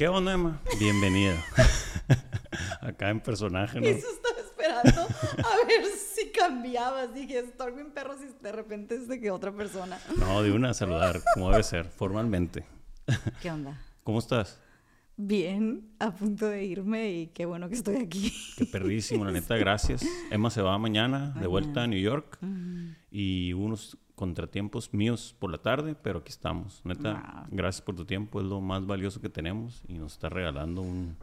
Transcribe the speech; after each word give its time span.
¿Qué 0.00 0.08
onda, 0.08 0.32
Emma? 0.32 0.58
Bienvenida. 0.78 1.36
Acá 2.80 3.10
en 3.10 3.20
personaje, 3.20 3.82
¿no? 3.82 3.86
Eso 3.86 4.06
estaba 4.10 4.40
esperando 4.40 5.02
a 5.02 5.66
ver 5.66 5.84
si 5.84 6.30
cambiabas. 6.30 7.12
Dije, 7.12 7.40
estoy 7.40 7.72
bien 7.72 7.90
perro 7.90 8.16
si 8.16 8.28
de 8.42 8.50
repente 8.50 8.94
es 8.94 9.08
de 9.08 9.20
que 9.20 9.30
otra 9.30 9.52
persona. 9.52 9.98
No, 10.16 10.42
de 10.42 10.52
una 10.52 10.70
a 10.70 10.72
saludar, 10.72 11.20
como 11.34 11.50
debe 11.50 11.62
ser, 11.62 11.84
formalmente. 11.84 12.64
¿Qué 13.42 13.50
onda? 13.50 13.78
¿Cómo 14.02 14.20
estás? 14.20 14.58
Bien, 15.18 15.90
a 15.98 16.12
punto 16.12 16.46
de 16.46 16.64
irme 16.64 17.12
y 17.12 17.26
qué 17.26 17.44
bueno 17.44 17.68
que 17.68 17.74
estoy 17.74 17.96
aquí. 17.96 18.32
Qué 18.56 18.64
perrísimo, 18.64 19.26
la 19.26 19.32
neta, 19.32 19.58
gracias. 19.58 20.02
Emma 20.30 20.48
se 20.48 20.62
va 20.62 20.78
mañana 20.78 21.34
de 21.38 21.46
vuelta 21.46 21.82
a 21.82 21.86
New 21.86 22.00
York 22.00 22.38
y 23.10 23.52
unos 23.52 23.98
contratiempos 24.20 24.92
míos 24.92 25.34
por 25.38 25.50
la 25.50 25.56
tarde, 25.58 25.94
pero 25.94 26.18
aquí 26.18 26.28
estamos. 26.28 26.82
Neta, 26.84 27.14
Wow. 27.48 27.56
gracias 27.56 27.80
por 27.82 27.96
tu 27.96 28.04
tiempo, 28.04 28.38
es 28.40 28.46
lo 28.46 28.60
más 28.60 28.84
valioso 28.86 29.18
que 29.20 29.30
tenemos 29.30 29.82
y 29.88 29.94
nos 29.94 30.12
está 30.12 30.28
regalando 30.28 30.82
un, 30.82 31.16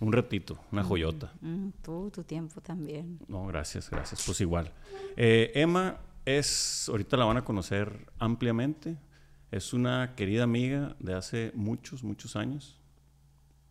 un 0.00 0.12
ratito, 0.12 0.58
una 0.70 0.84
joyota. 0.84 1.32
Mm, 1.40 1.70
tú, 1.82 2.10
tu 2.14 2.22
tiempo 2.22 2.60
también. 2.60 3.18
No, 3.26 3.46
gracias, 3.46 3.88
gracias. 3.90 4.22
Pues 4.26 4.38
igual. 4.42 4.70
Eh, 5.16 5.50
Emma 5.54 5.96
es, 6.26 6.88
ahorita 6.90 7.16
la 7.16 7.24
van 7.24 7.38
a 7.38 7.44
conocer 7.44 8.06
ampliamente. 8.18 8.98
Es 9.50 9.72
una 9.72 10.14
querida 10.14 10.42
amiga 10.44 10.94
de 11.00 11.14
hace 11.14 11.52
muchos, 11.54 12.04
muchos 12.04 12.36
años. 12.36 12.78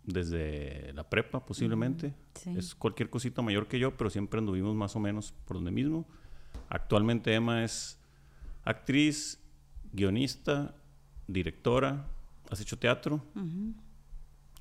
Desde 0.06 0.92
la 0.94 1.08
prepa, 1.10 1.46
posiblemente. 1.46 2.14
sí. 2.36 2.50
Es 2.58 2.74
cualquier 2.76 3.10
cosita 3.10 3.42
mayor 3.42 3.68
que 3.68 3.80
yo, 3.80 3.96
pero 3.96 4.10
siempre 4.10 4.40
anduvimos 4.40 4.76
más 4.76 4.96
o 4.96 5.00
menos 5.00 5.34
por 5.46 5.58
donde 5.58 5.72
mismo. 5.72 6.06
Actualmente 6.68 7.34
Emma 7.34 7.64
es 7.64 8.00
actriz, 8.64 9.40
guionista, 9.92 10.76
directora. 11.28 12.08
Has 12.50 12.62
hecho 12.62 12.78
teatro 12.78 13.24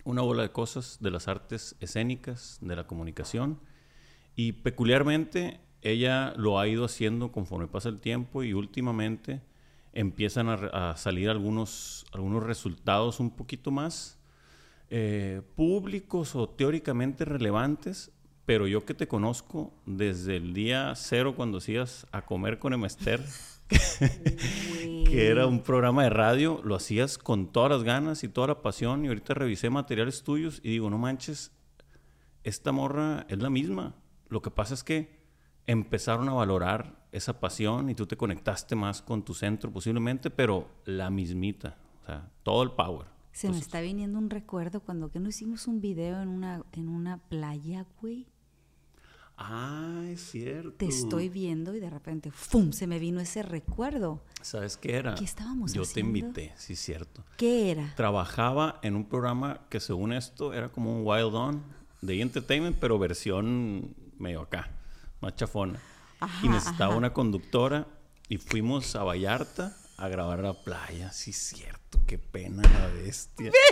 una 0.04 0.22
bola 0.22 0.42
de 0.42 0.50
cosas 0.50 0.98
de 1.00 1.10
las 1.10 1.28
artes 1.28 1.76
escénicas, 1.80 2.58
de 2.60 2.76
la 2.76 2.86
comunicación. 2.86 3.60
Y 4.34 4.52
peculiarmente 4.52 5.60
ella 5.82 6.32
lo 6.36 6.58
ha 6.58 6.68
ido 6.68 6.84
haciendo 6.84 7.32
conforme 7.32 7.66
pasa 7.68 7.88
el 7.88 8.00
tiempo 8.00 8.42
y 8.42 8.52
últimamente 8.52 9.42
empiezan 9.92 10.48
a, 10.48 10.96
salir 10.96 11.28
algunos, 11.28 12.06
algunos 12.12 12.42
resultados 12.42 13.20
un 13.20 13.30
poquito 13.30 13.70
más 13.70 14.18
eh, 14.90 15.42
públicos 15.54 16.34
o 16.34 16.48
teóricamente 16.48 17.24
relevantes. 17.24 18.10
Pero 18.44 18.66
yo 18.66 18.84
que 18.84 18.94
te 18.94 19.06
conozco 19.06 19.72
desde 19.86 20.36
el 20.36 20.52
día 20.52 20.94
cero 20.96 21.34
cuando 21.36 21.58
hacías 21.58 22.06
a 22.10 22.22
comer 22.22 22.58
con 22.58 22.72
Emma 22.72 22.88
Esther, 22.88 23.20
que 25.04 25.28
era 25.28 25.46
un 25.46 25.62
programa 25.62 26.04
de 26.04 26.10
radio, 26.10 26.60
lo 26.64 26.74
hacías 26.74 27.18
con 27.18 27.52
todas 27.52 27.70
las 27.70 27.82
ganas 27.82 28.24
y 28.24 28.28
toda 28.28 28.48
la 28.48 28.62
pasión 28.62 29.04
y 29.04 29.08
ahorita 29.08 29.34
revisé 29.34 29.70
materiales 29.70 30.22
tuyos 30.22 30.60
y 30.62 30.70
digo, 30.70 30.90
no 30.90 30.98
manches, 30.98 31.52
esta 32.44 32.72
morra 32.72 33.26
es 33.28 33.38
la 33.38 33.50
misma. 33.50 33.94
Lo 34.28 34.42
que 34.42 34.50
pasa 34.50 34.74
es 34.74 34.84
que 34.84 35.20
empezaron 35.66 36.28
a 36.28 36.32
valorar 36.34 37.06
esa 37.12 37.40
pasión 37.40 37.90
y 37.90 37.94
tú 37.94 38.06
te 38.06 38.16
conectaste 38.16 38.74
más 38.74 39.02
con 39.02 39.24
tu 39.24 39.34
centro 39.34 39.70
posiblemente, 39.70 40.30
pero 40.30 40.68
la 40.84 41.10
mismita, 41.10 41.76
o 42.02 42.06
sea, 42.06 42.30
todo 42.42 42.62
el 42.62 42.72
power. 42.72 43.06
Se 43.32 43.46
me 43.46 43.52
Entonces, 43.52 43.66
está 43.66 43.80
viniendo 43.80 44.18
un 44.18 44.30
recuerdo 44.30 44.80
cuando 44.80 45.10
que 45.10 45.20
no 45.20 45.28
hicimos 45.28 45.66
un 45.66 45.80
video 45.80 46.20
en 46.20 46.28
una, 46.28 46.62
en 46.72 46.88
una 46.88 47.18
playa, 47.18 47.86
güey. 48.00 48.26
Ah, 49.36 50.04
es 50.08 50.20
cierto. 50.30 50.72
Te 50.76 50.86
estoy 50.86 51.28
viendo 51.28 51.74
y 51.74 51.80
de 51.80 51.90
repente, 51.90 52.30
¡fum! 52.30 52.72
Se 52.72 52.86
me 52.86 52.98
vino 52.98 53.20
ese 53.20 53.42
recuerdo. 53.42 54.22
¿Sabes 54.40 54.76
qué 54.76 54.96
era? 54.96 55.14
¿Qué 55.14 55.24
estábamos 55.24 55.72
Yo 55.72 55.82
haciendo? 55.82 56.12
te 56.12 56.18
invité, 56.18 56.52
sí, 56.56 56.76
cierto. 56.76 57.24
¿Qué 57.36 57.70
era? 57.70 57.92
trabajaba 57.96 58.78
en 58.82 58.94
un 58.96 59.04
programa 59.04 59.60
que 59.68 59.80
según 59.80 60.12
esto 60.12 60.52
era 60.52 60.68
como 60.68 60.94
un 60.96 61.06
Wild 61.06 61.34
On 61.34 61.62
de 62.02 62.20
entertainment, 62.20 62.76
pero 62.78 62.98
versión 62.98 63.94
medio 64.18 64.42
acá, 64.42 64.70
más 65.20 65.34
chafona. 65.36 65.80
Ajá, 66.20 66.46
y 66.46 66.48
necesitaba 66.48 66.90
ajá. 66.90 66.98
una 66.98 67.12
conductora 67.12 67.86
y 68.28 68.36
fuimos 68.38 68.94
a 68.94 69.02
Vallarta 69.02 69.76
a 69.96 70.08
grabar 70.08 70.40
a 70.40 70.42
la 70.42 70.54
playa. 70.54 71.12
Sí, 71.12 71.32
cierto, 71.32 72.00
qué 72.06 72.18
pena 72.18 72.62
la 72.62 72.86
bestia. 72.88 73.50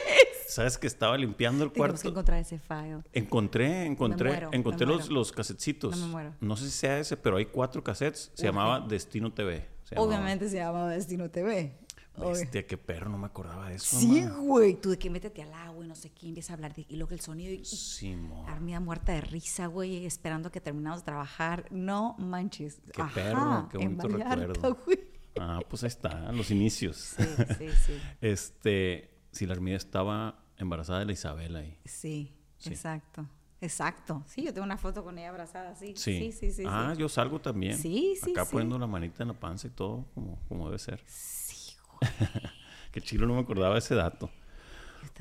¿Sabes 0.50 0.76
que 0.78 0.86
estaba 0.86 1.16
limpiando 1.16 1.64
el 1.64 1.70
Tenemos 1.70 1.92
que 1.94 2.02
cuarto? 2.02 2.08
encontrar 2.08 2.40
ese 2.40 2.58
file. 2.58 3.02
Encontré, 3.12 3.86
encontré, 3.86 4.30
muero, 4.30 4.50
encontré 4.52 4.86
los, 4.86 5.08
los 5.08 5.32
casetcitos. 5.32 5.96
No 5.98 6.06
me 6.06 6.12
muero. 6.12 6.34
No 6.40 6.56
sé 6.56 6.64
si 6.66 6.70
sea 6.72 6.98
ese, 6.98 7.16
pero 7.16 7.36
hay 7.36 7.46
cuatro 7.46 7.82
cassettes. 7.84 8.30
Se 8.34 8.44
llamaba 8.44 8.80
Destino 8.80 9.32
TV. 9.32 9.66
se 9.84 9.94
llamaba. 9.94 10.08
Obviamente 10.08 10.48
se 10.48 10.56
llama 10.56 10.88
Destino 10.88 11.30
TV. 11.30 11.76
Bestia, 12.16 12.66
qué 12.66 12.76
perro, 12.76 13.08
no 13.08 13.16
me 13.16 13.26
acordaba 13.26 13.68
de 13.70 13.76
eso. 13.76 13.98
Sí, 13.98 14.22
mamá. 14.22 14.36
güey. 14.40 14.74
Tú 14.74 14.90
de 14.90 14.98
que 14.98 15.08
métete 15.08 15.42
al 15.42 15.54
agua 15.54 15.84
y 15.84 15.88
no 15.88 15.94
sé 15.94 16.10
qué, 16.10 16.26
empieza 16.28 16.52
a 16.52 16.56
hablar 16.56 16.74
de... 16.74 16.84
Y 16.88 16.96
luego 16.96 17.12
el 17.14 17.20
sonido... 17.20 17.52
Y, 17.52 17.64
Simón. 17.64 18.46
Armida 18.48 18.78
muerta 18.80 19.12
de 19.12 19.22
risa, 19.22 19.66
güey, 19.68 20.04
esperando 20.04 20.50
que 20.50 20.60
terminamos 20.60 21.00
de 21.00 21.04
trabajar. 21.06 21.66
No 21.70 22.16
manches. 22.18 22.78
Qué 22.92 23.00
Ajá, 23.00 23.14
perro, 23.14 23.68
qué 23.70 23.78
bonito 23.78 24.08
Vallarta, 24.08 24.36
recuerdo. 24.36 24.78
güey. 24.84 25.00
Ah, 25.38 25.60
pues 25.66 25.82
ahí 25.84 25.88
está, 25.88 26.30
los 26.32 26.50
inicios. 26.50 26.96
Sí, 27.16 27.24
sí, 27.58 27.68
sí. 27.86 27.92
Este, 28.20 29.09
si 29.32 29.46
la 29.46 29.54
Armida 29.54 29.76
estaba 29.76 30.44
embarazada 30.56 31.00
de 31.00 31.04
la 31.06 31.12
Isabela 31.12 31.60
ahí. 31.60 31.78
Sí, 31.84 32.34
Sí. 32.58 32.68
exacto. 32.70 33.26
Exacto. 33.62 34.22
Sí, 34.26 34.42
yo 34.42 34.54
tengo 34.54 34.64
una 34.64 34.78
foto 34.78 35.04
con 35.04 35.18
ella 35.18 35.28
abrazada 35.30 35.70
así. 35.70 35.94
Sí. 35.96 36.18
Sí, 36.18 36.32
sí, 36.32 36.50
sí. 36.50 36.64
ah, 36.66 36.92
sí. 36.94 37.00
yo 37.00 37.08
salgo 37.10 37.40
también. 37.40 37.76
Sí, 37.76 38.16
sí, 38.22 38.30
Acá 38.32 38.44
sí. 38.46 38.52
poniendo 38.52 38.78
la 38.78 38.86
manita 38.86 39.22
en 39.22 39.28
la 39.28 39.34
panza 39.38 39.66
y 39.66 39.70
todo, 39.70 40.06
como, 40.14 40.38
como 40.48 40.66
debe 40.66 40.78
ser. 40.78 41.02
Sí, 41.06 41.76
güey. 41.92 42.10
Que 42.92 43.00
chilo 43.00 43.26
no 43.26 43.34
me 43.34 43.40
acordaba 43.40 43.74
de 43.74 43.78
ese 43.78 43.94
dato. 43.94 44.30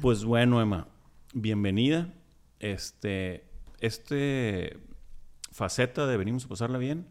Pues 0.01 0.23
bueno, 0.25 0.59
Emma, 0.61 0.87
bienvenida. 1.33 2.11
Este, 2.59 3.45
este 3.79 4.79
faceta 5.51 6.07
de 6.07 6.17
venimos 6.17 6.45
a 6.45 6.47
pasarla 6.47 6.77
bien. 6.79 7.05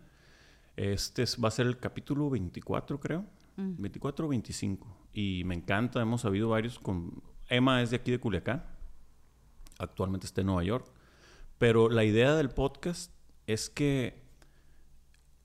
Este 0.77 1.23
es- 1.23 1.39
va 1.43 1.49
a 1.49 1.53
ser 1.53 1.67
el 1.67 1.79
capítulo 1.79 2.29
24, 2.31 2.99
creo. 2.99 3.25
Mm. 3.57 3.75
24 3.83 4.27
o 4.27 4.29
25. 4.31 4.97
Y 5.13 5.43
me 5.45 5.55
encanta, 5.55 6.01
hemos 6.01 6.25
habido 6.25 6.51
varios 6.51 6.79
con... 6.79 7.23
Emma 7.49 7.83
es 7.83 7.91
de 7.91 7.97
aquí 7.97 8.11
de 8.11 8.21
Culiacán. 8.21 8.65
Actualmente 9.79 10.27
está 10.27 10.43
en 10.43 10.49
Nueva 10.49 10.65
York. 10.65 10.93
Pero 11.59 11.89
la 11.89 12.05
idea 12.05 12.35
del 12.35 12.51
podcast 12.51 13.13
es 13.47 13.71
que 13.71 14.23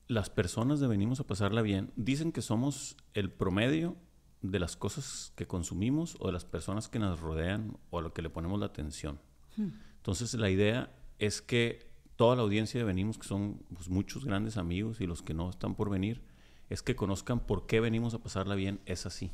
las 0.07 0.29
personas 0.29 0.79
de 0.79 0.87
Venimos 0.87 1.19
a 1.19 1.27
Pasarla 1.27 1.61
Bien 1.61 1.91
dicen 1.95 2.31
que 2.31 2.41
somos 2.41 2.97
el 3.13 3.31
promedio 3.31 3.95
de 4.41 4.59
las 4.59 4.75
cosas 4.75 5.31
que 5.35 5.47
consumimos 5.47 6.17
o 6.19 6.27
de 6.27 6.33
las 6.33 6.45
personas 6.45 6.89
que 6.89 6.99
nos 6.99 7.19
rodean 7.19 7.77
o 7.89 7.99
a 7.99 8.01
lo 8.01 8.13
que 8.13 8.21
le 8.21 8.29
ponemos 8.29 8.59
la 8.59 8.67
atención. 8.67 9.19
Entonces 9.57 10.33
la 10.33 10.49
idea 10.49 10.93
es 11.17 11.41
que 11.41 11.89
toda 12.15 12.35
la 12.35 12.41
audiencia 12.41 12.79
de 12.79 12.85
Venimos, 12.85 13.17
que 13.17 13.27
son 13.27 13.63
pues, 13.73 13.89
muchos 13.89 14.25
grandes 14.25 14.57
amigos 14.57 14.99
y 15.01 15.07
los 15.07 15.21
que 15.21 15.33
no 15.33 15.49
están 15.49 15.75
por 15.75 15.89
venir, 15.89 16.21
es 16.69 16.81
que 16.81 16.95
conozcan 16.95 17.39
por 17.39 17.65
qué 17.65 17.79
venimos 17.79 18.13
a 18.13 18.19
pasarla 18.21 18.55
bien 18.55 18.81
es 18.85 19.05
así. 19.05 19.31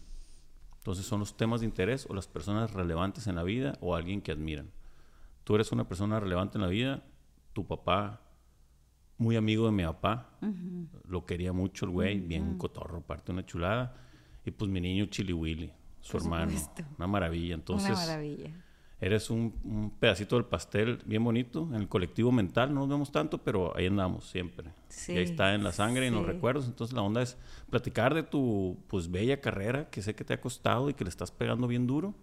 Entonces 0.79 1.05
son 1.05 1.19
los 1.19 1.37
temas 1.37 1.59
de 1.61 1.67
interés 1.67 2.07
o 2.09 2.13
las 2.15 2.27
personas 2.27 2.73
relevantes 2.73 3.27
en 3.27 3.35
la 3.35 3.43
vida 3.43 3.77
o 3.81 3.95
alguien 3.95 4.21
que 4.21 4.31
admiran. 4.31 4.71
Tú 5.43 5.55
eres 5.55 5.71
una 5.71 5.87
persona 5.87 6.19
relevante 6.19 6.57
en 6.57 6.61
la 6.63 6.67
vida, 6.67 7.03
tu 7.53 7.65
papá, 7.67 8.21
muy 9.17 9.35
amigo 9.35 9.65
de 9.65 9.71
mi 9.73 9.83
papá, 9.83 10.29
lo 11.07 11.25
quería 11.25 11.51
mucho 11.53 11.85
el 11.85 11.91
güey, 11.91 12.19
bien 12.19 12.57
cotorro, 12.57 13.01
parte 13.01 13.31
una 13.31 13.45
chulada. 13.45 13.95
Y 14.45 14.51
pues 14.51 14.71
mi 14.71 14.79
niño 14.79 15.05
Chili 15.07 15.33
Willy, 15.33 15.71
su 15.99 16.13
Por 16.13 16.21
hermano, 16.21 16.51
supuesto. 16.51 16.83
una 16.97 17.07
maravilla. 17.07 17.55
Entonces, 17.55 17.89
Una 17.91 17.99
maravilla. 17.99 18.49
Eres 19.01 19.29
un, 19.29 19.53
un 19.63 19.91
pedacito 19.91 20.35
del 20.35 20.45
pastel 20.45 20.99
bien 21.05 21.23
bonito. 21.23 21.67
En 21.69 21.75
el 21.81 21.87
colectivo 21.87 22.31
mental 22.31 22.73
no 22.73 22.81
nos 22.81 22.89
vemos 22.89 23.11
tanto, 23.11 23.37
pero 23.39 23.75
ahí 23.77 23.85
andamos 23.87 24.25
siempre. 24.29 24.71
Sí, 24.89 25.13
y 25.13 25.17
ahí 25.17 25.23
está 25.23 25.53
en 25.55 25.63
la 25.63 25.71
sangre 25.71 26.05
y 26.05 26.07
en 26.09 26.15
los 26.15 26.25
recuerdos. 26.25 26.65
Entonces 26.67 26.93
la 26.95 27.01
onda 27.01 27.21
es 27.21 27.37
platicar 27.69 28.13
de 28.13 28.23
tu 28.23 28.77
pues 28.87 29.09
bella 29.09 29.39
carrera 29.41 29.89
que 29.89 30.01
sé 30.01 30.15
que 30.15 30.23
te 30.23 30.33
ha 30.33 30.41
costado 30.41 30.89
y 30.89 30.93
que 30.93 31.03
le 31.03 31.09
estás 31.09 31.31
pegando 31.31 31.67
bien 31.67 31.87
duro. 31.87 32.13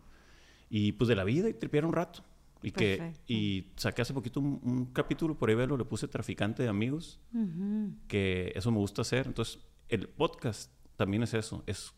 Y 0.69 0.93
pues 0.93 1.09
de 1.09 1.15
la 1.17 1.25
vida 1.25 1.49
y 1.49 1.55
tripear 1.55 1.85
un 1.87 1.93
rato. 1.93 2.23
Y 2.63 2.73
que 2.73 3.13
y 3.29 3.69
saqué 3.77 4.03
hace 4.03 4.13
poquito 4.15 4.41
un, 4.41 4.61
un 4.65 4.87
capítulo 4.87 5.35
por 5.39 5.49
ahí 5.49 5.55
verlo, 5.55 5.77
le 5.77 5.85
puse 5.85 6.09
traficante 6.09 6.63
de 6.65 6.69
amigos, 6.69 7.21
Ujú. 7.33 7.93
que 8.09 8.53
eso 8.57 8.71
me 8.73 8.79
gusta 8.79 9.03
hacer. 9.03 9.27
Entonces, 9.27 9.61
el 9.89 10.09
podcast 10.09 10.73
también 10.97 11.23
es 11.23 11.35
eso, 11.35 11.63
es 11.67 11.93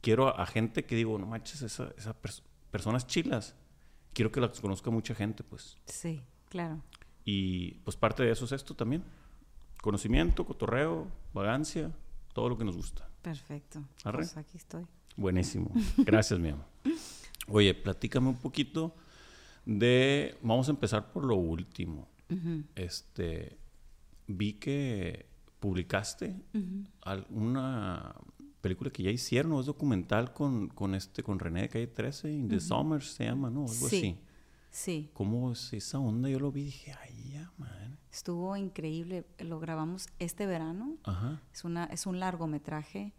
quiero 0.00 0.28
a, 0.28 0.42
a 0.42 0.46
gente 0.46 0.84
que 0.84 0.94
digo, 0.96 1.18
no 1.18 1.26
manches, 1.26 1.60
esa, 1.62 1.90
esa 1.98 2.14
pers- 2.22 2.42
personas 2.70 3.06
chilas. 3.06 3.54
Quiero 4.14 4.30
que 4.32 4.40
las 4.40 4.60
conozca 4.60 4.90
mucha 4.90 5.14
gente, 5.14 5.42
pues. 5.42 5.76
Sí, 5.86 6.22
claro. 6.48 6.80
Y 7.24 7.72
pues 7.84 7.96
parte 7.96 8.22
de 8.22 8.30
eso 8.30 8.44
es 8.44 8.52
esto 8.52 8.74
también. 8.74 9.02
Conocimiento, 9.82 10.46
cotorreo, 10.46 11.08
vagancia, 11.34 11.92
todo 12.32 12.48
lo 12.48 12.56
que 12.56 12.64
nos 12.64 12.76
gusta. 12.76 13.08
Perfecto. 13.22 13.82
Arre. 14.04 14.18
Pues 14.18 14.36
aquí 14.36 14.56
estoy. 14.56 14.86
Buenísimo. 15.16 15.70
Gracias, 15.98 16.38
mi 16.38 16.50
amor. 16.50 16.64
Oye, 17.48 17.74
platícame 17.74 18.28
un 18.28 18.36
poquito 18.36 18.94
de... 19.66 20.38
Vamos 20.42 20.68
a 20.68 20.70
empezar 20.70 21.12
por 21.12 21.24
lo 21.24 21.36
último. 21.36 22.08
Este... 22.74 23.58
Vi 24.26 24.54
que 24.54 25.26
publicaste 25.60 26.34
alguna 27.02 28.14
película 28.64 28.90
que 28.90 29.02
ya 29.02 29.10
hicieron, 29.10 29.52
o 29.52 29.60
es 29.60 29.66
documental 29.66 30.32
con, 30.32 30.68
con 30.68 30.94
este, 30.94 31.22
con 31.22 31.38
René 31.38 31.62
de 31.62 31.68
Calle 31.68 31.86
13, 31.86 32.32
In 32.32 32.48
the 32.48 32.58
Summers 32.60 33.12
se 33.12 33.24
llama, 33.26 33.50
¿no? 33.50 33.60
Algo 33.60 33.72
Sí. 33.88 33.96
así. 33.98 34.18
Sí, 34.70 35.10
¿Cómo 35.12 35.52
es 35.52 35.72
esa 35.72 36.00
onda? 36.00 36.28
Yo 36.28 36.40
lo 36.40 36.50
vi 36.50 36.62
y 36.62 36.64
dije, 36.64 36.92
ay, 37.00 37.30
ya, 37.32 37.52
man. 37.58 37.96
estuvo 38.10 38.56
increíble. 38.56 39.24
Lo 39.38 39.60
grabamos 39.60 40.08
este 40.18 40.46
verano. 40.46 40.96
Ajá. 41.04 41.40
Es, 41.52 41.64
una, 41.64 41.84
es 41.84 42.06
un 42.06 42.18
largometraje, 42.18 43.12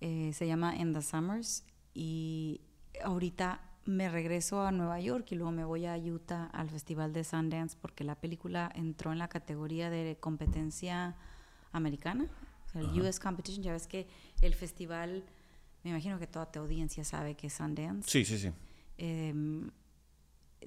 eh, 0.00 0.30
se 0.32 0.46
llama 0.46 0.76
In 0.76 0.92
the 0.92 1.02
Summers 1.02 1.64
y 1.94 2.60
ahorita 3.02 3.60
me 3.84 4.08
regreso 4.10 4.62
a 4.62 4.70
Nueva 4.70 5.00
York 5.00 5.26
y 5.32 5.34
luego 5.34 5.50
me 5.50 5.64
voy 5.64 5.86
a 5.86 5.96
Utah 5.96 6.46
al 6.52 6.70
Festival 6.70 7.12
de 7.12 7.24
Sundance 7.24 7.76
porque 7.80 8.04
la 8.04 8.14
película 8.14 8.70
entró 8.76 9.10
en 9.10 9.18
la 9.18 9.26
categoría 9.28 9.90
de 9.90 10.16
competencia 10.20 11.16
americana, 11.72 12.26
o 12.66 12.68
sea, 12.68 12.80
el 12.80 12.90
Ajá. 12.90 13.00
US 13.08 13.18
Competition. 13.18 13.64
Ya 13.64 13.72
ves 13.72 13.88
que 13.88 14.06
el 14.42 14.54
festival, 14.54 15.24
me 15.82 15.90
imagino 15.90 16.18
que 16.18 16.26
toda 16.26 16.50
tu 16.50 16.58
audiencia 16.58 17.04
sabe 17.04 17.34
que 17.34 17.46
es 17.46 17.54
Sundance. 17.54 18.10
Sí, 18.10 18.24
sí, 18.24 18.38
sí. 18.38 18.50
Em, 18.98 19.70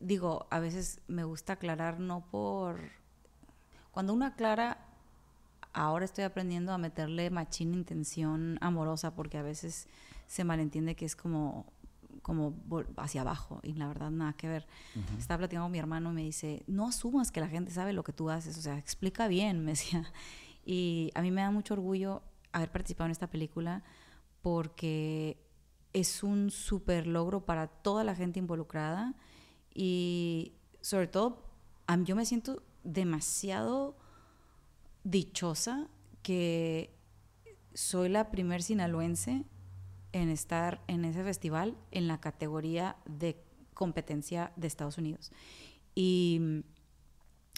digo, 0.02 0.48
a 0.50 0.60
veces 0.60 1.02
me 1.08 1.24
gusta 1.24 1.54
aclarar 1.54 2.00
no 2.00 2.26
por... 2.26 2.80
Cuando 3.92 4.14
uno 4.14 4.26
aclara, 4.26 4.80
ahora 5.74 6.06
estoy 6.06 6.24
aprendiendo 6.24 6.74
a 6.74 6.78
meterle 6.78 7.30
machín 7.30 7.74
intención 7.74 8.58
amorosa 8.62 9.14
porque 9.14 9.38
a 9.38 9.44
veces 9.44 9.88
se 10.28 10.44
malentiende 10.44 10.96
que 10.96 11.06
es 11.06 11.16
como 11.16 11.66
como 12.26 12.56
hacia 12.98 13.22
abajo 13.22 13.60
y 13.62 13.74
la 13.74 13.88
verdad 13.88 14.10
nada 14.10 14.34
que 14.34 14.48
ver. 14.48 14.66
Estaba 15.16 15.38
platicando 15.38 15.66
con 15.66 15.72
mi 15.72 15.78
hermano 15.78 16.10
y 16.10 16.14
me 16.16 16.24
dice, 16.24 16.64
no 16.66 16.88
asumas 16.88 17.32
que 17.32 17.40
la 17.40 17.48
gente 17.48 17.72
sabe 17.72 17.94
lo 17.94 18.04
que 18.04 18.14
tú 18.14 18.32
haces, 18.32 18.58
o 18.58 18.62
sea, 18.64 18.80
explica 18.80 19.28
bien, 19.28 19.60
me 19.64 19.74
decía. 19.74 20.12
Y 20.66 21.12
a 21.14 21.22
mí 21.22 21.30
me 21.30 21.42
da 21.42 21.52
mucho 21.52 21.76
orgullo 21.76 22.24
haber 22.56 22.72
participado 22.72 23.06
en 23.06 23.12
esta 23.12 23.30
película 23.30 23.84
porque 24.42 25.38
es 25.94 26.24
un 26.24 26.52
súper 26.52 27.08
logro 27.08 27.46
para 27.46 27.68
toda 27.68 28.04
la 28.04 28.16
gente 28.16 28.40
involucrada 28.40 29.14
y 29.74 30.54
sobre 30.82 31.08
todo 31.08 31.44
yo 32.04 32.16
me 32.16 32.26
siento 32.26 32.64
demasiado 32.84 33.98
dichosa 35.04 35.88
que 36.22 36.96
soy 37.74 38.10
la 38.10 38.32
primer 38.32 38.64
sinaloense 38.64 39.46
en 40.14 40.30
estar 40.30 40.82
en 40.88 41.06
ese 41.06 41.24
festival 41.24 41.78
en 41.92 42.08
la 42.08 42.22
categoría 42.22 42.96
de 43.06 43.44
competencia 43.74 44.54
de 44.56 44.68
Estados 44.68 44.98
Unidos. 44.98 45.32
Y 45.94 46.64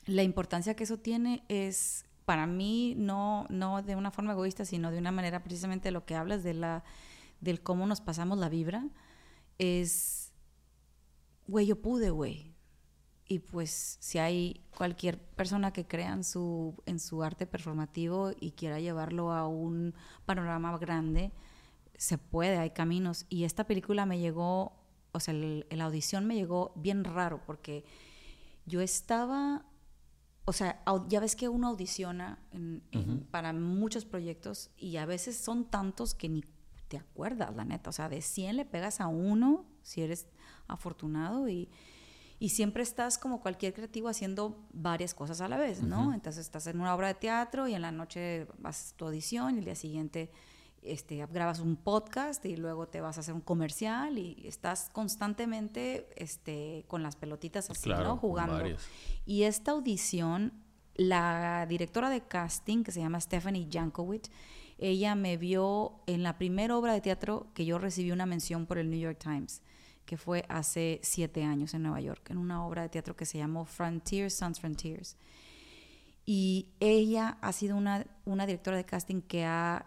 la 0.05 0.23
importancia 0.23 0.75
que 0.75 0.83
eso 0.85 0.97
tiene 0.97 1.43
es 1.49 2.05
para 2.27 2.45
mí 2.45 2.93
no, 2.97 3.45
no 3.49 3.81
de 3.81 3.95
una 3.95 4.11
forma 4.11 4.33
egoísta, 4.33 4.65
sino 4.65 4.91
de 4.91 4.97
una 4.97 5.13
manera 5.13 5.41
precisamente 5.41 5.91
lo 5.91 6.05
que 6.05 6.13
hablas 6.13 6.43
de 6.43 6.53
la, 6.53 6.83
del 7.39 7.63
cómo 7.63 7.87
nos 7.87 8.01
pasamos 8.01 8.37
la 8.37 8.49
vibra, 8.49 8.85
es, 9.59 10.33
güey, 11.47 11.67
yo 11.67 11.81
pude, 11.81 12.09
güey. 12.09 12.53
Y 13.29 13.39
pues 13.39 13.95
si 14.01 14.19
hay 14.19 14.61
cualquier 14.75 15.17
persona 15.21 15.71
que 15.71 15.87
crea 15.87 16.11
en 16.11 16.25
su, 16.25 16.75
en 16.85 16.99
su 16.99 17.23
arte 17.23 17.47
performativo 17.47 18.31
y 18.37 18.51
quiera 18.51 18.81
llevarlo 18.81 19.31
a 19.31 19.47
un 19.47 19.95
panorama 20.25 20.77
grande, 20.77 21.31
se 21.95 22.17
puede, 22.17 22.57
hay 22.57 22.71
caminos. 22.71 23.25
Y 23.29 23.45
esta 23.45 23.63
película 23.63 24.05
me 24.05 24.19
llegó, 24.19 24.73
o 25.13 25.21
sea, 25.21 25.33
la 25.33 25.85
audición 25.85 26.27
me 26.27 26.35
llegó 26.35 26.73
bien 26.75 27.05
raro 27.05 27.41
porque 27.45 27.85
yo 28.65 28.81
estaba, 28.81 29.63
o 30.49 30.53
sea, 30.53 30.81
ya 31.09 31.19
ves 31.19 31.35
que 31.35 31.49
uno 31.49 31.67
audiciona 31.67 32.39
en- 32.51 32.81
en- 32.91 33.19
para 33.31 33.51
muchos 33.53 34.05
proyectos 34.05 34.69
y 34.77 34.95
a 34.95 35.05
veces 35.05 35.37
son 35.37 35.65
tantos 35.65 36.13
que 36.15 36.29
ni 36.29 36.43
te 36.87 36.97
acuerdas, 36.97 37.53
la 37.53 37.65
neta. 37.65 37.89
O 37.89 37.93
sea, 37.93 38.07
de 38.07 38.21
100 38.21 38.55
le 38.55 38.63
pegas 38.65 39.01
a 39.01 39.07
uno 39.07 39.65
si 39.83 40.01
eres 40.01 40.25
afortunado 40.67 41.49
y, 41.49 41.69
y 42.39 42.49
siempre 42.49 42.83
estás 42.83 43.17
como 43.17 43.41
cualquier 43.41 43.73
creativo 43.73 44.07
haciendo 44.07 44.65
varias 44.71 45.13
cosas 45.13 45.41
a 45.41 45.47
la 45.49 45.57
vez, 45.57 45.81
¿no? 45.83 46.13
Entonces 46.13 46.45
estás 46.45 46.65
en 46.67 46.79
una 46.79 46.95
obra 46.95 47.07
de 47.09 47.15
teatro 47.15 47.67
y 47.67 47.73
en 47.73 47.81
la 47.81 47.91
noche 47.91 48.47
vas 48.59 48.93
a 48.93 48.95
tu 48.97 49.05
audición 49.05 49.55
y 49.55 49.59
el 49.59 49.65
día 49.65 49.75
siguiente 49.75 50.31
este, 50.91 51.25
grabas 51.27 51.59
un 51.59 51.75
podcast 51.75 52.43
y 52.45 52.55
luego 52.55 52.87
te 52.87 53.01
vas 53.01 53.17
a 53.17 53.21
hacer 53.21 53.33
un 53.33 53.41
comercial 53.41 54.17
y 54.17 54.47
estás 54.47 54.89
constantemente 54.91 56.09
este, 56.15 56.85
con 56.87 57.03
las 57.03 57.15
pelotitas 57.15 57.69
así, 57.69 57.83
Claro, 57.83 58.03
¿no? 58.03 58.17
Jugando. 58.17 58.63
Y 59.25 59.43
esta 59.43 59.71
audición, 59.71 60.53
la 60.95 61.65
directora 61.67 62.09
de 62.09 62.21
casting, 62.21 62.83
que 62.83 62.91
se 62.91 62.99
llama 62.99 63.19
Stephanie 63.19 63.67
Jankowicz, 63.69 64.29
ella 64.77 65.15
me 65.15 65.37
vio 65.37 66.01
en 66.05 66.23
la 66.23 66.37
primera 66.37 66.77
obra 66.77 66.93
de 66.93 67.01
teatro 67.01 67.47
que 67.53 67.65
yo 67.65 67.79
recibí 67.79 68.11
una 68.11 68.25
mención 68.25 68.65
por 68.65 68.77
el 68.77 68.89
New 68.89 68.99
York 68.99 69.17
Times, 69.19 69.61
que 70.05 70.17
fue 70.17 70.45
hace 70.49 70.99
siete 71.03 71.43
años 71.43 71.73
en 71.73 71.83
Nueva 71.83 71.99
York, 72.01 72.29
en 72.29 72.37
una 72.37 72.65
obra 72.65 72.83
de 72.83 72.89
teatro 72.89 73.15
que 73.15 73.25
se 73.25 73.37
llamó 73.37 73.65
Frontiers 73.65 74.35
Sans 74.35 74.59
Frontiers. 74.59 75.17
Y 76.25 76.69
ella 76.79 77.37
ha 77.41 77.53
sido 77.53 77.75
una, 77.75 78.05
una 78.25 78.45
directora 78.45 78.77
de 78.77 78.85
casting 78.85 79.21
que 79.21 79.45
ha 79.45 79.85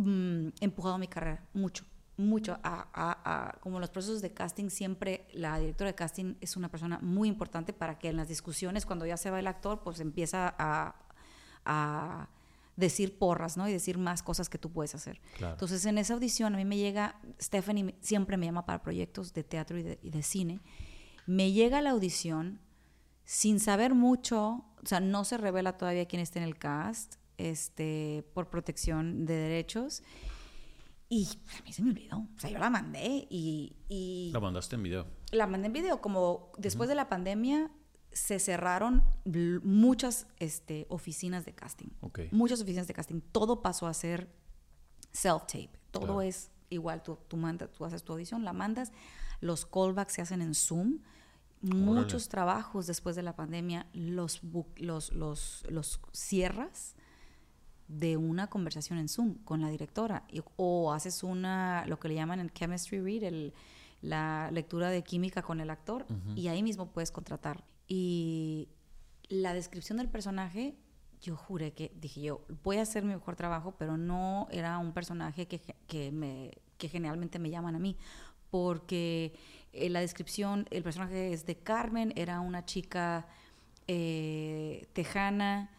mm, 0.00 0.48
empujado 0.60 0.98
mi 0.98 1.08
carrera 1.08 1.44
mucho, 1.52 1.84
mucho. 2.16 2.58
A, 2.62 2.88
a- 2.92 3.48
a- 3.48 3.60
como 3.60 3.80
los 3.80 3.90
procesos 3.90 4.22
de 4.22 4.32
casting, 4.32 4.68
siempre 4.70 5.26
la 5.32 5.58
directora 5.58 5.90
de 5.90 5.94
casting 5.94 6.34
es 6.40 6.56
una 6.56 6.68
persona 6.70 6.98
muy 7.02 7.28
importante 7.28 7.72
para 7.72 7.98
que 7.98 8.08
en 8.08 8.16
las 8.16 8.28
discusiones, 8.28 8.86
cuando 8.86 9.06
ya 9.06 9.16
se 9.16 9.30
va 9.30 9.38
el 9.38 9.46
actor, 9.46 9.82
pues 9.82 10.00
empieza 10.00 10.54
a, 10.58 10.94
a 11.64 12.28
decir 12.76 13.18
porras, 13.18 13.56
¿no? 13.56 13.68
Y 13.68 13.72
decir 13.72 13.98
más 13.98 14.22
cosas 14.22 14.48
que 14.48 14.56
tú 14.58 14.70
puedes 14.72 14.94
hacer. 14.94 15.20
Claro. 15.36 15.54
Entonces, 15.54 15.84
en 15.84 15.98
esa 15.98 16.14
audición, 16.14 16.54
a 16.54 16.56
mí 16.56 16.64
me 16.64 16.76
llega, 16.78 17.20
Stephanie 17.40 17.94
siempre 18.00 18.36
me 18.36 18.46
llama 18.46 18.64
para 18.64 18.82
proyectos 18.82 19.32
de 19.34 19.44
teatro 19.44 19.78
y 19.78 19.82
de, 19.82 19.98
y 20.02 20.10
de 20.10 20.22
cine. 20.22 20.60
Me 21.26 21.52
llega 21.52 21.82
la 21.82 21.90
audición 21.90 22.58
sin 23.24 23.60
saber 23.60 23.94
mucho, 23.94 24.64
o 24.82 24.86
sea, 24.86 24.98
no 25.00 25.24
se 25.24 25.36
revela 25.36 25.76
todavía 25.76 26.06
quién 26.06 26.20
está 26.22 26.38
en 26.38 26.44
el 26.46 26.56
cast, 26.58 27.16
este, 27.48 28.24
por 28.34 28.48
protección 28.50 29.24
de 29.26 29.34
derechos. 29.34 30.02
Y 31.08 31.28
a 31.58 31.62
mí 31.64 31.72
se 31.72 31.82
me 31.82 31.90
olvidó. 31.90 32.18
O 32.18 32.38
sea, 32.38 32.50
yo 32.50 32.58
la 32.58 32.70
mandé 32.70 33.26
y, 33.30 33.74
y 33.88 34.30
La 34.32 34.38
mandaste 34.40 34.76
en 34.76 34.82
video. 34.84 35.06
la 35.32 35.46
mandé 35.46 35.66
en 35.66 35.72
video. 35.72 36.00
Como 36.00 36.52
después 36.58 36.88
de 36.88 36.94
la 36.94 37.08
pandemia 37.08 37.70
se 38.12 38.38
cerraron 38.38 39.02
muchas 39.64 40.26
este, 40.38 40.86
oficinas 40.88 41.44
de 41.44 41.52
casting. 41.54 41.88
Ok. 42.00 42.20
Muchas 42.30 42.60
oficinas 42.60 42.86
de 42.86 42.94
casting. 42.94 43.20
Todo 43.32 43.60
pasó 43.62 43.86
a 43.88 43.94
ser 43.94 44.28
self-tape. 45.12 45.70
Todo 45.90 46.02
Claro. 46.04 46.22
es 46.22 46.50
igual. 46.68 47.02
Tú, 47.02 47.18
tú, 47.26 47.36
mandas, 47.36 47.70
tú 47.72 47.84
haces 47.84 48.04
tu 48.04 48.12
audición, 48.12 48.44
la 48.44 48.52
mandas. 48.52 48.92
Los 49.40 49.66
callbacks 49.66 50.12
se 50.12 50.22
hacen 50.22 50.42
en 50.42 50.54
Zoom. 50.54 50.98
Muchos 51.62 52.28
trabajos 52.28 52.86
después 52.86 53.16
de 53.16 53.22
la 53.22 53.34
pandemia 53.36 53.86
los, 53.92 54.40
los, 54.76 55.12
los, 55.12 55.64
los 55.68 56.00
cierras 56.12 56.94
de 57.98 58.16
una 58.16 58.46
conversación 58.48 58.98
en 58.98 59.08
Zoom 59.08 59.34
con 59.44 59.60
la 59.60 59.68
directora 59.68 60.22
y- 60.30 60.42
o 60.56 60.92
haces 60.92 61.22
una 61.24 61.84
lo 61.86 61.98
que 61.98 62.08
le 62.08 62.14
llaman 62.14 62.38
el 62.40 62.52
chemistry 62.52 63.00
read 63.00 63.24
el- 63.24 63.52
la 64.00 64.48
lectura 64.52 64.88
de 64.90 65.02
química 65.02 65.42
con 65.42 65.60
el 65.60 65.68
actor 65.70 66.06
y 66.36 66.48
ahí 66.48 66.62
mismo 66.62 66.90
puedes 66.92 67.10
contratar. 67.10 67.64
Y 67.88 68.68
la 69.28 69.52
descripción 69.52 69.98
del 69.98 70.08
personaje 70.08 70.74
yo 71.20 71.36
juré 71.36 71.72
que 71.72 71.92
dije 72.00 72.22
yo 72.22 72.46
voy 72.64 72.78
a 72.78 72.82
hacer 72.82 73.02
mi 73.04 73.12
mejor 73.12 73.36
trabajo 73.36 73.74
pero 73.78 73.96
no 73.98 74.46
era 74.50 74.78
un 74.78 74.92
personaje 74.92 75.46
que, 75.46 75.60
que 75.86 76.10
me 76.12 76.52
que 76.78 76.88
generalmente 76.88 77.38
me 77.38 77.50
llaman 77.50 77.74
a 77.76 77.78
mí 77.78 77.96
porque 78.50 79.34
eh, 79.72 79.90
la 79.90 80.00
descripción 80.00 80.66
el 80.70 80.82
personaje 80.82 81.32
es 81.32 81.44
de 81.44 81.56
Carmen 81.56 82.12
era 82.16 82.40
una 82.40 82.64
chica 82.64 83.26
eh, 83.86 84.86
tejana 84.92 85.70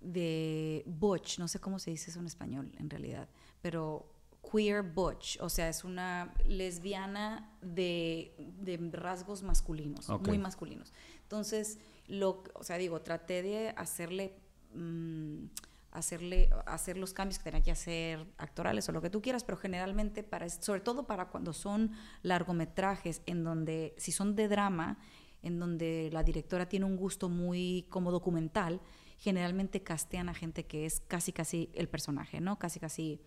de 0.00 0.82
butch, 0.86 1.38
no 1.38 1.48
sé 1.48 1.60
cómo 1.60 1.78
se 1.78 1.90
dice 1.90 2.10
eso 2.10 2.20
en 2.20 2.26
español 2.26 2.72
en 2.78 2.88
realidad, 2.88 3.28
pero 3.60 4.06
queer 4.50 4.82
butch, 4.82 5.38
o 5.40 5.48
sea, 5.48 5.68
es 5.68 5.84
una 5.84 6.34
lesbiana 6.46 7.50
de, 7.60 8.34
de 8.60 8.78
rasgos 8.92 9.42
masculinos, 9.42 10.08
muy 10.26 10.38
masculinos. 10.38 10.92
Entonces, 11.22 11.78
lo, 12.08 12.42
o 12.54 12.64
sea, 12.64 12.78
digo, 12.78 13.02
traté 13.02 13.42
de 13.42 13.70
hacerle, 13.76 14.34
mm, 14.74 15.44
hacerle, 15.92 16.50
hacer 16.66 16.96
los 16.96 17.12
cambios 17.12 17.38
que 17.38 17.44
tenía 17.44 17.62
que 17.62 17.70
hacer 17.70 18.26
actorales 18.38 18.88
o 18.88 18.92
lo 18.92 19.02
que 19.02 19.10
tú 19.10 19.20
quieras, 19.20 19.44
pero 19.44 19.58
generalmente 19.58 20.22
para, 20.22 20.48
sobre 20.48 20.80
todo 20.80 21.06
para 21.06 21.28
cuando 21.28 21.52
son 21.52 21.92
largometrajes 22.22 23.22
en 23.26 23.44
donde, 23.44 23.94
si 23.98 24.10
son 24.10 24.34
de 24.34 24.48
drama, 24.48 24.98
en 25.42 25.58
donde 25.58 26.10
la 26.12 26.22
directora 26.22 26.68
tiene 26.68 26.86
un 26.86 26.96
gusto 26.96 27.28
muy 27.28 27.86
como 27.90 28.10
documental, 28.10 28.80
generalmente 29.20 29.82
castean 29.82 30.30
a 30.30 30.34
gente 30.34 30.64
que 30.64 30.86
es 30.86 31.00
casi 31.00 31.32
casi 31.32 31.70
el 31.74 31.88
personaje, 31.88 32.40
¿no? 32.40 32.58
Casi 32.58 32.80
casi 32.80 33.20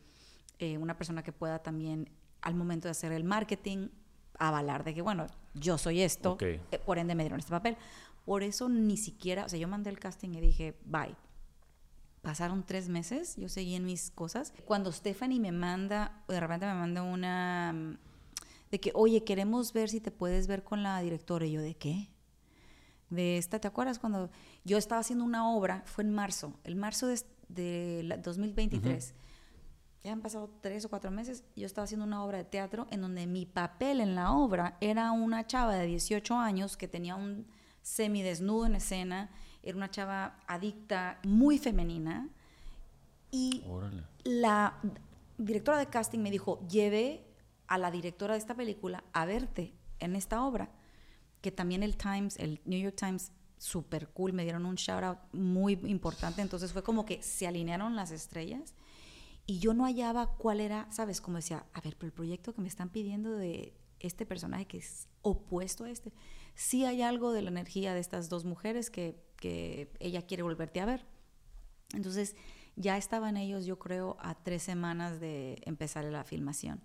eh, 0.57 0.77
una 0.79 0.97
persona 0.97 1.23
que 1.23 1.31
pueda 1.31 1.59
también 1.61 2.09
al 2.41 2.55
momento 2.55 2.87
de 2.87 2.91
hacer 2.91 3.11
el 3.11 3.23
marketing 3.23 3.89
avalar 4.39 4.83
de 4.83 4.95
que, 4.95 5.03
bueno, 5.03 5.27
yo 5.53 5.77
soy 5.77 6.01
esto, 6.01 6.35
eh, 6.41 6.59
por 6.83 6.97
ende 6.97 7.13
me 7.13 7.23
dieron 7.23 7.39
este 7.39 7.51
papel. 7.51 7.77
Por 8.25 8.41
eso 8.41 8.69
ni 8.69 8.97
siquiera, 8.97 9.45
o 9.45 9.49
sea, 9.49 9.59
yo 9.59 9.67
mandé 9.67 9.91
el 9.91 9.99
casting 9.99 10.29
y 10.29 10.41
dije, 10.41 10.79
bye. 10.83 11.15
pasaron 12.23 12.65
tres 12.65 12.89
meses, 12.89 13.35
yo 13.37 13.47
seguí 13.47 13.75
en 13.75 13.85
mis 13.85 14.09
cosas. 14.09 14.51
Cuando 14.65 14.91
Stephanie 14.91 15.39
me 15.39 15.51
manda, 15.51 16.23
de 16.27 16.39
repente 16.39 16.65
me 16.65 16.73
manda 16.73 17.03
una 17.03 17.71
mm, 17.71 17.97
de 18.71 18.79
que, 18.79 18.91
oye, 18.95 19.23
queremos 19.23 19.73
ver 19.73 19.89
si 19.89 20.01
te 20.01 20.09
puedes 20.09 20.47
ver 20.47 20.63
con 20.63 20.81
la 20.81 20.99
directora. 21.01 21.45
Y 21.45 21.51
yo, 21.51 21.61
¿de 21.61 21.75
qué? 21.75 22.09
De 23.13 23.37
esta, 23.37 23.59
¿te 23.59 23.67
acuerdas 23.67 23.99
cuando 23.99 24.29
yo 24.63 24.77
estaba 24.77 25.01
haciendo 25.01 25.23
una 25.25 25.49
obra? 25.49 25.83
Fue 25.85 26.03
en 26.03 26.11
marzo, 26.11 26.59
el 26.63 26.75
marzo 26.75 27.07
de, 27.07 27.21
de 27.47 28.19
2023. 28.23 29.13
Ya 30.03 30.11
han 30.11 30.21
pasado 30.21 30.49
tres 30.61 30.83
o 30.85 30.89
cuatro 30.89 31.11
meses. 31.11 31.43
Yo 31.55 31.65
estaba 31.65 31.85
haciendo 31.85 32.05
una 32.05 32.23
obra 32.23 32.39
de 32.39 32.43
teatro 32.43 32.87
en 32.91 33.01
donde 33.01 33.27
mi 33.27 33.45
papel 33.45 34.01
en 34.01 34.15
la 34.15 34.31
obra 34.31 34.77
era 34.81 35.11
una 35.11 35.47
chava 35.47 35.75
de 35.75 35.85
18 35.85 36.35
años 36.35 36.75
que 36.75 36.87
tenía 36.87 37.15
un 37.15 37.47
semidesnudo 37.81 38.65
en 38.65 38.75
escena 38.75 39.29
era 39.63 39.77
una 39.77 39.89
chava 39.89 40.35
adicta, 40.45 41.19
muy 41.23 41.57
femenina. 41.57 42.29
Y 43.31 43.63
la 44.25 44.79
directora 45.37 45.77
de 45.77 45.87
casting 45.87 46.19
me 46.19 46.29
dijo, 46.29 46.59
lleve 46.67 47.25
a 47.67 47.77
la 47.77 47.89
directora 47.89 48.33
de 48.33 48.39
esta 48.39 48.55
película 48.55 49.03
a 49.13 49.25
verte 49.25 49.73
en 49.99 50.15
esta 50.15 50.43
obra. 50.43 50.69
Que 51.43 51.51
también 51.51 51.83
el 51.83 51.95
Times, 51.95 52.39
el 52.39 52.59
New 52.65 52.79
York 52.79 52.95
Times, 52.95 53.31
súper 53.57 54.07
cool, 54.07 54.33
me 54.33 54.43
dieron 54.43 54.65
un 54.65 54.75
shout 54.75 55.03
out 55.03 55.19
muy 55.31 55.73
importante. 55.83 56.41
Entonces 56.41 56.73
fue 56.73 56.81
como 56.81 57.05
que 57.05 57.21
se 57.21 57.45
alinearon 57.45 57.95
las 57.95 58.09
estrellas 58.09 58.73
y 59.45 59.59
yo 59.59 59.73
no 59.73 59.83
hallaba 59.83 60.35
cuál 60.37 60.61
era, 60.61 60.87
¿sabes? 60.89 61.21
Como 61.21 61.37
decía, 61.37 61.65
a 61.73 61.81
ver, 61.81 61.95
pero 61.97 62.07
el 62.07 62.13
proyecto 62.13 62.53
que 62.53 62.61
me 62.61 62.67
están 62.69 62.89
pidiendo 62.89 63.35
de 63.35 63.73
este 63.99 64.25
personaje 64.25 64.65
que 64.65 64.77
es 64.77 65.07
opuesto 65.21 65.83
a 65.83 65.89
este, 65.91 66.13
sí 66.55 66.85
hay 66.85 67.01
algo 67.01 67.33
de 67.33 67.41
la 67.41 67.49
energía 67.49 67.93
de 67.93 67.99
estas 67.99 68.29
dos 68.29 68.45
mujeres 68.45 68.89
que 68.89 69.21
ella 69.99 70.21
quiere 70.23 70.43
volverte 70.43 70.79
a 70.79 70.85
ver. 70.85 71.05
Entonces 71.93 72.35
ya 72.75 72.97
estaban 72.97 73.37
ellos, 73.37 73.65
yo 73.65 73.77
creo, 73.79 74.17
a 74.19 74.35
tres 74.35 74.63
semanas 74.63 75.19
de 75.19 75.61
empezar 75.65 76.05
la 76.05 76.23
filmación. 76.23 76.81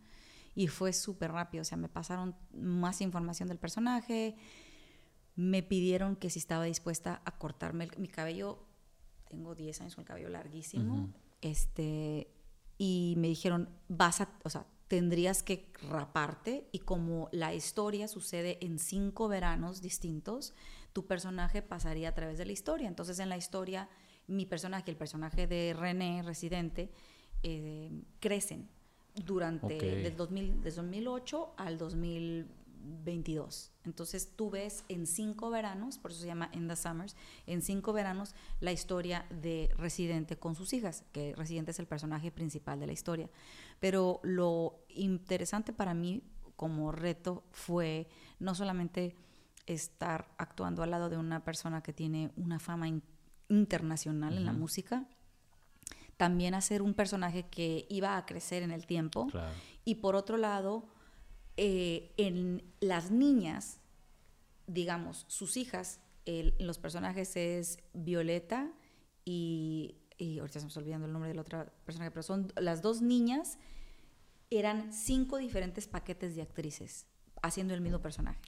Y 0.59 0.67
fue 0.67 0.93
súper 0.93 1.31
rápido, 1.31 1.63
o 1.63 1.65
sea, 1.65 1.79
me 1.79 1.89
pasaron 1.89 2.35
más 2.53 3.01
información 3.01 3.49
del 3.49 3.59
personaje, 3.59 4.35
me 5.37 5.63
pidieron 5.63 6.17
que 6.17 6.31
si 6.31 6.41
estaba 6.41 6.65
dispuesta 6.65 7.23
a 7.25 7.39
cortarme 7.39 7.89
mi 7.97 8.09
cabello, 8.09 8.67
tengo 9.29 9.55
10 9.55 9.83
años 9.83 9.95
con 9.95 10.03
el 10.03 10.09
cabello 10.09 10.29
larguísimo, 10.31 11.15
este, 11.43 12.35
y 12.77 13.15
me 13.19 13.29
dijeron, 13.29 13.69
vas 13.87 14.21
a, 14.21 14.37
o 14.43 14.51
sea, 14.51 14.67
tendrías 14.89 15.45
que 15.45 15.71
raparte 15.89 16.69
y 16.73 16.81
como 16.81 17.29
la 17.31 17.55
historia 17.55 18.09
sucede 18.09 18.59
en 18.61 18.81
cinco 18.81 19.29
veranos 19.29 19.81
distintos, 19.81 20.55
tu 20.93 21.07
personaje 21.07 21.63
pasaría 21.63 22.09
a 22.09 22.15
través 22.15 22.37
de 22.37 22.47
la 22.47 22.51
historia. 22.51 22.89
Entonces 22.89 23.21
en 23.21 23.29
la 23.29 23.37
historia, 23.37 23.89
mi 24.27 24.45
personaje, 24.45 24.91
el 24.91 24.97
personaje 24.97 25.47
de 25.47 25.73
René, 25.73 26.25
residente, 26.25 26.91
eh, 27.45 27.93
crecen 28.19 28.69
durante 29.25 29.79
del 29.79 30.17
2000, 30.17 30.63
desde 30.63 30.77
2008 30.77 31.55
al 31.57 31.79
2022. 31.79 33.73
Entonces 33.85 34.33
tú 34.37 34.51
ves 34.51 34.85
en 34.89 35.07
cinco 35.07 35.51
veranos, 35.51 35.99
por 35.99 36.11
eso 36.11 36.21
se 36.21 36.27
llama 36.27 36.51
In 36.53 36.69
the 36.69 36.77
Summers, 36.77 37.17
en 37.47 37.63
cinco 37.63 37.93
veranos 37.93 38.35
la 38.61 38.73
historia 38.73 39.27
de 39.31 39.71
Residente 39.77 40.37
con 40.37 40.55
sus 40.55 40.73
hijas, 40.73 41.05
que 41.13 41.35
Residente 41.35 41.71
es 41.71 41.79
el 41.79 41.87
personaje 41.87 42.31
principal 42.31 42.81
de 42.81 42.87
la 42.87 42.93
historia. 42.93 43.31
Pero 43.81 44.21
lo 44.23 44.81
interesante 44.89 45.73
para 45.73 45.95
mí 45.95 46.23
como 46.57 46.91
reto 46.91 47.45
fue 47.53 48.09
no 48.41 48.55
solamente 48.55 49.15
estar 49.67 50.29
actuando 50.39 50.83
al 50.83 50.91
lado 50.91 51.09
de 51.09 51.17
una 51.17 51.45
persona 51.45 51.83
que 51.83 51.93
tiene 51.93 52.33
una 52.37 52.59
fama 52.59 52.89
internacional 53.49 54.37
en 54.37 54.45
la 54.45 54.53
música, 54.53 55.07
también 56.19 56.55
hacer 56.55 56.83
un 56.83 56.93
personaje 56.93 57.47
que 57.49 57.87
iba 57.89 58.19
a 58.19 58.27
crecer 58.27 58.63
en 58.63 58.73
el 58.73 58.87
tiempo. 58.87 59.29
Y 59.85 59.97
por 59.97 60.17
otro 60.17 60.37
lado, 60.37 60.87
eh, 61.57 62.13
en 62.19 62.63
las 62.81 63.11
niñas, 63.11 63.81
digamos, 64.67 65.25
sus 65.29 65.57
hijas, 65.57 66.01
los 66.59 66.79
personajes 66.79 67.37
es 67.37 67.79
Violeta 67.95 68.71
y, 69.25 69.97
y 70.19 70.41
ahorita 70.41 70.59
se 70.59 70.67
me 70.67 70.69
está 70.69 70.81
olvidando 70.81 71.07
el 71.07 71.13
nombre 71.13 71.31
de 71.31 71.35
la 71.35 71.41
otra 71.41 71.73
personaje, 71.87 72.11
pero 72.11 72.23
son 72.23 72.53
las 72.57 72.83
dos 72.83 73.01
niñas, 73.01 73.59
eran 74.51 74.93
cinco 74.93 75.39
diferentes 75.39 75.89
paquetes 75.89 76.37
de 76.37 76.43
actrices 76.43 77.08
haciendo 77.43 77.75
el 77.75 77.81
mismo 77.81 78.01
personaje. 78.01 78.39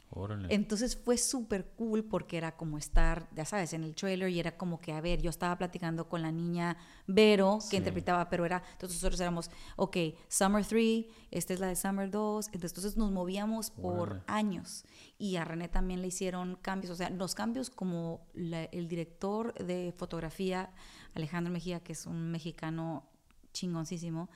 Entonces 0.49 0.97
fue 0.97 1.17
súper 1.17 1.67
cool 1.77 2.05
porque 2.05 2.37
era 2.37 2.57
como 2.57 2.79
estar, 2.79 3.29
ya 3.35 3.45
sabes, 3.45 3.73
en 3.73 3.85
el 3.85 3.95
trailer 3.95 4.29
y 4.31 4.41
era 4.41 4.57
como 4.57 4.81
que, 4.81 4.93
a 4.93 5.01
ver, 5.01 5.23
yo 5.23 5.31
estaba 5.31 5.57
platicando 5.57 6.09
con 6.09 6.23
la 6.23 6.33
niña 6.33 6.77
Vero, 7.07 7.59
que 7.71 7.77
interpretaba, 7.77 8.29
pero 8.29 8.45
era, 8.45 8.63
entonces 8.73 8.99
nosotros 8.99 9.21
éramos, 9.21 9.51
ok, 9.77 9.97
Summer 10.29 10.65
3, 10.65 11.07
esta 11.31 11.55
es 11.55 11.61
la 11.61 11.69
de 11.69 11.77
Summer 11.77 12.11
2, 12.11 12.51
entonces 12.53 12.97
nos 12.97 13.11
movíamos 13.11 13.71
por 13.71 14.23
años. 14.27 14.85
Y 15.19 15.37
a 15.37 15.45
René 15.45 15.69
también 15.69 16.01
le 16.01 16.09
hicieron 16.09 16.57
cambios, 16.57 16.93
o 16.93 16.97
sea, 16.97 17.11
los 17.11 17.35
cambios 17.35 17.71
como 17.71 18.27
el 18.35 18.89
director 18.89 19.55
de 19.55 19.95
fotografía, 19.97 20.71
Alejandro 21.15 21.53
Mejía, 21.53 21.81
que 21.81 21.93
es 21.93 22.07
un 22.07 22.31
mexicano 22.31 23.07
chingoncísimo, 23.53 24.31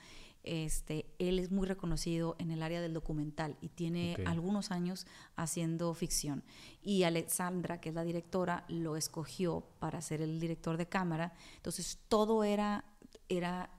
este, 0.45 1.05
él 1.19 1.39
es 1.39 1.51
muy 1.51 1.67
reconocido 1.67 2.35
en 2.39 2.51
el 2.51 2.63
área 2.63 2.81
del 2.81 2.93
documental 2.93 3.57
y 3.61 3.69
tiene 3.69 4.17
algunos 4.25 4.71
años 4.71 5.07
haciendo 5.35 5.93
ficción. 5.93 6.43
Y 6.81 7.03
Alexandra, 7.03 7.81
que 7.81 7.89
es 7.89 7.95
la 7.95 8.03
directora, 8.03 8.65
lo 8.67 8.95
escogió 8.95 9.67
para 9.79 10.01
ser 10.01 10.21
el 10.21 10.39
director 10.39 10.77
de 10.77 10.87
cámara. 10.87 11.33
Entonces 11.57 11.99
todo 12.07 12.43
era, 12.43 12.85
era 13.29 13.71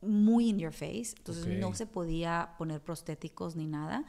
muy 0.00 0.48
in 0.48 0.58
your 0.58 0.72
face, 0.72 1.14
entonces 1.16 1.46
no 1.46 1.74
se 1.74 1.86
podía 1.86 2.54
poner 2.58 2.82
prostéticos 2.82 3.56
ni 3.56 3.66
nada. 3.66 4.04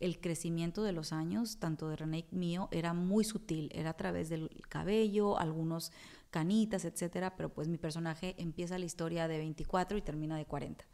El 0.00 0.20
crecimiento 0.20 0.84
de 0.84 0.92
los 0.92 1.12
años, 1.12 1.58
tanto 1.58 1.88
de 1.88 1.96
René 1.96 2.26
mío, 2.30 2.68
era 2.70 2.94
muy 2.94 3.24
sutil, 3.24 3.70
era 3.74 3.90
a 3.90 3.96
través 3.96 4.28
del 4.28 4.48
cabello, 4.68 5.38
algunos 5.38 5.90
canitas, 6.30 6.84
etcétera, 6.84 7.34
pero 7.36 7.48
pues 7.48 7.68
mi 7.68 7.78
personaje 7.78 8.34
empieza 8.38 8.78
la 8.78 8.84
historia 8.84 9.26
de 9.26 9.38
24 9.38 9.98
y 9.98 10.02
termina 10.02 10.36
de 10.36 10.44
40. 10.44 10.84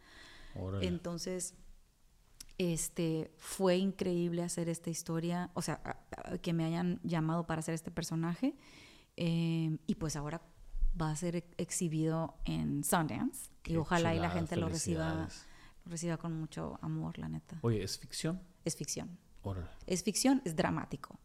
Entonces, 0.80 1.54
este, 2.58 3.32
fue 3.36 3.76
increíble 3.76 4.42
hacer 4.42 4.68
esta 4.68 4.90
historia, 4.90 5.50
o 5.54 5.62
sea, 5.62 5.80
que 6.42 6.52
me 6.52 6.64
hayan 6.64 7.00
llamado 7.02 7.46
para 7.46 7.60
hacer 7.60 7.74
este 7.74 7.90
personaje. 7.90 8.54
Eh, 9.16 9.76
y 9.86 9.94
pues 9.96 10.16
ahora 10.16 10.42
va 11.00 11.10
a 11.10 11.16
ser 11.16 11.44
exhibido 11.56 12.36
en 12.44 12.84
Sundance. 12.84 13.50
y 13.64 13.76
ojalá 13.76 14.14
y 14.14 14.18
la 14.18 14.30
gente 14.30 14.56
lo 14.56 14.68
reciba, 14.68 15.28
reciba 15.84 16.16
con 16.16 16.32
mucho 16.32 16.78
amor, 16.82 17.18
la 17.18 17.28
neta. 17.28 17.58
Oye, 17.62 17.82
¿es 17.82 17.98
ficción? 17.98 18.40
Es 18.64 18.76
ficción. 18.76 19.18
Es 19.86 20.02
ficción, 20.02 20.40
es 20.44 20.56
dramático. 20.56 21.18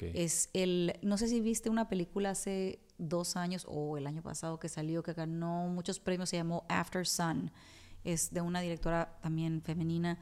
Es 0.00 0.48
el, 0.54 0.98
no 1.02 1.18
sé 1.18 1.28
si 1.28 1.40
viste 1.42 1.68
una 1.68 1.88
película 1.88 2.30
hace 2.30 2.80
dos 2.96 3.36
años 3.36 3.66
o 3.68 3.98
el 3.98 4.06
año 4.06 4.22
pasado 4.22 4.58
que 4.58 4.70
salió, 4.70 5.02
que 5.02 5.12
ganó 5.12 5.68
muchos 5.68 6.00
premios, 6.00 6.30
se 6.30 6.36
llamó 6.36 6.64
After 6.68 7.06
Sun 7.06 7.50
es 8.04 8.32
de 8.32 8.40
una 8.40 8.60
directora 8.60 9.18
también 9.20 9.62
femenina, 9.62 10.18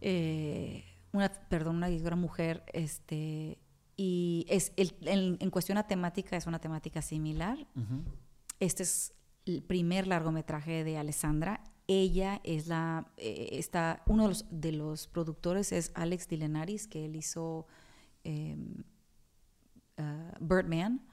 eh, 0.00 0.84
una, 1.12 1.28
perdón, 1.28 1.76
una 1.76 1.88
directora 1.88 2.16
mujer, 2.16 2.64
este, 2.72 3.58
y 3.96 4.46
es 4.48 4.72
el, 4.76 4.94
en 5.40 5.50
cuestión 5.50 5.78
a 5.78 5.86
temática 5.86 6.36
es 6.36 6.46
una 6.46 6.58
temática 6.58 7.02
similar. 7.02 7.66
Este 8.58 8.82
es 8.82 9.12
el 9.46 9.62
primer 9.62 10.06
largometraje 10.06 10.84
de 10.84 10.98
Alessandra. 10.98 11.62
Ella 11.86 12.40
es 12.44 12.66
la, 12.66 13.12
eh, 13.16 13.50
está, 13.52 14.02
uno 14.06 14.24
de 14.24 14.28
los, 14.30 14.46
de 14.50 14.72
los, 14.72 15.06
productores 15.06 15.70
es 15.70 15.92
Alex 15.94 16.28
Dilenaris, 16.28 16.86
que 16.88 17.04
él 17.04 17.14
hizo 17.14 17.66
eh, 18.24 18.56
Birdman. 20.40 21.06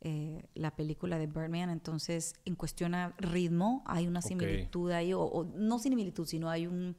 Eh, 0.00 0.44
la 0.54 0.70
película 0.76 1.18
de 1.18 1.26
Birdman, 1.26 1.70
entonces 1.70 2.34
en 2.44 2.54
cuestión 2.54 2.94
a 2.94 3.16
ritmo 3.18 3.82
hay 3.84 4.06
una 4.06 4.22
similitud 4.22 4.92
ahí, 4.92 5.12
o, 5.12 5.44
no 5.56 5.80
similitud, 5.80 6.24
sino 6.24 6.48
hay 6.48 6.68
un 6.68 6.94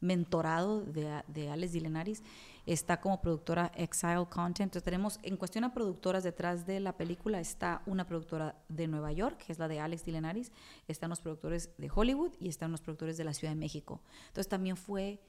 mentorado 0.00 0.80
de, 0.82 1.22
de 1.28 1.48
Alex 1.48 1.72
Dilenaris, 1.72 2.24
está 2.66 3.00
como 3.00 3.20
productora 3.20 3.70
Exile 3.76 4.26
Content, 4.28 4.62
entonces 4.62 4.82
tenemos 4.82 5.20
en 5.22 5.36
cuestión 5.36 5.62
a 5.62 5.72
productoras 5.72 6.24
detrás 6.24 6.66
de 6.66 6.80
la 6.80 6.96
película 6.96 7.38
está 7.38 7.82
una 7.86 8.04
productora 8.04 8.56
de 8.68 8.88
Nueva 8.88 9.12
York, 9.12 9.38
que 9.46 9.52
es 9.52 9.60
la 9.60 9.68
de 9.68 9.78
Alex 9.78 10.04
Dilenaris, 10.04 10.50
están 10.88 11.10
los 11.10 11.20
productores 11.20 11.70
de 11.78 11.88
Hollywood 11.94 12.32
y 12.40 12.48
están 12.48 12.72
los 12.72 12.80
productores 12.80 13.16
de 13.16 13.22
la 13.22 13.32
Ciudad 13.32 13.52
de 13.52 13.60
México, 13.60 14.00
entonces 14.22 14.48
también 14.48 14.76
fue 14.76 15.20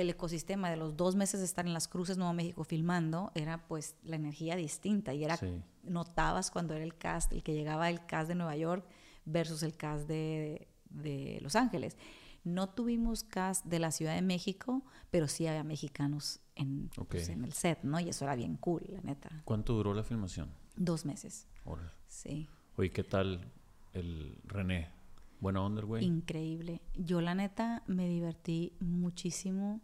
el 0.00 0.10
ecosistema 0.10 0.70
de 0.70 0.76
los 0.76 0.96
dos 0.96 1.16
meses 1.16 1.40
de 1.40 1.46
estar 1.46 1.66
en 1.66 1.72
las 1.72 1.88
cruces 1.88 2.16
Nuevo 2.16 2.32
México 2.32 2.64
filmando 2.64 3.30
era 3.34 3.66
pues 3.66 3.96
la 4.02 4.16
energía 4.16 4.56
distinta 4.56 5.14
y 5.14 5.24
era 5.24 5.38
notabas 5.82 6.50
cuando 6.50 6.74
era 6.74 6.84
el 6.84 6.96
cast 6.96 7.32
el 7.32 7.42
que 7.42 7.54
llegaba 7.54 7.90
el 7.90 8.04
cast 8.06 8.28
de 8.28 8.34
Nueva 8.34 8.56
York 8.56 8.84
versus 9.24 9.62
el 9.62 9.76
cast 9.76 10.08
de, 10.08 10.68
de, 10.90 11.38
Los 11.42 11.56
Ángeles 11.56 11.96
no 12.44 12.68
tuvimos 12.68 13.24
cast 13.24 13.64
de 13.66 13.78
la 13.78 13.90
Ciudad 13.90 14.14
de 14.14 14.22
México 14.22 14.82
pero 15.10 15.28
sí 15.28 15.46
había 15.46 15.64
mexicanos 15.64 16.40
en, 16.54 16.90
pues, 17.08 17.28
en 17.28 17.44
el 17.44 17.52
set 17.52 17.80
no 17.82 18.00
y 18.00 18.08
eso 18.08 18.24
era 18.24 18.36
bien 18.36 18.56
cool 18.56 18.84
la 18.88 19.00
neta 19.00 19.30
¿cuánto 19.44 19.74
duró 19.74 19.94
la 19.94 20.04
filmación? 20.04 20.50
dos 20.76 21.04
meses 21.04 21.46
Ahora. 21.64 21.92
sí 22.06 22.48
oye 22.76 22.90
¿qué 22.90 23.04
tal 23.04 23.50
el 23.92 24.38
René 24.44 24.98
Buena 25.40 25.62
onda, 25.62 25.82
güey. 25.82 26.04
Increíble. 26.04 26.80
Yo 26.94 27.20
la 27.20 27.34
neta 27.34 27.82
me 27.86 28.08
divertí 28.08 28.72
muchísimo 28.80 29.80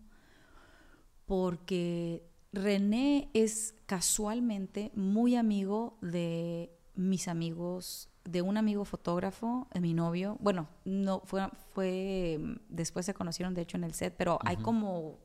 porque 1.26 2.22
René 2.52 3.30
es 3.34 3.74
casualmente 3.86 4.90
muy 4.94 5.36
amigo 5.36 5.98
de 6.00 6.70
mis 6.94 7.28
amigos, 7.28 8.08
de 8.24 8.42
un 8.42 8.56
amigo 8.56 8.84
fotógrafo, 8.84 9.68
de 9.72 9.80
mi 9.80 9.94
novio. 9.94 10.36
Bueno, 10.40 10.68
no 10.84 11.22
fue, 11.24 11.48
fue 11.72 12.40
después 12.68 13.06
se 13.06 13.14
conocieron 13.14 13.54
de 13.54 13.62
hecho 13.62 13.76
en 13.76 13.84
el 13.84 13.94
set, 13.94 14.14
pero 14.16 14.38
hay 14.44 14.56
como 14.56 15.18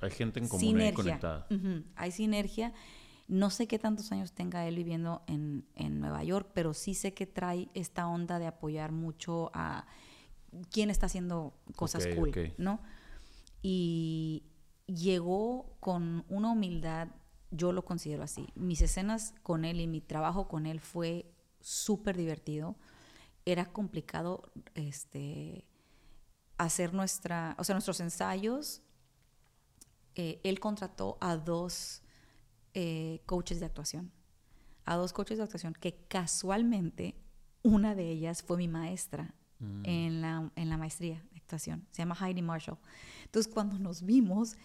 hay 0.00 0.10
gente 0.10 0.40
en 0.40 0.48
común 0.48 0.80
ahí 0.80 0.92
conectada. 0.92 1.46
Hay 1.96 2.10
sinergia. 2.10 2.72
No 3.28 3.50
sé 3.50 3.66
qué 3.66 3.78
tantos 3.78 4.12
años 4.12 4.32
tenga 4.32 4.68
él 4.68 4.76
viviendo 4.76 5.22
en, 5.26 5.66
en, 5.74 5.98
Nueva 5.98 6.22
York, 6.22 6.50
pero 6.54 6.74
sí 6.74 6.94
sé 6.94 7.12
que 7.12 7.26
trae 7.26 7.68
esta 7.74 8.06
onda 8.06 8.38
de 8.38 8.46
apoyar 8.46 8.92
mucho 8.92 9.50
a 9.52 9.86
quien 10.70 10.90
está 10.90 11.06
haciendo 11.06 11.52
cosas 11.74 12.06
cool, 12.14 12.32
¿no? 12.56 12.80
Y 13.62 14.44
llegó 14.86 15.76
con 15.80 16.24
una 16.28 16.52
humildad, 16.52 17.08
yo 17.50 17.72
lo 17.72 17.84
considero 17.84 18.22
así. 18.22 18.48
Mis 18.54 18.82
escenas 18.82 19.34
con 19.42 19.64
él 19.64 19.80
y 19.80 19.86
mi 19.86 20.00
trabajo 20.00 20.48
con 20.48 20.66
él 20.66 20.80
fue 20.80 21.32
súper 21.60 22.16
divertido. 22.16 22.76
Era 23.44 23.66
complicado 23.66 24.50
este, 24.74 25.64
hacer 26.58 26.94
nuestra, 26.94 27.54
o 27.58 27.64
sea, 27.64 27.74
nuestros 27.74 28.00
ensayos. 28.00 28.82
Eh, 30.14 30.40
él 30.44 30.60
contrató 30.60 31.18
a 31.20 31.36
dos 31.36 32.02
eh, 32.74 33.22
coaches 33.26 33.60
de 33.60 33.66
actuación. 33.66 34.12
A 34.84 34.96
dos 34.96 35.12
coaches 35.12 35.38
de 35.38 35.44
actuación 35.44 35.74
que 35.74 35.96
casualmente 36.08 37.16
una 37.62 37.94
de 37.94 38.10
ellas 38.10 38.42
fue 38.42 38.56
mi 38.56 38.68
maestra 38.68 39.34
mm. 39.58 39.82
en, 39.84 40.20
la, 40.20 40.50
en 40.54 40.68
la 40.68 40.76
maestría 40.76 41.24
de 41.46 41.56
actuación. 41.56 41.86
Se 41.90 42.02
llama 42.02 42.16
Heidi 42.20 42.42
Marshall. 42.42 42.78
Entonces, 43.24 43.52
cuando 43.52 43.78
nos 43.78 44.02
vimos, 44.02 44.56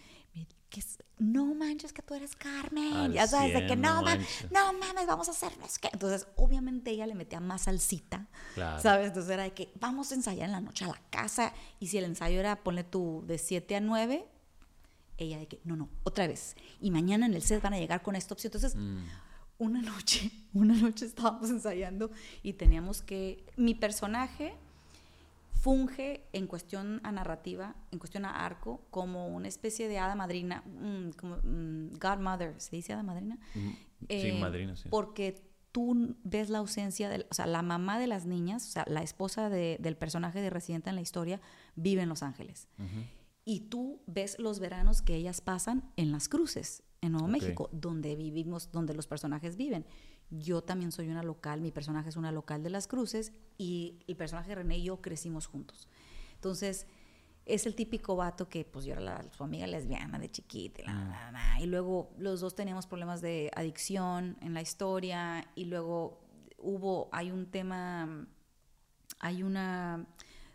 que 0.71 0.81
no 1.19 1.53
manches 1.53 1.91
que 1.91 2.01
tú 2.01 2.15
eres 2.15 2.35
Carmen. 2.35 3.11
ya 3.11 3.27
sabes, 3.27 3.53
de 3.53 3.67
que 3.67 3.75
no, 3.75 4.01
no 4.01 4.73
mames, 4.73 5.05
vamos 5.05 5.27
a 5.27 5.31
hacer 5.31 5.51
que. 5.81 5.89
Entonces, 5.91 6.27
obviamente 6.37 6.91
ella 6.91 7.05
le 7.05 7.13
metía 7.13 7.41
más 7.41 7.63
salsita, 7.63 8.27
¿sabes? 8.55 9.07
Entonces 9.07 9.29
era 9.29 9.43
de 9.43 9.53
que 9.53 9.71
vamos 9.79 10.11
a 10.11 10.15
ensayar 10.15 10.45
en 10.45 10.53
la 10.53 10.61
noche 10.61 10.85
a 10.85 10.87
la 10.87 11.01
casa. 11.09 11.53
Y 11.79 11.87
si 11.87 11.97
el 11.97 12.05
ensayo 12.05 12.39
era, 12.39 12.63
ponle 12.63 12.85
tú, 12.85 13.23
de 13.27 13.37
7 13.37 13.75
a 13.75 13.81
9, 13.81 14.25
ella 15.17 15.37
de 15.37 15.47
que, 15.47 15.59
no, 15.65 15.75
no, 15.75 15.89
otra 16.03 16.25
vez. 16.25 16.55
Y 16.79 16.89
mañana 16.89 17.25
en 17.25 17.33
el 17.33 17.43
set 17.43 17.61
van 17.61 17.73
a 17.73 17.79
llegar 17.79 18.01
con 18.01 18.15
esta 18.15 18.33
opción. 18.33 18.49
Entonces, 18.49 18.75
mm. 18.75 19.03
una 19.57 19.81
noche, 19.81 20.31
una 20.53 20.75
noche 20.75 21.05
estábamos 21.05 21.49
ensayando 21.49 22.11
y 22.43 22.53
teníamos 22.53 23.01
que, 23.01 23.45
mi 23.57 23.75
personaje 23.75 24.53
funge 25.61 26.27
en 26.33 26.47
cuestión 26.47 26.99
a 27.03 27.11
narrativa, 27.11 27.75
en 27.91 27.99
cuestión 27.99 28.25
a 28.25 28.45
arco, 28.45 28.87
como 28.89 29.27
una 29.27 29.47
especie 29.47 29.87
de 29.87 29.99
hada 29.99 30.15
madrina, 30.15 30.63
mm, 30.65 31.11
como 31.11 31.37
mm, 31.37 31.99
godmother, 31.99 32.59
¿se 32.59 32.75
dice 32.75 32.93
hada 32.93 33.03
madrina? 33.03 33.37
sí, 33.53 33.77
eh, 34.09 34.39
madrina, 34.39 34.75
sí. 34.75 34.89
Porque 34.89 35.39
tú 35.71 36.15
ves 36.23 36.49
la 36.49 36.57
ausencia, 36.57 37.09
de, 37.09 37.27
o 37.29 37.33
sea, 37.33 37.45
la 37.45 37.61
mamá 37.61 37.99
de 37.99 38.07
las 38.07 38.25
niñas, 38.25 38.67
o 38.67 38.71
sea, 38.71 38.85
la 38.87 39.03
esposa 39.03 39.49
del 39.49 39.95
personaje 39.97 40.41
de 40.41 40.49
Residente 40.49 40.89
en 40.89 40.95
la 40.95 41.01
historia, 41.01 41.39
vive 41.75 42.01
en 42.01 42.09
Los 42.09 42.23
Ángeles 42.23 42.67
y 43.45 43.61
tú 43.61 44.01
ves 44.07 44.37
los 44.39 44.59
veranos 44.59 45.01
que 45.01 45.15
ellas 45.15 45.41
pasan 45.41 45.91
en 45.95 46.11
las 46.11 46.27
cruces, 46.27 46.83
en 47.01 47.13
Nuevo 47.13 47.27
México, 47.27 47.69
donde 47.71 48.15
vivimos, 48.15 48.71
donde 48.71 48.93
los 48.93 49.07
personajes 49.07 49.57
viven. 49.57 49.85
Yo 50.31 50.61
también 50.63 50.91
soy 50.91 51.09
una 51.09 51.23
local, 51.23 51.61
mi 51.61 51.71
personaje 51.71 52.09
es 52.09 52.15
una 52.15 52.31
local 52.31 52.63
de 52.63 52.69
las 52.69 52.87
cruces 52.87 53.33
y 53.57 53.99
el 54.07 54.15
personaje 54.15 54.49
de 54.49 54.55
René 54.55 54.77
y 54.77 54.83
yo 54.83 55.01
crecimos 55.01 55.45
juntos. 55.45 55.87
Entonces, 56.35 56.87
es 57.45 57.65
el 57.65 57.75
típico 57.75 58.15
vato 58.15 58.47
que, 58.47 58.63
pues 58.63 58.85
yo 58.85 58.93
era 58.93 59.01
la, 59.01 59.23
su 59.31 59.43
amiga 59.43 59.67
lesbiana 59.67 60.17
de 60.19 60.29
chiquita, 60.29 60.81
y, 61.59 61.63
y 61.63 61.65
luego 61.67 62.11
los 62.17 62.39
dos 62.39 62.55
teníamos 62.55 62.87
problemas 62.87 63.21
de 63.21 63.51
adicción 63.55 64.37
en 64.41 64.53
la 64.53 64.61
historia 64.61 65.47
y 65.55 65.65
luego 65.65 66.21
hubo, 66.57 67.09
hay 67.11 67.31
un 67.31 67.47
tema, 67.47 68.27
hay 69.19 69.43
una, 69.43 70.07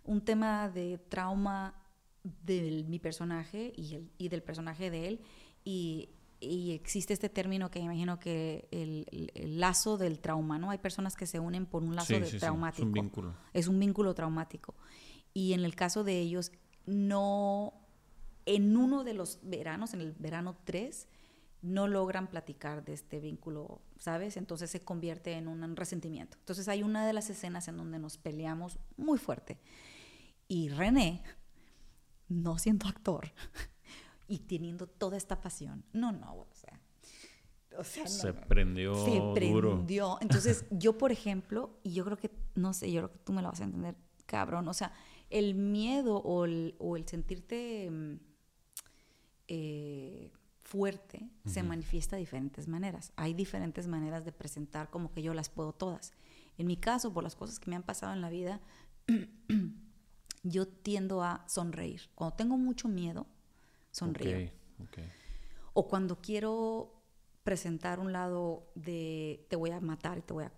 un 0.05 0.24
tema 0.24 0.68
de 0.68 0.98
trauma 0.98 1.74
de 2.22 2.85
mi 2.88 2.98
personaje 2.98 3.72
y, 3.77 3.94
el, 3.94 4.11
y 4.18 4.29
del 4.29 4.42
personaje 4.42 4.90
de 4.90 5.09
él. 5.09 5.20
Y, 5.64 6.11
y, 6.40 6.72
existe 6.72 7.12
este 7.12 7.29
término 7.29 7.70
que 7.70 7.79
imagino 7.79 8.18
que 8.18 8.68
el, 8.70 9.31
el, 9.35 9.61
lazo 9.61 9.96
del 9.96 10.20
trauma, 10.20 10.59
¿no? 10.59 10.70
Hay 10.70 10.79
personas 10.79 11.16
que 11.16 11.27
se 11.27 11.40
unen 11.40 11.66
por 11.66 11.83
un 11.83 11.96
lazo 11.96 12.14
de 12.14 12.20
traumático. 12.38 12.83
es 12.83 12.87
un 12.87 12.92
vínculo. 12.92 13.35
Es 13.53 13.68
un 13.68 13.79
vínculo 13.79 14.14
traumático. 14.14 14.75
Y 15.33 15.53
en 15.53 15.64
el 15.64 15.75
caso 15.75 16.05
de 16.05 16.20
ellos, 16.20 16.53
no. 16.87 17.75
En 18.44 18.77
uno 18.77 19.03
de 19.03 19.14
los 19.14 19.40
veranos, 19.42 19.92
en 19.92 20.01
el 20.01 20.12
verano 20.12 20.57
3, 20.64 21.09
no 21.62 21.88
logran 21.88 22.29
platicar 22.29 22.85
de 22.85 22.92
este 22.92 23.18
vínculo, 23.18 23.83
¿sabes? 23.99 24.37
Entonces 24.37 24.70
se 24.70 24.81
convierte 24.81 25.33
en 25.33 25.49
un 25.49 25.75
resentimiento. 25.75 26.37
Entonces 26.38 26.68
hay 26.68 26.83
una 26.85 27.07
de 27.07 27.12
las 27.12 27.29
escenas 27.29 27.66
en 27.66 27.77
donde 27.77 27.99
nos 27.99 28.18
peleamos 28.18 28.79
muy 28.96 29.18
fuerte. 29.18 29.59
Y 30.46 30.68
René, 30.68 31.22
no 32.29 32.59
siendo 32.59 32.87
actor 32.87 33.33
y 34.28 34.40
teniendo 34.40 34.86
toda 34.86 35.16
esta 35.16 35.40
pasión. 35.40 35.84
No, 35.92 36.12
no, 36.12 36.34
o 36.34 36.48
sea. 36.52 36.80
O 37.78 37.84
sea 37.84 38.06
se 38.06 38.32
prendió. 38.32 38.94
Se 39.04 39.20
prendió. 39.34 40.18
Entonces, 40.20 40.64
yo, 40.70 40.96
por 40.96 41.12
ejemplo, 41.12 41.78
y 41.82 41.92
yo 41.92 42.04
creo 42.04 42.16
que, 42.16 42.30
no 42.54 42.72
sé, 42.72 42.90
yo 42.90 43.02
creo 43.02 43.12
que 43.12 43.18
tú 43.18 43.32
me 43.32 43.42
lo 43.42 43.48
vas 43.48 43.60
a 43.60 43.64
entender, 43.64 43.96
cabrón. 44.24 44.68
O 44.68 44.74
sea, 44.74 44.92
el 45.30 45.54
miedo 45.54 46.16
o 46.18 46.44
el, 46.44 46.74
o 46.78 46.96
el 46.96 47.06
sentirte 47.06 47.90
mm, 47.90 48.14
eh, 49.48 50.32
fuerte 50.62 51.30
se 51.44 51.62
manifiesta 51.62 52.16
de 52.16 52.20
diferentes 52.20 52.66
maneras. 52.66 53.12
Hay 53.16 53.34
diferentes 53.34 53.86
maneras 53.86 54.24
de 54.24 54.32
presentar 54.32 54.90
como 54.90 55.12
que 55.12 55.22
yo 55.22 55.32
las 55.32 55.48
puedo 55.48 55.72
todas. 55.72 56.12
En 56.58 56.66
mi 56.66 56.76
caso, 56.76 57.12
por 57.12 57.22
las 57.22 57.36
cosas 57.36 57.60
que 57.60 57.70
me 57.70 57.76
han 57.76 57.82
pasado 57.82 58.12
en 58.12 58.20
la 58.20 58.30
vida, 58.30 58.60
yo 60.42 60.66
tiendo 60.66 61.22
a 61.22 61.44
sonreír. 61.48 62.10
Cuando 62.14 62.36
tengo 62.36 62.56
mucho 62.56 62.88
miedo, 62.88 63.26
sonrío. 63.96 64.50
O 65.72 65.88
cuando 65.88 66.20
quiero 66.20 67.02
presentar 67.42 67.98
un 67.98 68.12
lado 68.12 68.70
de 68.74 69.46
te 69.48 69.56
voy 69.56 69.70
a 69.70 69.80
matar 69.80 70.18
y 70.18 70.22
te 70.22 70.32
voy 70.32 70.44
a, 70.44 70.52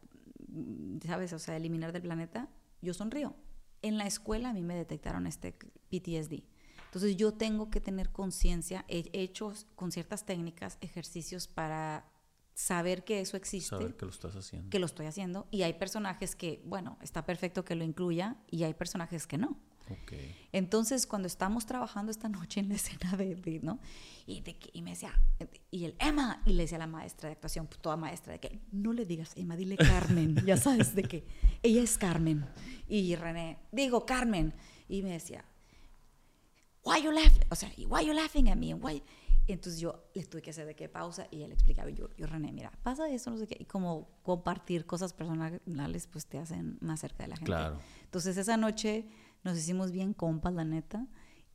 ¿sabes? 1.07 1.33
O 1.33 1.39
sea, 1.39 1.57
eliminar 1.57 1.93
del 1.93 2.03
planeta, 2.03 2.49
yo 2.83 2.95
sonrío. 2.95 3.37
En 3.83 3.97
la 3.97 4.07
escuela 4.07 4.51
a 4.51 4.53
mí 4.53 4.63
me 4.63 4.75
detectaron 4.75 5.27
este 5.27 5.53
PTSD. 5.53 6.43
Entonces 6.87 7.17
yo 7.17 7.33
tengo 7.35 7.71
que 7.71 7.81
tener 7.81 8.11
conciencia, 8.11 8.85
he 8.89 9.09
hecho 9.13 9.53
con 9.77 9.93
ciertas 9.93 10.25
técnicas, 10.25 10.79
ejercicios 10.81 11.47
para 11.47 12.11
saber 12.55 13.05
que 13.05 13.21
eso 13.21 13.37
existe. 13.37 13.77
Saber 13.77 13.97
que 13.97 14.07
lo 14.07 14.11
estás 14.11 14.35
haciendo. 14.35 14.71
Que 14.71 14.79
lo 14.79 14.87
estoy 14.87 15.07
haciendo. 15.07 15.47
Y 15.51 15.63
hay 15.63 15.75
personajes 15.75 16.35
que, 16.35 16.63
bueno, 16.65 16.99
está 17.03 17.25
perfecto 17.25 17.65
que 17.65 17.77
lo 17.77 17.85
incluya 17.85 18.37
y 18.51 18.65
hay 18.65 18.75
personajes 18.75 19.27
que 19.27 19.39
no. 19.39 19.61
Entonces, 20.53 21.07
cuando 21.07 21.27
estamos 21.27 21.67
trabajando 21.67 22.11
esta 22.11 22.29
noche 22.29 22.61
en 22.61 22.69
la 22.69 22.75
escena 22.77 23.17
de, 23.17 23.61
¿no? 23.63 23.79
Y, 24.27 24.41
de 24.41 24.57
y 24.73 24.83
me 24.83 24.91
decía, 24.91 25.13
y 25.71 25.85
el 25.85 25.95
Emma, 25.99 26.43
y 26.45 26.53
le 26.53 26.65
decía 26.65 26.77
a 26.77 26.81
la 26.81 26.87
maestra 26.87 27.29
de 27.29 27.35
actuación, 27.35 27.69
toda 27.81 27.97
maestra, 27.97 28.33
de 28.33 28.41
que 28.41 28.61
no 28.73 28.93
le 28.93 29.05
digas 29.05 29.33
Emma, 29.37 29.57
dile 29.57 29.77
Carmen, 29.77 30.37
ya 30.47 30.57
sabes, 30.57 30.95
de 30.95 31.03
que 31.03 31.25
ella 31.63 31.83
es 31.83 31.99
Carmen. 31.99 32.47
Y 32.89 33.15
René, 33.17 33.59
digo 33.73 34.05
Carmen. 34.07 34.55
Y 34.89 35.03
me 35.03 35.13
decía, 35.13 35.45
why 36.85 37.03
you 37.03 37.13
laughing? 37.13 37.45
O 37.51 37.55
sea, 37.55 37.71
why 37.89 38.07
you 38.07 38.13
laughing 38.13 38.49
at 38.49 38.57
me? 38.57 38.75
Why? 38.75 39.03
Entonces 39.49 39.81
yo 39.81 40.05
le 40.15 40.25
tuve 40.25 40.43
que 40.43 40.51
hacer 40.51 40.67
de 40.67 40.77
qué 40.77 40.91
pausa 40.91 41.27
y 41.31 41.43
él 41.43 41.53
explicaba, 41.53 41.91
y 41.91 41.95
yo, 41.95 42.11
yo, 42.17 42.27
René, 42.27 42.53
mira, 42.53 42.71
pasa 42.83 43.09
eso, 43.09 43.31
no 43.31 43.39
sé 43.39 43.47
qué, 43.47 43.57
y 43.59 43.65
como 43.65 44.09
compartir 44.23 44.85
cosas 44.85 45.15
personales, 45.15 46.07
pues 46.07 46.27
te 46.27 46.39
hacen 46.39 46.77
más 46.83 47.01
cerca 47.01 47.23
de 47.23 47.31
la 47.31 47.37
gente. 47.37 47.47
Claro. 47.47 47.81
Entonces 48.05 48.37
esa 48.37 48.59
noche 48.59 49.07
nos 49.45 49.59
hicimos 49.59 49.93
bien 49.93 50.15
compas, 50.15 50.53
la 50.55 50.65
neta, 50.65 51.07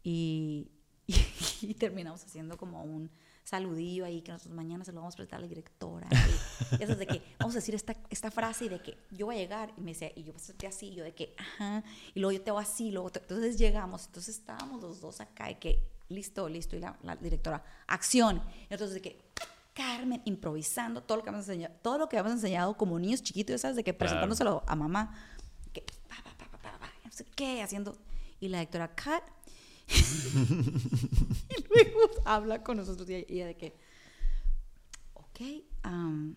y, 0.03 0.71
y, 1.61 1.73
terminamos 1.75 2.23
haciendo 2.23 2.57
como 2.57 2.83
un 2.83 3.09
saludillo 3.43 4.05
ahí 4.05 4.21
que 4.21 4.31
nosotros 4.31 4.55
mañana 4.55 4.85
se 4.85 4.91
lo 4.91 4.99
vamos 5.01 5.15
a 5.15 5.17
presentar 5.17 5.39
a 5.39 5.41
la 5.41 5.47
directora. 5.47 6.07
Y, 6.11 6.75
eso 6.83 6.95
de 6.95 7.07
que 7.07 7.21
vamos 7.39 7.55
a 7.55 7.59
decir 7.59 7.75
esta, 7.75 7.95
esta 8.09 8.31
frase 8.31 8.65
y 8.65 8.69
de 8.69 8.79
que 8.81 8.97
yo 9.11 9.25
voy 9.27 9.35
a 9.35 9.39
llegar 9.39 9.73
y 9.77 9.81
me 9.81 9.91
decía, 9.91 10.11
y 10.15 10.23
yo 10.23 10.33
pasé 10.33 10.53
así, 10.67 10.87
y 10.87 10.95
yo 10.95 11.03
de 11.03 11.13
que, 11.13 11.35
ajá, 11.37 11.83
y 12.13 12.19
luego 12.19 12.37
yo 12.37 12.41
te 12.41 12.51
voy 12.51 12.63
así, 12.63 12.91
luego 12.91 13.11
entonces 13.13 13.57
llegamos, 13.57 14.05
entonces 14.05 14.37
estábamos 14.37 14.81
los 14.81 15.01
dos 15.01 15.19
acá 15.19 15.51
y 15.51 15.55
que, 15.55 15.83
listo, 16.09 16.47
listo, 16.47 16.75
y 16.75 16.79
la, 16.79 17.15
directora, 17.21 17.63
acción. 17.87 18.41
Y 18.69 18.73
entonces 18.73 18.95
de 18.95 19.01
que, 19.01 19.21
Carmen, 19.73 20.21
improvisando 20.25 21.01
todo 21.01 21.17
lo 21.17 21.23
que 21.23 21.29
hemos 21.29 21.41
enseñado, 21.49 21.73
todo 21.81 21.97
lo 21.97 22.07
que 22.07 22.17
habíamos 22.17 22.39
enseñado 22.39 22.77
como 22.77 22.99
niños 22.99 23.23
chiquitos, 23.23 23.61
¿sabes? 23.61 23.75
De 23.75 23.83
que 23.83 23.93
presentándoselo 23.93 24.63
a 24.67 24.75
mamá, 24.75 25.15
no 27.13 27.17
sé 27.17 27.25
qué, 27.35 27.61
haciendo. 27.61 27.95
Y 28.39 28.47
la 28.47 28.59
directora, 28.59 28.95
cut. 28.95 29.23
y 29.93 31.67
luego 31.69 31.99
habla 32.25 32.63
con 32.63 32.77
nosotros 32.77 33.07
y 33.09 33.25
ella 33.29 33.45
de 33.45 33.55
que, 33.55 33.75
ok, 35.13 35.41
um, 35.85 36.35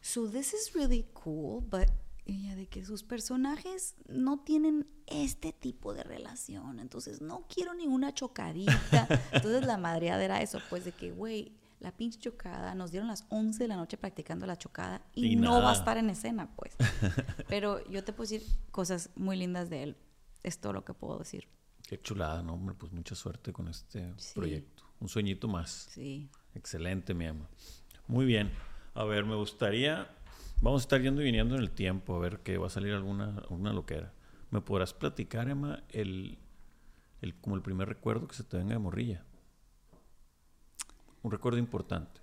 so 0.00 0.28
this 0.28 0.52
is 0.52 0.72
really 0.74 1.06
cool, 1.14 1.62
but 1.62 1.88
ella 2.26 2.54
de 2.54 2.66
que 2.66 2.84
sus 2.84 3.02
personajes 3.02 3.94
no 4.08 4.40
tienen 4.40 4.86
este 5.06 5.52
tipo 5.52 5.94
de 5.94 6.02
relación, 6.02 6.80
entonces 6.80 7.22
no 7.22 7.46
quiero 7.48 7.74
ninguna 7.74 8.12
chocadita. 8.12 9.08
Entonces 9.32 9.64
la 9.66 9.78
madreada 9.78 10.22
era 10.22 10.42
eso, 10.42 10.58
pues 10.68 10.84
de 10.84 10.92
que, 10.92 11.12
güey, 11.12 11.52
la 11.80 11.92
pinche 11.92 12.18
chocada, 12.18 12.74
nos 12.74 12.90
dieron 12.90 13.08
las 13.08 13.26
11 13.28 13.62
de 13.64 13.68
la 13.68 13.76
noche 13.76 13.96
practicando 13.96 14.46
la 14.46 14.56
chocada 14.56 15.02
y, 15.14 15.32
Y 15.32 15.36
no 15.36 15.60
va 15.62 15.70
a 15.70 15.74
estar 15.74 15.96
en 15.98 16.08
escena, 16.10 16.54
pues. 16.56 16.74
Pero 17.48 17.84
yo 17.90 18.04
te 18.04 18.12
puedo 18.12 18.28
decir 18.30 18.46
cosas 18.70 19.10
muy 19.16 19.36
lindas 19.36 19.68
de 19.70 19.82
él, 19.82 19.96
es 20.42 20.58
todo 20.60 20.72
lo 20.72 20.84
que 20.84 20.94
puedo 20.94 21.18
decir. 21.18 21.48
Qué 21.86 22.00
chulada, 22.00 22.42
¿no? 22.42 22.54
Hombre, 22.54 22.74
pues 22.74 22.92
mucha 22.92 23.14
suerte 23.14 23.52
con 23.52 23.68
este 23.68 24.12
Sí. 24.16 24.34
proyecto. 24.34 24.82
Un 25.00 25.08
sueñito 25.08 25.48
más. 25.48 25.88
Sí. 25.90 26.30
Excelente, 26.54 27.12
mi 27.12 27.26
ama. 27.26 27.46
Muy 28.06 28.24
bien. 28.24 28.50
A 28.94 29.04
ver, 29.04 29.24
me 29.26 29.34
gustaría. 29.34 30.08
Vamos 30.62 30.82
a 30.82 30.84
estar 30.84 31.02
yendo 31.02 31.20
y 31.20 31.24
viniendo 31.24 31.56
en 31.56 31.60
el 31.60 31.70
tiempo, 31.70 32.14
a 32.16 32.20
ver 32.20 32.38
que 32.40 32.56
va 32.56 32.68
a 32.68 32.70
salir 32.70 32.94
alguna, 32.94 33.36
alguna 33.50 33.72
loquera. 33.74 34.12
¿Me 34.50 34.60
podrás 34.62 34.94
platicar, 34.94 35.48
Emma, 35.50 35.82
el, 35.90 36.38
el, 37.20 37.34
como 37.34 37.56
el 37.56 37.60
primer 37.62 37.88
recuerdo 37.88 38.28
que 38.28 38.34
se 38.34 38.44
te 38.44 38.56
venga 38.56 38.72
de 38.72 38.78
morrilla? 38.78 39.24
Un 41.24 41.30
recuerdo 41.32 41.58
importante. 41.58 42.20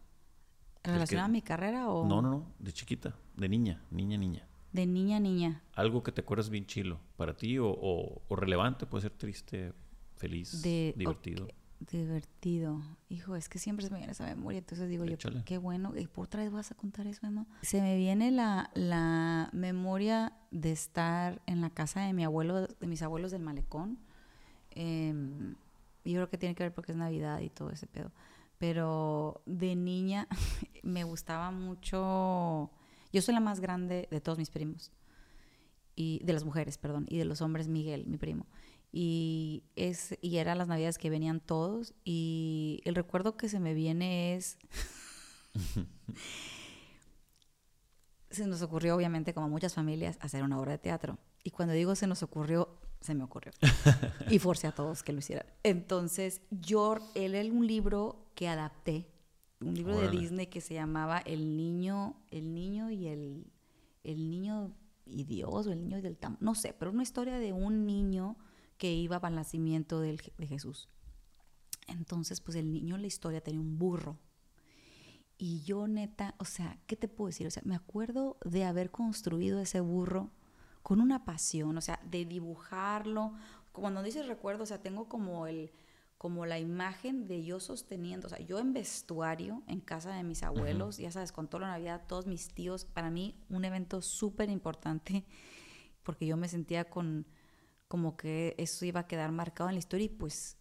¿Relacionado 0.84 1.26
a 1.26 1.32
mi 1.32 1.42
carrera 1.42 1.90
o 1.90 2.08
No, 2.08 2.22
no, 2.22 2.30
no, 2.32 2.46
de 2.60 2.72
chiquita, 2.72 3.16
de 3.36 3.50
niña, 3.50 3.84
niña, 3.92 4.18
niña. 4.18 4.48
de 4.72 4.86
niña 4.86 5.20
niña? 5.20 5.62
Algo 5.76 6.02
que 6.02 6.12
te 6.14 6.22
acuerdas 6.22 6.50
bien 6.50 6.66
chilo 6.66 7.00
para 7.18 7.36
ti 7.36 7.58
o, 7.58 7.68
o- 7.70 8.22
o 8.28 8.36
relevante, 8.38 8.86
puede 8.86 9.02
ser 9.02 9.12
triste, 9.12 9.74
feliz, 10.16 10.62
De- 10.62 10.94
divertido. 10.96 11.48
divertido. 11.92 12.80
Hijo, 13.10 13.36
es 13.36 13.50
que 13.50 13.58
siempre 13.60 13.86
se 13.86 13.92
me 13.92 13.98
viene 13.98 14.14
esa 14.14 14.26
memoria. 14.26 14.60
Entonces 14.60 14.88
digo 14.88 15.04
Échale. 15.04 15.40
yo, 15.40 15.46
qué 15.46 15.58
bueno. 15.58 15.94
¿Y 15.98 16.06
por 16.08 16.26
otra 16.26 16.44
vez 16.44 16.52
vas 16.52 16.72
a 16.72 16.76
contar 16.76 17.06
eso, 17.08 17.26
Emma? 17.26 17.46
Se 17.64 17.82
me 17.82 17.98
viene 17.98 18.30
la, 18.32 18.70
la 18.76 19.50
memoria 19.52 20.34
de 20.52 20.72
estar 20.72 21.42
en 21.48 21.60
la 21.62 21.70
casa 21.72 22.02
de 22.02 22.14
mi 22.14 22.24
abuelo, 22.24 22.68
de 22.68 22.88
mis 22.88 23.02
abuelos 23.02 23.32
del 23.32 23.42
malecón. 23.42 23.98
Y 26.04 26.12
yo 26.12 26.20
creo 26.20 26.30
que 26.30 26.38
tiene 26.38 26.56
que 26.56 26.64
ver 26.64 26.74
porque 26.74 26.92
es 26.94 26.98
Navidad 26.98 27.40
y 27.42 27.50
todo 27.50 27.70
ese 27.72 27.88
pedo. 27.88 28.12
Pero 28.62 29.42
de 29.48 29.76
niña 29.76 30.28
me 30.84 31.04
gustaba 31.04 31.50
mucho. 31.50 32.70
Yo 33.12 33.22
soy 33.24 33.34
la 33.34 33.40
más 33.40 33.60
grande 33.60 34.08
de 34.12 34.22
todos 34.22 34.38
mis 34.38 34.52
primos. 34.52 34.92
Y 35.96 36.22
de 36.24 36.34
las 36.34 36.46
mujeres, 36.46 36.78
perdón. 36.78 37.08
Y 37.10 37.18
de 37.18 37.26
los 37.26 37.42
hombres, 37.42 37.68
Miguel, 37.68 38.06
mi 38.06 38.20
primo. 38.20 38.46
Y, 38.92 39.64
es, 39.76 40.16
y 40.22 40.38
eran 40.38 40.60
las 40.60 40.68
navidades 40.68 41.00
que 41.00 41.10
venían 41.10 41.40
todos. 41.40 41.96
Y 42.06 42.82
el 42.86 42.94
recuerdo 42.94 43.36
que 43.36 43.50
se 43.50 43.60
me 43.60 43.74
viene 43.74 44.36
es. 44.36 44.60
se 48.30 48.46
nos 48.46 48.62
ocurrió, 48.62 48.96
obviamente, 48.96 49.34
como 49.34 49.48
a 49.48 49.50
muchas 49.50 49.74
familias, 49.74 50.20
hacer 50.22 50.44
una 50.44 50.60
obra 50.60 50.74
de 50.74 50.78
teatro. 50.78 51.18
Y 51.44 51.50
cuando 51.50 51.74
digo 51.74 51.96
se 51.96 52.06
nos 52.06 52.22
ocurrió, 52.22 52.78
se 53.00 53.16
me 53.16 53.24
ocurrió. 53.24 53.54
y 54.30 54.38
forcé 54.38 54.68
a 54.68 54.72
todos 54.72 55.02
que 55.02 55.14
lo 55.14 55.18
hicieran. 55.20 55.48
Entonces, 55.64 56.44
yo, 56.52 57.00
él 57.16 57.34
era 57.34 57.52
un 57.52 57.66
libro 57.66 58.21
que 58.36 58.48
adapté. 58.48 59.08
Un 59.60 59.76
libro 59.76 59.96
Órale. 59.98 60.12
de 60.12 60.18
Disney 60.22 60.48
que 60.48 60.60
se 60.62 60.74
llamaba 60.74 61.20
El 61.20 61.56
niño, 61.56 62.16
el 62.32 62.54
niño 62.54 62.90
y 62.90 63.08
el, 63.08 63.46
el 64.04 64.30
niño 64.30 64.74
y 65.06 65.24
Dios 65.26 65.68
o 65.68 65.72
el 65.72 65.82
niño 65.82 65.98
y 66.00 66.02
del 66.02 66.18
tam, 66.18 66.38
no 66.40 66.56
sé, 66.56 66.74
pero 66.74 66.90
una 66.92 67.04
historia 67.04 67.38
de 67.38 67.54
un 67.54 67.86
niño 67.86 68.38
que 68.78 68.92
iba 68.94 69.20
para 69.20 69.30
el 69.30 69.36
nacimiento 69.36 70.00
del- 70.00 70.22
de 70.38 70.48
Jesús. 70.48 70.90
Entonces, 71.88 72.42
pues 72.42 72.56
el 72.58 72.72
niño 72.72 72.96
en 72.96 73.02
la 73.02 73.08
historia 73.08 73.42
tenía 73.42 73.60
un 73.62 73.78
burro. 73.78 74.18
Y 75.38 75.62
yo 75.62 75.88
neta, 75.88 76.36
o 76.38 76.46
sea, 76.46 76.80
¿qué 76.88 76.96
te 76.96 77.08
puedo 77.08 77.28
decir? 77.28 77.48
O 77.48 77.52
sea, 77.52 77.64
me 77.66 77.76
acuerdo 77.76 78.38
de 78.46 78.64
haber 78.64 78.92
construido 78.92 79.60
ese 79.60 79.80
burro 79.82 80.30
con 80.84 81.02
una 81.02 81.26
pasión, 81.26 81.78
o 81.78 81.82
sea, 81.82 82.00
de 82.10 82.26
dibujarlo. 82.26 83.34
Cuando 83.72 84.04
dices 84.04 84.28
recuerdo, 84.28 84.64
o 84.64 84.68
sea, 84.68 84.82
tengo 84.82 85.08
como 85.10 85.48
el 85.48 85.72
como 86.22 86.46
la 86.46 86.60
imagen 86.60 87.26
de 87.28 87.44
yo 87.44 87.60
sosteniendo, 87.60 88.28
o 88.28 88.30
sea, 88.30 88.38
yo 88.38 88.60
en 88.60 88.74
vestuario 88.74 89.64
en 89.66 89.80
casa 89.80 90.14
de 90.14 90.22
mis 90.22 90.44
abuelos, 90.44 90.98
ya 90.98 91.12
sabes, 91.12 91.32
con 91.32 91.48
toda 91.48 91.62
la 91.62 91.72
Navidad, 91.72 92.04
todos 92.08 92.28
mis 92.28 92.50
tíos, 92.50 92.86
para 92.86 93.10
mí 93.10 93.40
un 93.50 93.66
evento 93.66 94.04
súper 94.04 94.52
importante, 94.52 95.26
porque 96.04 96.28
yo 96.28 96.38
me 96.38 96.48
sentía 96.48 96.88
con, 96.88 97.26
como 97.88 98.18
que 98.18 98.54
eso 98.60 98.86
iba 98.86 99.00
a 99.00 99.08
quedar 99.08 99.32
marcado 99.32 99.72
en 99.72 99.74
la 99.78 99.80
historia 99.80 100.06
y 100.06 100.10
pues, 100.10 100.58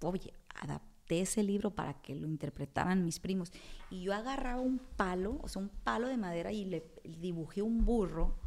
oye, 0.00 0.32
adapté 0.54 1.20
ese 1.20 1.42
libro 1.42 1.74
para 1.74 2.00
que 2.00 2.14
lo 2.14 2.26
interpretaran 2.26 3.04
mis 3.04 3.20
primos. 3.20 3.52
Y 3.90 4.04
yo 4.04 4.14
agarraba 4.14 4.62
un 4.62 4.78
palo, 4.78 5.40
o 5.42 5.48
sea, 5.48 5.60
un 5.60 5.68
palo 5.68 6.08
de 6.08 6.16
madera 6.16 6.52
y 6.52 6.64
le 6.64 6.90
dibujé 7.04 7.60
un 7.60 7.84
burro. 7.84 8.40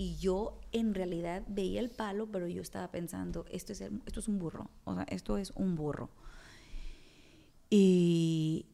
Y 0.00 0.14
yo 0.16 0.60
en 0.70 0.94
realidad 0.94 1.42
veía 1.48 1.80
el 1.80 1.90
palo, 1.90 2.28
pero 2.30 2.46
yo 2.46 2.62
estaba 2.62 2.88
pensando, 2.92 3.44
esto 3.50 3.72
es, 3.72 3.80
el- 3.80 4.00
esto 4.06 4.20
es 4.20 4.28
un 4.28 4.38
burro, 4.38 4.70
o 4.84 4.94
sea, 4.94 5.02
esto 5.10 5.36
es 5.38 5.50
un 5.56 5.74
burro. 5.74 6.08
Y 7.68 8.66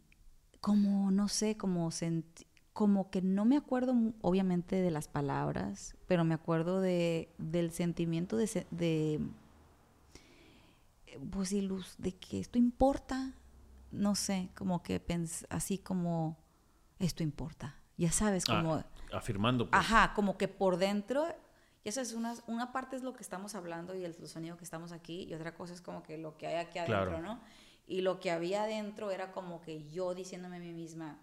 como, 0.60 1.10
no 1.10 1.28
sé, 1.28 1.56
como, 1.56 1.90
senti- 1.90 2.46
como 2.74 3.10
que 3.10 3.22
no 3.22 3.46
me 3.46 3.56
acuerdo 3.56 3.94
obviamente 4.20 4.76
de 4.82 4.90
las 4.90 5.08
palabras, 5.08 5.96
pero 6.06 6.24
me 6.24 6.34
acuerdo 6.34 6.80
de, 6.82 7.32
del 7.38 7.70
sentimiento 7.70 8.37
de, 8.37 8.66
de 8.70 9.20
pues 11.30 11.52
ilus- 11.52 11.96
de 11.98 12.12
que 12.12 12.40
esto 12.40 12.58
importa, 12.58 13.34
no 13.92 14.14
sé, 14.14 14.50
como 14.54 14.82
que 14.82 15.00
pens 15.00 15.46
así 15.50 15.78
como 15.78 16.37
esto 16.98 17.22
importa, 17.22 17.80
ya 17.96 18.12
sabes, 18.12 18.44
como... 18.44 18.74
Ah, 18.74 18.87
afirmando, 19.14 19.68
pues. 19.70 19.81
Ajá, 19.81 20.12
como 20.14 20.37
que 20.37 20.48
por 20.48 20.77
dentro, 20.77 21.27
ya 21.85 21.92
sabes, 21.92 22.12
una, 22.12 22.35
una 22.46 22.72
parte 22.72 22.96
es 22.96 23.03
lo 23.03 23.14
que 23.14 23.22
estamos 23.22 23.55
hablando 23.55 23.94
y 23.94 24.05
el 24.05 24.14
sonido 24.27 24.57
que 24.57 24.64
estamos 24.64 24.92
aquí, 24.92 25.24
y 25.24 25.35
otra 25.35 25.55
cosa 25.55 25.74
es 25.74 25.81
como 25.81 26.03
que 26.03 26.18
lo 26.18 26.37
que 26.37 26.46
hay 26.46 26.57
aquí 26.57 26.79
adentro, 26.79 27.11
Claro. 27.11 27.22
¿no? 27.22 27.40
Y 27.87 28.00
lo 28.00 28.18
que 28.20 28.31
había 28.31 28.64
adentro 28.64 29.11
era 29.11 29.33
como 29.33 29.61
que 29.61 29.88
yo 29.88 30.14
diciéndome 30.14 30.57
a 30.57 30.61
mí 30.61 30.72
misma, 30.72 31.18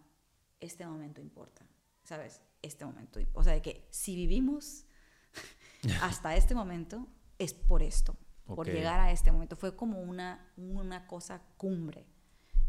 este 0.59 0.85
momento 0.85 1.19
importa, 1.19 1.65
¿sabes? 2.03 2.41
Este 2.61 2.85
momento. 2.85 3.19
O 3.33 3.43
sea, 3.43 3.53
de 3.53 3.61
que 3.61 3.87
si 3.89 4.15
vivimos 4.15 4.85
hasta 6.01 6.35
este 6.35 6.53
momento, 6.53 7.07
es 7.39 7.53
por 7.55 7.81
esto, 7.81 8.15
por 8.45 8.67
llegar 8.67 8.99
a 8.99 9.11
este 9.11 9.31
momento. 9.31 9.55
Fue 9.55 9.75
como 9.75 9.99
una, 10.01 10.51
una 10.57 11.07
cosa 11.07 11.41
cumbre 11.57 12.05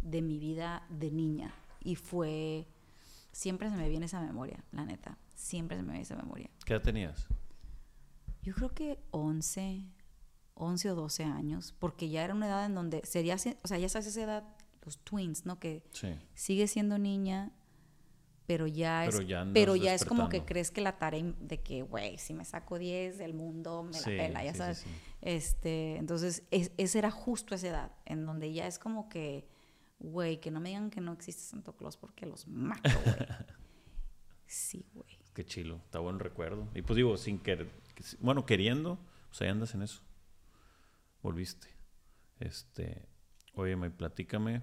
de 0.00 0.22
mi 0.22 0.38
vida 0.38 0.86
de 0.88 1.10
niña. 1.10 1.54
Y 1.80 1.96
fue, 1.96 2.66
siempre 3.32 3.68
se 3.70 3.76
me 3.76 3.88
viene 3.88 4.06
esa 4.06 4.20
memoria, 4.20 4.62
la 4.72 4.84
neta. 4.84 5.18
Siempre 5.34 5.76
se 5.76 5.82
me 5.82 5.90
viene 5.92 6.02
esa 6.02 6.16
memoria. 6.16 6.50
¿Qué 6.64 6.74
edad 6.74 6.82
tenías? 6.82 7.26
Yo 8.42 8.54
creo 8.54 8.70
que 8.74 8.98
11, 9.10 9.86
11 10.54 10.90
o 10.90 10.94
12 10.94 11.24
años, 11.24 11.74
porque 11.78 12.08
ya 12.08 12.24
era 12.24 12.34
una 12.34 12.46
edad 12.46 12.64
en 12.66 12.74
donde 12.74 13.02
sería, 13.04 13.34
o 13.36 13.68
sea, 13.68 13.78
ya 13.78 13.88
sabes 13.88 14.06
esa 14.08 14.22
edad, 14.22 14.44
los 14.84 14.98
twins, 14.98 15.46
¿no? 15.46 15.58
Que 15.58 15.82
Sí. 15.92 16.08
sigue 16.34 16.66
siendo 16.66 16.98
niña, 16.98 17.52
pero 18.46 18.66
ya 18.66 19.04
Pero 19.06 19.20
es, 19.20 19.26
ya 19.28 19.46
pero 19.54 19.76
ya 19.76 19.94
es 19.94 20.04
como 20.04 20.28
que 20.28 20.44
crees 20.44 20.70
que 20.72 20.80
la 20.80 20.98
tarea 20.98 21.32
de 21.40 21.60
que, 21.62 21.82
güey, 21.82 22.18
si 22.18 22.34
me 22.34 22.44
saco 22.44 22.78
10 22.78 23.16
del 23.16 23.32
mundo, 23.32 23.84
me 23.84 23.98
la 24.00 24.06
pela, 24.06 24.44
ya 24.44 24.52
sí, 24.52 24.58
sabes. 24.58 24.78
sí. 24.78 24.90
Este, 25.20 25.96
entonces, 25.96 26.42
es, 26.50 26.72
esa 26.76 26.98
era 26.98 27.10
justo 27.12 27.54
esa 27.54 27.68
edad, 27.68 27.92
en 28.04 28.26
donde 28.26 28.52
ya 28.52 28.66
es 28.66 28.78
como 28.80 29.08
que, 29.08 29.48
güey, 30.02 30.40
que 30.40 30.50
no 30.50 30.60
me 30.60 30.70
digan 30.70 30.90
que 30.90 31.00
no 31.00 31.12
existe 31.12 31.42
Santo 31.42 31.74
Claus 31.76 31.96
porque 31.96 32.26
los 32.26 32.46
mato, 32.48 32.90
güey. 33.04 33.16
Sí, 34.44 34.84
güey. 34.92 35.18
Qué 35.32 35.46
chilo, 35.46 35.76
está 35.76 35.98
buen 35.98 36.18
recuerdo. 36.18 36.68
Y 36.74 36.82
pues 36.82 36.94
digo, 36.94 37.16
sin 37.16 37.38
querer, 37.38 37.70
bueno, 38.20 38.44
queriendo, 38.44 38.98
pues 39.30 39.40
ahí 39.40 39.48
andas 39.48 39.74
en 39.74 39.80
eso. 39.80 40.02
Volviste. 41.22 41.68
Este, 42.38 43.08
oye, 43.54 43.76
me 43.76 43.90
platícame 43.90 44.62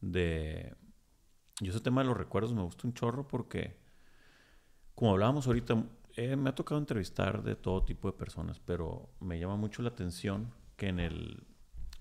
de... 0.00 0.76
Yo 1.60 1.72
ese 1.72 1.80
tema 1.80 2.02
de 2.02 2.06
los 2.06 2.16
recuerdos 2.16 2.54
me 2.54 2.62
gusta 2.62 2.86
un 2.86 2.94
chorro 2.94 3.26
porque, 3.26 3.76
como 4.94 5.10
hablábamos 5.10 5.48
ahorita, 5.48 5.84
eh, 6.14 6.36
me 6.36 6.50
ha 6.50 6.54
tocado 6.54 6.78
entrevistar 6.78 7.42
de 7.42 7.56
todo 7.56 7.84
tipo 7.84 8.08
de 8.08 8.16
personas, 8.16 8.60
pero 8.60 9.10
me 9.18 9.40
llama 9.40 9.56
mucho 9.56 9.82
la 9.82 9.88
atención 9.88 10.54
que 10.76 10.86
en 10.86 11.00
el, 11.00 11.44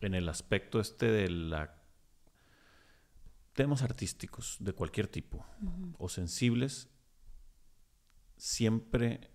en 0.02 0.14
el 0.14 0.30
aspecto 0.30 0.80
este 0.80 1.08
de 1.08 1.32
la 1.32 1.83
temas 3.54 3.84
artísticos 3.84 4.58
de 4.60 4.74
cualquier 4.74 5.08
tipo 5.08 5.46
o 5.98 6.10
sensibles, 6.10 6.90
siempre 8.38 9.32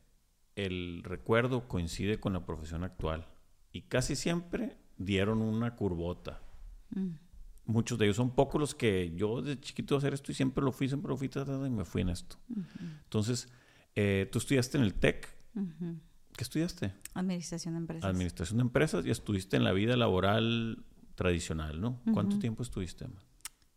el 0.55 1.03
recuerdo 1.05 1.69
coincide 1.69 2.19
con 2.19 2.33
la 2.33 2.45
profesión 2.45 2.85
actual 2.85 3.29
y 3.73 3.83
casi 3.83 4.17
siempre 4.17 4.77
dieron 4.97 5.41
una 5.41 5.77
curvota. 5.77 6.43
Mm. 6.91 7.11
Muchos 7.67 7.99
de 7.99 8.07
ellos 8.07 8.17
son 8.17 8.35
pocos 8.35 8.61
los 8.61 8.75
que 8.75 9.13
yo 9.15 9.43
de 9.43 9.61
chiquito 9.61 9.97
hacer 9.97 10.15
esto 10.15 10.33
y 10.33 10.35
siempre 10.35 10.65
lo 10.65 10.73
fui, 10.73 10.89
siempre 10.89 11.11
lo 11.11 11.17
fui 11.17 11.29
ta, 11.29 11.45
ta, 11.45 11.61
ta, 11.61 11.67
y 11.67 11.71
me 11.71 11.85
fui 11.85 12.03
en 12.03 12.09
esto. 12.09 12.37
Entonces, 13.05 13.49
eh, 13.95 14.29
tú 14.33 14.39
estudiaste 14.39 14.79
en 14.79 14.85
el 14.85 14.95
TEC. 14.95 15.29
¿Qué 16.35 16.45
estudiaste? 16.45 16.95
Administración 17.15 17.75
de 17.75 17.79
empresas. 17.79 18.05
Administración 18.09 18.59
de 18.59 18.63
empresas 18.63 19.05
y 19.05 19.11
estuviste 19.11 19.57
en 19.57 19.65
la 19.65 19.73
vida 19.73 19.97
laboral 19.97 20.85
tradicional, 21.15 21.81
¿no? 21.81 22.01
¿Cuánto 22.15 22.39
tiempo 22.39 22.63
estuviste, 22.63 23.05
Emma? 23.05 23.21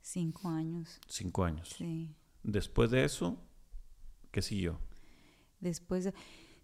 Cinco 0.02 0.50
años, 0.50 1.00
Cinco 1.08 1.44
años. 1.44 1.70
sí. 1.78 2.16
Después 2.44 2.90
de 2.90 3.04
eso, 3.04 3.38
¿qué 4.32 4.42
siguió? 4.42 4.80
Después 5.60 6.06
de, 6.06 6.14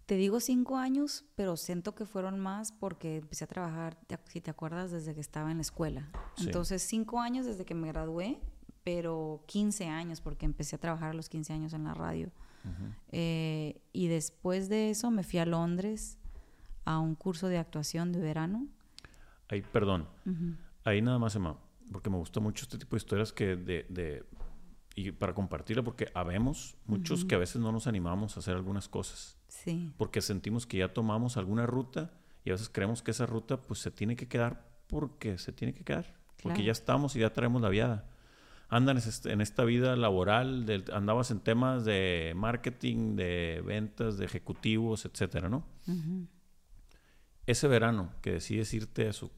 te 0.06 0.16
digo 0.16 0.40
cinco 0.40 0.76
años, 0.76 1.24
pero 1.36 1.56
siento 1.56 1.94
que 1.94 2.04
fueron 2.04 2.40
más 2.40 2.72
porque 2.72 3.18
empecé 3.18 3.44
a 3.44 3.46
trabajar, 3.46 3.96
si 4.24 4.40
te 4.40 4.50
acuerdas, 4.50 4.90
desde 4.90 5.14
que 5.14 5.20
estaba 5.20 5.50
en 5.52 5.58
la 5.58 5.62
escuela. 5.62 6.10
Entonces, 6.38 6.82
cinco 6.82 7.20
años 7.20 7.46
desde 7.46 7.64
que 7.64 7.74
me 7.74 7.88
gradué, 7.88 8.40
pero 8.82 9.44
15 9.46 9.86
años 9.86 10.20
porque 10.22 10.46
empecé 10.46 10.76
a 10.76 10.78
trabajar 10.78 11.10
a 11.10 11.14
los 11.14 11.28
15 11.28 11.52
años 11.52 11.72
en 11.74 11.84
la 11.84 11.92
radio. 11.94 12.32
Eh, 13.12 13.80
y 13.92 14.08
después 14.08 14.68
de 14.68 14.90
eso 14.90 15.10
me 15.10 15.22
fui 15.22 15.38
a 15.38 15.46
Londres 15.46 16.18
a 16.84 16.98
un 16.98 17.14
curso 17.14 17.48
de 17.48 17.58
actuación 17.58 18.12
de 18.12 18.20
verano. 18.20 18.66
Ahí, 19.48 19.60
perdón. 19.60 20.08
Ahí 20.84 21.02
nada 21.02 21.18
más, 21.18 21.36
Emma, 21.36 21.58
porque 21.92 22.10
me 22.10 22.16
gusta 22.16 22.40
mucho 22.40 22.64
este 22.64 22.78
tipo 22.78 22.96
de 22.96 22.98
historias 22.98 23.32
que 23.32 23.56
de, 23.56 24.24
y 24.94 25.12
para 25.12 25.34
compartirla, 25.34 25.82
porque 25.82 26.10
habemos 26.14 26.76
muchos 26.86 27.24
que 27.24 27.34
a 27.34 27.38
veces 27.38 27.60
no 27.60 27.72
nos 27.72 27.86
animamos 27.86 28.36
a 28.36 28.40
hacer 28.40 28.54
algunas 28.54 28.88
cosas. 28.88 29.38
Sí. 29.48 29.92
Porque 29.96 30.20
sentimos 30.20 30.66
que 30.66 30.78
ya 30.78 30.92
tomamos 30.92 31.36
alguna 31.36 31.66
ruta 31.66 32.12
y 32.44 32.50
a 32.50 32.54
veces 32.54 32.68
creemos 32.68 33.02
que 33.02 33.12
esa 33.12 33.26
ruta 33.26 33.62
pues 33.62 33.80
se 33.80 33.90
tiene 33.90 34.16
que 34.16 34.28
quedar 34.28 34.68
porque 34.86 35.38
se 35.38 35.52
tiene 35.52 35.74
que 35.74 35.84
quedar. 35.84 36.16
Porque 36.42 36.62
ya 36.62 36.72
estamos 36.72 37.16
y 37.16 37.20
ya 37.20 37.32
traemos 37.32 37.60
la 37.62 37.68
viada 37.68 38.08
andan 38.68 38.98
en 39.24 39.40
esta 39.40 39.64
vida 39.64 39.96
laboral, 39.96 40.66
andabas 40.92 41.30
en 41.30 41.40
temas 41.40 41.84
de 41.84 42.32
marketing, 42.36 43.16
de 43.16 43.62
ventas, 43.64 44.18
de 44.18 44.26
ejecutivos, 44.26 45.06
etcétera, 45.06 45.48
¿no? 45.48 45.66
Ese 47.46 47.66
verano 47.66 48.12
que 48.20 48.32
decides 48.32 48.72
irte 48.74 49.08
a 49.08 49.12
su... 49.12 49.30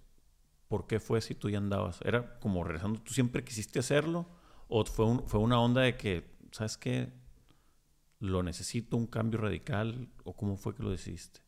¿Por 0.70 0.86
qué 0.86 1.00
fue 1.00 1.20
si 1.20 1.34
tú 1.34 1.50
ya 1.50 1.58
andabas? 1.58 1.98
¿Era 2.02 2.38
como 2.38 2.62
regresando? 2.62 3.00
¿Tú 3.00 3.12
siempre 3.12 3.42
quisiste 3.42 3.80
hacerlo? 3.80 4.28
¿O 4.68 4.84
fue, 4.84 5.18
fue 5.26 5.40
una 5.40 5.60
onda 5.60 5.80
de 5.80 5.96
que, 5.96 6.38
¿sabes 6.52 6.76
qué? 6.76 7.12
¿Lo 8.20 8.44
necesito, 8.44 8.96
un 8.96 9.08
cambio 9.08 9.40
radical? 9.40 10.08
¿O 10.22 10.36
cómo 10.36 10.56
fue 10.56 10.76
que 10.76 10.84
lo 10.84 10.92
decidiste? 10.92 11.40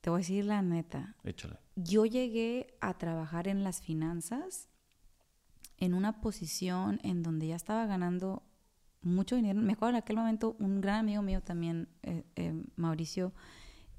Te 0.00 0.10
voy 0.10 0.18
a 0.18 0.20
decir 0.20 0.44
la 0.44 0.62
neta. 0.62 1.16
Échale. 1.24 1.58
Yo 1.74 2.06
llegué 2.06 2.76
a 2.80 2.96
trabajar 2.98 3.48
en 3.48 3.64
las 3.64 3.82
finanzas 3.82 4.68
en 5.78 5.92
una 5.92 6.20
posición 6.20 7.00
en 7.02 7.24
donde 7.24 7.48
ya 7.48 7.56
estaba 7.56 7.86
ganando 7.86 8.44
mucho 9.00 9.34
dinero. 9.34 9.60
Me 9.60 9.72
acuerdo 9.72 9.96
en 9.96 10.02
aquel 10.04 10.14
momento 10.14 10.54
un 10.60 10.80
gran 10.80 11.00
amigo 11.00 11.20
mío 11.20 11.42
también, 11.42 11.88
eh, 12.04 12.22
eh, 12.36 12.62
Mauricio, 12.76 13.32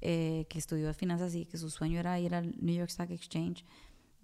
eh, 0.00 0.46
que 0.48 0.58
estudió 0.58 0.94
finanzas 0.94 1.34
y 1.34 1.44
que 1.44 1.58
su 1.58 1.68
sueño 1.68 2.00
era 2.00 2.18
ir 2.18 2.34
al 2.34 2.54
New 2.58 2.74
York 2.74 2.88
Stock 2.88 3.10
Exchange. 3.10 3.66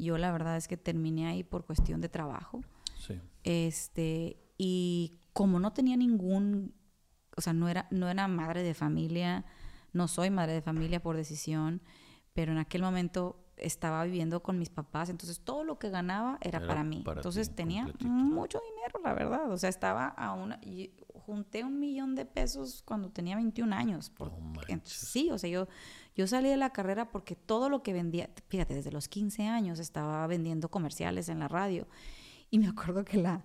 Yo 0.01 0.19
la 0.19 0.33
verdad 0.33 0.57
es 0.57 0.69
que 0.69 0.77
terminé 0.77 1.27
ahí 1.27 1.43
por 1.43 1.65
cuestión 1.65 2.01
de 2.01 2.09
trabajo. 2.09 2.63
Sí. 2.99 3.21
Este, 3.45 4.39
y 4.59 5.19
como 5.33 5.61
no 5.61 5.73
tenía 5.73 5.97
ningún, 5.97 6.75
o 7.37 7.41
sea, 7.41 7.53
no 7.53 7.69
era, 7.69 7.87
no 7.91 8.09
era 8.09 8.29
madre 8.29 8.63
de 8.63 8.75
familia, 8.75 9.45
no 9.93 10.09
soy 10.09 10.31
madre 10.31 10.53
de 10.53 10.63
familia 10.63 11.03
por 11.03 11.17
decisión, 11.17 11.83
pero 12.33 12.53
en 12.53 12.59
aquel 12.59 12.83
momento 12.83 13.45
estaba 13.57 14.05
viviendo 14.05 14.43
con 14.43 14.59
mis 14.59 14.71
papás, 14.71 15.11
entonces 15.11 15.41
todo 15.41 15.65
lo 15.65 15.79
que 15.79 15.91
ganaba 15.91 16.39
era, 16.41 16.67
para 16.67 16.83
mí. 16.83 17.05
entonces 17.07 17.55
tenía 17.55 17.87
mucho 18.01 18.61
dinero, 18.61 19.01
la 19.05 19.15
verdad. 19.15 19.51
O 19.51 19.59
sea, 19.59 19.69
estaba 19.69 20.09
a 20.09 20.33
una... 20.33 20.59
Y 20.63 20.93
junté 21.31 21.63
un 21.63 21.79
millón 21.79 22.17
de 22.17 22.25
pesos 22.25 22.83
cuando 22.85 23.11
tenía 23.11 23.37
21 23.37 23.75
años. 23.75 24.13
sí, 24.85 25.31
o 25.31 25.39
sea, 25.39 25.49
yo, 25.49 25.69
yo 26.17 26.27
salí 26.27 26.49
de 26.49 26.57
la 26.57 26.71
carrera 26.71 27.11
porque 27.11 27.37
todo 27.37 27.69
lo 27.69 27.83
que 27.83 27.93
vendía, 27.93 28.31
fíjate, 28.49 28.75
desde 28.75 28.91
los 28.91 29.09
15 29.09 29.47
años 29.47 29.79
estaba 29.79 30.27
vendiendo 30.27 30.69
comerciales 30.69 31.29
en 31.29 31.39
la 31.39 31.49
radio. 31.49 31.87
Y 32.51 32.59
me 32.59 32.67
acuerdo 32.67 33.05
que 33.05 33.17
la, 33.17 33.45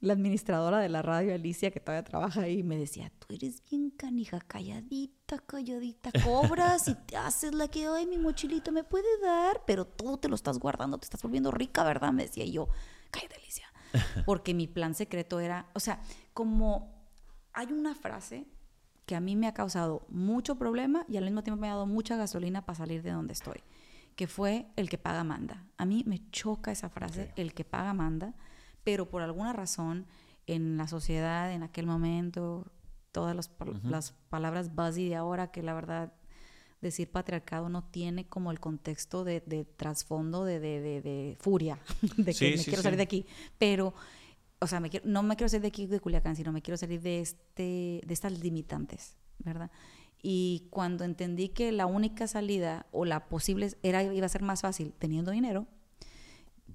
la 0.00 0.12
administradora 0.12 0.78
de 0.78 0.88
la 0.88 1.02
radio, 1.02 1.34
Alicia, 1.34 1.72
que 1.72 1.80
todavía 1.80 2.04
trabaja 2.04 2.42
ahí, 2.42 2.62
me 2.62 2.78
decía, 2.78 3.10
tú 3.18 3.34
eres 3.34 3.60
bien 3.68 3.90
canija, 3.90 4.38
calladita, 4.40 5.40
calladita, 5.40 6.12
cobras 6.22 6.86
y 6.86 6.94
te 6.94 7.16
haces 7.16 7.54
la 7.54 7.66
que, 7.66 7.86
ay, 7.86 8.06
mi 8.06 8.18
mochilito 8.18 8.70
me 8.70 8.84
puede 8.84 9.20
dar, 9.20 9.62
pero 9.66 9.84
tú 9.84 10.16
te 10.16 10.28
lo 10.28 10.36
estás 10.36 10.60
guardando, 10.60 10.98
te 10.98 11.06
estás 11.06 11.22
volviendo 11.22 11.50
rica, 11.50 11.82
¿verdad? 11.82 12.12
Me 12.12 12.22
decía 12.22 12.44
yo, 12.44 12.68
cállate, 13.10 13.34
Alicia. 13.34 13.66
Porque 14.24 14.54
mi 14.54 14.66
plan 14.66 14.94
secreto 14.94 15.40
era, 15.40 15.70
o 15.74 15.80
sea, 15.80 16.00
como 16.34 16.95
hay 17.56 17.72
una 17.72 17.96
frase 17.96 18.46
que 19.04 19.16
a 19.16 19.20
mí 19.20 19.34
me 19.34 19.48
ha 19.48 19.54
causado 19.54 20.06
mucho 20.08 20.56
problema 20.56 21.04
y 21.08 21.16
al 21.16 21.24
mismo 21.24 21.42
tiempo 21.42 21.60
me 21.60 21.68
ha 21.68 21.72
dado 21.72 21.86
mucha 21.86 22.16
gasolina 22.16 22.64
para 22.64 22.76
salir 22.76 23.02
de 23.02 23.10
donde 23.10 23.32
estoy, 23.32 23.62
que 24.14 24.28
fue 24.28 24.66
el 24.76 24.88
que 24.88 24.98
paga 24.98 25.24
manda. 25.24 25.66
A 25.76 25.84
mí 25.84 26.04
me 26.06 26.30
choca 26.30 26.70
esa 26.70 26.88
frase, 26.88 27.32
el 27.36 27.54
que 27.54 27.64
paga 27.64 27.92
manda 27.92 28.34
pero 28.86 29.10
por 29.10 29.20
alguna 29.20 29.52
razón 29.52 30.06
en 30.46 30.76
la 30.76 30.86
sociedad 30.86 31.52
en 31.52 31.64
aquel 31.64 31.86
momento, 31.86 32.70
todas 33.10 33.34
las, 33.34 33.50
las 33.82 34.12
palabras 34.28 34.76
buzzy 34.76 35.08
de 35.08 35.16
ahora, 35.16 35.50
que 35.50 35.60
la 35.60 35.74
verdad 35.74 36.12
decir 36.80 37.10
patriarcado 37.10 37.68
no 37.68 37.82
tiene 37.82 38.28
como 38.28 38.52
el 38.52 38.60
contexto 38.60 39.24
de, 39.24 39.40
trasfondo 39.76 40.44
de, 40.44 40.60
de, 40.60 41.36
furia, 41.40 41.80
de 42.16 42.32
que 42.32 42.56
me 42.56 42.62
quiero 42.62 42.80
salir 42.80 42.96
de 42.96 43.02
aquí, 43.02 43.26
pero, 43.58 43.92
o 44.60 44.66
sea, 44.66 44.80
me 44.80 44.90
no 45.04 45.22
me 45.22 45.36
quiero 45.36 45.48
salir 45.48 45.62
de 45.62 45.68
aquí 45.68 45.86
de 45.86 46.00
Culiacán, 46.00 46.36
sino 46.36 46.52
me 46.52 46.62
quiero 46.62 46.76
salir 46.76 47.00
de, 47.00 47.20
este, 47.20 48.02
de 48.04 48.14
estas 48.14 48.38
limitantes, 48.38 49.16
¿verdad? 49.38 49.70
Y 50.22 50.66
cuando 50.70 51.04
entendí 51.04 51.50
que 51.50 51.72
la 51.72 51.86
única 51.86 52.26
salida 52.26 52.86
o 52.90 53.04
la 53.04 53.28
posible 53.28 53.70
era, 53.82 54.02
iba 54.02 54.26
a 54.26 54.30
ser 54.30 54.42
más 54.42 54.62
fácil 54.62 54.94
teniendo 54.98 55.30
dinero, 55.30 55.66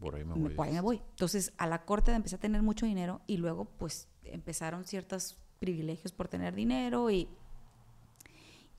por 0.02 0.15
ahí 0.15 0.24
me 0.26 0.34
voy. 0.34 0.56
Por 0.56 0.67
ahí 0.67 0.74
me 0.74 0.82
voy. 0.82 1.02
Entonces, 1.12 1.54
a 1.58 1.67
la 1.67 1.86
corte 1.86 2.12
empecé 2.12 2.36
a 2.36 2.39
tener 2.39 2.63
mucho 2.63 2.88
dinero 2.88 3.22
y 3.28 3.38
luego, 3.38 3.65
pues, 3.65 4.08
empezaron 4.24 4.84
ciertos 4.84 5.38
privilegios 5.60 6.12
por 6.12 6.28
tener 6.28 6.56
dinero 6.56 7.12
y, 7.12 7.30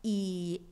y 0.03 0.67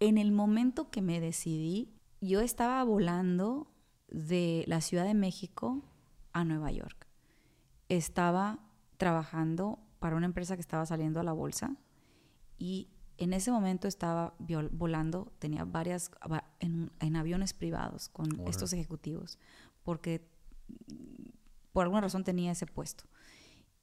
en 0.00 0.18
el 0.18 0.30
momento 0.30 0.90
que 0.90 1.00
me 1.00 1.20
decidí, 1.20 1.88
yo 2.20 2.42
estaba 2.42 2.84
volando 2.84 3.70
de 4.08 4.64
la 4.66 4.82
Ciudad 4.82 5.04
de 5.04 5.14
México 5.14 5.82
a 6.34 6.44
Nueva 6.44 6.70
York. 6.70 7.08
Estaba 7.96 8.60
trabajando 8.96 9.78
para 9.98 10.16
una 10.16 10.26
empresa 10.26 10.54
que 10.56 10.60
estaba 10.60 10.86
saliendo 10.86 11.20
a 11.20 11.22
la 11.22 11.32
bolsa 11.32 11.76
y 12.58 12.88
en 13.16 13.32
ese 13.32 13.50
momento 13.50 13.86
estaba 13.86 14.34
volando, 14.72 15.32
tenía 15.38 15.64
varias 15.64 16.10
en, 16.58 16.90
en 17.00 17.16
aviones 17.16 17.54
privados 17.54 18.08
con 18.08 18.40
estos 18.46 18.72
ejecutivos 18.72 19.38
porque 19.84 20.28
por 21.72 21.84
alguna 21.84 22.02
razón 22.02 22.24
tenía 22.24 22.52
ese 22.52 22.66
puesto. 22.66 23.04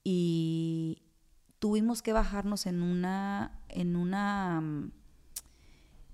Y 0.04 1.04
tuvimos 1.60 2.02
que 2.02 2.14
bajarnos 2.14 2.66
en 2.66 2.82
una, 2.82 3.60
en 3.70 3.96
una, 3.96 4.62
mm, 4.62 4.92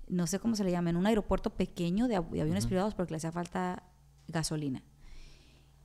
no 0.08 0.26
sé 0.26 0.38
cómo 0.38 0.54
se 0.56 0.64
le 0.64 0.70
llama, 0.70 0.90
en 0.90 0.96
un 0.96 1.06
aeropuerto 1.06 1.50
pequeño 1.50 2.06
de, 2.08 2.16
aviones 2.16 2.66
privados 2.66 2.94
porque 2.94 3.12
le 3.12 3.16
hacía 3.16 3.32
falta 3.32 3.84
gasolina. 4.26 4.82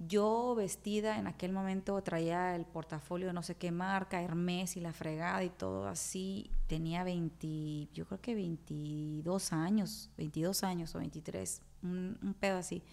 Yo 0.07 0.55
vestida 0.55 1.17
en 1.17 1.27
aquel 1.27 1.51
momento 1.51 2.01
traía 2.01 2.55
el 2.55 2.65
portafolio 2.65 3.27
de 3.27 3.33
no 3.33 3.43
sé 3.43 3.55
qué 3.55 3.71
marca, 3.71 4.21
Hermes 4.21 4.75
y 4.77 4.79
la 4.79 4.93
fregada 4.93 5.43
y 5.43 5.49
todo 5.49 5.87
así. 5.87 6.49
Tenía 6.67 7.03
20, 7.03 7.89
yo 7.93 8.05
creo 8.05 8.21
que 8.21 8.35
22 8.35 9.53
años, 9.53 10.09
22 10.17 10.63
años 10.63 10.95
o 10.95 10.99
23, 10.99 11.61
un, 11.83 12.17
un 12.21 12.33
pedo 12.33 12.57
así. 12.57 12.83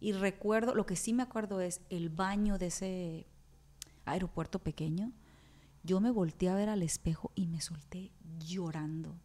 Y 0.00 0.12
recuerdo, 0.12 0.74
lo 0.74 0.86
que 0.86 0.96
sí 0.96 1.12
me 1.12 1.22
acuerdo 1.22 1.60
es 1.60 1.80
el 1.90 2.08
baño 2.08 2.58
de 2.58 2.66
ese 2.66 3.26
aeropuerto 4.04 4.58
pequeño. 4.58 5.12
Yo 5.82 6.00
me 6.00 6.10
volteé 6.10 6.48
a 6.48 6.54
ver 6.54 6.68
al 6.68 6.82
espejo 6.82 7.32
y 7.34 7.46
me 7.46 7.60
solté 7.60 8.12
llorando. 8.38 9.16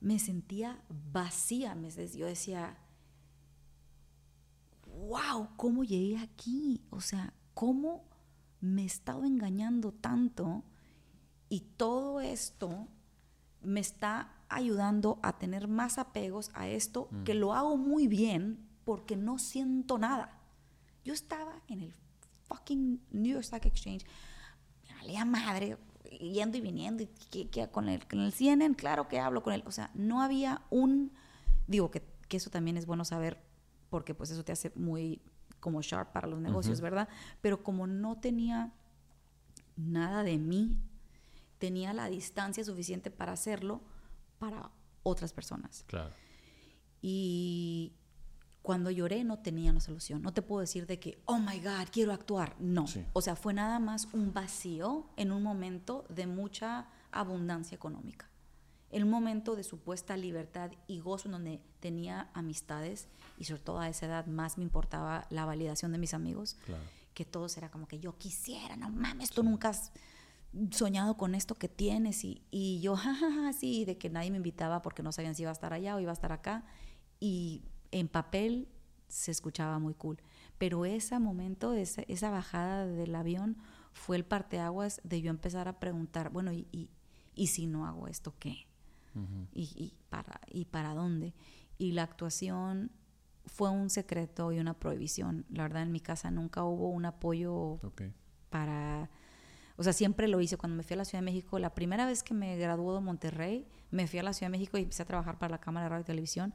Me 0.00 0.18
sentía 0.18 0.82
vacía. 1.12 1.76
Yo 2.14 2.26
decía, 2.26 2.78
wow, 4.96 5.48
¿cómo 5.56 5.84
llegué 5.84 6.18
aquí? 6.18 6.82
O 6.90 7.00
sea, 7.00 7.32
¿cómo 7.54 8.04
me 8.60 8.82
he 8.82 8.86
estado 8.86 9.24
engañando 9.24 9.92
tanto? 9.92 10.64
Y 11.48 11.60
todo 11.76 12.20
esto 12.20 12.88
me 13.62 13.80
está 13.80 14.32
ayudando 14.48 15.18
a 15.22 15.38
tener 15.38 15.68
más 15.68 15.98
apegos 15.98 16.50
a 16.54 16.68
esto, 16.68 17.08
mm. 17.10 17.24
que 17.24 17.34
lo 17.34 17.54
hago 17.54 17.76
muy 17.76 18.06
bien, 18.06 18.68
porque 18.84 19.16
no 19.16 19.38
siento 19.38 19.98
nada. 19.98 20.38
Yo 21.04 21.14
estaba 21.14 21.62
en 21.68 21.80
el 21.82 21.94
fucking 22.44 23.00
New 23.10 23.32
York 23.32 23.44
Stock 23.44 23.64
Exchange, 23.64 24.04
me 24.82 24.94
valía 24.94 25.24
madre, 25.24 25.78
yendo 26.18 26.58
y 26.58 26.60
viniendo, 26.60 27.02
y 27.02 27.06
que, 27.46 27.68
con, 27.68 27.88
el, 27.88 28.06
con 28.06 28.20
el 28.20 28.32
CNN, 28.32 28.74
claro 28.74 29.08
que 29.08 29.20
hablo 29.20 29.42
con 29.42 29.52
él. 29.52 29.62
O 29.66 29.72
sea, 29.72 29.90
no 29.94 30.22
había 30.22 30.62
un. 30.70 31.12
Digo 31.66 31.90
que, 31.90 32.02
que, 32.28 32.36
eso 32.36 32.50
también 32.50 32.76
es 32.76 32.86
bueno 32.86 33.04
saber, 33.04 33.40
porque 33.90 34.14
pues 34.14 34.30
eso 34.30 34.44
te 34.44 34.52
hace 34.52 34.72
muy 34.74 35.20
como 35.60 35.82
sharp 35.82 36.12
para 36.12 36.26
los 36.26 36.40
negocios, 36.40 36.80
¿verdad? 36.80 37.08
Pero 37.42 37.62
como 37.62 37.86
no 37.86 38.18
tenía 38.18 38.72
nada 39.76 40.22
de 40.22 40.38
mí, 40.38 40.78
tenía 41.58 41.92
la 41.92 42.08
distancia 42.08 42.64
suficiente 42.64 43.10
para 43.10 43.32
hacerlo 43.32 43.82
para 44.38 44.70
otras 45.02 45.32
personas. 45.32 45.84
Claro. 45.86 46.14
Y 47.02 47.92
cuando 48.62 48.90
lloré 48.90 49.24
no 49.24 49.38
tenía 49.38 49.70
una 49.70 49.80
solución. 49.80 50.22
No 50.22 50.32
te 50.32 50.42
puedo 50.42 50.60
decir 50.60 50.86
de 50.86 50.98
que, 50.98 51.20
oh 51.26 51.38
my 51.38 51.58
God, 51.60 51.88
quiero 51.90 52.12
actuar. 52.12 52.56
No. 52.58 52.86
O 53.12 53.22
sea, 53.22 53.36
fue 53.36 53.52
nada 53.54 53.78
más 53.78 54.08
un 54.12 54.32
vacío 54.32 55.10
en 55.16 55.32
un 55.32 55.42
momento 55.42 56.06
de 56.08 56.26
mucha 56.26 56.88
abundancia 57.10 57.74
económica. 57.74 58.29
Un 58.92 59.10
momento 59.10 59.54
de 59.56 59.62
supuesta 59.62 60.16
libertad 60.16 60.72
y 60.86 60.98
gozo 60.98 61.28
en 61.28 61.32
donde 61.32 61.60
tenía 61.78 62.30
amistades 62.34 63.08
y 63.38 63.44
sobre 63.44 63.62
todo 63.62 63.78
a 63.78 63.88
esa 63.88 64.06
edad 64.06 64.26
más 64.26 64.58
me 64.58 64.64
importaba 64.64 65.26
la 65.30 65.44
validación 65.44 65.92
de 65.92 65.98
mis 65.98 66.12
amigos, 66.12 66.56
que 67.14 67.24
todos 67.24 67.56
era 67.56 67.70
como 67.70 67.86
que 67.86 68.00
yo 68.00 68.18
quisiera, 68.18 68.76
no 68.76 68.90
mames, 68.90 69.30
tú 69.30 69.42
nunca 69.42 69.68
has 69.68 69.92
soñado 70.72 71.16
con 71.16 71.34
esto 71.34 71.54
que 71.54 71.68
tienes 71.68 72.24
y, 72.24 72.42
y 72.50 72.80
yo, 72.80 72.96
jajaja, 72.96 73.52
sí, 73.52 73.84
de 73.84 73.96
que 73.96 74.10
nadie 74.10 74.30
me 74.30 74.38
invitaba 74.38 74.82
porque 74.82 75.02
no 75.02 75.12
sabían 75.12 75.34
si 75.34 75.42
iba 75.42 75.50
a 75.50 75.52
estar 75.52 75.72
allá 75.72 75.94
o 75.94 76.00
iba 76.00 76.10
a 76.10 76.14
estar 76.14 76.32
acá 76.32 76.64
y 77.20 77.62
en 77.92 78.08
papel 78.08 78.68
se 79.08 79.30
escuchaba 79.30 79.78
muy 79.78 79.94
cool. 79.94 80.18
Pero 80.58 80.84
ese 80.84 81.18
momento, 81.18 81.74
esa, 81.74 82.02
esa 82.02 82.30
bajada 82.30 82.86
del 82.86 83.14
avión 83.14 83.56
fue 83.92 84.16
el 84.16 84.24
parteaguas 84.24 85.00
de 85.04 85.20
yo 85.20 85.30
empezar 85.30 85.68
a 85.68 85.78
preguntar, 85.80 86.30
bueno, 86.30 86.52
¿y, 86.52 86.66
y, 86.72 86.90
y 87.34 87.48
si 87.48 87.66
no 87.66 87.86
hago 87.86 88.08
esto 88.08 88.34
qué? 88.38 88.66
Y, 89.52 89.62
y, 89.62 89.94
para, 90.08 90.40
¿Y 90.48 90.66
para 90.66 90.94
dónde? 90.94 91.34
Y 91.78 91.92
la 91.92 92.02
actuación 92.02 92.90
fue 93.46 93.70
un 93.70 93.90
secreto 93.90 94.52
y 94.52 94.58
una 94.58 94.74
prohibición. 94.74 95.44
La 95.50 95.64
verdad, 95.64 95.82
en 95.82 95.92
mi 95.92 96.00
casa 96.00 96.30
nunca 96.30 96.64
hubo 96.64 96.90
un 96.90 97.04
apoyo 97.04 97.78
para... 98.48 99.10
O 99.76 99.82
sea, 99.82 99.92
siempre 99.92 100.28
lo 100.28 100.40
hice. 100.40 100.56
Cuando 100.56 100.76
me 100.76 100.82
fui 100.82 100.94
a 100.94 100.98
la 100.98 101.04
Ciudad 101.04 101.22
de 101.22 101.24
México, 101.24 101.58
la 101.58 101.74
primera 101.74 102.04
vez 102.04 102.22
que 102.22 102.34
me 102.34 102.56
graduó 102.56 102.94
de 102.94 103.00
Monterrey, 103.00 103.66
me 103.90 104.06
fui 104.06 104.18
a 104.18 104.22
la 104.22 104.32
Ciudad 104.32 104.50
de 104.50 104.58
México 104.58 104.76
y 104.76 104.82
empecé 104.82 105.02
a 105.02 105.06
trabajar 105.06 105.38
para 105.38 105.52
la 105.52 105.58
Cámara 105.58 105.84
de 105.84 105.90
Radio 105.90 106.02
y 106.02 106.06
Televisión. 106.06 106.54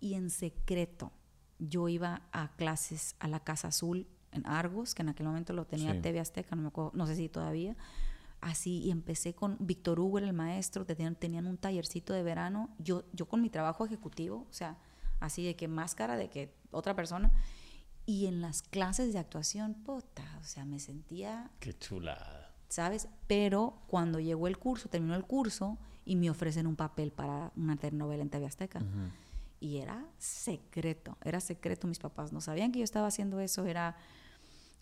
Y 0.00 0.14
en 0.14 0.30
secreto, 0.30 1.12
yo 1.58 1.88
iba 1.88 2.22
a 2.32 2.56
clases 2.56 3.14
a 3.20 3.28
la 3.28 3.40
Casa 3.40 3.68
Azul 3.68 4.06
en 4.32 4.46
Argos, 4.46 4.94
que 4.94 5.02
en 5.02 5.10
aquel 5.10 5.26
momento 5.26 5.52
lo 5.52 5.66
tenía 5.66 6.00
TV 6.00 6.18
Azteca, 6.18 6.56
no, 6.56 6.62
me 6.62 6.68
acuerdo, 6.68 6.92
no 6.94 7.06
sé 7.06 7.14
si 7.14 7.28
todavía 7.28 7.76
así 8.42 8.80
y 8.80 8.90
empecé 8.90 9.34
con 9.34 9.56
Víctor 9.60 9.98
Hugo, 10.00 10.18
el 10.18 10.32
maestro, 10.34 10.84
tenían, 10.84 11.14
tenían, 11.14 11.46
un 11.46 11.56
tallercito 11.56 12.12
de 12.12 12.22
verano, 12.22 12.68
yo, 12.78 13.04
yo 13.12 13.26
con 13.26 13.40
mi 13.40 13.48
trabajo 13.48 13.86
ejecutivo, 13.86 14.46
o 14.50 14.52
sea, 14.52 14.76
así 15.20 15.44
de 15.46 15.56
que 15.56 15.68
máscara 15.68 16.16
de 16.16 16.28
que 16.28 16.52
otra 16.72 16.94
persona, 16.94 17.32
y 18.04 18.26
en 18.26 18.42
las 18.42 18.62
clases 18.62 19.12
de 19.12 19.20
actuación, 19.20 19.74
puta, 19.74 20.24
o 20.40 20.44
sea, 20.44 20.64
me 20.64 20.80
sentía... 20.80 21.50
Qué 21.60 21.72
chulada. 21.72 22.52
¿Sabes? 22.68 23.08
Pero 23.28 23.78
cuando 23.86 24.18
llegó 24.18 24.48
el 24.48 24.58
curso, 24.58 24.88
terminó 24.88 25.14
el 25.14 25.24
curso 25.24 25.78
y 26.04 26.16
me 26.16 26.28
ofrecen 26.28 26.66
un 26.66 26.74
papel 26.74 27.12
para 27.12 27.52
una 27.54 27.76
telenovela 27.76 28.22
en 28.22 28.30
TV 28.30 28.46
Azteca. 28.46 28.82
Y 29.60 29.76
era 29.76 30.04
secreto, 30.18 31.16
era 31.22 31.38
secreto, 31.38 31.86
mis 31.86 32.00
papás 32.00 32.32
no 32.32 32.40
sabían 32.40 32.72
que 32.72 32.80
yo 32.80 32.84
estaba 32.84 33.06
haciendo 33.06 33.38
eso, 33.38 33.66
era 33.66 33.94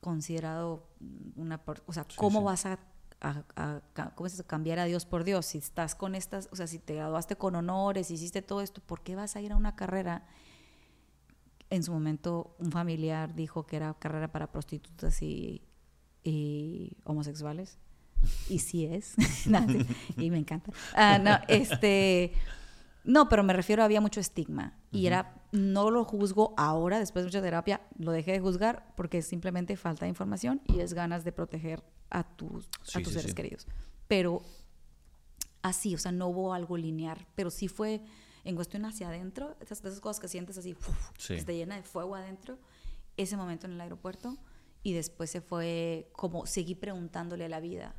considerado 0.00 0.88
una... 1.36 1.60
O 1.84 1.92
sea, 1.92 2.06
¿cómo 2.16 2.42
vas 2.42 2.64
a 2.64 2.78
a, 3.20 3.82
¿cómo 4.14 4.26
es 4.26 4.34
eso? 4.34 4.46
cambiar 4.46 4.78
a 4.78 4.84
Dios 4.84 5.04
por 5.04 5.24
Dios. 5.24 5.46
Si 5.46 5.58
estás 5.58 5.94
con 5.94 6.14
estas, 6.14 6.48
o 6.52 6.56
sea, 6.56 6.66
si 6.66 6.78
te 6.78 6.94
graduaste 6.94 7.36
con 7.36 7.54
honores, 7.54 8.10
hiciste 8.10 8.42
todo 8.42 8.60
esto, 8.60 8.80
¿por 8.80 9.02
qué 9.02 9.14
vas 9.14 9.36
a 9.36 9.40
ir 9.40 9.52
a 9.52 9.56
una 9.56 9.76
carrera? 9.76 10.26
En 11.68 11.82
su 11.82 11.92
momento 11.92 12.56
un 12.58 12.72
familiar 12.72 13.34
dijo 13.34 13.66
que 13.66 13.76
era 13.76 13.94
carrera 13.94 14.32
para 14.32 14.50
prostitutas 14.50 15.20
y, 15.22 15.62
homosexuales. 17.04 17.78
Y 18.48 18.58
sí 18.58 18.84
es. 18.84 19.14
y 20.16 20.30
me 20.30 20.38
encanta. 20.38 20.72
Ah, 20.94 21.18
no, 21.18 21.38
este... 21.48 22.32
No, 23.02 23.30
pero 23.30 23.42
me 23.42 23.54
refiero, 23.54 23.82
había 23.82 24.02
mucho 24.02 24.20
estigma. 24.20 24.74
Y 24.92 25.06
era, 25.06 25.34
no 25.52 25.90
lo 25.90 26.04
juzgo 26.04 26.52
ahora, 26.58 26.98
después 26.98 27.24
de 27.24 27.28
mucha 27.28 27.40
terapia, 27.40 27.80
lo 27.98 28.12
dejé 28.12 28.32
de 28.32 28.40
juzgar 28.40 28.92
porque 28.94 29.22
simplemente 29.22 29.76
falta 29.76 30.04
de 30.04 30.10
información 30.10 30.60
y 30.66 30.80
es 30.80 30.92
ganas 30.92 31.24
de 31.24 31.32
proteger 31.32 31.82
a 32.10 32.24
tus, 32.24 32.68
a 32.94 33.00
tus 33.00 33.12
seres 33.12 33.34
queridos. 33.34 33.66
Pero 34.08 34.42
así, 35.62 35.94
o 35.94 35.98
sea, 35.98 36.12
no 36.12 36.28
hubo 36.28 36.54
algo 36.54 36.76
lineal, 36.76 37.26
pero 37.34 37.50
sí 37.50 37.68
fue 37.68 38.02
en 38.44 38.56
cuestión 38.56 38.84
hacia 38.84 39.08
adentro, 39.08 39.56
esas, 39.60 39.84
esas 39.84 40.00
cosas 40.00 40.20
que 40.20 40.28
sientes 40.28 40.56
así, 40.58 40.74
que 41.28 41.44
te 41.44 41.54
llena 41.54 41.76
de 41.76 41.82
fuego 41.82 42.14
adentro, 42.14 42.58
ese 43.16 43.36
momento 43.36 43.66
en 43.66 43.72
el 43.72 43.80
aeropuerto, 43.80 44.38
y 44.82 44.94
después 44.94 45.30
se 45.30 45.40
fue 45.40 46.10
como 46.12 46.46
seguí 46.46 46.74
preguntándole 46.74 47.44
a 47.44 47.48
la 47.48 47.60
vida, 47.60 47.94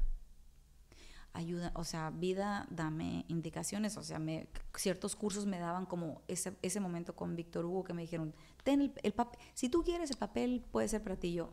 ayuda, 1.33 1.71
o 1.75 1.83
sea, 1.83 2.09
vida, 2.09 2.67
dame 2.69 3.25
indicaciones, 3.27 3.97
o 3.97 4.03
sea, 4.03 4.19
me, 4.19 4.47
ciertos 4.75 5.15
cursos 5.15 5.45
me 5.45 5.59
daban 5.59 5.85
como 5.85 6.23
ese, 6.27 6.57
ese 6.61 6.79
momento 6.79 7.15
con 7.15 7.35
Víctor 7.35 7.65
Hugo 7.65 7.83
que 7.83 7.93
me 7.93 8.01
dijeron, 8.01 8.33
ten 8.63 8.93
el, 9.03 9.13
papel, 9.13 9.39
si 9.53 9.69
tú 9.69 9.83
quieres 9.83 10.09
el 10.09 10.17
papel 10.17 10.63
puede 10.71 10.87
ser 10.87 11.03
para 11.03 11.15
ti, 11.15 11.33
yo, 11.33 11.51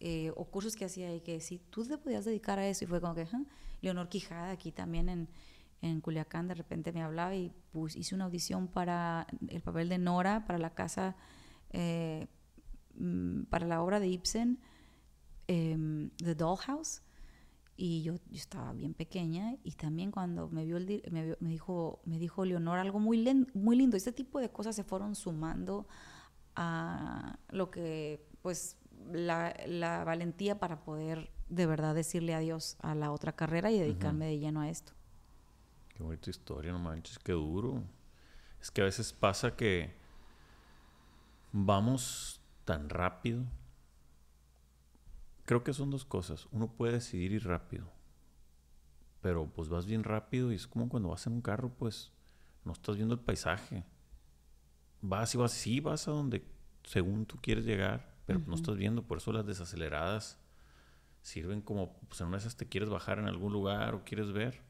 eh, 0.00 0.32
o 0.36 0.44
cursos 0.44 0.76
que 0.76 0.84
hacía 0.84 1.12
y 1.14 1.20
que 1.20 1.40
si 1.40 1.58
tú 1.58 1.84
te 1.84 1.98
podías 1.98 2.24
dedicar 2.24 2.58
a 2.58 2.68
eso 2.68 2.84
y 2.84 2.86
fue 2.86 3.00
como 3.00 3.14
que, 3.14 3.26
Leonor 3.80 4.08
Quijada 4.08 4.50
aquí 4.50 4.70
también 4.70 5.08
en, 5.08 5.28
en 5.80 6.00
Culiacán 6.00 6.48
de 6.48 6.54
repente 6.54 6.92
me 6.92 7.02
hablaba 7.02 7.34
y 7.34 7.52
pues 7.72 7.96
hice 7.96 8.14
una 8.14 8.24
audición 8.24 8.68
para 8.68 9.26
el 9.48 9.60
papel 9.60 9.88
de 9.88 9.98
Nora, 9.98 10.44
para 10.44 10.58
la 10.58 10.70
casa, 10.70 11.16
eh, 11.70 12.28
mm, 12.94 13.44
para 13.44 13.66
la 13.66 13.82
obra 13.82 14.00
de 14.00 14.08
Ibsen, 14.08 14.60
em, 15.46 16.10
The 16.18 16.34
Dollhouse. 16.34 17.02
Y 17.76 18.02
yo, 18.02 18.14
yo, 18.28 18.36
estaba 18.36 18.72
bien 18.72 18.92
pequeña 18.92 19.56
y 19.62 19.72
también 19.72 20.10
cuando 20.10 20.48
me 20.48 20.64
vio 20.64 20.76
el 20.78 21.02
me, 21.12 21.36
me, 21.38 21.48
dijo 21.48 22.00
me 22.04 22.18
dijo 22.18 22.44
Leonor 22.44 22.78
algo 22.78 22.98
muy 22.98 23.46
muy 23.54 23.76
lindo. 23.76 23.96
Este 23.96 24.10
tipo 24.10 24.40
de 24.40 24.50
cosas 24.50 24.74
se 24.74 24.82
fueron 24.82 25.14
sumando 25.14 25.86
a 26.56 27.38
lo 27.50 27.70
que 27.70 28.26
pues 28.42 28.76
la, 29.12 29.54
la, 29.66 30.04
valentía 30.04 30.58
para 30.58 30.80
poder 30.80 31.30
de 31.48 31.66
verdad 31.66 31.94
decirle 31.94 32.34
adiós 32.34 32.76
a 32.80 32.94
la 32.94 33.10
otra 33.10 33.32
carrera 33.32 33.70
y 33.70 33.78
dedicarme 33.78 34.26
de 34.26 34.38
lleno 34.38 34.60
a 34.60 34.68
esto. 34.68 34.92
Qué 35.94 36.02
bonita 36.02 36.30
historia, 36.30 36.72
no 36.72 36.78
manches, 36.78 37.18
qué 37.18 37.32
duro. 37.32 37.82
Es 38.60 38.70
que 38.70 38.82
a 38.82 38.84
veces 38.84 39.12
pasa 39.12 39.56
que 39.56 39.94
vamos 41.52 42.40
tan 42.64 42.88
rápido. 42.88 43.44
Creo 45.44 45.64
que 45.64 45.72
son 45.72 45.90
dos 45.90 46.04
cosas. 46.04 46.46
Uno 46.52 46.68
puede 46.68 46.94
decidir 46.94 47.32
ir 47.32 47.46
rápido, 47.46 47.90
pero 49.22 49.46
pues 49.46 49.68
vas 49.68 49.86
bien 49.86 50.04
rápido 50.04 50.52
y 50.52 50.56
es 50.56 50.66
como 50.66 50.88
cuando 50.88 51.08
vas 51.08 51.26
en 51.26 51.34
un 51.34 51.40
carro, 51.40 51.70
pues 51.70 52.12
no 52.64 52.72
estás 52.72 52.96
viendo 52.96 53.14
el 53.14 53.20
paisaje. 53.20 53.84
Vas 55.00 55.34
y 55.34 55.38
vas, 55.38 55.52
sí, 55.52 55.80
vas 55.80 56.06
a 56.08 56.10
donde 56.10 56.44
según 56.84 57.26
tú 57.26 57.36
quieres 57.40 57.64
llegar, 57.64 58.07
pero 58.28 58.42
no 58.46 58.56
estás 58.56 58.76
viendo, 58.76 59.04
por 59.04 59.16
eso 59.16 59.32
las 59.32 59.46
desaceleradas 59.46 60.38
sirven 61.22 61.62
como, 61.62 61.94
pues 62.10 62.20
en 62.20 62.26
una 62.26 62.36
de 62.36 62.42
esas 62.42 62.58
te 62.58 62.68
quieres 62.68 62.90
bajar 62.90 63.18
en 63.18 63.26
algún 63.26 63.54
lugar 63.54 63.94
o 63.94 64.04
quieres 64.04 64.32
ver. 64.32 64.60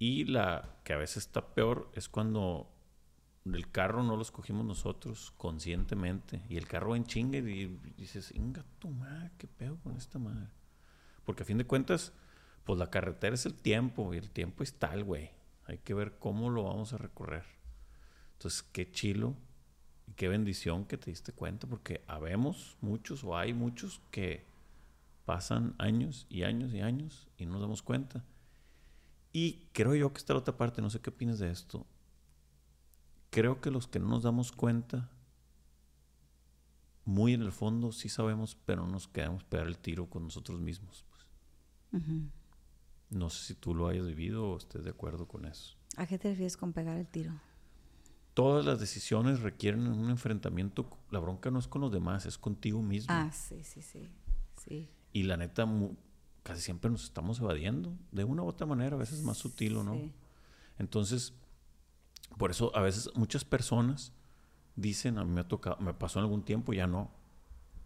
Y 0.00 0.24
la 0.24 0.80
que 0.82 0.94
a 0.94 0.96
veces 0.96 1.18
está 1.18 1.54
peor 1.54 1.92
es 1.94 2.08
cuando 2.08 2.68
el 3.44 3.70
carro 3.70 4.02
no 4.02 4.16
lo 4.16 4.22
escogimos 4.22 4.66
nosotros 4.66 5.32
conscientemente 5.36 6.42
y 6.48 6.56
el 6.56 6.66
carro 6.66 6.96
en 6.96 7.04
chingue 7.04 7.38
y 7.38 7.66
dices, 7.96 8.34
inga 8.34 8.64
tu 8.80 8.90
madre, 8.90 9.30
qué 9.38 9.46
pedo 9.46 9.78
con 9.78 9.96
esta 9.96 10.18
madre. 10.18 10.48
Porque 11.24 11.44
a 11.44 11.46
fin 11.46 11.58
de 11.58 11.68
cuentas, 11.68 12.12
pues 12.64 12.80
la 12.80 12.90
carretera 12.90 13.36
es 13.36 13.46
el 13.46 13.54
tiempo 13.54 14.12
y 14.12 14.16
el 14.16 14.32
tiempo 14.32 14.64
es 14.64 14.74
tal, 14.74 15.04
güey. 15.04 15.30
Hay 15.66 15.78
que 15.78 15.94
ver 15.94 16.18
cómo 16.18 16.50
lo 16.50 16.64
vamos 16.64 16.92
a 16.92 16.98
recorrer. 16.98 17.44
Entonces, 18.32 18.64
qué 18.72 18.90
chilo 18.90 19.36
y 20.08 20.12
qué 20.12 20.28
bendición 20.28 20.86
que 20.86 20.96
te 20.96 21.10
diste 21.10 21.32
cuenta, 21.32 21.66
porque 21.66 22.02
habemos 22.06 22.76
muchos 22.80 23.22
o 23.24 23.36
hay 23.36 23.52
muchos 23.52 24.00
que 24.10 24.46
pasan 25.26 25.74
años 25.76 26.26
y 26.30 26.44
años 26.44 26.72
y 26.72 26.80
años 26.80 27.28
y 27.36 27.44
no 27.44 27.52
nos 27.52 27.60
damos 27.60 27.82
cuenta. 27.82 28.24
Y 29.34 29.66
creo 29.72 29.94
yo 29.94 30.10
que 30.12 30.18
está 30.18 30.32
la 30.32 30.40
otra 30.40 30.56
parte, 30.56 30.80
no 30.80 30.88
sé 30.88 31.00
qué 31.00 31.10
opinas 31.10 31.38
de 31.38 31.50
esto. 31.50 31.86
Creo 33.28 33.60
que 33.60 33.70
los 33.70 33.86
que 33.86 33.98
no 33.98 34.08
nos 34.08 34.22
damos 34.22 34.50
cuenta, 34.50 35.10
muy 37.04 37.34
en 37.34 37.42
el 37.42 37.52
fondo 37.52 37.92
sí 37.92 38.08
sabemos, 38.08 38.56
pero 38.64 38.86
no 38.86 38.92
nos 38.92 39.08
quedamos 39.08 39.44
pegar 39.44 39.66
el 39.66 39.76
tiro 39.76 40.08
con 40.08 40.24
nosotros 40.24 40.58
mismos. 40.58 41.04
Pues. 41.10 42.02
No 43.10 43.28
sé 43.28 43.44
si 43.44 43.54
tú 43.54 43.74
lo 43.74 43.88
hayas 43.88 44.06
vivido 44.06 44.48
o 44.48 44.56
estés 44.56 44.84
de 44.84 44.90
acuerdo 44.90 45.28
con 45.28 45.44
eso. 45.44 45.76
¿A 45.98 46.06
qué 46.06 46.18
te 46.18 46.30
refieres 46.30 46.56
con 46.56 46.72
pegar 46.72 46.96
el 46.96 47.06
tiro? 47.06 47.32
Todas 48.38 48.64
las 48.64 48.78
decisiones 48.78 49.40
requieren 49.40 49.88
un 49.88 50.10
enfrentamiento. 50.10 50.88
La 51.10 51.18
bronca 51.18 51.50
no 51.50 51.58
es 51.58 51.66
con 51.66 51.80
los 51.80 51.90
demás, 51.90 52.24
es 52.24 52.38
contigo 52.38 52.80
mismo. 52.80 53.12
Ah, 53.12 53.32
sí, 53.32 53.64
sí, 53.64 53.82
sí. 53.82 54.08
sí. 54.64 54.88
Y 55.12 55.24
la 55.24 55.36
neta, 55.36 55.66
casi 56.44 56.62
siempre 56.62 56.88
nos 56.88 57.02
estamos 57.02 57.40
evadiendo, 57.40 57.98
de 58.12 58.22
una 58.22 58.44
u 58.44 58.46
otra 58.46 58.64
manera, 58.64 58.94
a 58.94 58.98
veces 59.00 59.24
más 59.24 59.38
sutil 59.38 59.78
o 59.78 59.82
no. 59.82 59.98
Entonces, 60.78 61.34
por 62.36 62.52
eso 62.52 62.70
a 62.76 62.80
veces 62.80 63.10
muchas 63.16 63.44
personas 63.44 64.12
dicen, 64.76 65.18
a 65.18 65.24
mí 65.24 65.32
me 65.32 65.40
ha 65.40 65.48
tocado, 65.48 65.76
me 65.80 65.92
pasó 65.92 66.20
en 66.20 66.26
algún 66.26 66.44
tiempo, 66.44 66.72
ya 66.72 66.86
no, 66.86 67.10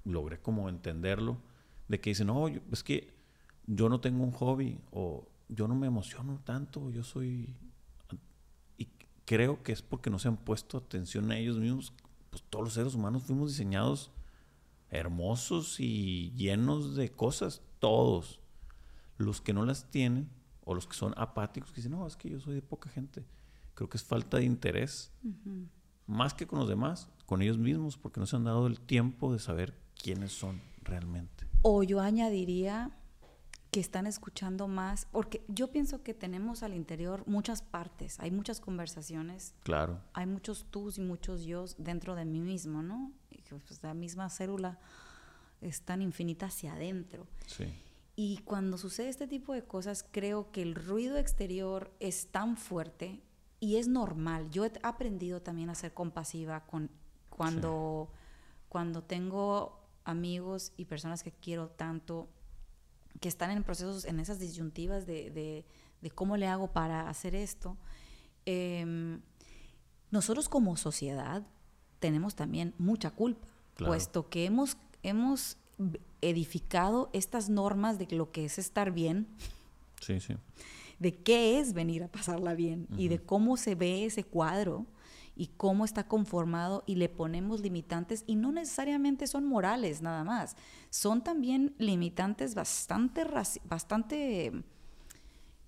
logré 0.05 0.39
como 0.39 0.69
entenderlo, 0.69 1.41
de 1.89 1.99
que 1.99 2.11
dicen, 2.11 2.27
no, 2.27 2.49
es 2.49 2.83
que 2.83 3.15
yo 3.67 3.89
no 3.89 4.03
tengo 4.03 4.23
un 4.23 4.33
hobby, 4.33 4.79
o 4.91 5.27
yo 5.49 5.67
no 5.67 5.75
me 5.75 5.87
emociono 5.87 6.43
tanto, 6.45 6.91
yo 6.91 7.05
soy 7.05 7.57
creo 9.25 9.63
que 9.63 9.73
es 9.73 9.83
porque 9.83 10.11
no 10.11 10.19
se 10.19 10.29
han 10.29 10.37
puesto 10.37 10.79
atención 10.79 11.31
a 11.31 11.39
ellos 11.39 11.59
mismos. 11.59 11.93
Pues 12.31 12.43
todos 12.49 12.65
los 12.65 12.75
seres 12.75 12.95
humanos 12.95 13.23
fuimos 13.25 13.51
diseñados 13.51 14.11
hermosos 14.93 15.81
y 15.81 16.33
llenos 16.33 16.95
de 16.95 17.11
cosas, 17.11 17.63
todos. 17.79 18.41
Los 19.17 19.41
que 19.41 19.53
no 19.53 19.65
las 19.65 19.91
tienen 19.91 20.29
O 20.65 20.75
los 20.75 20.87
que 20.87 20.95
son 20.95 21.13
apáticos, 21.17 21.71
que 21.71 21.77
dicen, 21.77 21.93
no, 21.93 22.07
es 22.07 22.17
que 22.17 22.31
yo 22.31 22.39
soy 22.39 22.55
de 22.55 22.63
poca 22.63 22.89
gente. 22.89 23.25
Creo 23.75 23.89
que 23.89 23.97
es 23.97 24.05
falta 24.05 24.37
de 24.37 24.45
interés, 24.45 25.11
más 26.07 26.35
que 26.35 26.47
con 26.47 26.61
los 26.61 26.69
demás, 26.69 27.09
con 27.27 27.43
ellos 27.43 27.59
mismos, 27.59 27.97
porque 27.97 28.21
no 28.21 28.27
se 28.27 28.37
han 28.37 28.45
dado 28.45 28.67
el 28.67 28.79
tiempo 28.79 29.33
de 29.33 29.39
saber 29.39 29.75
quiénes 30.01 30.33
son 30.33 30.61
realmente. 30.83 31.49
O 31.63 31.83
yo 31.83 32.01
añadiría 32.01 32.91
que 33.73 33.81
están 33.81 34.07
escuchando 34.07 34.69
más, 34.69 35.07
porque 35.11 35.43
yo 35.49 35.73
pienso 35.73 36.03
que 36.03 36.13
tenemos 36.13 36.63
al 36.63 36.75
interior 36.75 37.25
muchas 37.27 37.63
partes, 37.63 38.21
hay 38.21 38.31
muchas 38.31 38.61
conversaciones. 38.61 39.55
Claro. 39.63 39.99
Hay 40.13 40.27
muchos 40.27 40.67
tus 40.71 40.99
y 40.99 41.01
muchos 41.01 41.45
yo 41.45 41.65
dentro 41.79 42.15
de 42.15 42.27
mí 42.27 42.41
mismo, 42.41 42.83
¿no? 42.83 43.11
Y 43.31 43.41
pues, 43.41 43.83
la 43.83 43.95
misma 43.95 44.29
célula 44.29 44.79
es 45.63 45.81
tan 45.81 46.03
infinita 46.03 46.47
hacia 46.47 46.75
adentro. 46.75 47.27
Sí. 47.47 47.65
Y 48.15 48.43
cuando 48.45 48.77
sucede 48.77 49.09
este 49.09 49.27
tipo 49.27 49.55
de 49.55 49.65
cosas, 49.65 50.05
creo 50.11 50.53
que 50.53 50.61
el 50.61 50.75
ruido 50.75 51.17
exterior 51.17 51.91
es 51.99 52.27
tan 52.27 52.59
fuerte 52.59 53.23
y 53.59 53.77
es 53.77 53.89
normal. 53.89 54.51
Yo 54.51 54.67
he 54.67 54.73
aprendido 54.83 55.41
también 55.41 55.71
a 55.71 55.75
ser 55.75 55.95
compasiva 55.95 56.67
con 56.67 56.91
cuando, 57.31 58.11
cuando 58.69 59.03
tengo 59.03 59.81
amigos 60.05 60.75
y 60.77 60.85
personas 60.85 61.23
que 61.23 61.33
quiero 61.33 61.71
tanto 61.71 62.29
que 63.21 63.29
están 63.29 63.51
en 63.51 63.63
procesos, 63.63 64.05
en 64.05 64.21
esas 64.21 64.39
disyuntivas 64.39 65.07
de, 65.07 65.65
cómo 66.15 66.37
le 66.37 66.47
hago 66.47 66.73
para 66.73 67.09
hacer 67.09 67.35
esto. 67.35 67.77
Em, 68.45 69.21
nosotros 70.11 70.49
como 70.49 70.77
sociedad 70.77 71.43
tenemos 72.01 72.35
también 72.35 72.75
mucha 72.79 73.11
culpa, 73.11 73.47
puesto 73.77 74.29
que 74.29 74.45
hemos, 74.45 74.77
hemos 75.03 75.57
edificado 76.21 77.11
estas 77.13 77.49
normas 77.49 77.99
de 77.99 78.07
lo 78.17 78.31
que 78.31 78.45
es 78.45 78.59
estar 78.59 78.91
bien. 78.91 79.27
Sí, 80.01 80.21
sí. 80.21 80.35
De 80.99 81.15
qué 81.15 81.59
es 81.59 81.73
venir 81.73 82.03
a 82.03 82.09
pasarla 82.09 82.55
bien 82.55 82.87
y 82.97 83.09
de 83.09 83.21
cómo 83.21 83.57
se 83.57 83.75
ve 83.75 84.05
ese 84.05 84.25
cuadro 84.25 84.87
y 85.35 85.49
cómo 85.57 85.85
está 85.85 86.07
conformado 86.07 86.85
y 86.87 86.97
le 86.97 87.09
ponemos 87.09 87.61
limitantes 87.61 88.25
y 88.27 88.37
no 88.37 88.53
necesariamente 88.53 89.27
son 89.27 89.47
morales 89.47 90.03
nada 90.03 90.25
más, 90.25 90.57
son 90.91 91.25
también 91.25 91.75
limitantes 91.79 92.55
bastante, 92.55 93.25
bastante 93.65 94.53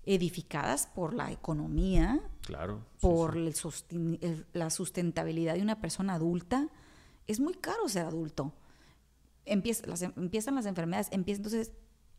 edificadas 0.05 0.87
por 0.87 1.13
la 1.13 1.31
economía, 1.31 2.21
claro, 2.41 2.85
por 3.01 3.35
la 3.35 4.69
sustentabilidad 4.69 5.55
de 5.55 5.61
una 5.61 5.81
persona 5.81 6.13
adulta. 6.13 6.69
Es 7.27 7.39
muy 7.39 7.55
caro 7.55 7.89
ser 7.89 8.05
adulto. 8.05 8.53
Empieza, 9.45 9.85
las, 9.87 10.03
empiezan 10.03 10.55
las 10.55 10.67
enfermedades, 10.67 11.07
empieza, 11.11 11.37
entonces 11.39 11.71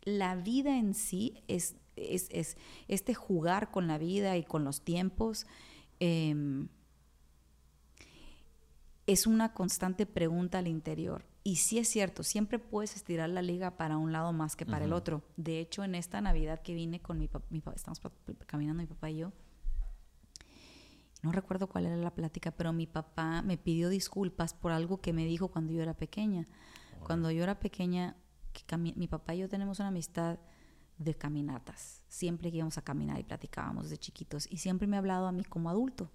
la 0.03 0.35
vida 0.35 0.77
en 0.77 0.93
sí 0.93 1.43
es, 1.47 1.75
es, 1.95 2.57
este 2.87 3.13
jugar 3.13 3.71
con 3.71 3.87
la 3.87 3.97
vida 3.97 4.37
y 4.37 4.43
con 4.43 4.63
los 4.65 4.81
tiempos. 4.81 5.45
Em, 5.99 6.67
es 9.07 9.25
una 9.25 9.53
constante 9.53 10.05
pregunta 10.05 10.59
al 10.59 10.67
interior. 10.67 11.25
Y 11.43 11.55
sí 11.55 11.79
es 11.79 11.87
cierto, 11.87 12.23
siempre 12.23 12.59
puedes 12.59 12.95
estirar 12.97 13.29
la 13.29 13.41
liga 13.41 13.77
para 13.77 13.97
un 13.97 14.11
lado 14.11 14.33
más 14.33 14.57
que 14.57 14.65
para 14.65 14.83
el 14.83 14.91
otro. 14.91 15.23
De 15.37 15.61
hecho, 15.61 15.85
en 15.85 15.95
esta 15.95 16.19
Navidad 16.19 16.61
que 16.61 16.73
vine 16.73 16.99
con 16.99 17.17
mi 17.17 17.29
papá, 17.29 17.73
estamos 17.73 18.01
caminando 18.45 18.83
mi 18.83 18.87
papá 18.87 19.09
y 19.09 19.17
yo, 19.19 19.31
no 21.23 21.31
recuerdo 21.31 21.67
cuál 21.67 21.85
era 21.85 21.95
la 21.95 22.13
plática, 22.13 22.51
pero 22.51 22.73
mi 22.73 22.85
papá 22.85 23.41
me 23.41 23.57
pidió 23.57 23.87
disculpas 23.89 24.53
por 24.53 24.73
algo 24.73 24.99
que 24.99 25.13
me 25.13 25.25
dijo 25.25 25.47
cuando 25.47 25.71
yo 25.71 25.81
era 25.81 25.93
pequeña. 25.93 26.45
Cuando 27.03 27.31
yo 27.31 27.43
era 27.43 27.59
pequeña, 27.59 28.17
mi 28.77 29.07
papá 29.07 29.33
y 29.33 29.39
yo 29.39 29.49
tenemos 29.49 29.79
una 29.79 29.87
amistad 29.87 30.39
de 30.97 31.15
caminatas. 31.15 32.03
Siempre 32.09 32.51
que 32.51 32.57
íbamos 32.57 32.77
a 32.77 32.81
caminar 32.81 33.19
y 33.19 33.23
platicábamos 33.23 33.89
de 33.89 33.97
chiquitos. 33.97 34.47
Y 34.51 34.57
siempre 34.57 34.85
me 34.85 34.97
ha 34.97 34.99
hablado 34.99 35.27
a 35.27 35.31
mí 35.31 35.43
como 35.45 35.69
adulto. 35.69 36.11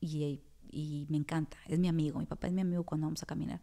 Y 0.00 0.42
y 0.70 1.06
me 1.08 1.16
encanta, 1.16 1.56
es 1.66 1.78
mi 1.78 1.88
amigo, 1.88 2.18
mi 2.18 2.26
papá 2.26 2.46
es 2.46 2.52
mi 2.52 2.60
amigo 2.60 2.84
cuando 2.84 3.06
vamos 3.06 3.22
a 3.22 3.26
caminar. 3.26 3.60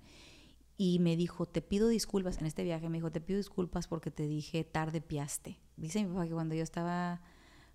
Y 0.78 1.00
me 1.00 1.18
dijo, 1.18 1.46
te 1.46 1.62
pido 1.62 1.90
disculpas, 1.90 2.38
en 2.40 2.46
este 2.46 2.64
viaje 2.64 2.88
me 2.90 2.98
dijo, 2.98 3.12
te 3.12 3.20
pido 3.20 3.38
disculpas 3.38 3.88
porque 3.88 4.12
te 4.12 4.28
dije 4.28 4.64
tarde 4.64 5.02
piaste. 5.02 5.60
Dice 5.76 6.04
mi 6.04 6.10
papá 6.10 6.26
que 6.26 6.34
cuando 6.34 6.56
yo 6.56 6.64
estaba 6.64 7.22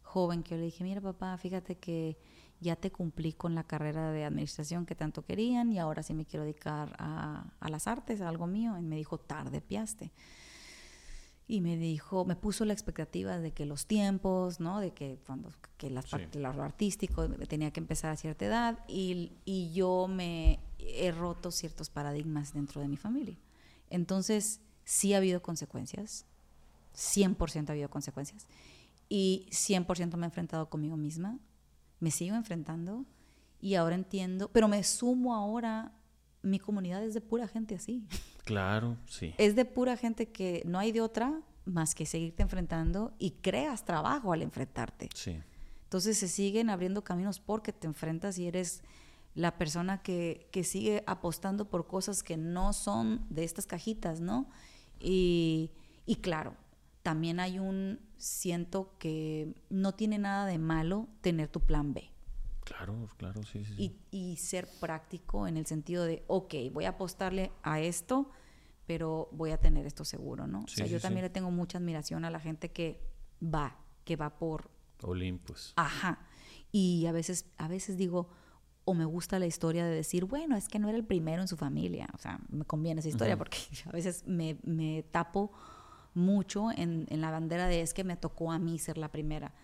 joven, 0.03 0.43
que 0.43 0.53
yo 0.53 0.57
le 0.57 0.65
dije, 0.65 0.85
mira 0.85 1.01
papá, 1.01 1.37
fíjate 1.37 1.77
que 1.77 2.19
ya 2.61 2.77
te 2.77 2.91
cumplí 2.91 3.33
con 3.35 3.55
la 3.55 3.65
carrera 3.65 4.11
de 4.11 4.25
administración 4.25 4.87
que 4.87 4.95
tanto 4.95 5.25
querían 5.25 5.71
y 5.71 5.79
ahora 5.79 6.03
sí 6.03 6.15
me 6.15 6.25
quiero 6.25 6.45
dedicar 6.45 6.97
a, 6.99 7.53
a 7.61 7.69
las 7.69 7.87
artes, 7.87 8.23
a 8.23 8.29
algo 8.29 8.47
mío. 8.47 8.79
Y 8.79 8.83
me 8.83 8.97
dijo, 8.97 9.19
tarde 9.19 9.61
piaste 9.61 10.13
y 11.47 11.61
me 11.61 11.77
dijo, 11.77 12.25
me 12.25 12.37
puso 12.37 12.65
la 12.65 12.73
expectativa 12.73 13.39
de 13.39 13.53
que 13.53 13.67
los 13.67 13.87
tiempos, 13.87 14.61
¿no? 14.61 14.81
De 14.81 14.93
que 14.93 15.19
cuando 15.27 15.51
que 15.77 15.91
las 15.91 16.07
lo 16.11 16.63
artístico 16.63 17.29
tenía 17.47 17.71
que 17.71 17.81
empezar 17.81 18.11
a 18.11 18.17
cierta 18.17 18.47
edad 18.47 18.79
y, 18.89 19.33
y, 19.45 19.73
yo 19.73 20.09
me 20.09 20.61
he 20.79 21.13
roto 21.13 21.51
ciertos 21.51 21.91
paradigmas 21.91 22.55
dentro 22.55 22.81
de 22.81 22.89
mi 22.89 22.97
familia. 22.97 23.37
Entonces, 23.91 24.61
sí 24.85 25.13
ha 25.13 25.19
habido 25.19 25.43
consecuencias, 25.43 26.25
100% 26.95 27.69
ha 27.69 27.73
habido 27.73 27.91
consecuencias 27.91 28.47
y 29.09 29.47
100% 29.51 30.17
me 30.17 30.23
he 30.23 30.27
enfrentado 30.27 30.71
conmigo 30.71 30.97
misma, 30.97 31.39
me 32.01 32.11
sigo 32.11 32.37
enfrentando 32.37 33.05
y 33.61 33.75
ahora 33.75 33.97
entiendo, 33.97 34.51
pero 34.51 34.69
me 34.69 34.83
sumo 34.83 35.35
ahora, 35.35 35.93
mi 36.43 36.59
comunidad 36.59 37.05
es 37.05 37.15
de 37.15 37.21
pura 37.21 37.49
gente 37.49 37.75
así. 37.75 38.07
Claro, 38.45 38.97
sí. 39.07 39.35
Es 39.39 39.57
de 39.57 39.65
pura 39.65 39.97
gente 39.97 40.31
que 40.31 40.63
no 40.67 40.79
hay 40.79 40.93
de 40.93 41.01
otra 41.01 41.41
más 41.65 41.95
que 41.95 42.07
seguirte 42.07 42.43
enfrentando 42.43 43.15
y 43.19 43.33
creas 43.33 43.85
trabajo 43.85 44.33
al 44.33 44.43
enfrentarte. 44.43 45.09
Sí. 45.15 45.41
Entonces 45.85 46.19
se 46.19 46.29
siguen 46.29 46.71
abriendo 46.71 47.05
caminos 47.05 47.41
porque 47.41 47.73
te 47.73 47.87
enfrentas 47.87 48.39
y 48.39 48.47
eres 48.47 48.83
la 49.35 49.57
persona 49.59 50.03
que, 50.03 50.49
que 50.53 50.63
sigue 50.65 51.03
apostando 51.07 51.69
por 51.69 51.87
cosas 51.87 52.23
que 52.23 52.37
no 52.37 52.73
son 52.73 53.27
de 53.31 53.45
estas 53.45 53.67
cajitas, 53.67 54.21
¿no? 54.21 54.49
Y, 55.01 55.71
y 56.07 56.17
claro, 56.17 56.55
también 57.03 57.41
hay 57.41 57.59
un, 57.59 58.01
siento 58.17 58.97
que 58.99 59.55
no 59.71 59.93
tiene 59.93 60.19
nada 60.19 60.47
de 60.47 60.59
malo 60.59 61.09
tener 61.21 61.49
tu 61.49 61.61
plan 61.61 61.93
B. 61.93 62.11
Claro, 62.65 63.09
claro, 63.17 63.43
sí, 63.43 63.65
sí. 63.65 63.75
Y, 64.11 64.33
y, 64.33 64.37
ser 64.37 64.69
práctico 64.81 65.47
en 65.47 65.57
el 65.57 65.67
sentido 65.67 66.05
de, 66.05 66.25
ok, 66.27 66.55
voy 66.73 66.87
a 66.87 66.91
apostarle 66.91 67.53
a 67.63 67.81
esto, 67.81 68.31
pero 68.87 69.29
voy 69.33 69.51
a 69.51 69.59
tener 69.59 69.87
esto 69.87 70.05
seguro, 70.05 70.47
¿no? 70.47 70.61
o 70.61 70.69
sea, 70.69 70.87
yo 70.87 71.01
también 71.01 71.25
le 71.25 71.31
tengo 71.31 71.51
mucha 71.51 71.79
admiración 71.79 72.25
a 72.25 72.31
la 72.31 72.41
gente 72.41 72.71
que 72.73 73.01
va, 73.43 73.79
que 74.05 74.17
va 74.17 74.39
por... 74.39 74.71
Olimpos. 75.03 75.75
Ajá. 75.77 76.27
Y 76.73 77.07
a 77.07 77.13
veces, 77.13 77.47
a 77.59 77.69
veces 77.69 77.97
digo, 77.97 78.31
o 78.85 78.95
me 78.95 79.05
gusta 79.05 79.39
la 79.39 79.47
historia 79.47 79.85
de 79.85 79.95
decir, 79.95 80.25
bueno, 80.25 80.57
es 80.57 80.69
que 80.69 80.79
no 80.79 80.89
era 80.89 80.99
el 80.99 81.05
primero 81.05 81.43
en 81.43 81.49
su 81.49 81.57
familia. 81.57 82.09
O 82.15 82.19
sea, 82.19 82.41
me 82.49 82.65
conviene 82.65 83.01
esa 83.01 83.09
historia 83.09 83.37
porque 83.37 83.59
a 83.87 83.93
veces 83.93 84.27
me, 84.27 84.59
me 84.63 85.03
tapo 85.03 85.53
mucho 86.15 86.71
en, 86.71 87.07
en, 87.11 87.21
la 87.21 87.31
bandera 87.31 87.67
de 87.67 87.81
es 87.81 87.93
que 87.93 88.05
me 88.05 88.17
tocó 88.17 88.53
a 88.53 88.59
mí 88.59 88.79
ser 88.79 88.99
la 88.99 89.11
primera. 89.11 89.55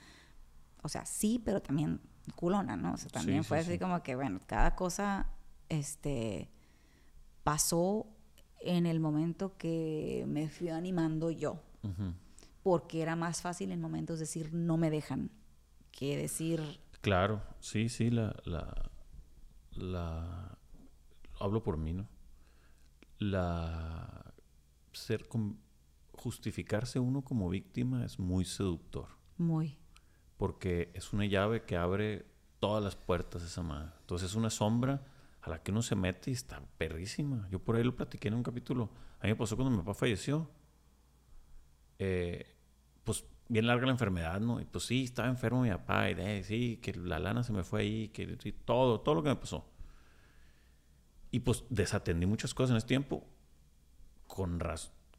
O 0.83 0.89
sea, 0.89 1.05
sí, 1.05 1.41
pero 1.45 1.61
también 1.61 2.01
culona, 2.35 2.77
¿no? 2.77 2.95
O 2.95 2.97
sea, 2.97 3.11
también 3.11 3.45
fue 3.45 3.59
así 3.59 3.79
como 3.79 4.03
que, 4.03 4.15
bueno, 4.17 4.41
cada 4.47 4.75
cosa 4.75 5.27
este, 5.69 6.51
pasó 7.43 8.07
en 8.61 8.87
el 8.87 9.01
momento 9.01 9.57
que 9.57 10.25
me 10.29 10.49
fui 10.49 10.69
animando 10.69 11.31
yo. 11.31 11.63
Porque 12.63 13.01
era 13.01 13.17
más 13.17 13.41
fácil 13.41 13.73
en 13.73 13.81
momentos 13.81 14.19
decir 14.19 14.53
no 14.53 14.77
me 14.77 14.91
dejan 14.91 15.31
que 15.93 16.17
decir... 16.17 16.81
Claro, 17.01 17.43
sí, 17.61 17.89
sí, 17.89 18.11
la... 18.11 18.37
la, 18.45 18.91
la 19.73 20.59
hablo 21.39 21.63
por 21.63 21.79
mí, 21.79 21.95
¿no? 21.95 22.07
La... 23.19 24.35
Ser... 24.93 25.27
justificarse 26.13 26.99
uno 26.99 27.23
como 27.23 27.49
víctima 27.49 28.05
es 28.05 28.19
muy 28.19 28.45
seductor. 28.45 29.09
Muy 29.39 29.80
porque 30.41 30.91
es 30.95 31.13
una 31.13 31.27
llave 31.27 31.65
que 31.65 31.77
abre 31.77 32.25
todas 32.61 32.83
las 32.83 32.97
puertas 32.97 33.43
esa 33.43 33.63
madre. 33.63 33.91
Entonces 34.01 34.31
es 34.31 34.37
una 34.37 34.49
sombra 34.49 35.03
a 35.43 35.51
la 35.51 35.63
que 35.63 35.71
uno 35.71 35.83
se 35.83 35.95
mete 35.95 36.31
y 36.31 36.33
está 36.33 36.63
perrísima. 36.79 37.47
Yo 37.51 37.59
por 37.59 37.77
ahí 37.77 37.85
lo 37.85 37.95
platiqué 37.95 38.29
en 38.29 38.35
un 38.35 38.43
capítulo. 38.43 38.89
A 39.19 39.25
mí 39.25 39.33
me 39.33 39.37
pasó 39.37 39.55
cuando 39.55 39.71
mi 39.71 39.77
papá 39.77 39.93
falleció. 39.93 40.51
Eh, 41.99 42.57
pues 43.05 43.27
bien 43.49 43.67
larga 43.67 43.85
la 43.85 43.93
enfermedad, 43.93 44.41
¿no? 44.41 44.63
Y 44.63 44.65
pues 44.65 44.87
sí, 44.87 45.05
estaba 45.05 45.29
enfermo 45.29 45.61
mi 45.61 45.69
papá, 45.69 46.09
y 46.09 46.15
de, 46.15 46.43
sí, 46.43 46.79
que 46.79 46.95
la 46.95 47.19
lana 47.19 47.43
se 47.43 47.53
me 47.53 47.63
fue 47.63 47.83
ahí, 47.83 48.09
que 48.09 48.27
todo, 48.65 49.03
todo 49.03 49.17
lo 49.17 49.23
que 49.23 49.29
me 49.29 49.37
pasó. 49.37 49.67
Y 51.31 51.41
pues 51.41 51.65
desatendí 51.69 52.25
muchas 52.25 52.55
cosas 52.55 52.71
en 52.71 52.77
ese 52.79 52.87
tiempo 52.87 53.27
con, 54.27 54.59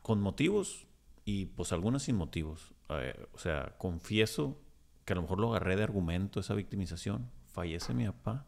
con 0.01 0.19
motivos 0.19 0.87
y 1.25 1.45
pues 1.45 1.73
algunas 1.73 2.01
sin 2.01 2.15
motivos. 2.15 2.73
Eh, 2.89 3.27
o 3.33 3.37
sea, 3.37 3.75
confieso 3.77 4.57
que 5.05 5.13
a 5.13 5.15
lo 5.15 5.21
mejor 5.23 5.39
lo 5.39 5.49
agarré 5.51 5.75
de 5.75 5.83
argumento, 5.83 6.39
esa 6.39 6.53
victimización. 6.53 7.29
Fallece 7.51 7.93
mi 7.93 8.05
papá. 8.05 8.45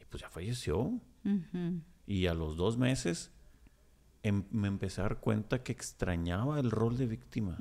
Y 0.00 0.04
pues 0.06 0.22
ya 0.22 0.28
falleció. 0.30 1.00
Y 2.06 2.26
a 2.26 2.34
los 2.34 2.56
dos 2.56 2.76
meses 2.78 3.30
em- 4.24 4.44
me 4.50 4.68
empecé 4.68 5.00
a 5.00 5.04
dar 5.04 5.20
cuenta 5.20 5.62
que 5.62 5.72
extrañaba 5.72 6.58
el 6.60 6.70
rol 6.70 6.96
de 6.96 7.06
víctima. 7.06 7.58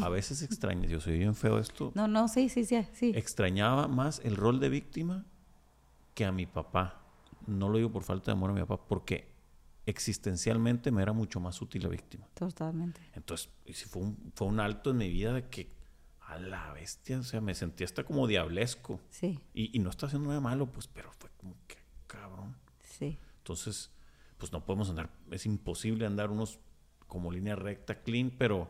A 0.00 0.08
veces 0.08 0.42
extraña, 0.42 0.86
yo 0.88 1.00
soy 1.00 1.18
bien 1.18 1.34
feo 1.34 1.58
esto, 1.58 1.92
No, 1.94 2.06
no, 2.08 2.28
sí, 2.28 2.48
sí, 2.48 2.64
sí, 2.64 2.76
sí. 2.92 3.12
extrañaba 3.14 3.88
más 3.88 4.20
el 4.24 4.36
rol 4.36 4.60
de 4.60 4.68
víctima 4.68 5.24
que 6.14 6.24
a 6.24 6.32
mi 6.32 6.46
papá. 6.46 7.02
No 7.46 7.68
lo 7.68 7.78
digo 7.78 7.90
por 7.90 8.02
falta 8.04 8.26
de 8.26 8.32
amor 8.32 8.50
a 8.50 8.54
mi 8.54 8.60
papá, 8.60 8.86
porque 8.86 9.30
existencialmente 9.86 10.90
me 10.92 11.02
era 11.02 11.12
mucho 11.12 11.40
más 11.40 11.60
útil 11.62 11.82
la 11.82 11.88
víctima. 11.88 12.26
Totalmente. 12.34 13.00
Entonces, 13.14 13.48
fue 13.88 14.02
un, 14.02 14.32
fue 14.34 14.46
un 14.46 14.60
alto 14.60 14.90
en 14.90 14.98
mi 14.98 15.08
vida 15.08 15.32
de 15.32 15.48
que, 15.48 15.70
a 16.30 16.38
la 16.38 16.72
bestia, 16.72 17.18
o 17.18 17.22
sea, 17.22 17.40
me 17.40 17.54
sentía 17.54 17.84
hasta 17.84 18.04
como 18.04 18.26
diablesco. 18.26 19.00
Sí, 19.10 19.40
Y, 19.54 19.76
y 19.76 19.80
no 19.80 19.90
está 19.90 20.06
haciendo 20.06 20.28
nada 20.28 20.40
malo, 20.40 20.66
pues, 20.70 20.86
pero 20.86 21.10
fue 21.12 21.30
como 21.36 21.56
que, 21.66 21.76
cabrón. 22.06 22.56
sí. 22.82 23.18
Entonces, 23.38 23.90
pues 24.38 24.52
no 24.52 24.64
podemos 24.64 24.90
andar, 24.90 25.10
es 25.30 25.44
imposible 25.46 26.06
andar 26.06 26.30
unos 26.30 26.60
como 27.08 27.32
línea 27.32 27.56
recta, 27.56 28.02
clean, 28.02 28.30
pero 28.30 28.68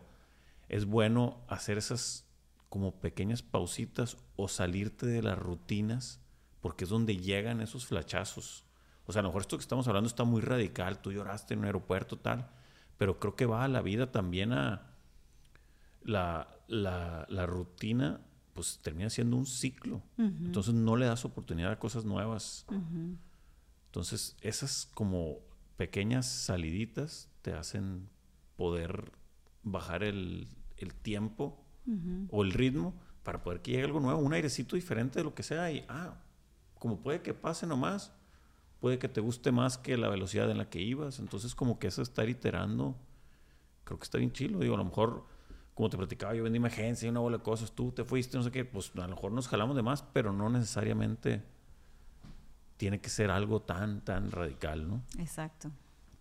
es 0.68 0.86
bueno 0.86 1.44
hacer 1.48 1.76
esas 1.76 2.24
como 2.68 3.00
pequeñas 3.00 3.42
pausitas 3.42 4.16
o 4.36 4.48
salirte 4.48 5.06
de 5.06 5.22
las 5.22 5.38
rutinas, 5.38 6.20
porque 6.61 6.84
es 6.84 6.90
donde 6.90 7.16
llegan 7.16 7.61
esos 7.61 7.84
flachazos. 7.84 8.64
O 9.06 9.12
sea, 9.12 9.20
a 9.20 9.22
lo 9.24 9.28
mejor 9.30 9.42
esto 9.42 9.58
que 9.58 9.62
estamos 9.62 9.86
hablando 9.88 10.08
está 10.08 10.24
muy 10.24 10.40
radical, 10.40 11.02
tú 11.02 11.12
lloraste 11.12 11.54
en 11.54 11.61
un 11.61 11.66
aeropuerto, 11.66 12.16
tal, 12.18 12.48
pero 12.96 13.18
creo 13.18 13.34
que 13.34 13.46
va 13.46 13.64
a 13.64 13.68
la 13.68 13.82
vida 13.82 14.12
también 14.12 14.52
a 14.52 14.94
la, 16.02 16.48
la, 16.70 17.26
la 17.28 17.46
rutina, 17.46 18.20
pues 18.54 18.78
termina 18.78 19.10
siendo 19.10 19.36
un 19.36 19.46
ciclo. 19.46 20.02
Entonces 20.16 20.72
no 20.72 20.96
le 20.96 21.06
das 21.06 21.24
oportunidad 21.24 21.72
a 21.72 21.78
cosas 21.78 22.04
nuevas. 22.04 22.64
Entonces, 23.86 24.36
esas 24.40 24.88
como 24.94 25.38
pequeñas 25.76 26.26
saliditas 26.26 27.28
te 27.42 27.52
hacen 27.52 28.08
poder 28.56 29.12
bajar 29.62 30.04
el, 30.04 30.46
el 30.76 30.94
tiempo 30.94 31.64
o 32.30 32.44
el 32.44 32.52
ritmo 32.52 32.94
para 33.24 33.42
poder 33.42 33.62
que 33.62 33.72
llegue 33.72 33.84
algo 33.84 34.00
nuevo, 34.00 34.20
un 34.20 34.32
airecito 34.32 34.76
diferente 34.76 35.18
de 35.18 35.24
lo 35.24 35.34
que 35.34 35.42
sea 35.42 35.72
y, 35.72 35.84
ah, 35.88 36.22
como 36.78 37.00
puede 37.00 37.20
que 37.20 37.34
pase 37.34 37.66
nomás, 37.66 38.12
puede 38.78 38.98
que 38.98 39.08
te 39.08 39.20
guste 39.20 39.50
más 39.50 39.76
que 39.76 39.96
la 39.96 40.08
velocidad 40.08 40.50
en 40.50 40.58
la 40.58 40.70
que 40.70 40.80
ibas. 40.80 41.18
Entonces, 41.18 41.54
como 41.54 41.78
que 41.78 41.88
eso 41.88 42.00
estar 42.00 42.28
iterando, 42.28 42.96
creo 43.84 43.98
que 43.98 44.04
está 44.04 44.18
bien 44.18 44.32
chilo. 44.32 44.60
Digo, 44.60 44.74
a 44.74 44.78
lo 44.78 44.84
mejor, 44.84 45.26
como 45.81 45.89
te 45.89 45.97
platicaba, 45.97 46.35
yo 46.35 46.45
vendí 46.45 46.59
emergencia 46.59 47.07
y 47.07 47.09
una 47.09 47.20
bola 47.20 47.39
de 47.39 47.43
cosas, 47.43 47.72
tú 47.72 47.91
te 47.91 48.05
fuiste, 48.05 48.37
no 48.37 48.43
sé 48.43 48.51
qué, 48.51 48.66
pues 48.66 48.93
a 48.97 49.01
lo 49.01 49.09
mejor 49.09 49.33
nos 49.33 49.49
jalamos 49.49 49.74
de 49.74 49.81
más, 49.81 50.03
pero 50.03 50.31
no 50.31 50.51
necesariamente 50.51 51.43
tiene 52.76 53.01
que 53.01 53.09
ser 53.09 53.31
algo 53.31 53.62
tan, 53.62 54.05
tan 54.05 54.31
radical, 54.31 54.87
¿no? 54.87 55.03
Exacto. 55.18 55.72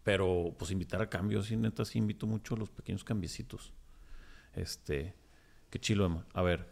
Pero 0.01 0.55
pues 0.57 0.71
invitar 0.71 1.01
a 1.01 1.09
cambios, 1.09 1.47
sí, 1.47 1.57
neta, 1.57 1.83
sí 1.83 1.97
invito 1.97 2.25
mucho 2.25 2.55
a 2.55 2.57
los 2.57 2.69
pequeños 2.69 3.03
cambiecitos. 3.03 3.73
Este, 4.53 5.13
qué 5.69 5.77
chilo, 5.77 6.05
Emma. 6.05 6.25
A 6.33 6.41
ver, 6.41 6.65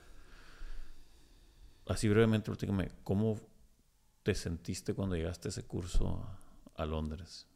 así 1.87 2.07
brevemente, 2.07 2.45
platícame, 2.45 2.89
¿cómo 3.03 3.37
te 4.23 4.33
sentiste 4.33 4.93
cuando 4.93 5.17
llegaste 5.17 5.49
a 5.49 5.51
ese 5.51 5.63
curso 5.63 6.25
a, 6.73 6.83
a 6.83 6.85
Londres? 6.85 7.47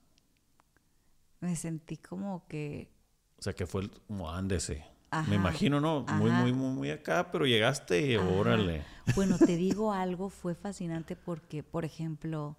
Me 1.39 1.55
sentí 1.55 1.95
como 1.95 2.45
que... 2.49 2.91
O 3.39 3.41
sea, 3.41 3.53
que 3.53 3.65
fue 3.65 3.83
el, 3.83 3.91
como 3.91 4.29
ándese. 4.29 4.91
Ajá, 5.11 5.29
Me 5.29 5.35
imagino, 5.35 5.79
¿no? 5.81 6.01
Muy, 6.03 6.31
ajá. 6.31 6.41
muy, 6.41 6.53
muy, 6.53 6.69
muy 6.69 6.89
acá, 6.89 7.31
pero 7.31 7.45
llegaste 7.45 8.01
y 8.05 8.15
Ajá. 8.15 8.31
órale. 8.31 8.83
Bueno, 9.15 9.37
te 9.37 9.57
digo 9.57 9.91
algo, 9.91 10.29
fue 10.29 10.55
fascinante 10.55 11.15
porque, 11.15 11.63
por 11.63 11.83
ejemplo, 11.85 12.57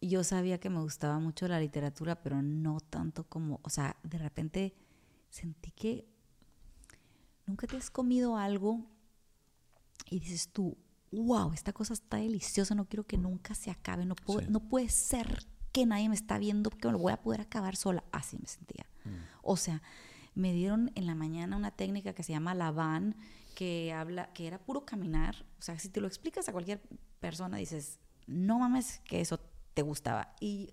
yo 0.00 0.24
sabía 0.24 0.58
que 0.58 0.70
me 0.70 0.80
gustaba 0.80 1.18
mucho 1.18 1.46
la 1.48 1.60
literatura, 1.60 2.16
pero 2.22 2.42
no 2.42 2.80
tanto 2.80 3.24
como, 3.24 3.60
o 3.62 3.70
sea, 3.70 3.96
de 4.02 4.18
repente 4.18 4.74
sentí 5.30 5.70
que 5.70 6.06
nunca 7.46 7.66
te 7.66 7.76
has 7.76 7.90
comido 7.90 8.36
algo 8.36 8.80
y 10.10 10.18
dices 10.18 10.48
tú, 10.48 10.76
wow, 11.12 11.52
esta 11.52 11.72
cosa 11.72 11.92
está 11.92 12.16
deliciosa, 12.16 12.74
no 12.74 12.86
quiero 12.86 13.04
que 13.06 13.18
nunca 13.18 13.54
se 13.54 13.70
acabe, 13.70 14.04
no, 14.06 14.14
puedo, 14.16 14.40
Sí. 14.40 14.46
no 14.48 14.60
puede 14.60 14.88
ser 14.88 15.46
que 15.72 15.86
nadie 15.86 16.08
me 16.08 16.14
está 16.14 16.38
viendo, 16.38 16.70
que 16.70 16.88
me 16.88 16.92
lo 16.92 16.98
voy 16.98 17.12
a 17.12 17.22
poder 17.22 17.40
acabar 17.42 17.76
sola. 17.76 18.02
Así 18.12 18.38
me 18.38 18.46
sentía. 18.46 18.86
O 19.42 19.56
sea, 19.56 19.82
me 20.34 20.52
dieron 20.52 20.90
en 20.94 21.06
la 21.06 21.14
mañana 21.14 21.56
una 21.56 21.70
técnica 21.70 22.14
que 22.14 22.22
se 22.22 22.32
llama 22.32 22.54
la 22.54 22.70
van, 22.70 23.16
que 23.54 23.92
habla, 23.92 24.32
que 24.32 24.46
era 24.46 24.58
puro 24.58 24.84
caminar. 24.84 25.44
O 25.58 25.62
sea, 25.62 25.78
si 25.78 25.88
te 25.88 26.00
lo 26.00 26.06
explicas 26.06 26.48
a 26.48 26.52
cualquier 26.52 26.80
persona, 27.20 27.58
dices, 27.58 27.98
no 28.26 28.58
mames 28.58 29.00
que 29.04 29.20
eso 29.20 29.40
te 29.74 29.82
gustaba. 29.82 30.34
Y 30.40 30.72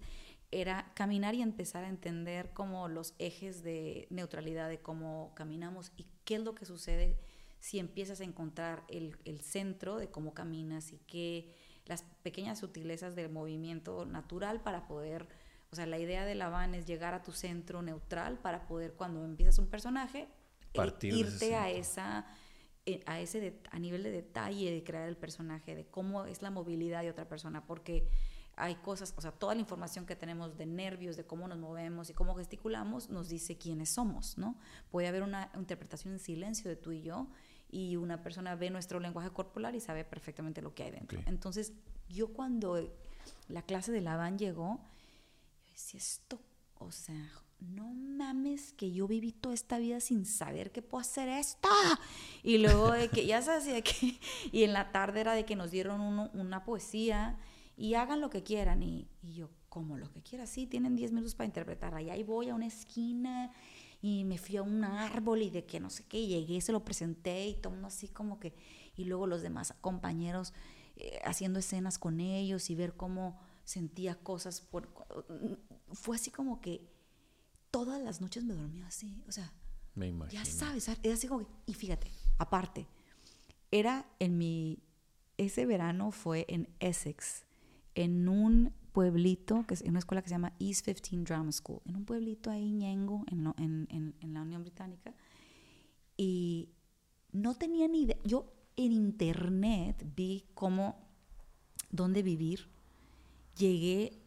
era 0.51 0.91
caminar 0.95 1.35
y 1.35 1.41
empezar 1.41 1.83
a 1.83 1.89
entender 1.89 2.51
como 2.53 2.87
los 2.87 3.13
ejes 3.19 3.63
de 3.63 4.07
neutralidad 4.09 4.69
de 4.69 4.79
cómo 4.79 5.33
caminamos 5.35 5.91
y 5.95 6.07
qué 6.25 6.35
es 6.35 6.41
lo 6.41 6.55
que 6.55 6.65
sucede 6.65 7.19
si 7.59 7.77
empiezas 7.77 8.21
a 8.21 8.23
encontrar 8.23 8.83
el, 8.87 9.17
el 9.25 9.41
centro 9.41 9.97
de 9.97 10.09
cómo 10.09 10.33
caminas 10.33 10.91
y 10.93 10.97
qué 10.99 11.53
las 11.85 12.03
pequeñas 12.23 12.59
sutilezas 12.59 13.15
del 13.15 13.29
movimiento 13.29 14.05
natural 14.05 14.61
para 14.61 14.87
poder, 14.87 15.27
o 15.71 15.75
sea, 15.75 15.85
la 15.85 15.99
idea 15.99 16.25
de 16.25 16.35
la 16.35 16.49
van 16.49 16.73
es 16.73 16.85
llegar 16.85 17.13
a 17.13 17.21
tu 17.21 17.31
centro 17.31 17.81
neutral 17.81 18.39
para 18.39 18.65
poder 18.67 18.93
cuando 18.93 19.23
empiezas 19.23 19.59
un 19.59 19.67
personaje 19.67 20.21
eh, 20.21 20.75
Partir 20.75 21.13
de 21.13 21.19
irte 21.19 21.55
a 21.55 21.69
esa 21.69 22.25
eh, 22.85 23.03
a 23.05 23.19
ese 23.19 23.39
det- 23.39 23.67
a 23.71 23.77
nivel 23.77 24.01
de 24.01 24.09
detalle 24.11 24.71
de 24.71 24.83
crear 24.83 25.07
el 25.07 25.15
personaje, 25.17 25.75
de 25.75 25.85
cómo 25.85 26.25
es 26.25 26.41
la 26.41 26.49
movilidad 26.49 27.01
de 27.03 27.11
otra 27.11 27.27
persona, 27.27 27.65
porque 27.67 28.09
hay 28.55 28.75
cosas, 28.75 29.13
o 29.15 29.21
sea, 29.21 29.31
toda 29.31 29.53
la 29.53 29.61
información 29.61 30.05
que 30.05 30.15
tenemos 30.15 30.57
de 30.57 30.65
nervios, 30.65 31.15
de 31.15 31.23
cómo 31.25 31.47
nos 31.47 31.59
movemos 31.59 32.09
y 32.09 32.13
cómo 32.13 32.35
gesticulamos, 32.35 33.09
nos 33.09 33.29
dice 33.29 33.57
quiénes 33.57 33.89
somos, 33.91 34.37
¿no? 34.37 34.57
Puede 34.91 35.07
haber 35.07 35.23
una 35.23 35.51
interpretación 35.55 36.13
en 36.13 36.19
silencio 36.19 36.69
de 36.69 36.75
tú 36.77 36.91
y 36.91 37.01
yo, 37.03 37.27
y 37.69 37.95
una 37.95 38.23
persona 38.23 38.55
ve 38.55 38.69
nuestro 38.71 38.99
lenguaje 38.99 39.29
corporal 39.29 39.75
y 39.75 39.79
sabe 39.81 40.03
perfectamente 40.03 40.61
lo 40.61 40.73
que 40.73 40.83
hay 40.83 40.91
dentro. 40.91 41.19
Ok. 41.19 41.27
Entonces, 41.27 41.73
yo 42.09 42.33
cuando 42.33 42.91
la 43.49 43.61
clase 43.61 43.91
de 43.91 44.01
la 44.01 44.17
van 44.17 44.37
llegó, 44.39 44.79
decía, 45.79 45.99
esto, 45.99 46.41
o 46.75 46.91
sea, 46.91 47.31
no 47.59 47.93
mames 47.93 48.73
que 48.73 48.91
yo 48.91 49.07
viví 49.07 49.31
toda 49.33 49.53
esta 49.55 49.77
vida 49.79 49.99
sin 49.99 50.25
saber 50.25 50.71
que 50.71 50.81
puedo 50.81 51.01
hacer 51.01 51.27
esto. 51.29 51.67
Y 52.43 52.57
luego 52.59 52.91
de 52.91 53.09
que, 53.09 53.25
ya 53.25 53.41
sabes, 53.41 53.65
de 53.65 53.81
que, 53.83 54.19
y 54.51 54.63
en 54.63 54.73
la 54.73 54.91
tarde 54.91 55.21
era 55.21 55.33
de 55.33 55.45
que 55.45 55.55
nos 55.55 55.71
dieron 55.71 56.01
uno- 56.01 56.29
una 56.33 56.63
poesía 56.63 57.37
y 57.77 57.93
hagan 57.95 58.21
lo 58.21 58.29
que 58.29 58.43
quieran. 58.43 58.81
Y, 58.83 59.07
y 59.21 59.33
yo, 59.33 59.49
como 59.69 59.97
lo 59.97 60.09
que 60.11 60.21
quieran, 60.21 60.47
sí, 60.47 60.67
tienen 60.67 60.95
10 60.95 61.11
minutos 61.11 61.35
para 61.35 61.45
interpretar. 61.47 61.93
Allá 61.95 62.15
y 62.15 62.23
voy 62.23 62.49
a 62.49 62.55
una 62.55 62.67
esquina 62.67 63.51
y 64.01 64.23
me 64.23 64.37
fui 64.37 64.55
a 64.57 64.61
un 64.63 64.83
árbol 64.85 65.41
y 65.41 65.49
de 65.49 65.65
que 65.65 65.79
no 65.79 65.89
sé 65.89 66.05
qué, 66.07 66.25
llegué, 66.25 66.61
se 66.61 66.71
lo 66.71 66.85
presenté 66.85 67.47
y 67.47 67.55
todo 67.55 67.73
así 67.85 68.07
como 68.07 68.39
que, 68.39 68.53
y 68.95 69.03
luego 69.03 69.27
los 69.27 69.41
demás 69.41 69.73
compañeros 69.81 70.53
eh, 70.95 71.19
haciendo 71.25 71.59
escenas 71.59 71.97
con 71.99 72.19
ellos 72.21 72.69
y 72.69 72.75
ver 72.75 72.93
cómo 72.95 73.37
sentía 73.69 74.15
cosas 74.15 74.61
por 74.61 74.89
fue 75.93 76.15
así 76.15 76.31
como 76.31 76.59
que 76.59 76.81
todas 77.69 78.01
las 78.01 78.19
noches 78.19 78.43
me 78.43 78.55
dormía 78.55 78.87
así, 78.87 79.21
o 79.27 79.31
sea, 79.31 79.53
Me 79.93 80.07
imagino. 80.07 80.43
ya 80.43 80.49
sabes, 80.49 80.87
era 81.03 81.13
así 81.13 81.27
como 81.27 81.41
que, 81.45 81.53
y 81.67 81.73
fíjate, 81.75 82.09
aparte, 82.39 82.87
era 83.71 84.07
en 84.17 84.39
mi, 84.39 84.79
ese 85.37 85.67
verano 85.67 86.11
fue 86.11 86.45
en 86.49 86.67
Essex, 86.79 87.45
en 87.93 88.27
un 88.27 88.73
pueblito, 88.91 89.65
que 89.67 89.75
es 89.75 89.81
en 89.83 89.91
una 89.91 89.99
escuela 89.99 90.23
que 90.23 90.29
se 90.29 90.33
llama 90.35 90.53
East 90.59 90.85
15 90.87 91.17
Drama 91.25 91.51
School, 91.51 91.81
en 91.85 91.95
un 91.97 92.05
pueblito 92.05 92.49
ahí 92.49 92.71
ñengo, 92.71 93.23
en, 93.29 93.43
lo- 93.43 93.55
en, 93.59 93.87
en- 93.91 94.15
en 94.19 94.33
la 94.33 94.41
Unión 94.41 94.63
Británica, 94.63 95.13
y 96.17 96.69
no 97.31 97.53
tenía 97.55 97.87
ni 97.87 98.01
idea, 98.03 98.17
yo 98.23 98.51
en 98.77 98.91
internet 98.93 100.03
vi 100.15 100.45
cómo, 100.55 101.07
dónde 101.91 102.23
vivir, 102.23 102.67
llegué, 103.59 104.17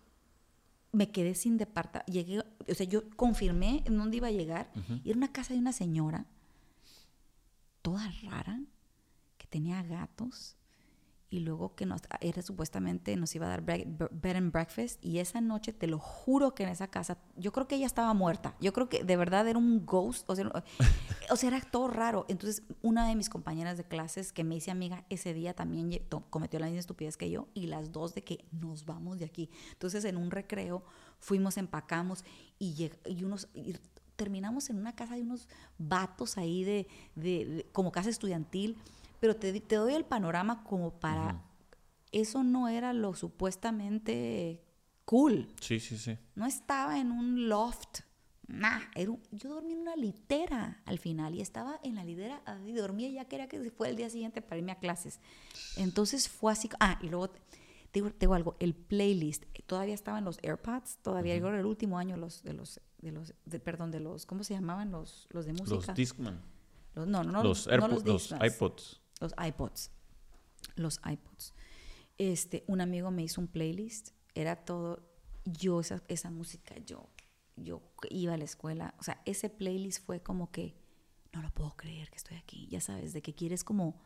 me 0.93 1.11
quedé 1.11 1.35
sin 1.35 1.57
departamento, 1.57 2.13
llegué, 2.13 2.41
o 2.41 2.75
sea, 2.75 2.87
yo 2.87 3.11
confirmé 3.17 3.83
en 3.87 3.97
dónde 3.97 4.19
iba 4.19 4.29
a 4.29 4.33
llegar, 4.33 4.71
y 5.03 5.11
era 5.11 5.17
una 5.17 5.33
casa 5.33 5.55
de 5.55 5.61
una 5.61 5.73
señora, 5.73 6.27
toda 7.81 8.13
rara, 8.23 8.61
que 9.39 9.47
tenía 9.47 9.83
gatos, 9.83 10.57
y 11.33 11.41
luego 11.41 11.75
que 11.75 11.87
nos, 11.87 12.03
era 12.21 12.43
supuestamente 12.43 13.17
nos 13.17 13.35
iba 13.35 13.47
a 13.47 13.49
dar 13.49 13.63
bed 13.63 14.37
and 14.37 14.53
breakfast, 14.53 15.05
y 15.05 15.19
esa 15.19 15.41
noche, 15.41 15.73
te 15.73 15.87
lo 15.87 15.99
juro 15.99 16.55
que 16.55 16.63
en 16.63 16.69
esa 16.69 16.87
casa, 16.89 17.17
yo 17.37 17.51
creo 17.53 17.67
que 17.67 17.77
ella 17.77 17.87
estaba 17.87 18.13
muerta, 18.15 18.55
yo 18.61 18.73
creo 18.73 18.89
que 18.89 19.03
de 19.03 19.17
verdad 19.17 19.49
era 19.49 19.59
un 19.59 19.87
ghost, 19.87 20.29
o 20.29 20.37
sea, 20.37 20.53
o 21.31 21.37
sea, 21.37 21.49
era 21.49 21.61
todo 21.63 21.89
raro. 21.89 22.27
Entonces, 22.29 22.63
una 22.83 23.09
de 23.09 23.17
mis 23.17 23.29
compañeras 23.31 23.79
de 23.79 23.85
clases 23.85 24.33
que 24.33 24.45
me 24.45 24.57
hice 24.57 24.71
amiga 24.71 25.05
ese 25.09 25.33
día 25.35 25.55
también 25.55 25.91
cometió 26.31 26.61
la 26.61 26.67
misma 26.67 26.81
estupidez 26.81 27.17
que 27.17 27.31
yo 27.31 27.49
y 27.55 27.67
las 27.67 27.91
dos 27.93 28.15
de 28.15 28.23
que 28.23 28.45
nos 28.53 28.85
vamos 28.85 29.19
de 29.19 29.25
aquí. 29.25 29.49
Entonces, 29.73 30.05
en 30.05 30.19
un 30.19 30.31
recreo 30.31 30.85
fuimos, 31.19 31.57
empacamos 31.57 32.25
y, 32.59 32.91
y 33.07 33.25
unos... 33.25 33.49
y 33.55 33.75
terminamos 34.17 34.69
en 34.71 34.77
una 34.77 34.95
casa 34.95 35.15
de 35.17 35.23
unos 35.23 35.49
vatos 35.79 36.37
ahí 36.37 36.63
de, 36.63 36.87
de- 37.17 37.45
de- 37.47 37.67
como 37.73 37.91
casa 37.91 38.11
estudiantil, 38.11 38.77
pero 39.23 39.37
te, 39.37 39.61
te 39.61 39.77
doy 39.77 39.95
el 39.95 40.05
panorama 40.05 40.65
como 40.65 40.99
para... 40.99 41.41
Eso 42.11 42.43
no 42.43 42.67
era 42.69 42.93
lo 42.93 43.15
supuestamente 43.15 44.63
cool. 45.05 45.49
Sí, 45.61 45.79
sí, 45.81 45.97
sí. 45.97 46.19
No 46.35 46.45
estaba 46.47 46.99
en 46.99 47.11
un 47.13 47.49
loft. 47.49 48.01
Nah, 48.49 48.81
era 48.95 49.13
un- 49.13 49.23
yo 49.31 49.49
dormía 49.51 49.77
en 49.77 49.83
una 49.83 49.97
litera 49.97 50.83
al 50.85 50.99
final 50.99 51.35
y 51.37 51.41
estaba 51.41 51.79
en 51.85 51.95
la 51.95 52.05
litera 52.05 52.43
y 52.67 52.73
dormía 52.73 53.09
y 53.09 53.15
ya 53.15 53.25
quería 53.27 53.49
que 53.49 53.63
se 53.63 53.71
fuera 53.71 53.91
el 53.91 53.97
día 53.97 54.11
siguiente 54.11 54.43
para 54.43 54.59
irme 54.59 54.73
a 54.73 54.79
clases. 54.81 55.21
Entonces 55.77 56.29
fue 56.29 56.53
así. 56.53 56.69
Ah, 56.81 56.99
y 57.01 57.09
luego 57.09 57.31
te 57.31 57.39
digo, 57.95 58.11
te 58.11 58.19
digo 58.21 58.35
algo, 58.35 58.57
el 58.59 58.75
playlist 58.75 59.45
eh, 59.55 59.63
todavía 59.65 59.95
estaba 59.95 60.19
en 60.19 60.25
los 60.25 60.39
AirPods, 60.43 60.99
todavía 61.03 61.35
era 61.35 61.59
el 61.61 61.67
último 61.67 61.99
año 61.99 62.17
los 62.17 62.43
de 62.43 62.53
los 62.55 62.81
de 62.99 63.13
los 63.13 63.33
de- 63.47 63.61
perdón, 63.61 63.91
de 63.93 64.01
los 64.01 64.27
¿cómo 64.27 64.43
se 64.45 64.55
llamaban 64.55 64.91
los 64.91 65.29
los 65.31 65.47
de 65.47 65.53
música? 65.53 65.77
Los 65.89 65.95
Discman. 65.97 66.41
Los- 66.95 67.07
no, 67.07 67.23
no, 67.23 67.33
no, 67.33 67.43
los, 67.43 67.67
no 67.67 67.73
AirPods, 67.73 68.05
los, 68.05 68.31
los 68.33 68.55
iPods. 68.55 69.01
Los 69.23 69.35
iPods. 69.43 69.91
Los 70.77 71.01
iPods. 71.05 71.55
Este, 72.19 72.65
un 72.67 72.81
amigo 72.81 73.11
me 73.11 73.23
hizo 73.23 73.41
un 73.41 73.49
playlist. 73.49 74.11
Era 74.35 74.57
todo. 74.57 75.09
Yo, 75.45 75.81
esa, 75.81 76.03
esa 76.09 76.31
música, 76.31 76.77
yo, 76.87 77.09
yo 77.57 77.83
iba 78.11 78.35
a 78.35 78.37
la 78.37 78.45
escuela. 78.45 78.95
O 78.99 79.03
sea, 79.03 79.23
ese 79.25 79.49
playlist 79.49 80.05
fue 80.05 80.21
como 80.21 80.51
que. 80.51 80.77
No 81.33 81.41
lo 81.41 81.51
puedo 81.51 81.75
creer 81.77 82.11
que 82.11 82.17
estoy 82.17 82.37
aquí. 82.37 82.69
Ya 82.69 82.81
sabes, 82.81 83.13
de 83.13 83.23
que 83.23 83.35
quieres 83.35 83.65
como. 83.65 84.01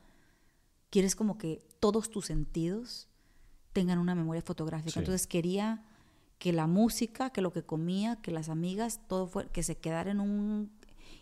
Quieres 0.91 1.17
como 1.17 1.37
que 1.37 1.67
todos 1.81 2.11
tus 2.11 2.27
sentidos 2.27 3.09
tengan 3.73 3.99
una 3.99 4.15
memoria 4.15 4.43
fotográfica. 4.43 4.93
Sí. 4.93 4.99
Entonces 5.01 5.27
quería 5.27 5.85
que 6.39 6.53
la 6.53 6.67
música, 6.67 7.31
que 7.31 7.41
lo 7.41 7.53
que 7.53 7.65
comía, 7.65 8.17
que 8.17 8.31
las 8.31 8.49
amigas, 8.49 9.01
todo 9.09 9.27
fue, 9.27 9.49
que 9.51 9.63
se 9.63 9.77
quedara 9.79 10.11
en 10.11 10.21
un... 10.21 10.71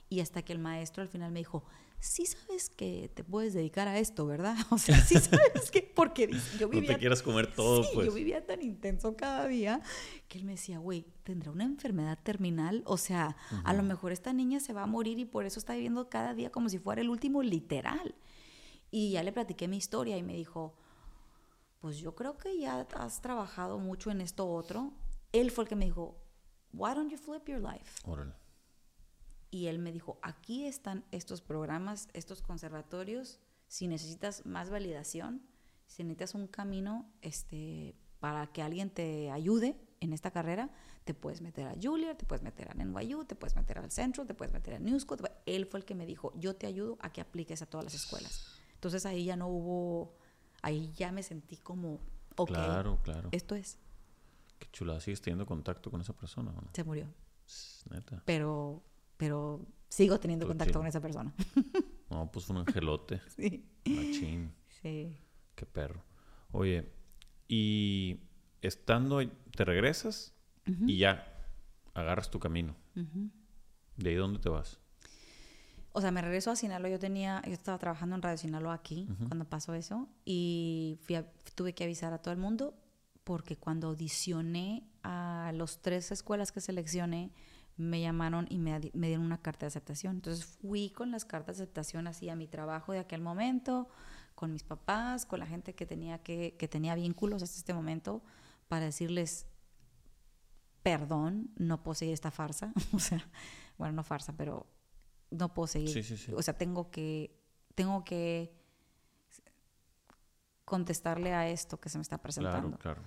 Y 0.08 0.20
hasta 0.20 0.42
que 0.42 0.52
el 0.52 0.58
maestro 0.58 1.02
al 1.02 1.08
final 1.08 1.32
me 1.32 1.40
dijo, 1.40 1.64
sí 2.04 2.26
sabes 2.26 2.68
que 2.68 3.10
te 3.14 3.24
puedes 3.24 3.54
dedicar 3.54 3.88
a 3.88 3.98
esto, 3.98 4.26
¿verdad? 4.26 4.56
O 4.70 4.78
sea, 4.78 4.96
sí 5.00 5.14
sabes 5.20 5.70
que... 5.70 5.82
Porque 5.82 6.28
yo 6.58 6.66
No 6.66 6.68
vivía... 6.68 6.92
te 6.94 6.98
quieras 6.98 7.22
comer 7.22 7.52
todo, 7.54 7.82
sí, 7.82 7.90
pues. 7.94 8.06
yo 8.06 8.12
vivía 8.12 8.44
tan 8.44 8.62
intenso 8.62 9.16
cada 9.16 9.46
día 9.46 9.80
que 10.28 10.38
él 10.38 10.44
me 10.44 10.52
decía, 10.52 10.78
güey, 10.78 11.06
¿tendrá 11.22 11.50
una 11.50 11.64
enfermedad 11.64 12.18
terminal? 12.22 12.82
O 12.86 12.96
sea, 12.98 13.36
a 13.64 13.72
lo 13.72 13.82
mejor 13.82 14.12
esta 14.12 14.32
niña 14.32 14.60
se 14.60 14.72
va 14.72 14.82
a 14.82 14.86
morir 14.86 15.18
y 15.18 15.24
por 15.24 15.46
eso 15.46 15.58
está 15.58 15.74
viviendo 15.74 16.08
cada 16.10 16.34
día 16.34 16.50
como 16.50 16.68
si 16.68 16.78
fuera 16.78 17.00
el 17.00 17.08
último 17.08 17.42
literal. 17.42 18.14
Y 18.90 19.12
ya 19.12 19.22
le 19.22 19.32
platiqué 19.32 19.66
mi 19.66 19.76
historia 19.78 20.16
y 20.18 20.22
me 20.22 20.34
dijo, 20.34 20.76
pues 21.80 21.98
yo 21.98 22.14
creo 22.14 22.36
que 22.36 22.58
ya 22.58 22.86
has 22.96 23.20
trabajado 23.22 23.78
mucho 23.78 24.10
en 24.10 24.20
esto 24.20 24.46
otro. 24.48 24.92
Él 25.32 25.50
fue 25.50 25.64
el 25.64 25.68
que 25.68 25.76
me 25.76 25.86
dijo, 25.86 26.16
why 26.72 26.94
don't 26.94 27.10
you 27.10 27.18
flip 27.18 27.48
your 27.48 27.60
life? 27.60 28.00
Órale. 28.04 28.34
Y 29.54 29.68
él 29.68 29.78
me 29.78 29.92
dijo, 29.92 30.18
aquí 30.20 30.66
están 30.66 31.04
estos 31.12 31.40
programas, 31.40 32.08
estos 32.12 32.42
conservatorios, 32.42 33.38
si 33.68 33.86
necesitas 33.86 34.44
más 34.44 34.68
validación, 34.68 35.42
si 35.86 36.02
necesitas 36.02 36.34
un 36.34 36.48
camino 36.48 37.08
este, 37.22 37.94
para 38.18 38.48
que 38.48 38.62
alguien 38.62 38.90
te 38.90 39.30
ayude 39.30 39.76
en 40.00 40.12
esta 40.12 40.32
carrera, 40.32 40.72
te 41.04 41.14
puedes 41.14 41.40
meter 41.40 41.68
a 41.68 41.74
Juilliard, 41.80 42.16
te 42.16 42.26
puedes 42.26 42.42
meter 42.42 42.68
a 42.68 42.74
NYU, 42.74 43.26
te 43.26 43.36
puedes 43.36 43.54
meter 43.54 43.78
al 43.78 43.92
Central, 43.92 44.26
te 44.26 44.34
puedes 44.34 44.52
meter 44.52 44.74
a 44.74 44.78
New 44.80 44.98
School. 44.98 45.20
Él 45.46 45.66
fue 45.66 45.78
el 45.78 45.86
que 45.86 45.94
me 45.94 46.04
dijo, 46.04 46.32
yo 46.34 46.56
te 46.56 46.66
ayudo 46.66 46.98
a 47.00 47.12
que 47.12 47.20
apliques 47.20 47.62
a 47.62 47.66
todas 47.66 47.84
las 47.84 47.94
escuelas. 47.94 48.44
Entonces 48.74 49.06
ahí 49.06 49.24
ya 49.24 49.36
no 49.36 49.46
hubo, 49.46 50.16
ahí 50.62 50.92
ya 50.96 51.12
me 51.12 51.22
sentí 51.22 51.58
como, 51.58 52.00
ok, 52.34 52.48
Claro, 52.48 52.98
claro. 53.04 53.28
esto 53.30 53.54
es, 53.54 53.78
Qué 54.58 54.66
chulada. 54.72 54.98
¿Sigues 55.00 55.20
teniendo 55.20 55.46
contacto 55.46 55.92
con 55.92 56.00
esa 56.00 56.12
persona 56.12 56.50
o 56.50 56.60
no? 56.60 56.70
se 56.72 56.82
murió. 56.82 57.06
Neta. 57.90 58.20
Pero, 58.24 58.82
pero 59.24 59.66
sigo 59.88 60.20
teniendo 60.20 60.46
contacto 60.46 60.78
con 60.78 60.86
esa 60.86 61.00
persona. 61.00 61.32
No, 62.10 62.30
pues 62.30 62.48
un 62.50 62.58
angelote. 62.58 63.20
sí. 63.36 63.64
Machín. 63.86 64.52
Sí. 64.82 65.18
Qué 65.56 65.66
perro. 65.66 66.04
Oye, 66.52 66.92
y 67.48 68.20
estando 68.62 69.20
te 69.56 69.64
regresas 69.64 70.32
y 70.86 70.98
ya 70.98 71.26
agarras 71.94 72.30
tu 72.30 72.38
camino. 72.38 72.76
¿De 73.96 74.10
ahí 74.10 74.14
dónde 74.14 74.38
te 74.38 74.48
vas? 74.50 74.78
O 75.92 76.00
sea, 76.00 76.10
me 76.12 76.20
regreso 76.22 76.50
a 76.52 76.56
Sinaloa. 76.56 76.88
Yo 76.90 76.98
tenía, 77.00 77.42
yo 77.46 77.52
estaba 77.52 77.78
trabajando 77.78 78.14
en 78.14 78.22
Radio 78.22 78.38
Sinaloa 78.38 78.74
aquí 78.74 79.08
cuando 79.26 79.44
pasó 79.48 79.74
eso 79.74 80.08
y 80.24 80.98
fui 81.02 81.16
a- 81.16 81.26
tuve 81.56 81.74
que 81.74 81.82
avisar 81.84 82.12
a 82.12 82.18
todo 82.18 82.32
el 82.32 82.38
mundo 82.38 82.74
porque 83.24 83.56
cuando 83.56 83.88
audicioné 83.88 84.86
a 85.02 85.50
los 85.54 85.80
tres 85.80 86.12
escuelas 86.12 86.52
que 86.52 86.60
seleccioné 86.60 87.32
me 87.76 88.00
llamaron 88.00 88.46
y 88.48 88.58
me, 88.58 88.78
dieron 88.80 89.24
una 89.24 89.40
carta 89.42 89.66
de 89.66 89.68
aceptación. 89.68 90.16
Entonces 90.16 90.44
fui 90.44 90.90
con 90.90 91.10
las 91.10 91.24
cartas 91.24 91.58
de 91.58 91.64
aceptación 91.64 92.06
así 92.06 92.28
a 92.28 92.36
mi 92.36 92.46
trabajo 92.46 92.92
de 92.92 93.00
aquel 93.00 93.20
momento, 93.20 93.88
con 94.34 94.52
mis 94.52 94.62
papás, 94.62 95.26
con 95.26 95.40
la 95.40 95.46
gente 95.46 95.74
que 95.74 95.86
tenía 95.86 96.18
que, 96.18 96.56
que 96.58 96.68
tenía 96.68 96.94
vínculos 96.94 97.42
hasta 97.42 97.56
este 97.56 97.74
momento 97.74 98.22
para 98.68 98.86
decirles 98.86 99.46
perdón, 100.84 101.50
no 101.56 101.82
puedo 101.82 101.94
seguir 101.94 102.12
esta 102.14 102.30
farsa. 102.30 102.72
o 102.92 103.00
sea, 103.00 103.26
bueno, 103.78 103.94
no 103.94 104.04
farsa, 104.04 104.34
pero 104.36 104.66
no 105.30 105.52
puedo 105.52 105.66
seguir. 105.66 105.88
Sí, 105.88 106.02
sí, 106.04 106.16
sí. 106.16 106.32
O 106.36 106.42
sea, 106.42 106.56
tengo 106.56 106.90
que, 106.90 107.42
tengo 107.74 108.04
que 108.04 108.54
contestarle 110.64 111.32
a 111.32 111.48
esto 111.48 111.80
que 111.80 111.88
se 111.88 111.98
me 111.98 112.02
está 112.02 112.18
presentando. 112.18 112.78
Claro, 112.78 113.00
claro. 113.00 113.02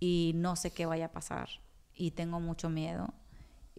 Y 0.00 0.32
no 0.34 0.56
sé 0.56 0.72
qué 0.72 0.86
vaya 0.86 1.06
a 1.06 1.12
pasar. 1.12 1.48
Y 1.94 2.10
tengo 2.10 2.40
mucho 2.40 2.68
miedo. 2.68 3.14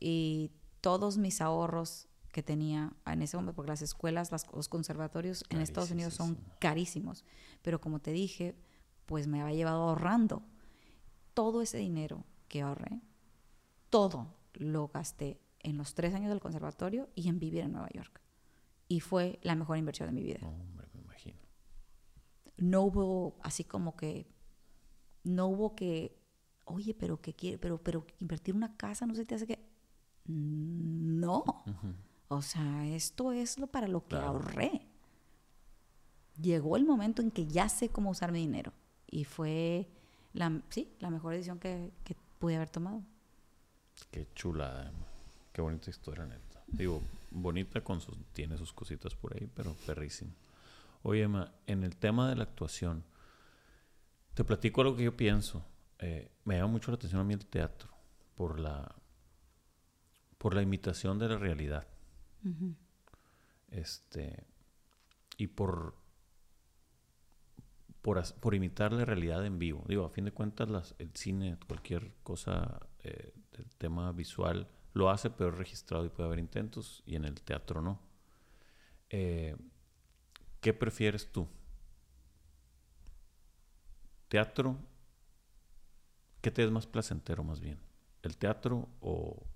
Y 0.01 0.51
todos 0.81 1.17
mis 1.17 1.39
ahorros 1.41 2.07
que 2.33 2.41
tenía 2.43 2.93
en 3.05 3.21
ese 3.21 3.37
momento, 3.37 3.55
porque 3.55 3.69
las 3.71 3.81
escuelas, 3.81 4.31
las- 4.31 4.47
los 4.53 4.67
conservatorios 4.67 5.43
en 5.49 5.61
Estados 5.61 5.91
Unidos 5.91 6.13
son 6.15 6.37
carísimos. 6.59 7.23
Pero 7.61 7.79
como 7.79 7.99
te 7.99 8.11
dije, 8.11 8.55
pues 9.05 9.27
me 9.27 9.41
había 9.41 9.55
llevado 9.55 9.83
ahorrando. 9.89 10.41
Todo 11.33 11.61
ese 11.61 11.77
dinero 11.77 12.25
que 12.47 12.61
ahorré, 12.61 13.01
todo 13.89 14.33
lo 14.53 14.87
gasté 14.87 15.39
en 15.59 15.77
los 15.77 15.93
tres 15.93 16.13
años 16.15 16.29
del 16.29 16.39
conservatorio 16.39 17.09
y 17.15 17.29
en 17.29 17.37
vivir 17.39 17.61
en 17.61 17.73
Nueva 17.73 17.89
York. 17.93 18.19
Y 18.87 18.99
fue 19.01 19.39
la 19.43 19.55
mejor 19.55 19.77
inversión 19.77 20.07
de 20.07 20.13
mi 20.13 20.23
vida. 20.23 20.39
Hombre, 20.41 20.87
me 20.93 21.01
imagino. 21.01 21.37
No 22.57 22.81
hubo 22.83 23.35
así 23.43 23.63
como 23.63 23.95
que, 23.95 24.27
no 25.23 25.47
hubo 25.47 25.75
que, 25.75 26.17
oye, 26.65 26.93
pero 26.93 27.21
que 27.21 27.33
quiere, 27.33 27.57
pero, 27.57 27.81
pero 27.81 28.05
invertir 28.19 28.55
una 28.55 28.75
casa 28.77 29.05
no 29.05 29.15
se 29.15 29.25
te 29.25 29.35
hace 29.35 29.47
que, 29.47 29.70
no. 30.25 31.43
O 32.27 32.41
sea, 32.41 32.87
esto 32.87 33.31
es 33.31 33.57
lo 33.59 33.67
para 33.67 33.87
lo 33.87 34.01
que 34.03 34.09
Claro. 34.09 34.27
ahorré. 34.27 34.87
Llegó 36.41 36.77
el 36.77 36.85
momento 36.85 37.21
en 37.21 37.29
que 37.31 37.45
ya 37.47 37.69
sé 37.69 37.89
cómo 37.89 38.09
usar 38.09 38.31
mi 38.31 38.39
dinero. 38.39 38.71
Y 39.07 39.25
fue 39.25 39.89
la, 40.33 40.61
sí, 40.69 40.93
la 40.99 41.09
mejor 41.09 41.33
decisión 41.33 41.59
que, 41.59 41.91
que 42.03 42.15
pude 42.39 42.55
haber 42.55 42.69
tomado. 42.69 43.03
Qué 44.09 44.27
chulada, 44.33 44.89
Emma. 44.89 45.05
Qué 45.51 45.61
bonita 45.61 45.89
historia, 45.89 46.25
neta. 46.25 46.63
Digo, 46.67 47.01
bonita 47.31 47.83
con 47.83 47.99
sus... 47.99 48.15
Tiene 48.31 48.57
sus 48.57 48.71
cositas 48.71 49.13
por 49.15 49.35
ahí, 49.35 49.49
pero 49.53 49.73
perrísimo. 49.85 50.31
Oye, 51.03 51.23
Emma, 51.23 51.51
en 51.67 51.83
el 51.83 51.97
tema 51.97 52.29
de 52.29 52.35
la 52.37 52.43
actuación, 52.43 53.03
te 54.33 54.43
platico 54.45 54.81
algo 54.81 54.95
que 54.95 55.03
yo 55.03 55.17
pienso. 55.17 55.65
Eh, 55.99 56.31
me 56.45 56.55
llama 56.55 56.71
mucho 56.71 56.89
la 56.91 56.95
atención 56.95 57.19
a 57.21 57.23
mí 57.25 57.33
el 57.33 57.45
teatro 57.45 57.89
por 58.35 58.59
la... 58.59 58.95
por 60.41 60.55
la 60.55 60.63
imitación 60.63 61.19
de 61.19 61.29
la 61.29 61.37
realidad. 61.37 61.87
Este... 63.69 64.47
Y 65.37 65.45
por... 65.47 65.95
Por, 68.01 68.55
imitar 68.55 68.91
la 68.91 69.05
realidad 69.05 69.45
en 69.45 69.59
vivo. 69.59 69.85
Digo, 69.87 70.03
a 70.03 70.09
fin 70.09 70.25
de 70.25 70.31
cuentas, 70.31 70.67
las, 70.67 70.95
el 70.97 71.11
cine, 71.13 71.59
cualquier 71.67 72.15
cosa 72.23 72.87
eh, 73.03 73.35
del 73.51 73.69
tema 73.75 74.11
visual, 74.13 74.67
lo 74.93 75.11
hace, 75.11 75.29
pero 75.29 75.51
es 75.51 75.57
registrado 75.59 76.05
y 76.05 76.09
puede 76.09 76.25
haber 76.25 76.39
intentos, 76.39 77.03
y 77.05 77.15
en 77.15 77.25
el 77.25 77.39
teatro 77.43 77.79
no. 77.79 78.01
Eh, 79.11 79.55
¿Qué 80.59 80.73
prefieres 80.73 81.31
tú? 81.31 81.47
¿Teatro? 84.27 84.79
¿Qué 86.41 86.49
te 86.49 86.63
es 86.63 86.71
más 86.71 86.87
placentero, 86.87 87.43
más 87.43 87.59
bien? 87.59 87.79
¿El 88.23 88.37
teatro 88.37 88.89
o 89.01 89.50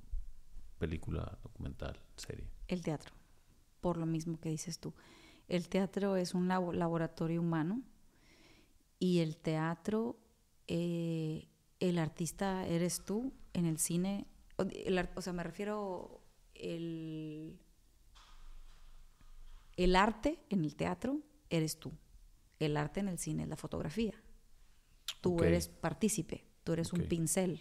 película, 0.78 1.38
documental, 1.43 1.99
serie? 2.17 2.47
El 2.67 2.82
teatro, 2.82 3.13
por 3.82 3.97
lo 3.97 4.05
mismo 4.05 4.39
que 4.39 4.49
dices 4.49 4.80
tú. 4.80 4.93
El 5.47 5.69
teatro 5.69 6.15
es 6.15 6.34
un 6.34 6.47
labo- 6.47 6.73
laboratorio 6.73 7.41
humano 7.41 7.82
y 8.99 9.19
el 9.19 9.38
teatro, 9.38 10.17
eh, 10.67 11.47
el 11.80 11.99
artista 11.99 12.65
eres 12.67 13.03
tú, 13.05 13.34
en 13.53 13.65
el 13.65 13.78
cine, 13.78 14.26
o, 14.57 14.63
el 14.63 14.97
ar- 14.97 15.11
o 15.15 15.21
sea, 15.21 15.34
me 15.34 15.43
refiero 15.43 16.21
el, 16.55 17.59
el 19.78 19.95
arte 19.95 20.39
en 20.49 20.63
el 20.63 20.76
teatro 20.76 21.19
eres 21.49 21.80
tú, 21.80 21.91
el 22.59 22.78
arte 22.78 22.99
en 23.01 23.09
el 23.09 23.17
cine 23.19 23.43
es 23.43 23.49
la 23.49 23.57
fotografía. 23.57 24.13
Tú 25.21 25.43
eres 25.43 25.67
partícipe, 25.67 26.45
tú 26.63 26.73
eres 26.73 26.93
un 26.93 27.01
pincel, 27.09 27.59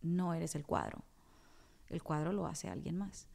no 0.00 0.32
eres 0.34 0.54
el 0.54 0.64
cuadro. 0.64 1.04
El 1.90 2.02
cuadro 2.02 2.32
lo 2.32 2.46
hace 2.46 2.68
alguien 2.68 2.96
más. 2.96 3.28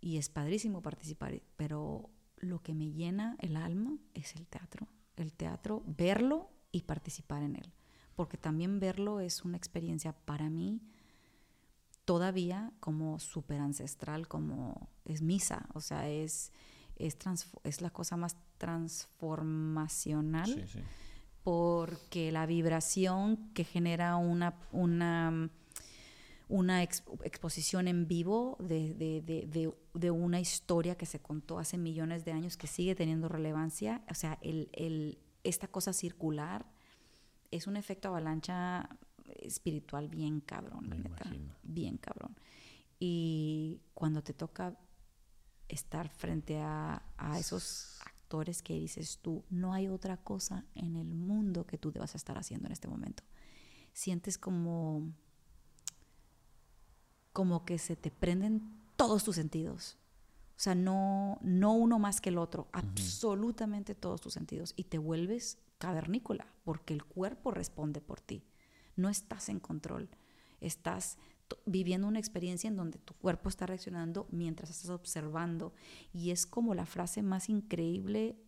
Y 0.00 0.18
es 0.18 0.28
padrísimo 0.28 0.82
participar, 0.82 1.42
pero 1.56 2.10
lo 2.36 2.62
que 2.62 2.74
me 2.74 2.92
llena 2.92 3.36
el 3.40 3.56
alma 3.56 3.98
es 4.14 4.36
el 4.36 4.46
teatro. 4.46 4.86
El 5.16 5.32
teatro, 5.32 5.82
verlo 5.86 6.50
y 6.70 6.82
participar 6.82 7.42
en 7.42 7.56
él. 7.56 7.72
porque 8.14 8.38
también 8.38 8.80
verlo 8.80 9.20
es 9.20 9.44
una 9.44 9.58
experiencia 9.58 10.12
para 10.12 10.48
mí 10.48 10.80
todavía 12.06 12.72
como 12.80 13.18
súper 13.18 13.60
ancestral, 13.60 14.26
como 14.26 14.88
es 15.04 15.20
misa, 15.20 15.66
o 15.74 15.80
sea, 15.80 16.08
es, 16.08 16.52
es, 16.96 17.18
es 17.64 17.82
la 17.82 17.90
cosa 17.90 18.16
más 18.16 18.36
transformacional, 18.56 20.66
porque 21.42 22.32
la 22.32 22.46
vibración 22.46 23.50
que 23.52 23.64
genera 23.64 24.16
una, 24.16 24.54
una, 24.72 25.50
una 26.48 26.82
exposición 26.82 27.88
en 27.88 28.06
vivo 28.06 28.56
de, 28.60 28.94
de, 28.94 29.20
de, 29.22 29.74
de, 29.94 30.10
una 30.10 30.38
historia 30.38 30.96
que 30.96 31.06
se 31.06 31.18
contó 31.18 31.58
hace 31.58 31.76
millones 31.76 32.24
de 32.24 32.32
años 32.32 32.56
que 32.56 32.68
sigue 32.68 32.94
teniendo 32.94 33.28
relevancia, 33.28 34.04
o 34.08 34.14
sea, 34.14 34.38
el, 34.42 34.68
el, 34.72 35.18
esta 35.42 35.66
cosa 35.66 35.92
circular 35.92 36.66
es 37.50 37.66
un 37.66 37.76
efecto 37.76 38.08
avalancha 38.08 38.88
espiritual 39.40 40.08
bien 40.08 40.40
cabrón, 40.40 40.88
la 40.88 40.96
neta. 40.96 41.30
Bien 41.62 41.96
cabrón. 41.96 42.36
Y 42.98 43.80
cuando 43.94 44.22
te 44.22 44.32
toca 44.32 44.78
estar 45.68 46.08
frente 46.08 46.58
a, 46.60 47.02
a, 47.16 47.38
esos 47.38 47.98
actores 48.04 48.62
que 48.62 48.74
dices 48.74 49.18
tú, 49.20 49.44
no 49.50 49.72
hay 49.72 49.88
otra 49.88 50.16
cosa 50.16 50.64
en 50.74 50.96
el 50.96 51.12
mundo 51.12 51.66
que 51.66 51.76
tú 51.76 51.90
debas 51.90 52.14
estar 52.14 52.38
haciendo 52.38 52.66
en 52.66 52.72
este 52.72 52.88
momento. 52.88 53.24
Sientes 53.92 54.38
como, 54.38 55.12
como 57.36 57.66
que 57.66 57.76
se 57.76 57.96
te 57.96 58.10
prenden 58.10 58.62
todos 58.96 59.22
tus 59.22 59.36
sentidos. 59.36 59.98
O 60.52 60.58
sea, 60.58 60.74
no, 60.74 61.38
no 61.42 61.74
uno 61.74 61.98
más 61.98 62.22
que 62.22 62.30
el 62.30 62.38
otro, 62.38 62.66
absolutamente 62.72 63.94
todos 63.94 64.22
tus 64.22 64.32
sentidos. 64.32 64.72
Y 64.74 64.84
te 64.84 64.96
vuelves 64.96 65.58
cavernícola, 65.76 66.46
porque 66.64 66.94
el 66.94 67.04
cuerpo 67.04 67.50
responde 67.50 68.00
por 68.00 68.22
ti. 68.22 68.42
No 68.96 69.10
estás 69.10 69.50
en 69.50 69.60
control. 69.60 70.08
Estás 70.62 71.18
viviendo 71.66 72.08
una 72.08 72.20
experiencia 72.20 72.68
en 72.68 72.76
donde 72.76 72.98
tu 72.98 73.12
cuerpo 73.12 73.50
está 73.50 73.66
reaccionando 73.66 74.26
mientras 74.30 74.70
estás 74.70 74.88
observando. 74.88 75.74
Y 76.14 76.30
es 76.30 76.46
como 76.46 76.74
la 76.74 76.86
frase 76.86 77.20
más 77.20 77.50
increíble 77.50 78.38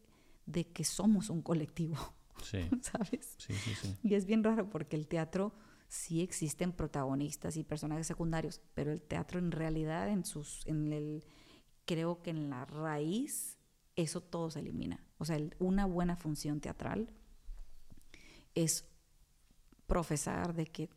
de 0.46 0.66
que 0.66 0.84
somos 0.84 1.28
un 1.28 1.42
colectivo. 1.42 1.98
Sí. 2.42 2.60
¿Sabes? 2.80 3.34
Sí, 3.36 3.52
sí, 3.52 3.74
sí. 3.82 3.98
Y 4.02 4.14
es 4.14 4.24
bien 4.24 4.42
raro 4.42 4.70
porque 4.70 4.96
el 4.96 5.06
teatro 5.06 5.52
sí 5.88 6.22
existen 6.22 6.72
protagonistas 6.72 7.56
y 7.56 7.64
personajes 7.64 8.06
secundarios, 8.06 8.60
pero 8.74 8.92
el 8.92 9.02
teatro 9.02 9.38
en 9.38 9.50
realidad 9.50 10.08
en 10.08 10.24
sus 10.24 10.66
en 10.66 10.92
el 10.92 11.24
creo 11.86 12.22
que 12.22 12.30
en 12.30 12.50
la 12.50 12.66
raíz 12.66 13.58
eso 13.96 14.20
todo 14.20 14.50
se 14.50 14.60
elimina. 14.60 15.04
O 15.16 15.24
sea, 15.24 15.38
una 15.58 15.86
buena 15.86 16.16
función 16.16 16.60
teatral 16.60 17.12
es 18.54 18.84
profesar 19.86 20.54
de 20.54 20.66
que 20.66 20.90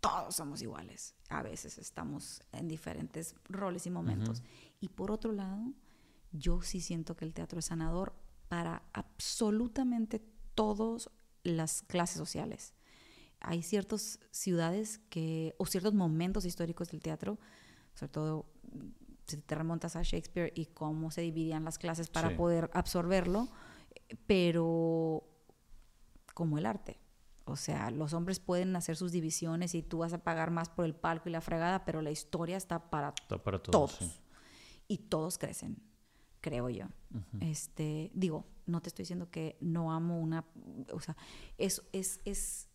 todos 0.00 0.36
somos 0.36 0.62
iguales. 0.62 1.14
A 1.28 1.42
veces 1.42 1.78
estamos 1.78 2.42
en 2.52 2.66
diferentes 2.66 3.34
roles 3.44 3.86
y 3.86 3.90
momentos. 3.90 4.42
Y 4.80 4.88
por 4.88 5.10
otro 5.10 5.32
lado, 5.32 5.74
yo 6.32 6.62
sí 6.62 6.80
siento 6.80 7.16
que 7.16 7.24
el 7.24 7.34
teatro 7.34 7.58
es 7.58 7.66
sanador 7.66 8.14
para 8.48 8.82
absolutamente 8.92 10.20
todas 10.54 11.10
las 11.42 11.82
clases 11.82 12.16
sociales. 12.16 12.74
Hay 13.46 13.62
ciertas 13.62 14.18
ciudades 14.32 14.98
que, 15.08 15.54
o 15.56 15.66
ciertos 15.66 15.94
momentos 15.94 16.44
históricos 16.44 16.90
del 16.90 17.00
teatro, 17.00 17.38
sobre 17.94 18.12
todo 18.12 18.46
si 19.26 19.36
te 19.36 19.54
remontas 19.54 19.94
a 19.94 20.02
Shakespeare 20.02 20.52
y 20.56 20.66
cómo 20.66 21.12
se 21.12 21.20
dividían 21.20 21.64
las 21.64 21.78
clases 21.78 22.10
para 22.10 22.36
poder 22.36 22.70
absorberlo, 22.74 23.48
pero 24.26 25.22
como 26.34 26.58
el 26.58 26.66
arte. 26.66 26.98
O 27.44 27.54
sea, 27.54 27.92
los 27.92 28.14
hombres 28.14 28.40
pueden 28.40 28.74
hacer 28.74 28.96
sus 28.96 29.12
divisiones 29.12 29.76
y 29.76 29.82
tú 29.82 29.98
vas 29.98 30.12
a 30.12 30.18
pagar 30.18 30.50
más 30.50 30.68
por 30.68 30.84
el 30.84 30.96
palco 30.96 31.28
y 31.28 31.32
la 31.32 31.40
fregada, 31.40 31.84
pero 31.84 32.02
la 32.02 32.10
historia 32.10 32.56
está 32.56 32.90
para, 32.90 33.14
todos. 33.62 34.20
Y 34.88 34.98
todos 34.98 35.38
crecen, 35.38 35.80
creo 36.40 36.68
yo. 36.68 36.86
Este, 37.40 38.10
digo, 38.12 38.44
no 38.66 38.82
te 38.82 38.88
estoy 38.88 39.04
diciendo 39.04 39.30
que 39.30 39.56
no 39.60 39.92
amo 39.92 40.18
una, 40.18 40.44
o 40.92 41.00
sea, 41.00 41.16
es, 41.56 41.82
es, 41.92 42.20
es 42.24 42.65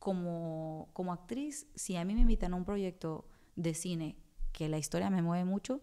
como, 0.00 0.88
como 0.94 1.12
actriz, 1.12 1.68
si 1.76 1.94
a 1.96 2.04
mí 2.04 2.14
me 2.14 2.22
invitan 2.22 2.54
a 2.54 2.56
un 2.56 2.64
proyecto 2.64 3.28
de 3.54 3.74
cine 3.74 4.16
que 4.52 4.68
la 4.68 4.78
historia 4.78 5.10
me 5.10 5.22
mueve 5.22 5.44
mucho, 5.44 5.82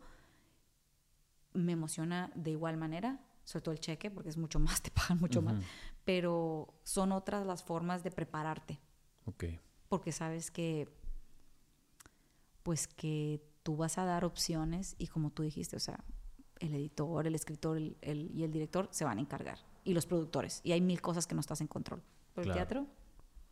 me 1.54 1.74
emociona 1.74 2.32
de 2.36 2.52
igual 2.52 2.78
manera, 2.78 3.22
sobre 3.46 3.64
todo 3.64 3.74
el 3.74 3.80
cheque, 3.80 4.12
porque 4.12 4.30
es 4.30 4.38
mucho 4.38 4.60
más, 4.60 4.82
te 4.84 4.92
pagan 4.92 5.20
mucho 5.20 5.42
más, 5.42 5.64
pero 6.04 6.74
son 6.84 7.12
otras 7.12 7.46
las 7.46 7.64
formas 7.64 8.04
de 8.04 8.12
prepararte. 8.12 8.80
Ok. 9.26 9.46
Porque 9.88 10.12
sabes 10.12 10.50
que, 10.50 10.90
pues 12.64 12.88
que 12.88 13.42
tú 13.62 13.78
vas 13.78 14.00
a 14.00 14.04
dar 14.04 14.26
opciones 14.26 14.96
y 14.98 15.08
como 15.08 15.30
tú 15.30 15.44
dijiste, 15.44 15.76
o 15.76 15.80
sea, 15.80 16.04
el 16.60 16.74
editor, 16.74 17.28
el 17.28 17.36
escritor 17.36 17.80
y 17.80 18.44
el 18.44 18.52
director 18.52 18.90
se 18.90 19.06
van 19.06 19.20
a 19.20 19.22
encargar. 19.22 19.60
Y 19.84 19.94
los 19.94 20.08
productores. 20.08 20.60
Y 20.64 20.72
hay 20.72 20.82
mil 20.82 21.02
cosas 21.02 21.28
que 21.28 21.36
no 21.36 21.40
estás 21.40 21.62
en 21.62 21.68
control. 21.68 22.04
Pero 22.34 22.48
el 22.48 22.54
teatro, 22.54 22.88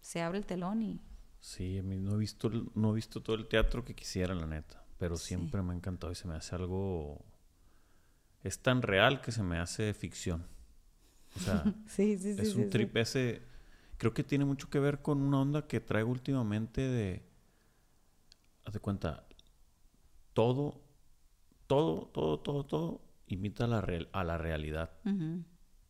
se 0.05 0.21
abre 0.21 0.37
el 0.37 0.45
telón 0.45 0.83
y... 0.83 1.01
Sí, 1.39 1.79
a 1.79 1.83
mí 1.83 1.97
no 1.97 2.13
he 2.13 2.17
visto, 2.17 2.51
no 2.75 2.91
he 2.91 2.95
visto 2.95 3.23
todo 3.23 3.35
el 3.35 3.47
teatro 3.47 3.83
que 3.83 3.95
quisiera, 3.95 4.35
la 4.35 4.45
neta. 4.45 4.83
Pero 4.99 5.17
siempre 5.17 5.63
me 5.63 5.73
ha 5.73 5.75
encantado 5.75 6.13
y 6.13 6.15
se 6.15 6.27
me 6.27 6.35
hace 6.35 6.53
algo 6.53 7.25
es 8.43 8.59
tan 8.59 8.83
real 8.83 9.21
que 9.21 9.31
se 9.31 9.41
me 9.41 9.57
hace 9.57 9.95
ficción. 9.95 10.45
O 11.35 11.39
sea, 11.39 11.63
es 11.97 12.53
un 12.53 12.69
trip 12.69 12.95
ese. 12.97 13.41
Creo 13.97 14.13
que 14.13 14.23
tiene 14.23 14.45
mucho 14.45 14.69
que 14.69 14.79
ver 14.79 15.01
con 15.01 15.21
una 15.21 15.41
onda 15.41 15.67
que 15.67 15.79
traigo 15.79 16.11
últimamente 16.11 16.81
de. 16.81 17.25
Haz 18.63 18.73
de 18.73 18.79
cuenta. 18.79 19.25
Todo, 20.33 20.83
todo, 21.65 22.05
todo, 22.13 22.39
todo, 22.39 22.65
todo 22.65 23.01
imita 23.25 23.63
a 23.63 23.67
la, 23.67 23.81
real, 23.81 24.09
a 24.11 24.23
la 24.23 24.37
realidad. 24.37 24.91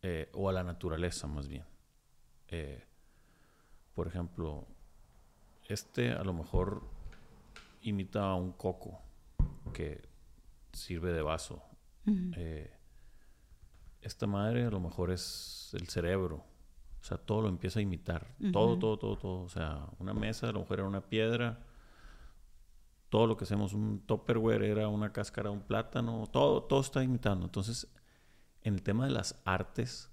Eh, 0.00 0.30
o 0.32 0.48
a 0.48 0.52
la 0.54 0.64
naturaleza, 0.64 1.26
más 1.26 1.48
bien. 1.48 1.64
Eh, 2.48 2.82
por 3.96 4.06
ejemplo, 4.06 4.68
este 5.68 6.12
a 6.12 6.22
lo 6.22 6.32
mejor 6.32 6.88
imita 7.80 8.30
a 8.30 8.36
un 8.36 8.52
coco 8.52 9.00
que 9.72 10.08
sirve 10.72 11.12
de 11.12 11.22
vaso 11.22 11.64
eh, 12.36 12.72
esta 14.00 14.26
madre 14.26 14.64
a 14.64 14.70
lo 14.70 14.80
mejor 14.80 15.10
es 15.10 15.70
el 15.72 15.88
cerebro. 15.88 16.44
O 17.00 17.04
sea, 17.04 17.18
todo 17.18 17.42
lo 17.42 17.48
empieza 17.48 17.78
a 17.78 17.82
imitar. 17.82 18.34
Todo, 18.52 18.78
todo, 18.78 18.98
todo, 18.98 19.16
todo. 19.16 19.42
O 19.42 19.48
sea, 19.48 19.86
una 19.98 20.14
mesa 20.14 20.48
a 20.48 20.52
lo 20.52 20.60
mejor 20.60 20.78
era 20.80 20.88
una 20.88 21.08
piedra. 21.08 21.64
Todo 23.08 23.26
lo 23.26 23.36
que 23.36 23.44
hacemos, 23.44 23.72
un 23.72 24.00
topperware 24.06 24.62
era 24.64 24.88
una 24.88 25.12
cáscara, 25.12 25.50
un 25.50 25.62
plátano. 25.62 26.28
Todo, 26.32 26.62
todo 26.64 26.80
está 26.80 27.02
imitando. 27.02 27.46
Entonces, 27.46 27.92
en 28.62 28.74
el 28.74 28.82
tema 28.82 29.06
de 29.06 29.12
las 29.12 29.40
artes, 29.44 30.10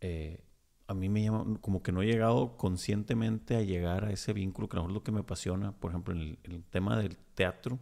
eh, 0.00 0.44
a 0.92 0.94
mí 0.94 1.08
me 1.08 1.22
llama, 1.22 1.58
como 1.60 1.82
que 1.82 1.92
no 1.92 2.02
he 2.02 2.06
llegado 2.06 2.56
conscientemente 2.56 3.56
a 3.56 3.62
llegar 3.62 4.04
a 4.04 4.12
ese 4.12 4.32
vínculo, 4.32 4.68
que 4.68 4.76
a 4.76 4.78
lo 4.78 4.82
mejor 4.82 4.90
es 4.92 4.94
lo 4.94 5.04
que 5.04 5.12
me 5.12 5.20
apasiona, 5.20 5.72
por 5.72 5.90
ejemplo, 5.90 6.14
en 6.14 6.38
el 6.44 6.64
tema 6.64 6.96
del 6.96 7.16
teatro 7.34 7.80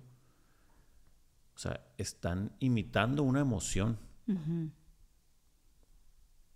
o 1.61 1.63
sea, 1.63 1.79
están 1.99 2.53
imitando 2.59 3.23
una 3.23 3.41
emoción. 3.41 3.99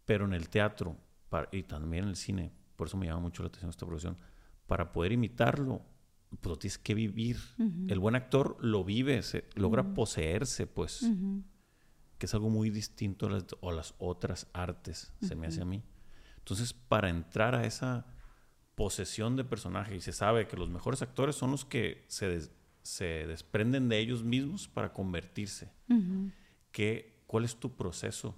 Pero 0.06 0.24
en 0.24 0.32
el 0.32 0.48
teatro 0.48 0.96
y 1.52 1.64
también 1.64 2.04
en 2.04 2.10
el 2.10 2.16
cine, 2.16 2.50
por 2.74 2.86
eso 2.86 2.96
me 2.96 3.04
llama 3.04 3.20
mucho 3.20 3.42
la 3.42 3.48
atención 3.48 3.68
esta 3.68 3.84
producción, 3.84 4.16
para 4.66 4.92
poder 4.92 5.12
imitarlo, 5.12 5.82
pues 6.30 6.46
lo 6.46 6.56
tienes 6.56 6.78
que 6.78 6.94
vivir. 6.94 7.36
El 7.86 7.98
buen 7.98 8.14
actor 8.14 8.56
lo 8.60 8.82
vive, 8.82 9.22
se, 9.22 9.44
logra 9.56 9.92
poseerse, 9.92 10.66
pues, 10.66 11.06
que 12.16 12.24
es 12.24 12.32
algo 12.32 12.48
muy 12.48 12.70
distinto 12.70 13.26
a 13.26 13.72
las, 13.72 13.94
otras 13.98 14.48
artes, 14.54 15.12
se 15.20 15.34
me 15.34 15.48
hace 15.48 15.60
a 15.60 15.66
mí. 15.66 15.82
Entonces, 16.44 16.74
para 16.74 17.08
entrar 17.08 17.54
a 17.54 17.64
esa 17.64 18.04
posesión 18.74 19.34
de 19.34 19.44
personaje, 19.44 19.96
y 19.96 20.00
se 20.02 20.12
sabe 20.12 20.46
que 20.46 20.58
los 20.58 20.68
mejores 20.68 21.00
actores 21.00 21.36
son 21.36 21.52
los 21.52 21.64
que 21.64 22.04
se, 22.08 22.50
se 22.82 23.26
desprenden 23.26 23.88
de 23.88 23.98
ellos 23.98 24.22
mismos 24.22 24.68
para 24.68 24.92
convertirse. 24.92 25.72
¿Cuál 27.26 27.44
es 27.46 27.56
tu 27.56 27.74
proceso 27.74 28.36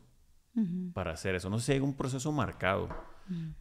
para 0.94 1.10
hacer 1.10 1.34
eso? 1.34 1.50
No 1.50 1.58
sé 1.58 1.64
si 1.66 1.72
hay 1.72 1.80
un 1.80 1.94
proceso 1.94 2.30
marcado, 2.30 2.88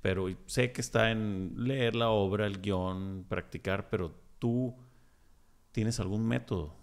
pero 0.03 0.27
sé 0.45 0.71
que 0.71 0.81
está 0.81 1.09
en 1.09 1.55
leer 1.57 1.95
la 1.95 2.09
obra, 2.09 2.45
el 2.45 2.61
guion, 2.61 3.25
practicar, 3.27 3.89
pero 3.89 4.13
tú 4.37 4.75
tienes 5.71 5.99
algún 5.99 6.23
método 6.27 6.75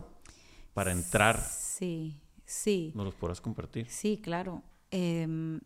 para 0.75 0.91
entrar. 0.91 1.39
Sí, 1.39 2.21
sí. 2.45 2.91
¿Nos 2.97 3.05
los 3.05 3.15
podrás 3.15 3.41
compartir? 3.41 3.89
Sí, 3.89 4.21
claro. 4.21 4.65
Em, 4.91 5.61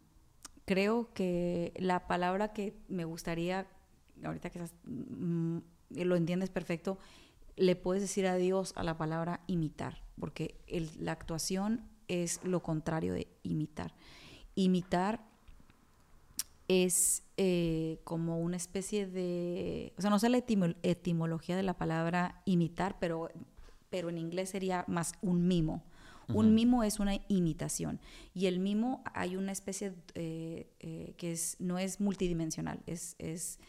creo 0.66 1.08
que 1.14 1.72
la 1.78 2.06
palabra 2.06 2.52
que 2.52 2.76
me 2.88 3.06
gustaría, 3.06 3.66
ahorita 4.22 4.50
que 4.50 4.60
mm, 4.84 5.58
lo 5.90 6.16
entiendes 6.16 6.50
perfecto, 6.50 6.98
le 7.56 7.76
puedes 7.76 8.02
decir 8.02 8.26
adiós 8.26 8.74
a 8.76 8.82
la 8.82 8.98
palabra 8.98 9.40
imitar, 9.46 10.02
porque 10.20 10.60
la 11.00 11.12
actuación 11.12 11.88
es 12.08 12.44
lo 12.44 12.62
contrario 12.62 13.14
de 13.14 13.28
imitar. 13.42 13.94
Imitar 14.54 15.24
es 16.68 17.22
eh, 17.36 18.00
como 18.04 18.40
una 18.40 18.56
especie 18.56 19.06
de, 19.06 19.92
o 19.96 20.00
sea, 20.00 20.10
no 20.10 20.18
sé 20.18 20.28
la 20.28 20.38
etimología 20.38 21.56
de 21.56 21.62
la 21.62 21.78
palabra 21.78 22.42
imitar, 22.44 22.98
pero, 22.98 23.30
pero 23.88 24.10
en 24.10 24.18
inglés 24.18 24.50
sería 24.50 24.84
más 24.88 25.14
un 25.22 25.46
mimo. 25.46 25.84
Un 26.28 26.54
mimo 26.54 26.82
es 26.82 26.98
una 26.98 27.14
imitación 27.28 28.00
y 28.34 28.46
el 28.46 28.58
mimo 28.58 29.04
hay 29.14 29.36
una 29.36 29.52
especie 29.52 29.94
eh, 30.14 30.72
eh, 30.80 31.14
que 31.16 31.32
es, 31.32 31.56
no 31.60 31.78
es 31.78 32.00
multidimensional, 32.00 32.82
es, 32.86 33.14
es, 33.18 33.60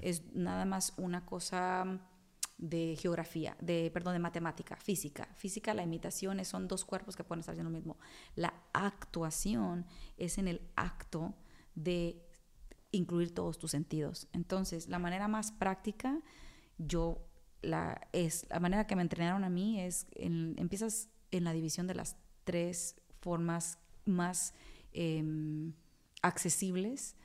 es 0.00 0.22
nada 0.34 0.64
más 0.64 0.94
una 0.96 1.26
cosa 1.26 2.00
de 2.58 2.96
geografía, 2.98 3.56
de, 3.60 3.90
perdón, 3.92 4.14
de 4.14 4.18
matemática, 4.18 4.76
física. 4.76 5.28
Física, 5.36 5.74
la 5.74 5.82
imitación 5.82 6.42
son 6.44 6.68
dos 6.68 6.84
cuerpos 6.84 7.16
que 7.16 7.24
pueden 7.24 7.40
estar 7.40 7.52
haciendo 7.52 7.70
lo 7.70 7.76
mismo. 7.76 7.98
La 8.34 8.54
actuación 8.72 9.86
es 10.16 10.38
en 10.38 10.48
el 10.48 10.62
acto 10.74 11.34
de 11.74 12.22
incluir 12.92 13.34
todos 13.34 13.58
tus 13.58 13.70
sentidos. 13.70 14.28
Entonces, 14.32 14.88
la 14.88 14.98
manera 14.98 15.28
más 15.28 15.52
práctica, 15.52 16.20
yo, 16.78 17.28
la, 17.60 18.00
es, 18.12 18.46
la 18.48 18.60
manera 18.60 18.86
que 18.86 18.96
me 18.96 19.02
entrenaron 19.02 19.44
a 19.44 19.50
mí 19.50 19.80
es, 19.80 20.06
empiezas 20.14 21.10
en 21.30 21.44
la 21.44 21.52
división 21.52 21.86
de 21.86 21.94
las 21.94 22.16
tres 22.44 22.96
formas 23.20 23.78
más 24.04 24.54
em, 24.92 25.72
accesibles 26.22 27.16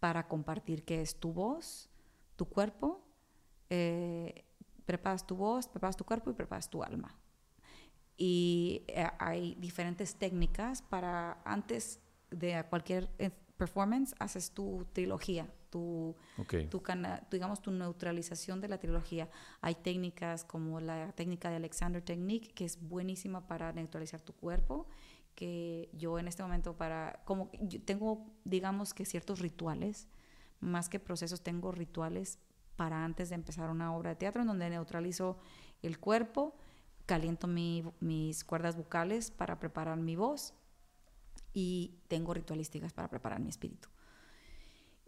para 0.00 0.28
compartir, 0.28 0.84
que 0.84 1.00
es 1.00 1.18
tu 1.18 1.32
voz, 1.32 1.90
tu 2.36 2.46
cuerpo, 2.46 3.04
eh, 3.70 4.44
preparas 4.86 5.26
tu 5.26 5.36
voz, 5.36 5.68
preparas 5.68 5.96
tu 5.96 6.04
cuerpo 6.04 6.30
y 6.30 6.34
preparas 6.34 6.70
tu 6.70 6.82
alma. 6.82 7.18
Y 8.16 8.84
eh, 8.88 9.08
hay 9.18 9.54
diferentes 9.56 10.14
técnicas 10.14 10.82
para 10.82 11.40
antes 11.44 12.00
de 12.30 12.64
cualquier 12.68 13.10
eh, 13.18 13.30
performance 13.58 14.14
haces 14.18 14.52
tu 14.52 14.86
trilogía, 14.92 15.52
tu, 15.68 16.16
tu, 16.70 16.82
digamos 17.30 17.60
tu 17.60 17.70
neutralización 17.70 18.60
de 18.60 18.68
la 18.68 18.78
trilogía. 18.78 19.28
Hay 19.60 19.74
técnicas 19.74 20.44
como 20.44 20.80
la 20.80 21.12
técnica 21.12 21.50
de 21.50 21.56
Alexander 21.56 22.00
Technique, 22.00 22.54
que 22.54 22.64
es 22.64 22.80
buenísima 22.80 23.46
para 23.46 23.72
neutralizar 23.72 24.22
tu 24.22 24.32
cuerpo, 24.32 24.86
que 25.34 25.90
yo 25.92 26.18
en 26.18 26.28
este 26.28 26.42
momento 26.42 26.76
para, 26.76 27.20
como 27.24 27.50
yo 27.60 27.82
tengo, 27.82 28.26
digamos 28.44 28.94
que 28.94 29.04
ciertos 29.04 29.40
rituales, 29.40 30.08
más 30.60 30.88
que 30.88 30.98
procesos, 30.98 31.42
tengo 31.42 31.70
rituales 31.72 32.38
para 32.76 33.04
antes 33.04 33.28
de 33.28 33.34
empezar 33.34 33.70
una 33.70 33.94
obra 33.94 34.10
de 34.10 34.16
teatro 34.16 34.42
en 34.42 34.48
donde 34.48 34.70
neutralizo 34.70 35.38
el 35.82 35.98
cuerpo, 35.98 36.56
caliento 37.06 37.46
mis 37.48 38.44
cuerdas 38.44 38.76
vocales 38.76 39.30
para 39.30 39.58
preparar 39.58 39.98
mi 39.98 40.16
voz 40.16 40.54
y 41.52 41.98
tengo 42.08 42.34
ritualísticas 42.34 42.92
para 42.92 43.08
preparar 43.08 43.40
mi 43.40 43.48
espíritu. 43.48 43.88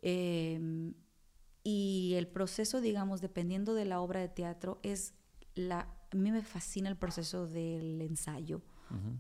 Em, 0.03 0.95
y 1.63 2.15
el 2.17 2.27
proceso, 2.27 2.81
digamos, 2.81 3.21
dependiendo 3.21 3.75
de 3.75 3.85
la 3.85 4.01
obra 4.01 4.21
de 4.21 4.29
teatro, 4.29 4.81
es 4.83 5.15
la... 5.55 5.89
A 6.13 6.17
mí 6.17 6.33
me 6.33 6.43
fascina 6.43 6.89
el 6.89 6.97
proceso 6.97 7.47
del 7.47 8.01
ensayo, 8.01 8.63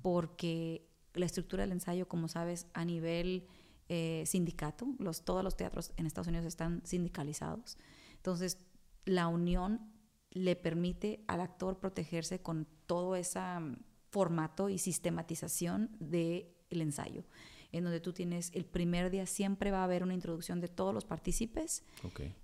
porque 0.02 0.88
la 1.14 1.26
estructura 1.26 1.62
del 1.62 1.72
ensayo, 1.72 2.08
como 2.08 2.26
sabes, 2.26 2.66
a 2.74 2.84
nivel 2.84 3.46
eh, 3.88 4.24
sindicato, 4.26 4.86
los, 4.98 5.24
todos 5.24 5.44
los 5.44 5.56
teatros 5.56 5.92
en 5.96 6.06
Estados 6.06 6.26
Unidos 6.26 6.46
están 6.46 6.82
sindicalizados. 6.84 7.76
Entonces, 8.16 8.58
la 9.04 9.28
unión 9.28 9.92
le 10.30 10.56
permite 10.56 11.24
al 11.26 11.40
actor 11.40 11.78
protegerse 11.78 12.40
con 12.40 12.66
todo 12.86 13.16
ese 13.16 13.40
mm, 13.40 13.76
formato 14.10 14.68
y 14.68 14.78
sistematización 14.78 15.96
de 15.98 16.54
el 16.70 16.80
ensayo, 16.80 17.24
en 17.72 17.84
donde 17.84 18.00
tú 18.00 18.12
tienes 18.12 18.50
el 18.54 18.64
primer 18.64 19.10
día 19.10 19.26
siempre 19.26 19.70
va 19.70 19.80
a 19.80 19.84
haber 19.84 20.02
una 20.02 20.14
introducción 20.14 20.60
de 20.60 20.68
todos 20.68 20.94
los 20.94 21.04
partícipes. 21.04 21.84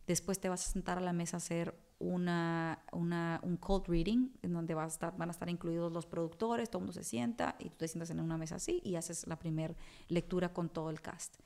Después 0.07 0.39
te 0.39 0.49
vas 0.49 0.69
a 0.69 0.73
sentar 0.73 0.99
a 0.99 1.01
la 1.01 1.13
mesa 1.13 1.37
a 1.37 1.39
hacer 1.39 1.75
una, 1.99 2.85
una, 2.93 3.41
un 3.43 3.57
cold 3.57 3.87
reading, 3.89 4.29
en 4.43 4.53
donde 4.53 4.75
va 4.75 4.85
a 4.85 4.89
estar, 4.89 5.17
van 5.17 5.31
a 5.31 5.33
estar 5.33 5.49
incluidos 5.49 5.93
los 5.93 6.07
productores, 6.07 6.69
todo 6.69 6.81
el 6.81 6.85
mundo 6.85 6.93
se 6.93 7.05
sienta 7.05 7.57
y 7.59 7.71
tú 7.71 7.77
te 7.79 7.89
sientas 7.89 8.11
en 8.11 8.21
una 8.21 8.37
mesa 8.37 8.57
así 8.57 8.81
y 8.85 8.97
haces 8.97 9.27
la 9.27 9.39
primera 9.39 9.75
lectura 10.09 10.53
con 10.53 10.69
todo 10.69 10.91
el 10.91 11.01
cast. 11.01 11.37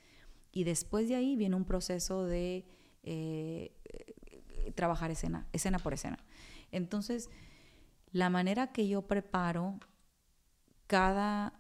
Y 0.53 0.65
después 0.65 1.09
de 1.09 1.15
ahí 1.15 1.37
viene 1.37 1.55
un 1.55 1.65
proceso 1.65 2.25
de 2.25 2.67
eh, 3.05 3.73
trabajar 4.75 5.11
escena, 5.11 5.47
escena 5.53 5.79
por 5.79 5.95
escena. 5.95 6.19
Entonces, 6.73 7.31
la 8.13 8.31
manera 8.31 8.73
que 8.73 8.89
yo 8.89 9.03
preparo 9.03 9.79
cada 10.87 11.60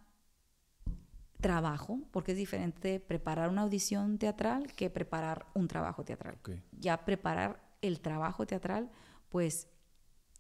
trabajo, 1.41 2.01
porque 2.11 2.33
es 2.33 2.39
diferente 2.39 3.01
preparar 3.01 3.49
una 3.49 3.63
audición 3.63 4.19
teatral 4.19 4.73
que 4.75 4.91
preparar 4.91 5.47
un 5.55 5.69
trabajo 5.69 6.05
teatral. 6.05 6.39
Ya 6.73 7.05
preparar 7.05 7.61
el 7.83 8.01
trabajo 8.01 8.47
teatral, 8.47 8.91
pues 9.29 9.69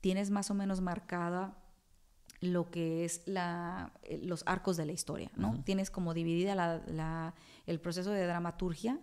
tienes 0.00 0.30
más 0.30 0.50
o 0.50 0.54
menos 0.54 0.80
marcada 0.80 1.56
lo 2.40 2.70
que 2.70 3.04
es 3.04 3.22
la, 3.26 3.92
eh, 4.02 4.20
los 4.22 4.42
arcos 4.46 4.76
de 4.76 4.86
la 4.86 4.92
historia, 4.92 5.30
¿no? 5.36 5.62
Tienes 5.64 5.90
como 5.90 6.14
dividida 6.14 6.54
la, 6.54 7.34
el 7.66 7.80
proceso 7.80 8.10
de 8.10 8.26
dramaturgia 8.26 8.98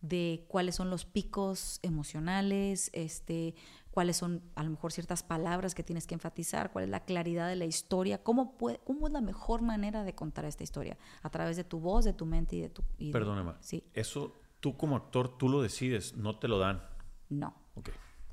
de 0.00 0.44
cuáles 0.48 0.74
son 0.74 0.90
los 0.90 1.04
picos 1.04 1.78
emocionales, 1.82 2.90
este, 2.92 3.54
cuáles 3.92 4.16
son 4.16 4.42
a 4.54 4.64
lo 4.64 4.70
mejor 4.70 4.90
ciertas 4.90 5.22
palabras 5.22 5.74
que 5.74 5.82
tienes 5.82 6.06
que 6.06 6.14
enfatizar, 6.14 6.72
cuál 6.72 6.84
es 6.84 6.90
la 6.90 7.04
claridad 7.04 7.46
de 7.46 7.56
la 7.56 7.66
historia, 7.66 8.22
cómo, 8.22 8.56
puede, 8.56 8.80
cómo 8.84 9.06
es 9.06 9.12
la 9.12 9.20
mejor 9.20 9.62
manera 9.62 10.02
de 10.02 10.14
contar 10.14 10.46
esta 10.46 10.64
historia, 10.64 10.98
a 11.22 11.30
través 11.30 11.56
de 11.56 11.64
tu 11.64 11.78
voz, 11.78 12.04
de 12.04 12.12
tu 12.12 12.26
mente 12.26 12.56
y 12.56 12.60
de 12.62 12.70
tu... 12.70 12.82
Perdóname, 13.12 13.52
sí. 13.60 13.84
eso 13.92 14.40
tú 14.60 14.76
como 14.76 14.96
actor, 14.96 15.36
tú 15.36 15.48
lo 15.48 15.60
decides, 15.60 16.16
no 16.16 16.38
te 16.38 16.48
lo 16.48 16.58
dan. 16.58 16.82
No. 17.28 17.54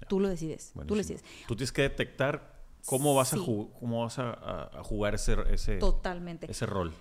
Tú 0.07 0.19
lo 0.19 0.29
decides, 0.29 0.71
tú 0.87 0.95
lo 0.95 0.97
decides. 0.97 1.23
Tú 1.47 1.55
tienes 1.55 1.73
que 1.73 1.81
detectar 1.81 2.63
cómo 2.85 3.13
vas, 3.13 3.33
a, 3.33 3.37
cómo 3.37 4.03
vas 4.03 4.17
a, 4.17 4.81
jugar 4.83 5.15
ese, 5.15 5.35
ese, 5.51 5.77
Totalmente. 5.77 6.49
ese 6.49 6.65
rol. 6.65 6.93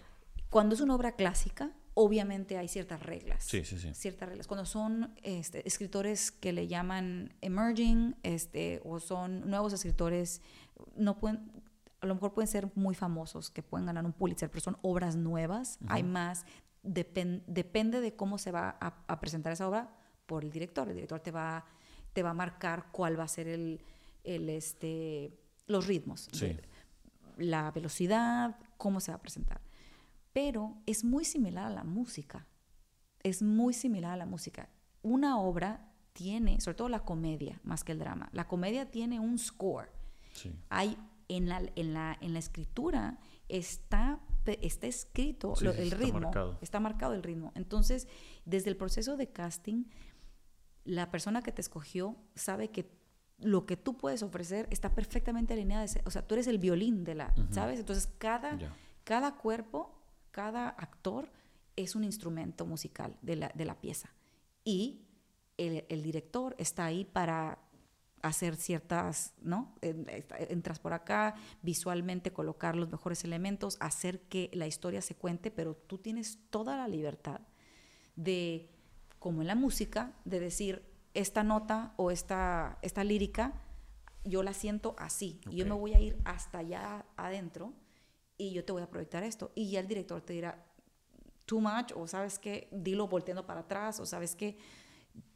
Cuando 0.50 0.74
es 0.74 0.80
una 0.80 0.96
obra 0.96 1.12
clásica, 1.12 1.70
obviamente 2.00 2.56
hay 2.56 2.68
ciertas 2.68 3.02
reglas. 3.02 3.42
Sí, 3.42 3.64
sí, 3.64 3.76
sí. 3.76 3.92
Ciertas 3.92 4.28
reglas. 4.28 4.46
Cuando 4.46 4.64
son 4.64 5.16
este, 5.24 5.66
escritores 5.66 6.30
que 6.30 6.52
le 6.52 6.68
llaman 6.68 7.34
emerging 7.40 8.14
este, 8.22 8.80
o 8.84 9.00
son 9.00 9.50
nuevos 9.50 9.72
escritores, 9.72 10.40
no 10.94 11.18
pueden, 11.18 11.50
a 12.00 12.06
lo 12.06 12.14
mejor 12.14 12.34
pueden 12.34 12.46
ser 12.46 12.70
muy 12.76 12.94
famosos, 12.94 13.50
que 13.50 13.64
pueden 13.64 13.86
ganar 13.86 14.04
un 14.04 14.12
Pulitzer, 14.12 14.48
pero 14.48 14.60
son 14.60 14.78
obras 14.82 15.16
nuevas. 15.16 15.80
Hay 15.88 16.04
más. 16.04 16.46
depende 16.84 18.00
de 18.00 18.14
cómo 18.14 18.38
se 18.38 18.52
va 18.52 18.78
a, 18.80 19.20
presentar 19.20 19.52
esa 19.52 19.66
obra 19.66 19.90
por 20.26 20.44
el 20.44 20.52
director. 20.52 20.88
El 20.88 20.94
director 20.94 21.18
te 21.18 21.32
va, 21.32 21.64
te 22.12 22.22
va 22.22 22.30
a 22.30 22.34
marcar 22.34 22.92
cuál 22.92 23.18
va 23.18 23.24
a 23.24 23.28
ser 23.28 23.48
el, 23.48 23.80
el 24.22 24.48
este, 24.50 25.36
los 25.66 25.88
ritmos. 25.88 26.28
la 27.38 27.72
velocidad, 27.72 28.56
cómo 28.76 29.00
se 29.00 29.10
va 29.10 29.16
a 29.16 29.20
presentar 29.20 29.67
pero 30.38 30.76
es 30.86 31.02
muy 31.02 31.24
similar 31.24 31.64
a 31.64 31.70
la 31.70 31.82
música. 31.82 32.46
Es 33.24 33.42
muy 33.42 33.74
similar 33.74 34.12
a 34.12 34.16
la 34.16 34.24
música. 34.24 34.68
Una 35.02 35.40
obra 35.40 35.90
tiene, 36.12 36.60
sobre 36.60 36.76
todo 36.76 36.88
la 36.88 37.00
comedia, 37.00 37.60
más 37.64 37.82
que 37.82 37.90
el 37.90 37.98
drama, 37.98 38.28
la 38.30 38.46
comedia 38.46 38.88
tiene 38.88 39.18
un 39.18 39.36
score. 39.36 39.90
Hay 40.68 40.96
en 41.26 41.48
la, 41.48 41.60
en 41.74 41.92
la, 41.92 42.16
en 42.20 42.34
la 42.34 42.38
escritura 42.38 43.18
está, 43.48 44.20
está 44.46 44.86
escrito 44.86 45.54
el 45.60 45.90
ritmo, 45.90 46.30
está 46.60 46.78
marcado 46.78 47.14
el 47.14 47.24
ritmo. 47.24 47.50
Entonces, 47.56 48.06
desde 48.44 48.70
el 48.70 48.76
proceso 48.76 49.16
de 49.16 49.32
casting, 49.32 49.86
la 50.84 51.10
persona 51.10 51.42
que 51.42 51.50
te 51.50 51.62
escogió 51.62 52.14
sabe 52.36 52.70
que 52.70 52.96
lo 53.38 53.66
que 53.66 53.76
tú 53.76 53.96
puedes 53.96 54.22
ofrecer 54.22 54.68
está 54.70 54.94
perfectamente 54.94 55.54
alineado. 55.54 55.84
O 56.04 56.12
sea, 56.12 56.24
tú 56.24 56.36
eres 56.36 56.46
el 56.46 56.58
violín 56.58 57.02
de 57.02 57.16
la, 57.16 57.34
¿sabes? 57.50 57.80
Entonces, 57.80 58.08
cada, 58.18 58.56
cada 59.02 59.34
cuerpo 59.34 59.97
cada 60.30 60.68
actor 60.68 61.30
es 61.76 61.94
un 61.94 62.04
instrumento 62.04 62.66
musical 62.66 63.16
de 63.22 63.36
la, 63.36 63.80
pieza. 63.80 64.10
Y 64.64 65.02
el, 65.56 66.02
director 66.02 66.54
está 66.58 66.84
ahí 66.84 67.04
para 67.04 67.58
hacer 68.22 68.56
ciertas, 68.56 69.34
¿no? 69.40 69.74
Entras 69.80 70.80
por 70.80 70.92
acá, 70.92 71.36
visualmente 71.62 72.32
colocar 72.32 72.74
los 72.74 72.90
mejores 72.90 73.22
elementos, 73.24 73.76
hacer 73.80 74.20
que 74.22 74.50
la 74.54 74.66
historia 74.66 75.02
se 75.02 75.14
cuente, 75.14 75.50
pero 75.50 75.74
tú 75.74 75.98
tienes 75.98 76.38
toda 76.50 76.76
la 76.76 76.88
libertad 76.88 77.40
de, 78.16 78.70
como 79.20 79.42
en 79.42 79.46
la 79.46 79.54
música, 79.54 80.12
de 80.24 80.40
decir, 80.40 80.82
esta 81.14 81.44
nota 81.44 81.94
o 81.96 82.10
esta, 82.10 82.78
esta 82.82 83.04
lírica, 83.04 83.62
yo 84.24 84.42
la 84.42 84.52
siento 84.52 84.96
así, 84.98 85.40
y 85.48 85.56
yo 85.56 85.66
me 85.66 85.74
voy 85.74 85.94
a 85.94 86.00
ir 86.00 86.18
hasta 86.24 86.58
allá 86.58 87.06
adentro 87.16 87.72
y 88.38 88.52
yo 88.52 88.64
te 88.64 88.72
voy 88.72 88.82
a 88.82 88.88
proyectar 88.88 89.22
esto. 89.24 89.52
Y 89.54 89.70
ya 89.70 89.80
el 89.80 89.88
director 89.88 90.22
te 90.22 90.32
dirá, 90.32 90.64
too 91.44 91.60
much, 91.60 91.92
o 91.94 92.06
sabes 92.06 92.38
qué, 92.38 92.68
dilo 92.72 93.08
volteando 93.08 93.44
para 93.44 93.60
atrás, 93.60 94.00
o 94.00 94.06
sabes 94.06 94.34
qué, 94.34 94.56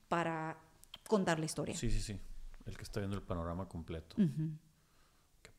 para 0.09 0.57
contar 1.07 1.39
la 1.39 1.45
historia. 1.45 1.77
Sí, 1.77 1.91
sí, 1.91 2.01
sí. 2.01 2.19
El 2.65 2.77
que 2.77 2.85
está 2.85 3.01
viendo 3.01 3.17
el 3.17 3.23
panorama 3.23 3.69
completo. 3.69 4.17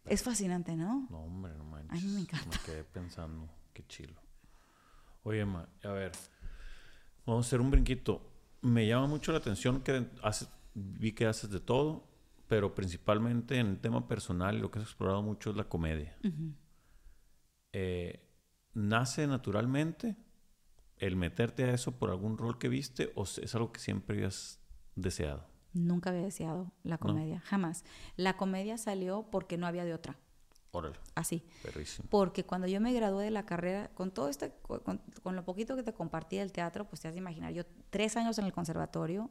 Es 0.06 0.24
fascinante, 0.24 0.76
¿no? 0.76 1.08
No, 1.10 1.24
hombre, 1.24 1.54
no 1.56 1.66
manches. 1.66 2.02
A 2.02 2.06
mí 2.06 2.14
me 2.14 2.22
encanta. 2.22 2.58
Me 2.58 2.64
quedé 2.66 2.84
pensando, 2.84 3.50
qué 3.74 3.86
chilo. 3.88 4.16
Oye, 5.24 5.46
Ma, 5.46 5.68
a 5.84 5.89
ver, 5.89 6.12
vamos 7.26 7.46
a 7.46 7.48
hacer 7.48 7.62
un 7.62 7.72
brinquito. 7.72 8.30
me 8.62 8.88
llama 8.88 9.08
mucho 9.08 9.32
la 9.32 9.39
atención 9.39 9.82
que 9.82 10.10
haces, 10.22 10.50
vi 10.74 11.12
que 11.12 11.26
haces 11.26 11.50
de 11.50 11.60
todo, 11.60 12.08
pero 12.48 12.74
principalmente 12.74 13.58
en 13.58 13.68
el 13.68 13.80
tema 13.80 14.08
personal 14.08 14.60
lo 14.60 14.72
que 14.72 14.80
has 14.80 14.86
explorado 14.86 15.22
mucho 15.22 15.50
es 15.50 15.56
la 15.56 15.66
comedia. 15.66 16.18
Eh, 17.74 18.30
¿Nace 18.74 19.28
naturalmente 19.28 20.16
el 20.98 21.16
meterte 21.16 21.66
a 21.66 21.74
eso 21.74 22.00
por 22.00 22.10
algún 22.10 22.38
rol 22.38 22.58
que 22.58 22.70
viste 22.70 23.12
o 23.16 23.24
es 23.24 23.56
algo 23.56 23.72
que 23.72 23.80
siempre 23.80 24.16
habías 24.16 24.60
deseado? 24.96 25.48
Nunca 25.74 26.12
había 26.12 26.22
deseado 26.22 26.72
la 26.84 26.98
comedia, 26.98 27.42
jamás. 27.42 27.84
La 28.16 28.38
comedia 28.38 28.78
salió 28.78 29.28
porque 29.32 29.58
no 29.58 29.68
había 29.68 29.86
de 29.86 29.94
otra. 29.94 30.18
Órale. 30.72 30.96
Así. 31.14 31.44
Porque 32.10 32.46
cuando 32.46 32.68
yo 32.68 32.82
me 32.82 32.94
gradué 32.94 33.26
de 33.26 33.32
la 33.32 33.46
carrera, 33.46 33.92
con 33.94 34.12
todo 34.12 34.28
este, 34.28 34.54
con, 34.62 35.36
lo 35.36 35.46
poquito 35.46 35.76
que 35.76 35.84
te 35.84 35.94
compartí 35.94 36.38
del 36.38 36.52
teatro, 36.52 36.88
pues 36.90 37.02
te 37.02 37.08
has 37.08 37.14
de 37.14 37.20
imaginar, 37.20 37.54
yo 37.54 37.64
tres 37.92 38.18
años 38.18 38.40
en 38.40 38.46
el 38.46 38.54
conservatorio, 38.54 39.30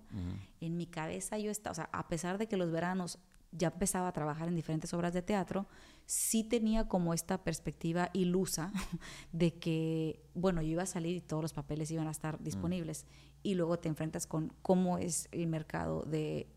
en 0.60 0.76
mi 0.76 0.86
cabeza 0.86 1.38
yo 1.38 1.50
estaba, 1.50 1.72
o 1.72 1.74
sea, 1.74 1.90
a 1.92 2.06
pesar 2.06 2.38
de 2.38 2.46
que 2.46 2.56
los 2.56 2.70
veranos 2.70 3.18
ya 3.52 3.68
empezaba 3.68 4.08
a 4.08 4.12
trabajar 4.12 4.48
en 4.48 4.56
diferentes 4.56 4.92
obras 4.94 5.12
de 5.12 5.22
teatro, 5.22 5.66
sí 6.06 6.42
tenía 6.44 6.88
como 6.88 7.14
esta 7.14 7.44
perspectiva 7.44 8.10
ilusa 8.12 8.72
de 9.32 9.54
que, 9.54 10.24
bueno, 10.34 10.62
yo 10.62 10.68
iba 10.68 10.82
a 10.82 10.86
salir 10.86 11.16
y 11.16 11.20
todos 11.20 11.42
los 11.42 11.52
papeles 11.52 11.90
iban 11.90 12.08
a 12.08 12.10
estar 12.10 12.42
disponibles. 12.42 13.06
Y 13.42 13.54
luego 13.54 13.78
te 13.78 13.88
enfrentas 13.88 14.26
con 14.26 14.52
cómo 14.62 14.98
es 14.98 15.28
el 15.32 15.46
mercado 15.46 16.02
de, 16.02 16.48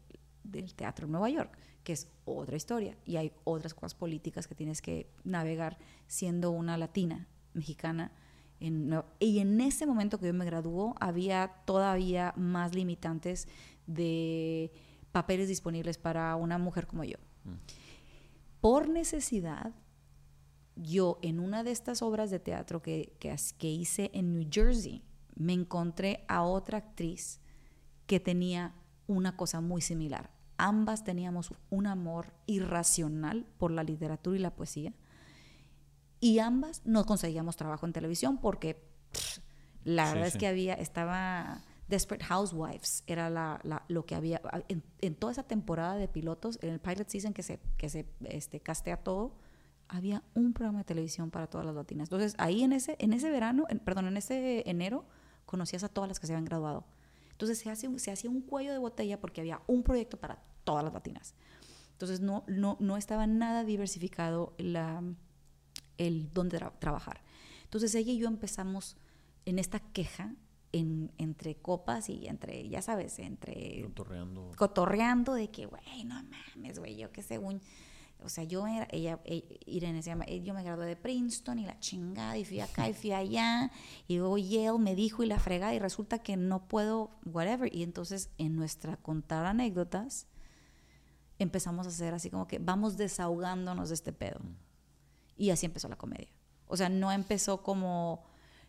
del 0.44 0.74
teatro 0.74 1.06
en 1.06 1.12
Nueva 1.12 1.30
York 1.30 1.58
que 1.86 1.94
es 1.94 2.10
otra 2.26 2.58
historia 2.58 2.98
y 3.06 3.16
hay 3.16 3.32
otras 3.46 3.74
cosas 3.74 3.94
políticas 3.94 4.48
que 4.48 4.56
tienes 4.56 4.82
que 4.82 5.08
navegar 5.24 5.78
siendo 6.08 6.50
una 6.52 6.78
latina 6.78 7.28
mexicana. 7.54 8.12
En, 8.60 8.92
y 9.20 9.40
en 9.40 9.62
ese 9.62 9.86
momento 9.86 10.18
que 10.18 10.26
yo 10.26 10.34
me 10.34 10.46
graduó 10.46 10.96
había 11.00 11.62
todavía 11.66 12.34
más 12.36 12.74
limitantes 12.74 13.48
de 13.86 14.74
papeles 15.16 15.48
disponibles 15.48 15.98
para 15.98 16.36
una 16.36 16.58
mujer 16.58 16.86
como 16.86 17.06
yo. 17.06 17.18
Mm. 17.46 17.54
Por 18.60 18.90
necesidad, 18.90 19.74
yo 20.76 21.20
en 21.22 21.40
una 21.40 21.64
de 21.64 21.72
estas 21.72 22.02
obras 22.02 22.30
de 22.30 22.40
teatro 22.40 22.82
que, 22.82 23.16
que, 23.20 23.34
que 23.58 23.70
hice 23.70 24.12
en 24.14 24.34
New 24.34 24.46
Jersey, 24.52 25.06
me 25.36 25.54
encontré 25.54 26.26
a 26.28 26.44
otra 26.44 26.80
actriz 26.80 27.40
que 28.08 28.20
tenía 28.20 28.76
una 29.08 29.38
cosa 29.38 29.62
muy 29.62 29.82
similar 29.82 30.36
ambas 30.58 31.04
teníamos 31.04 31.54
un 31.70 31.88
amor 31.88 32.34
irracional 32.46 33.46
por 33.58 33.72
la 33.72 33.84
literatura 33.84 34.38
y 34.38 34.40
la 34.40 34.56
poesía. 34.56 34.94
Y 36.20 36.40
ambas 36.40 36.82
no 36.86 37.06
conseguíamos 37.06 37.56
trabajo 37.56 37.86
en 37.86 37.94
televisión 37.94 38.40
porque 38.40 38.82
la 39.84 40.10
verdad 40.10 40.28
es 40.28 40.38
que 40.38 40.48
había, 40.48 40.74
estaba 40.74 41.62
Desperate 41.88 42.26
Housewives, 42.26 43.04
era 43.06 43.30
la, 43.30 43.84
lo 43.88 44.06
que 44.06 44.16
había, 44.16 44.42
en, 44.68 45.16
toda 45.16 45.32
esa 45.32 45.44
temporada 45.44 45.96
de 45.96 46.08
pilotos, 46.08 46.58
en 46.62 46.70
el 46.70 46.80
pilot 46.80 47.08
season 47.08 47.34
que 47.34 47.44
se, 47.44 47.60
que 47.78 47.90
se 47.90 48.08
este, 48.24 48.60
castea 48.60 48.98
todo, 48.98 49.36
había 49.88 50.24
un 50.34 50.54
programa 50.54 50.80
de 50.80 50.86
televisión 50.86 51.30
para 51.30 51.48
todas 51.48 51.66
las 51.66 51.76
latinas. 51.76 52.08
Entonces 52.08 52.34
ahí 52.40 52.64
en 52.64 52.74
ese, 52.74 52.96
en 53.00 53.14
ese 53.14 53.30
verano, 53.30 53.66
perdón, 53.84 54.08
en 54.08 54.18
ese 54.18 54.68
enero, 54.70 55.06
conocías 55.46 55.84
a 55.84 55.90
todas 55.90 56.08
las 56.08 56.20
que 56.20 56.26
se 56.26 56.34
habían 56.34 56.46
graduado. 56.46 56.86
Entonces 57.32 57.60
se, 57.60 57.70
hace, 57.70 58.00
se 58.00 58.12
hacía 58.12 58.30
un 58.30 58.42
cuello 58.42 58.72
de 58.72 58.78
botella 58.78 59.20
porque 59.20 59.42
había 59.42 59.62
un 59.68 59.84
proyecto 59.84 60.18
para 60.18 60.42
todas 60.64 60.84
las 60.84 60.94
latinas. 60.94 61.36
Entonces 61.92 62.20
no, 62.20 62.44
no, 62.48 62.78
no 62.80 62.98
estaba 62.98 63.28
nada 63.28 63.64
diversificado 63.64 64.54
la, 64.58 65.04
el 65.98 66.34
dónde 66.34 66.60
trabajar. 66.80 67.22
Entonces 67.64 67.94
ella 67.94 68.12
y 68.12 68.18
yo 68.18 68.28
empezamos 68.28 68.98
en 69.46 69.60
esta 69.60 69.80
queja 69.80 70.34
en, 70.78 71.12
entre 71.18 71.56
copas 71.56 72.10
y 72.10 72.28
entre, 72.28 72.68
ya 72.70 72.82
sabes, 72.82 73.20
entre... 73.20 73.82
Cotorreando. 73.84 74.52
Cotorreando 74.58 75.34
de 75.34 75.50
que, 75.50 75.66
güey, 75.66 76.04
no 76.06 76.16
mames, 76.24 76.80
güey, 76.80 76.98
yo 76.98 77.12
que 77.12 77.22
según 77.22 77.62
o 78.24 78.30
sea, 78.30 78.44
yo 78.44 78.66
era, 78.66 78.88
ella, 78.92 79.20
e, 79.24 79.60
Irene 79.68 80.02
se 80.02 80.10
llama, 80.10 80.26
yo 80.26 80.54
me 80.56 80.64
gradué 80.64 80.88
de 80.88 80.96
Princeton 80.96 81.60
y 81.60 81.66
la 81.66 81.80
chingada, 81.80 82.36
y 82.38 82.44
fui 82.44 82.60
acá 82.60 82.90
y 82.90 82.94
fui 82.94 83.12
allá, 83.12 83.72
y 84.08 84.18
luego 84.18 84.38
Yale 84.40 84.80
me 84.80 84.96
dijo 84.96 85.22
y 85.22 85.28
la 85.28 85.40
fregada, 85.40 85.76
y 85.76 85.80
resulta 85.80 86.20
que 86.20 86.36
no 86.36 86.68
puedo, 86.68 87.12
whatever. 87.26 87.74
Y 87.74 87.84
entonces 87.84 88.32
en 88.40 88.56
nuestra 88.56 88.98
contar 88.98 89.46
anécdotas, 89.46 90.28
empezamos 91.38 91.86
a 91.86 91.90
hacer 91.90 92.14
así 92.16 92.32
como 92.32 92.48
que 92.48 92.58
vamos 92.58 92.98
desahogándonos 92.98 93.90
de 93.90 93.96
este 93.96 94.12
pedo. 94.12 94.40
Mm. 94.40 94.56
Y 95.38 95.50
así 95.52 95.68
empezó 95.68 95.88
la 95.88 95.98
comedia. 95.98 96.30
O 96.68 96.78
sea, 96.78 96.90
no 96.90 97.12
empezó 97.12 97.62
como, 97.62 98.24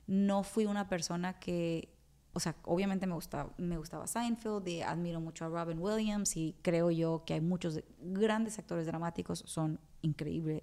no 0.07 0.43
fui 0.43 0.67
una 0.67 0.89
persona 0.89 1.39
que 1.39 1.96
o 2.37 2.39
sea, 2.39 2.55
obviamente 2.65 3.07
me 3.07 3.15
gustaba, 3.15 3.51
me 3.57 3.79
gustaba 3.79 4.07
Seinfeld 4.07 4.69
y 4.69 4.83
admiro 4.83 5.23
mucho 5.23 5.47
a 5.47 5.49
Robin 5.49 5.79
Williams 5.79 6.37
y 6.37 6.55
creo 6.61 6.91
yo 6.91 7.23
que 7.25 7.33
hay 7.33 7.41
muchos 7.41 7.81
grandes 7.99 8.59
actores 8.59 8.85
dramáticos, 8.85 9.43
son 9.47 9.81
increíbles 10.03 10.63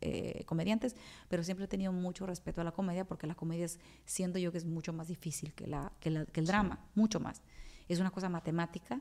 eh, 0.00 0.42
comediantes, 0.46 0.96
pero 1.28 1.44
siempre 1.44 1.66
he 1.66 1.68
tenido 1.68 1.92
mucho 1.92 2.26
respeto 2.26 2.60
a 2.60 2.64
la 2.64 2.72
comedia 2.72 3.04
porque 3.04 3.28
la 3.28 3.36
comedia 3.36 3.66
es, 3.66 3.78
siento 4.04 4.40
yo 4.40 4.50
que 4.50 4.58
es 4.58 4.64
mucho 4.64 4.92
más 4.92 5.06
difícil 5.06 5.54
que, 5.54 5.68
la, 5.68 5.92
que, 6.00 6.08
el 6.08 6.46
drama, 6.46 6.84
mucho 6.96 7.20
más. 7.20 7.40
Es 7.86 8.00
una 8.00 8.10
cosa 8.10 8.28
matemática. 8.28 9.00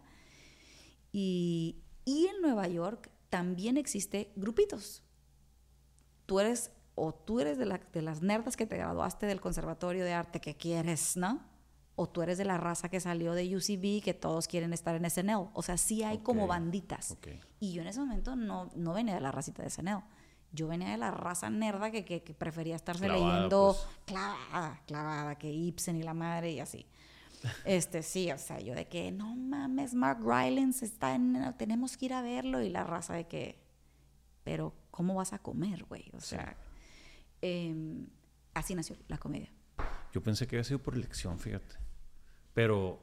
Y, 1.12 1.82
y 2.06 2.28
en 2.28 2.40
Nueva 2.40 2.68
York 2.68 3.10
también 3.32 3.78
existe 3.78 4.32
grupitos. 4.36 5.02
Tú 6.28 6.40
eres 6.40 6.70
o 6.94 7.16
tú 7.16 7.40
eres 7.40 7.58
de, 7.58 7.66
la, 7.66 7.80
de 7.92 8.04
las 8.04 8.22
nerdas 8.22 8.56
que 8.56 8.68
te 8.68 8.78
graduaste 8.78 9.26
del 9.26 9.42
conservatorio 9.42 10.06
de 10.06 10.14
arte 10.14 10.40
que 10.40 10.56
quieres, 10.56 11.18
¿no? 11.18 11.50
O 11.96 12.08
tú 12.08 12.22
eres 12.22 12.38
de 12.38 12.46
la 12.46 12.58
raza 12.58 12.90
que 12.90 13.00
salió 13.00 13.34
de 13.34 13.56
UCB 13.56 14.04
que 14.04 14.14
todos 14.14 14.48
quieren 14.48 14.74
estar 14.74 14.96
en 14.96 15.10
SNL. 15.10 15.50
O 15.54 15.62
sea, 15.62 15.78
sí 15.78 16.04
hay 16.04 16.20
como 16.20 16.48
banditas. 16.48 17.18
Y 17.60 17.74
yo 17.74 17.82
en 17.82 17.88
ese 17.88 18.00
momento 18.00 18.36
no, 18.36 18.72
no 18.76 18.94
venía 18.94 19.16
de 19.16 19.22
la 19.22 19.32
racita 19.32 19.64
de 19.64 19.70
SNL. 19.70 20.04
Yo 20.54 20.68
venía 20.68 20.90
de 20.90 20.98
la 20.98 21.12
raza 21.12 21.50
nerda 21.50 21.92
que, 21.92 22.04
que, 22.04 22.34
prefería 22.34 22.76
estarse 22.76 23.08
leyendo 23.08 23.74
pues. 23.74 23.98
clavada, 24.06 24.82
clavada, 24.86 25.38
que 25.38 25.50
Ibsen 25.50 25.96
y 25.96 26.04
la 26.04 26.14
madre 26.14 26.52
y 26.52 26.60
así. 26.60 26.86
Este, 27.66 28.04
sí, 28.04 28.32
o 28.32 28.38
sea, 28.38 28.60
yo 28.60 28.76
de 28.76 28.88
que, 28.88 29.12
no 29.12 29.36
mames, 29.36 29.96
Mark 29.96 30.20
Rylance 30.22 30.86
está 30.86 31.16
en, 31.16 31.56
tenemos 31.58 31.98
que 31.98 32.06
ir 32.06 32.14
a 32.14 32.22
verlo 32.22 32.62
y 32.62 32.70
la 32.70 32.84
raza 32.84 33.14
de 33.14 33.28
que, 33.28 33.58
pero 34.44 34.76
¿cómo 34.92 35.16
vas 35.16 35.34
a 35.34 35.40
comer, 35.40 35.86
güey? 35.86 36.12
O 36.14 36.20
sea, 36.20 36.56
em, 37.42 38.06
así 38.54 38.76
nació 38.76 38.96
la 39.08 39.18
comedia. 39.18 39.52
Yo 40.14 40.22
pensé 40.22 40.46
que 40.46 40.58
había 40.58 40.66
sido 40.66 40.84
por 40.84 40.94
elección, 40.96 41.40
fíjate. 41.40 41.81
Pero, 42.54 43.02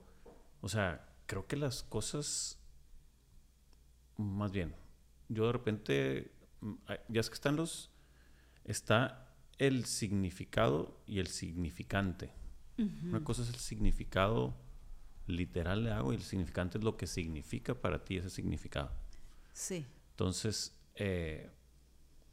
o 0.60 0.68
sea, 0.68 1.08
creo 1.26 1.46
que 1.46 1.56
las 1.56 1.82
cosas, 1.82 2.58
más 4.16 4.52
bien, 4.52 4.74
yo 5.28 5.46
de 5.46 5.52
repente, 5.52 6.32
mm, 6.60 6.74
ya 7.08 7.20
es 7.20 7.28
que 7.28 7.34
están 7.34 7.56
los, 7.56 7.90
está 8.64 9.34
el 9.58 9.84
significado 9.84 11.00
y 11.06 11.18
el 11.18 11.26
significante. 11.28 12.32
Una 13.02 13.24
cosa 13.24 13.42
es 13.42 13.48
el 13.48 13.56
significado 13.56 14.54
literal 15.26 15.82
de 15.82 15.90
algo 15.90 16.12
y 16.12 16.16
el 16.16 16.22
significante 16.22 16.78
es 16.78 16.84
lo 16.84 16.96
que 16.96 17.08
significa 17.08 17.74
para 17.74 18.04
ti 18.04 18.18
ese 18.18 18.30
significado. 18.30 18.92
Sí. 19.52 19.84
Entonces, 20.10 20.78
eh, 20.94 21.50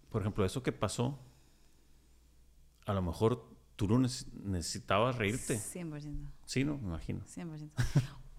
por 0.10 0.22
ejemplo, 0.22 0.46
eso 0.46 0.62
que 0.62 0.72
pasó, 0.72 1.20
a 2.86 2.94
lo 2.94 3.02
mejor 3.02 3.55
tú 3.76 3.88
no 3.88 4.00
necesitabas 4.00 5.18
reírte. 5.18 5.58
100%. 5.58 6.32
Sí, 6.46 6.64
¿no? 6.64 6.78
Me 6.78 6.88
imagino. 6.88 7.22
100%. 7.26 7.70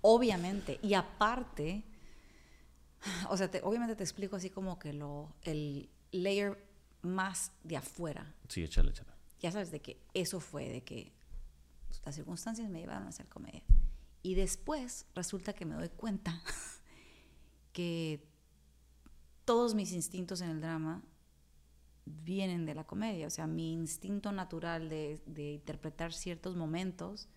obviamente. 0.01 0.79
Y 0.83 0.95
aparte, 0.95 1.85
o 3.29 3.37
sea, 3.37 3.51
obviamente 3.63 3.97
te 3.97 4.05
explico 4.05 4.37
así 4.37 4.51
como 4.51 4.79
que 4.79 4.93
lo, 4.93 5.35
el 5.43 5.91
layer 6.13 6.59
más 7.03 7.53
de 7.63 7.77
afuera. 7.77 8.35
Sí, 8.49 8.63
échale, 8.63 8.91
échale. 8.91 9.11
Ya 9.41 9.53
sabes 9.53 9.71
de 9.71 9.81
que 9.81 10.01
eso 10.15 10.41
fue, 10.41 10.69
de 10.69 10.83
que 10.83 11.13
las 12.05 12.15
circunstancias 12.15 12.69
me 12.71 12.81
llevaron 12.81 13.05
a 13.05 13.09
hacer 13.09 13.29
comedia. 13.29 13.63
Y 14.23 14.35
después 14.35 15.07
resulta 15.15 15.53
que 15.53 15.65
me 15.65 15.75
doy 15.75 15.89
cuenta 15.91 16.43
que 17.73 18.27
todos 19.45 19.75
mis 19.75 19.93
instintos 19.93 20.41
en 20.41 20.51
el 20.51 20.61
drama 20.61 21.03
vienen 22.07 22.65
de 22.65 22.75
la 22.75 22.85
comedia. 22.85 23.27
O 23.27 23.31
sea, 23.31 23.47
mi 23.47 23.73
instinto 23.73 24.33
natural 24.33 24.89
de, 24.89 25.21
interpretar 25.37 26.13
ciertos 26.13 26.57
momentos 26.57 27.29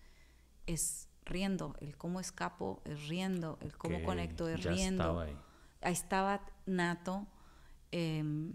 es 0.66 1.08
riendo. 1.24 1.76
El 1.80 1.96
cómo 1.96 2.20
escapo 2.20 2.80
es 2.84 3.08
riendo. 3.08 3.58
El 3.60 3.76
cómo 3.76 4.02
conecto 4.04 4.48
es 4.48 4.62
riendo. 4.62 5.02
Estaba 5.02 5.22
ahí. 5.24 5.36
estaba 5.82 6.46
nato. 6.66 7.26
Em, 7.90 8.54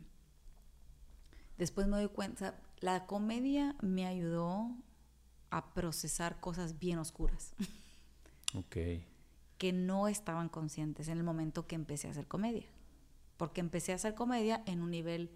después 1.57 1.87
me 1.87 1.97
doy 1.97 2.07
cuenta, 2.07 2.59
la 2.79 3.05
comedia 3.05 3.75
me 3.81 4.05
ayudó 4.05 4.71
a 5.49 5.73
procesar 5.73 6.39
cosas 6.39 6.79
bien 6.79 6.97
oscuras. 6.97 7.53
Ok. 8.53 8.77
Que 9.57 9.73
no 9.73 10.07
estaban 10.07 10.47
conscientes 10.47 11.09
en 11.09 11.17
el 11.17 11.25
momento 11.25 11.67
que 11.67 11.75
empecé 11.75 12.07
a 12.07 12.11
hacer 12.11 12.25
comedia. 12.25 12.69
Porque 13.35 13.59
empecé 13.59 13.91
a 13.91 13.95
hacer 13.95 14.15
comedia 14.15 14.63
en 14.65 14.81
un 14.81 14.91
nivel 14.91 15.29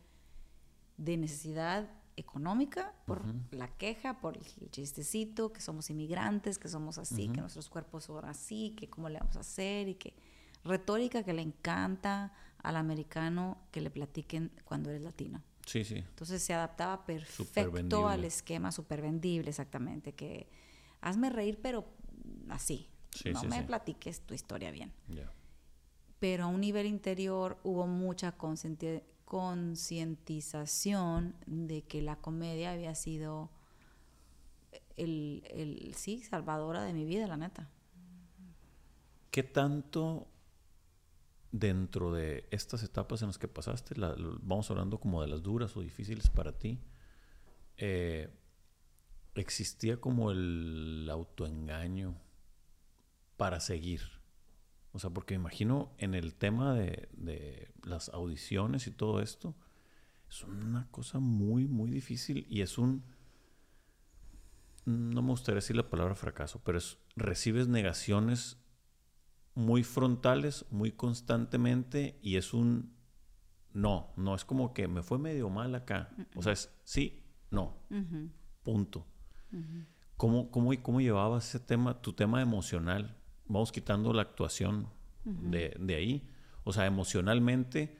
de 1.00 1.18
necesidad 1.18 1.89
económica, 2.18 2.93
por 3.06 3.24
la 3.52 3.70
queja, 3.70 4.20
por 4.20 4.38
el 4.38 4.72
chistecito, 4.72 5.54
que 5.54 5.62
somos 5.62 5.89
inmigrantes, 5.89 6.60
que 6.60 6.68
somos 6.68 6.97
así, 6.97 7.30
que 7.30 7.39
nuestros 7.39 7.70
cuerpos 7.70 8.04
son 8.04 8.26
así, 8.26 8.76
que 8.78 8.89
cómo 8.89 9.08
le 9.08 9.20
vamos 9.20 9.38
a 9.38 9.39
hacer 9.39 9.88
y 9.88 9.95
que 9.95 10.14
retórica 10.66 11.24
que 11.24 11.32
le 11.32 11.41
encanta 11.41 12.34
al 12.62 12.76
americano 12.76 13.58
que 13.72 13.80
le 13.80 13.89
platiquen 13.89 14.52
cuando 14.66 14.89
eres 14.89 15.02
latino. 15.02 15.41
Sí, 15.66 15.86
sí. 15.86 15.95
Entonces 15.95 16.43
se 16.43 16.54
adaptaba 16.54 17.06
perfecto 17.06 18.10
al 18.10 18.26
esquema 18.26 18.72
super 18.74 19.02
vendible, 19.02 19.50
exactamente, 19.50 20.14
que 20.14 20.50
hazme 21.00 21.30
reír, 21.30 21.60
pero 21.62 21.86
así. 22.50 22.89
no 23.32 23.43
me 23.43 23.64
platiques 23.64 24.22
tu 24.22 24.34
historia 24.34 24.72
bien. 24.72 24.91
Pero 26.20 26.43
a 26.43 26.47
un 26.47 26.60
nivel 26.60 26.86
interior 26.86 27.58
hubo 27.64 27.88
mucha 27.88 28.34
concientización 29.30 31.36
de 31.45 31.84
que 31.84 32.01
la 32.01 32.15
comedia 32.15 32.71
había 32.71 32.95
sido 32.95 33.51
el, 34.97 35.43
el, 35.51 35.93
sí, 35.93 36.23
salvadora 36.23 36.84
de 36.84 36.93
mi 36.93 37.05
vida, 37.05 37.27
la 37.27 37.38
neta. 37.38 37.69
¿Qué 39.30 39.43
tanto 39.43 40.27
dentro 41.51 42.11
de 42.11 42.47
estas 42.49 42.82
etapas 42.82 43.21
en 43.21 43.27
las 43.27 43.38
que 43.38 43.47
pasaste, 43.47 43.93
vamos 44.41 44.71
hablando 44.71 44.99
como 44.99 45.21
de 45.21 45.27
las 45.27 45.43
duras 45.43 45.77
o 45.77 45.82
difíciles 45.82 46.32
para 46.32 46.57
ti, 46.57 46.80
eh, 47.77 48.36
existía 49.36 50.01
como 50.01 50.32
el 50.32 51.07
autoengaño 51.11 52.15
para 53.38 53.59
seguir. 53.59 54.18
O 54.91 54.99
sea, 54.99 55.09
porque 55.09 55.35
me 55.35 55.41
imagino 55.41 55.93
en 55.97 56.15
el 56.15 56.35
tema 56.35 56.73
de, 56.73 57.09
de, 57.13 57.71
las 57.83 58.09
audiciones 58.09 58.87
y 58.87 58.91
todo 58.91 59.21
esto, 59.21 59.55
es 60.29 60.43
una 60.43 60.87
cosa 60.91 61.19
muy, 61.19 61.67
muy 61.67 61.89
difícil 61.89 62.45
y 62.49 62.61
es 62.61 62.77
un... 62.77 63.03
No 64.85 65.21
me 65.21 65.29
gustaría 65.29 65.57
decir 65.57 65.75
la 65.75 65.89
palabra 65.89 66.15
fracaso, 66.15 66.61
pero 66.63 66.77
es, 66.77 66.97
recibes 67.15 67.67
negaciones 67.67 68.57
muy 69.53 69.83
frontales, 69.83 70.65
muy 70.71 70.91
constantemente 70.91 72.17
y 72.21 72.37
es 72.37 72.53
un 72.53 72.97
no, 73.73 74.11
no 74.15 74.35
es 74.35 74.45
como 74.45 74.73
que 74.73 74.87
me 74.87 75.03
fue 75.03 75.19
medio 75.19 75.49
mal 75.49 75.75
acá. 75.75 76.09
O 76.35 76.41
sea, 76.41 76.53
es 76.53 76.73
sí, 76.83 77.23
no, 77.51 77.77
punto. 78.63 79.05
¿Cómo, 80.17 80.51
cómo, 80.51 80.71
cómo, 80.81 81.01
llevabas 81.01 81.47
ese 81.49 81.59
tema, 81.59 82.01
tu 82.01 82.13
tema 82.13 82.41
emocional? 82.41 83.17
Vamos 83.50 83.72
quitando 83.72 84.14
la 84.14 84.22
actuación 84.22 84.88
de, 85.26 85.76
de, 85.78 85.95
ahí. 85.95 86.30
O 86.64 86.72
sea, 86.72 86.86
emocionalmente, 86.86 87.97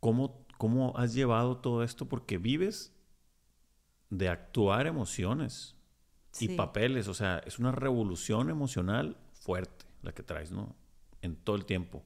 ¿cómo, 0.00 0.46
¿cómo 0.56 0.96
has 0.96 1.12
llevado 1.12 1.58
todo 1.58 1.82
esto? 1.82 2.08
Porque 2.08 2.38
vives 2.38 2.94
de 4.08 4.28
actuar 4.28 4.86
emociones 4.86 5.76
y 6.40 6.56
papeles. 6.56 7.08
O 7.08 7.14
sea, 7.14 7.38
es 7.46 7.58
una 7.58 7.72
revolución 7.72 8.48
emocional 8.48 9.18
fuerte 9.32 9.86
la 10.02 10.12
que 10.12 10.22
traes, 10.22 10.50
¿no? 10.50 10.74
En 11.20 11.36
todo 11.36 11.56
el 11.56 11.64
tiempo. 11.64 12.02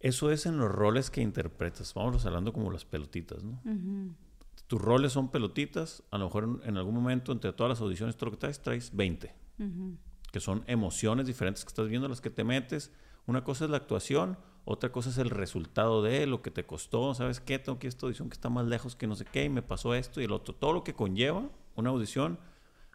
Eso 0.00 0.30
es 0.30 0.44
en 0.46 0.58
los 0.58 0.70
roles 0.70 1.10
que 1.10 1.22
interpretas. 1.22 1.94
Vamos 1.94 2.26
hablando 2.26 2.52
como 2.52 2.70
las 2.70 2.84
pelotitas, 2.84 3.42
¿no? 3.42 3.60
Tus 4.66 4.80
roles 4.80 5.12
son 5.12 5.30
pelotitas. 5.30 6.02
A 6.10 6.18
lo 6.18 6.26
mejor 6.26 6.60
en, 6.64 6.76
algún 6.76 6.94
momento, 6.94 7.32
entre 7.32 7.52
todas 7.52 7.70
las 7.70 7.80
audiciones, 7.80 8.16
todo 8.16 8.26
lo 8.26 8.32
que 8.32 8.40
traes, 8.40 8.60
traes 8.60 8.94
20. 8.94 9.34
Que 10.34 10.40
son 10.40 10.64
emociones 10.66 11.28
diferentes 11.28 11.64
que 11.64 11.68
estás 11.68 11.86
viendo, 11.86 12.08
las 12.08 12.20
que 12.20 12.28
te 12.28 12.42
metes. 12.42 12.90
Una 13.28 13.44
cosa 13.44 13.66
es 13.66 13.70
la 13.70 13.76
actuación, 13.76 14.36
otra 14.64 14.90
cosa 14.90 15.10
es 15.10 15.18
el 15.18 15.30
resultado 15.30 16.02
de 16.02 16.26
lo 16.26 16.42
que 16.42 16.50
te 16.50 16.66
costó. 16.66 17.14
¿Sabes 17.14 17.38
qué? 17.38 17.60
Tengo 17.60 17.78
que 17.78 17.86
esta 17.86 18.06
audición 18.06 18.30
que 18.30 18.34
está 18.34 18.48
más 18.48 18.66
lejos 18.66 18.96
que 18.96 19.06
no 19.06 19.14
sé 19.14 19.26
qué, 19.26 19.44
y 19.44 19.48
me 19.48 19.62
pasó 19.62 19.94
esto 19.94 20.20
y 20.20 20.24
el 20.24 20.32
otro. 20.32 20.52
Todo 20.52 20.72
lo 20.72 20.82
que 20.82 20.92
conlleva 20.92 21.48
una 21.76 21.90
audición, 21.90 22.40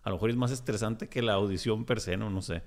a 0.04 0.10
lo 0.10 0.18
mejor 0.18 0.32
es 0.32 0.36
más 0.36 0.52
estresante 0.52 1.08
que 1.08 1.22
la 1.22 1.32
audición 1.36 1.86
per 1.86 2.02
se, 2.02 2.18
no, 2.18 2.30
no 2.30 2.42
sé. 2.42 2.62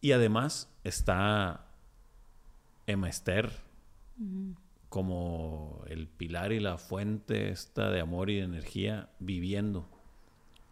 Y 0.00 0.12
además 0.12 0.74
está 0.82 1.66
Emma 2.86 3.10
Esther 3.10 3.52
como 4.88 5.84
el 5.88 6.08
pilar 6.08 6.52
y 6.52 6.60
la 6.60 6.78
fuente 6.78 7.50
esta 7.50 7.90
de 7.90 8.00
amor 8.00 8.30
y 8.30 8.36
de 8.36 8.44
energía 8.44 9.10
viviendo. 9.18 9.86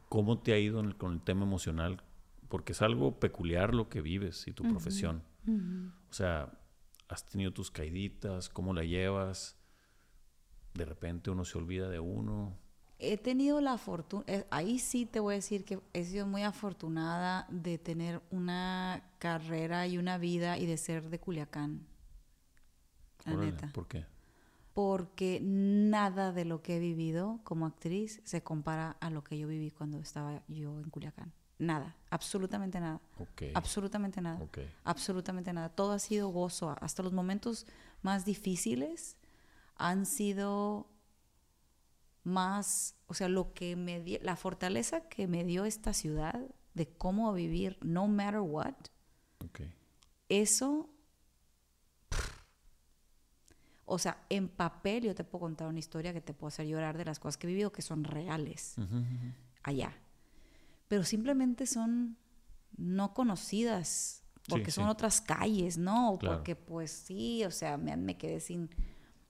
¿Cómo 0.08 0.38
te 0.38 0.54
ha 0.54 0.58
ido 0.58 0.82
con 0.96 1.12
el 1.12 1.20
tema 1.20 1.44
emocional? 1.44 2.00
Porque 2.52 2.72
es 2.72 2.82
algo 2.82 3.18
peculiar 3.18 3.74
lo 3.74 3.88
que 3.88 4.02
vives 4.02 4.46
y 4.46 4.52
tu 4.52 4.64
profesión. 4.64 5.22
O 6.10 6.12
sea, 6.12 6.52
has 7.08 7.24
tenido 7.24 7.50
tus 7.54 7.70
caiditas, 7.70 8.50
¿cómo 8.50 8.74
la 8.74 8.84
llevas? 8.84 9.56
De 10.74 10.84
repente 10.84 11.30
uno 11.30 11.46
se 11.46 11.56
olvida 11.56 11.88
de 11.88 11.98
uno 11.98 12.58
he 13.02 13.18
tenido 13.18 13.60
la 13.60 13.78
fortuna, 13.78 14.24
eh, 14.28 14.46
ahí 14.50 14.78
sí 14.78 15.06
te 15.06 15.18
voy 15.18 15.34
a 15.34 15.36
decir 15.36 15.64
que 15.64 15.80
he 15.92 16.04
sido 16.04 16.26
muy 16.26 16.44
afortunada 16.44 17.46
de 17.50 17.76
tener 17.76 18.22
una 18.30 19.02
carrera 19.18 19.88
y 19.88 19.98
una 19.98 20.18
vida 20.18 20.56
y 20.56 20.66
de 20.66 20.76
ser 20.76 21.10
de 21.10 21.18
Culiacán. 21.18 21.84
La 23.24 23.34
neta. 23.34 23.70
¿Por 23.74 23.88
qué? 23.88 24.06
Porque 24.72 25.40
nada 25.42 26.32
de 26.32 26.44
lo 26.44 26.62
que 26.62 26.76
he 26.76 26.78
vivido 26.78 27.40
como 27.42 27.66
actriz 27.66 28.20
se 28.24 28.42
compara 28.42 28.92
a 29.00 29.10
lo 29.10 29.24
que 29.24 29.36
yo 29.36 29.48
viví 29.48 29.72
cuando 29.72 29.98
estaba 29.98 30.42
yo 30.46 30.78
en 30.78 30.88
Culiacán. 30.88 31.32
Nada, 31.62 31.94
absolutamente 32.10 32.80
nada. 32.80 33.00
Absolutamente 33.54 34.20
nada. 34.20 34.40
Absolutamente 34.82 35.52
nada. 35.52 35.68
Todo 35.68 35.92
ha 35.92 36.00
sido 36.00 36.28
gozo. 36.28 36.74
Hasta 36.80 37.04
los 37.04 37.12
momentos 37.12 37.68
más 38.02 38.24
difíciles 38.24 39.16
han 39.76 40.04
sido 40.04 40.88
más, 42.24 42.96
o 43.06 43.14
sea, 43.14 43.28
lo 43.28 43.54
que 43.54 43.76
me 43.76 44.00
dio, 44.00 44.18
la 44.22 44.34
fortaleza 44.34 45.08
que 45.08 45.28
me 45.28 45.44
dio 45.44 45.64
esta 45.64 45.92
ciudad 45.92 46.40
de 46.74 46.88
cómo 46.88 47.32
vivir 47.32 47.78
no 47.80 48.08
matter 48.08 48.40
what. 48.40 48.74
Eso, 50.28 50.90
o 53.84 53.98
sea, 53.98 54.24
en 54.30 54.48
papel 54.48 55.04
yo 55.04 55.14
te 55.14 55.22
puedo 55.22 55.42
contar 55.42 55.68
una 55.68 55.78
historia 55.78 56.12
que 56.12 56.20
te 56.20 56.34
puedo 56.34 56.48
hacer 56.48 56.66
llorar 56.66 56.98
de 56.98 57.04
las 57.04 57.20
cosas 57.20 57.36
que 57.36 57.46
he 57.46 57.50
vivido 57.50 57.70
que 57.70 57.82
son 57.82 58.02
reales 58.02 58.74
allá. 59.62 59.96
Pero 60.92 61.04
simplemente 61.04 61.66
son 61.66 62.18
no 62.76 63.14
conocidas 63.14 64.24
porque 64.46 64.70
son 64.70 64.88
otras 64.90 65.22
calles, 65.22 65.78
¿no? 65.78 66.18
Porque 66.20 66.54
pues 66.54 66.90
sí, 66.90 67.42
o 67.46 67.50
sea, 67.50 67.78
me, 67.78 67.96
me 67.96 68.18
quedé 68.18 68.40
sin 68.40 68.68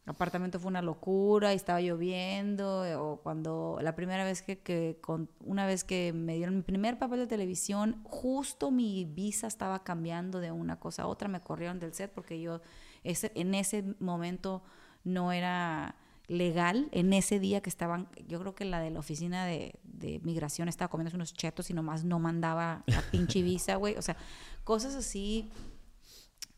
apartamento 0.07 0.59
fue 0.59 0.71
una 0.71 0.83
locura 0.83 1.53
y 1.53 1.57
estaba 1.57 1.81
lloviendo 1.81 2.85
eh, 2.85 2.97
o 2.97 3.21
cuando 3.23 3.79
la 3.81 3.95
primera 3.95 4.25
vez 4.25 4.43
que, 4.43 4.59
que 4.59 4.99
con, 5.01 5.31
una 5.39 5.65
vez 5.65 5.85
que 5.85 6.13
me 6.13 6.35
dieron 6.35 6.57
mi 6.57 6.63
primer 6.63 6.99
papel 6.99 7.21
de 7.21 7.27
televisión 7.29 8.03
justo 8.03 8.73
mi 8.73 9.05
visa 9.05 9.47
estaba 9.47 9.85
cambiando 9.85 10.41
de 10.41 10.51
una 10.51 10.81
cosa 10.81 11.05
a 11.05 11.07
otra 11.07 11.29
me 11.29 11.39
corrieron 11.39 11.79
del 11.79 11.95
set 11.95 12.11
porque 12.13 12.41
yo 12.41 12.61
ese, 13.05 13.31
en 13.37 13.55
ese 13.55 13.95
momento 14.01 14.65
no 15.05 15.31
era 15.31 15.95
legal 16.29 16.89
en 16.93 17.13
ese 17.13 17.39
día 17.39 17.61
que 17.61 17.69
estaban 17.69 18.09
yo 18.29 18.39
creo 18.41 18.55
que 18.55 18.65
la 18.65 18.81
de 18.81 18.91
la 18.91 19.01
oficina 19.01 19.45
de, 19.45 19.79
de 19.83 20.21
migración 20.23 20.69
estaba 20.69 20.89
comiendo 20.89 21.15
unos 21.17 21.35
chetos 21.35 21.69
y 21.71 21.75
nomás 21.75 22.05
no 22.05 22.19
mandaba 22.19 22.85
la 22.87 23.03
pinche 23.11 23.43
visa 23.43 23.77
güey. 23.77 23.97
O 23.97 24.03
sea 24.03 24.17
cosas 24.65 24.95
así 24.95 25.51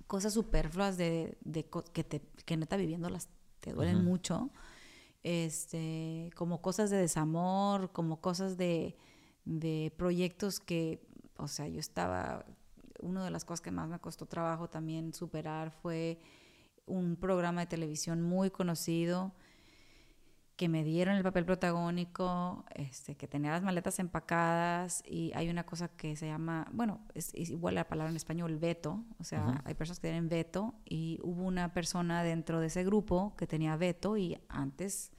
cosas 0.07 0.35
superfluas 0.35 0.97
de, 0.97 1.39
de 1.43 1.69
que, 1.93 2.05
te, 2.05 2.21
que 2.45 2.57
neta 2.57 2.77
viviendo 2.77 3.09
las 3.09 3.29
te 3.65 3.73
duelen 3.73 4.05
mucho, 4.05 4.51
este, 5.23 6.31
como 6.37 6.61
cosas 6.61 6.91
de 6.91 6.99
desamor, 6.99 7.91
como 7.93 8.21
cosas 8.21 8.59
de, 8.59 8.95
de 9.47 9.91
proyectos 9.97 10.61
que, 10.61 11.01
o 11.39 11.49
sea, 11.49 11.67
yo 11.67 11.81
estaba, 11.81 12.45
una 13.01 13.25
de 13.25 13.31
las 13.31 13.47
cosas 13.47 13.63
que 13.63 13.71
más 13.71 13.89
me 13.89 13.99
costó 14.01 14.27
trabajo 14.27 14.69
también 14.69 15.15
superar 15.15 15.71
fue 15.71 16.21
un 16.85 17.17
programa 17.17 17.63
de 17.63 17.67
televisión 17.67 18.21
muy 18.21 18.51
conocido 18.51 19.33
que 20.57 20.69
me 20.69 20.85
dieron 20.85 21.17
el 21.17 21.25
papel 21.25 21.45
protagónico, 21.45 22.65
este, 22.75 23.17
que 23.17 23.27
tenía 23.27 23.51
las 23.51 23.63
maletas 23.63 23.99
empacadas 23.99 25.03
y 25.05 25.33
hay 25.35 25.49
una 25.49 25.67
cosa 25.67 25.89
que 25.89 26.15
se 26.17 26.27
llama, 26.27 26.69
bueno, 26.73 27.01
es, 27.15 27.35
igual 27.35 27.75
la 27.75 27.89
palabra 27.89 28.11
en 28.11 28.17
español, 28.17 28.57
veto, 28.59 29.05
o 29.19 29.25
sea, 29.25 29.63
hay 29.65 29.75
personas 29.75 29.99
que 29.99 30.09
tienen 30.09 30.29
veto 30.29 30.75
y 30.85 31.19
hubo 31.23 31.43
una 31.43 31.73
persona 31.73 32.23
dentro 32.23 32.61
de 32.61 32.69
ese 32.69 32.85
grupo 32.85 33.35
que 33.37 33.49
tenía 33.49 33.77
veto 33.77 34.17
y 34.17 34.39
antes 34.49 35.11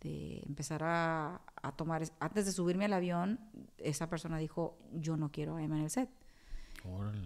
de 0.00 0.42
empezar 0.46 0.82
a, 0.84 1.40
a 1.62 1.72
tomar, 1.72 2.02
antes 2.20 2.44
de 2.44 2.52
subirme 2.52 2.84
al 2.84 2.92
avión, 2.92 3.40
esa 3.78 4.10
persona 4.10 4.36
dijo, 4.36 4.78
yo 4.92 5.16
no 5.16 5.30
quiero 5.30 5.56
a 5.56 5.62
Emma 5.62 5.78
en 5.78 5.84
el 5.84 5.90
set. 5.90 6.10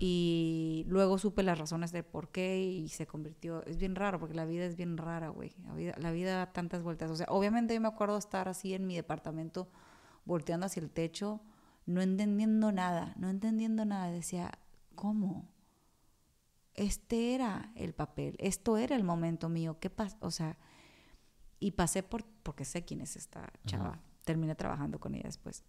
Y 0.01 0.85
luego 0.89 1.19
supe 1.19 1.43
las 1.43 1.59
razones 1.59 1.91
de 1.91 2.05
por 2.05 2.31
qué 2.31 2.63
y 2.63 2.89
se 2.89 3.07
convirtió. 3.07 3.65
Es 3.65 3.79
bien 3.79 3.97
raro 3.97 4.21
porque 4.21 4.35
la 4.35 4.45
vida 4.45 4.65
es 4.65 4.77
bien 4.77 4.97
rara, 4.97 5.29
güey. 5.31 5.53
La 5.65 5.75
vida, 5.75 5.95
la 5.99 6.13
vida 6.13 6.37
da 6.37 6.53
tantas 6.53 6.83
vueltas. 6.83 7.11
O 7.11 7.17
sea, 7.17 7.27
obviamente 7.29 7.75
yo 7.75 7.81
me 7.81 7.89
acuerdo 7.89 8.17
estar 8.17 8.49
así 8.49 8.75
en 8.75 8.87
mi 8.87 8.95
departamento, 8.95 9.69
volteando 10.25 10.67
hacia 10.67 10.81
el 10.81 10.91
techo, 10.91 11.41
no 11.87 12.01
entendiendo 12.01 12.71
nada, 12.71 13.15
no 13.19 13.29
entendiendo 13.29 13.85
nada. 13.85 14.13
Decía, 14.13 14.53
¿cómo? 14.95 15.49
Este 16.75 17.35
era 17.35 17.73
el 17.75 17.93
papel, 17.93 18.37
esto 18.39 18.77
era 18.77 18.95
el 18.95 19.03
momento 19.03 19.49
mío. 19.49 19.81
¿Qué 19.81 19.91
pasa? 19.91 20.17
O 20.21 20.31
sea, 20.31 20.59
y 21.59 21.73
pasé 21.73 22.05
por, 22.05 22.25
porque 22.45 22.65
sé 22.65 22.85
quién 22.85 23.01
es 23.01 23.17
esta 23.17 23.53
chava, 23.67 24.01
terminé 24.25 24.55
trabajando 24.55 25.01
con 25.01 25.17
ella 25.17 25.25
después. 25.25 25.65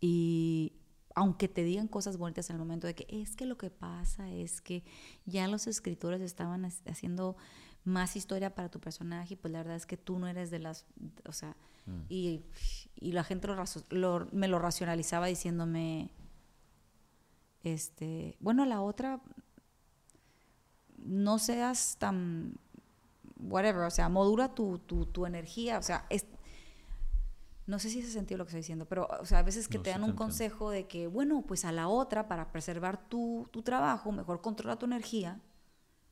Y 0.00 0.81
aunque 1.14 1.48
te 1.48 1.64
digan 1.64 1.88
cosas 1.88 2.16
bonitas 2.16 2.48
en 2.50 2.56
el 2.56 2.60
momento 2.60 2.86
de 2.86 2.94
que 2.94 3.06
es 3.08 3.36
que 3.36 3.46
lo 3.46 3.56
que 3.56 3.70
pasa 3.70 4.30
es 4.30 4.60
que 4.60 4.84
ya 5.26 5.48
los 5.48 5.66
escritores 5.66 6.20
estaban 6.20 6.64
haciendo 6.64 7.36
más 7.84 8.16
historia 8.16 8.54
para 8.54 8.70
tu 8.70 8.80
personaje 8.80 9.34
y 9.34 9.36
pues 9.36 9.52
la 9.52 9.58
verdad 9.58 9.76
es 9.76 9.86
que 9.86 9.96
tú 9.96 10.18
no 10.18 10.28
eres 10.28 10.50
de 10.50 10.60
las, 10.60 10.86
o 11.26 11.32
sea, 11.32 11.56
mm. 11.86 12.00
y, 12.08 12.42
y, 13.00 13.12
la 13.12 13.24
gente 13.24 13.48
lo, 13.90 14.28
me 14.30 14.48
lo 14.48 14.58
racionalizaba 14.58 15.26
diciéndome, 15.26 16.10
este, 17.64 18.36
bueno, 18.40 18.64
la 18.66 18.80
otra, 18.80 19.20
no 20.98 21.38
seas 21.38 21.96
tan, 21.98 22.54
whatever, 23.40 23.82
o 23.82 23.90
sea, 23.90 24.08
modula 24.08 24.54
tu, 24.54 24.78
tu, 24.78 25.06
tu 25.06 25.26
energía, 25.26 25.78
o 25.78 25.82
sea, 25.82 26.06
es, 26.08 26.26
no 27.66 27.78
sé 27.78 27.90
si 27.90 28.00
ese 28.00 28.10
sentido 28.10 28.38
lo 28.38 28.44
que 28.44 28.50
estoy 28.50 28.60
diciendo, 28.60 28.86
pero 28.86 29.08
o 29.20 29.24
sea, 29.24 29.38
a 29.38 29.42
veces 29.42 29.68
que 29.68 29.78
te 29.78 29.90
dan 29.90 30.02
un 30.02 30.12
consejo 30.12 30.70
de 30.70 30.88
que, 30.88 31.06
bueno, 31.06 31.44
pues 31.46 31.64
a 31.64 31.72
la 31.72 31.88
otra, 31.88 32.26
para 32.28 32.50
preservar 32.50 33.08
tu, 33.08 33.48
tu, 33.52 33.62
trabajo, 33.62 34.10
mejor 34.10 34.40
controla 34.40 34.76
tu 34.76 34.86
energía, 34.86 35.40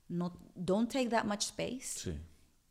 no, 0.09 0.39
don't 0.55 0.91
take 0.91 1.09
that 1.09 1.25
much 1.25 1.43
space. 1.43 1.99
Sí. 1.99 2.21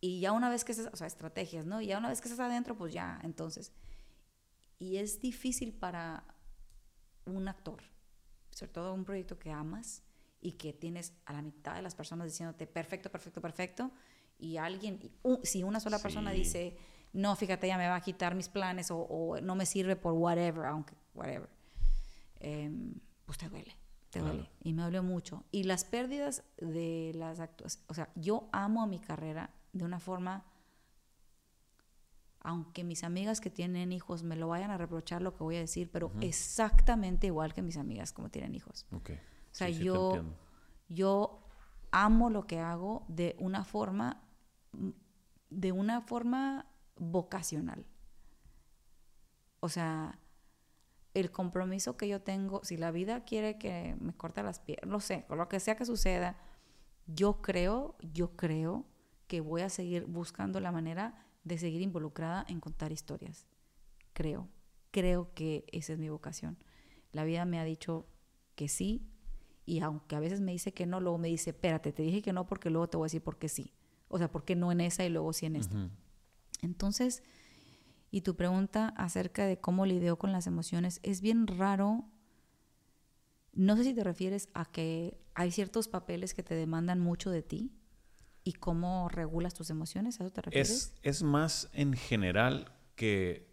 Y 0.01 0.21
ya 0.21 0.31
una 0.31 0.49
vez 0.49 0.63
que 0.63 0.71
estás, 0.71 0.93
o 0.93 0.95
sea, 0.95 1.07
estrategias, 1.07 1.65
¿no? 1.65 1.81
Y 1.81 1.87
ya 1.87 1.97
una 1.97 2.07
vez 2.07 2.21
que 2.21 2.29
estás 2.29 2.39
adentro, 2.39 2.77
pues 2.77 2.93
ya, 2.93 3.19
entonces. 3.23 3.73
Y 4.77 4.97
es 4.97 5.19
difícil 5.19 5.73
para 5.73 6.23
un 7.25 7.49
actor, 7.49 7.81
sobre 8.51 8.71
todo 8.71 8.93
un 8.93 9.03
proyecto 9.03 9.37
que 9.37 9.51
amas 9.51 10.03
y 10.39 10.53
que 10.53 10.71
tienes 10.71 11.13
a 11.25 11.33
la 11.33 11.41
mitad 11.41 11.75
de 11.75 11.81
las 11.81 11.95
personas 11.95 12.27
diciéndote 12.27 12.65
perfecto, 12.65 13.11
perfecto, 13.11 13.41
perfecto, 13.41 13.91
y 14.37 14.55
alguien, 14.55 15.11
si 15.43 15.63
una 15.63 15.81
sola 15.81 15.99
persona 15.99 16.31
dice 16.31 16.77
no, 17.13 17.35
fíjate, 17.35 17.67
ya 17.67 17.77
me 17.77 17.87
va 17.87 17.95
a 17.95 18.01
quitar 18.01 18.35
mis 18.35 18.49
planes 18.49 18.89
o, 18.91 19.37
no 19.41 19.55
me 19.55 19.65
sirve 19.65 19.95
por 19.95 20.13
whatever, 20.13 20.65
aunque 20.65 20.95
whatever, 21.15 21.49
em, 22.39 22.93
pues 23.25 23.37
te 23.37 23.49
duele, 23.49 23.75
te 24.09 24.19
duele. 24.19 24.49
Y 24.63 24.73
me 24.73 24.83
dolió 24.83 25.01
mucho. 25.01 25.43
Y 25.51 25.63
las 25.63 25.85
pérdidas 25.85 26.43
de 26.57 27.11
las 27.15 27.39
actuaciones, 27.39 27.85
o 27.89 27.93
sea, 27.93 28.09
yo 28.15 28.47
amo 28.51 28.83
a 28.83 28.87
mi 28.87 28.99
carrera 28.99 29.51
de 29.73 29.85
una 29.85 29.99
forma, 29.99 30.45
aunque 32.41 32.83
mis 32.83 33.03
amigas 33.03 33.41
que 33.41 33.49
tienen 33.49 33.91
hijos 33.91 34.23
me 34.23 34.35
lo 34.35 34.47
vayan 34.47 34.71
a 34.71 34.77
reprochar 34.77 35.21
lo 35.21 35.35
que 35.35 35.43
voy 35.43 35.55
a 35.57 35.59
decir, 35.59 35.89
pero 35.91 36.11
exactamente 36.21 37.27
igual 37.27 37.53
que 37.53 37.61
mis 37.61 37.77
amigas 37.77 38.13
como 38.13 38.29
tienen 38.29 38.53
hijos. 38.55 38.85
Okay. 38.91 39.15
O 39.15 39.55
sea, 39.55 39.69
yo, 39.69 40.23
yo 40.87 41.43
amo 41.91 42.29
lo 42.29 42.45
que 42.45 42.59
hago 42.59 43.03
de 43.07 43.35
una 43.39 43.65
forma, 43.65 44.21
de 45.49 45.71
una 45.71 46.01
forma 46.01 46.68
vocacional. 46.99 47.85
O 49.59 49.69
sea, 49.69 50.19
el 51.13 51.31
compromiso 51.31 51.97
que 51.97 52.07
yo 52.07 52.21
tengo, 52.21 52.63
si 52.63 52.77
la 52.77 52.91
vida 52.91 53.23
quiere 53.25 53.57
que 53.57 53.95
me 53.99 54.13
corte 54.13 54.43
las 54.43 54.59
piernas, 54.59 54.87
no 54.87 54.99
sé, 54.99 55.25
lo 55.29 55.49
que 55.49 55.59
sea 55.59 55.75
que 55.75 55.85
suceda, 55.85 56.37
yo 57.07 57.41
creo, 57.41 57.97
yo 58.13 58.35
creo 58.35 58.85
que 59.27 59.41
voy 59.41 59.61
a 59.61 59.69
seguir 59.69 60.05
buscando 60.05 60.59
la 60.59 60.71
manera 60.71 61.25
de 61.43 61.57
seguir 61.57 61.81
involucrada 61.81 62.45
en 62.47 62.59
contar 62.59 62.91
historias. 62.91 63.47
Creo, 64.13 64.49
creo 64.91 65.33
que 65.33 65.65
esa 65.71 65.93
es 65.93 65.99
mi 65.99 66.09
vocación. 66.09 66.57
La 67.11 67.23
vida 67.23 67.45
me 67.45 67.59
ha 67.59 67.63
dicho 67.63 68.05
que 68.55 68.67
sí, 68.67 69.09
y 69.65 69.81
aunque 69.81 70.15
a 70.15 70.19
veces 70.19 70.41
me 70.41 70.51
dice 70.51 70.73
que 70.73 70.85
no, 70.85 70.99
luego 70.99 71.17
me 71.17 71.27
dice, 71.27 71.51
espérate, 71.51 71.91
te 71.91 72.03
dije 72.03 72.21
que 72.21 72.33
no 72.33 72.45
porque 72.45 72.69
luego 72.69 72.89
te 72.89 72.97
voy 72.97 73.05
a 73.05 73.07
decir 73.07 73.23
por 73.23 73.37
qué 73.37 73.49
sí. 73.49 73.73
O 74.07 74.17
sea, 74.17 74.31
por 74.31 74.43
qué 74.43 74.55
no 74.55 74.71
en 74.71 74.81
esa 74.81 75.05
y 75.05 75.09
luego 75.09 75.31
sí 75.33 75.45
en 75.45 75.55
esta. 75.55 75.89
Entonces, 76.61 77.23
y 78.11 78.21
tu 78.21 78.35
pregunta 78.35 78.89
acerca 78.97 79.45
de 79.45 79.59
cómo 79.59 79.85
lidio 79.85 80.17
con 80.17 80.31
las 80.31 80.47
emociones, 80.47 80.99
es 81.03 81.21
bien 81.21 81.47
raro. 81.47 82.05
No 83.53 83.75
sé 83.75 83.83
si 83.83 83.93
te 83.93 84.03
refieres 84.03 84.49
a 84.53 84.65
que 84.65 85.19
hay 85.35 85.51
ciertos 85.51 85.87
papeles 85.87 86.33
que 86.33 86.43
te 86.43 86.55
demandan 86.55 86.99
mucho 86.99 87.29
de 87.29 87.43
ti 87.43 87.71
y 88.43 88.53
cómo 88.53 89.09
regulas 89.09 89.53
tus 89.53 89.69
emociones, 89.69 90.19
¿a 90.19 90.23
eso 90.23 90.33
te 90.33 90.41
refieres? 90.41 90.95
Es, 91.03 91.23
más 91.23 91.69
en 91.73 91.93
general 91.93 92.71
que 92.95 93.47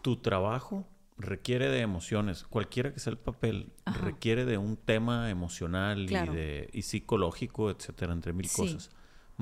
tu 0.00 0.20
trabajo 0.20 0.88
requiere 1.16 1.68
de 1.68 1.80
emociones, 1.80 2.42
cualquiera 2.44 2.92
que 2.92 2.98
sea 2.98 3.12
el 3.12 3.18
papel, 3.18 3.72
requiere 4.02 4.44
de 4.46 4.58
un 4.58 4.76
tema 4.76 5.30
emocional 5.30 6.10
y, 6.10 6.14
de, 6.14 6.70
y 6.72 6.82
psicológico, 6.82 7.70
etcétera, 7.70 8.12
entre 8.12 8.32
mil 8.32 8.50
cosas 8.50 8.90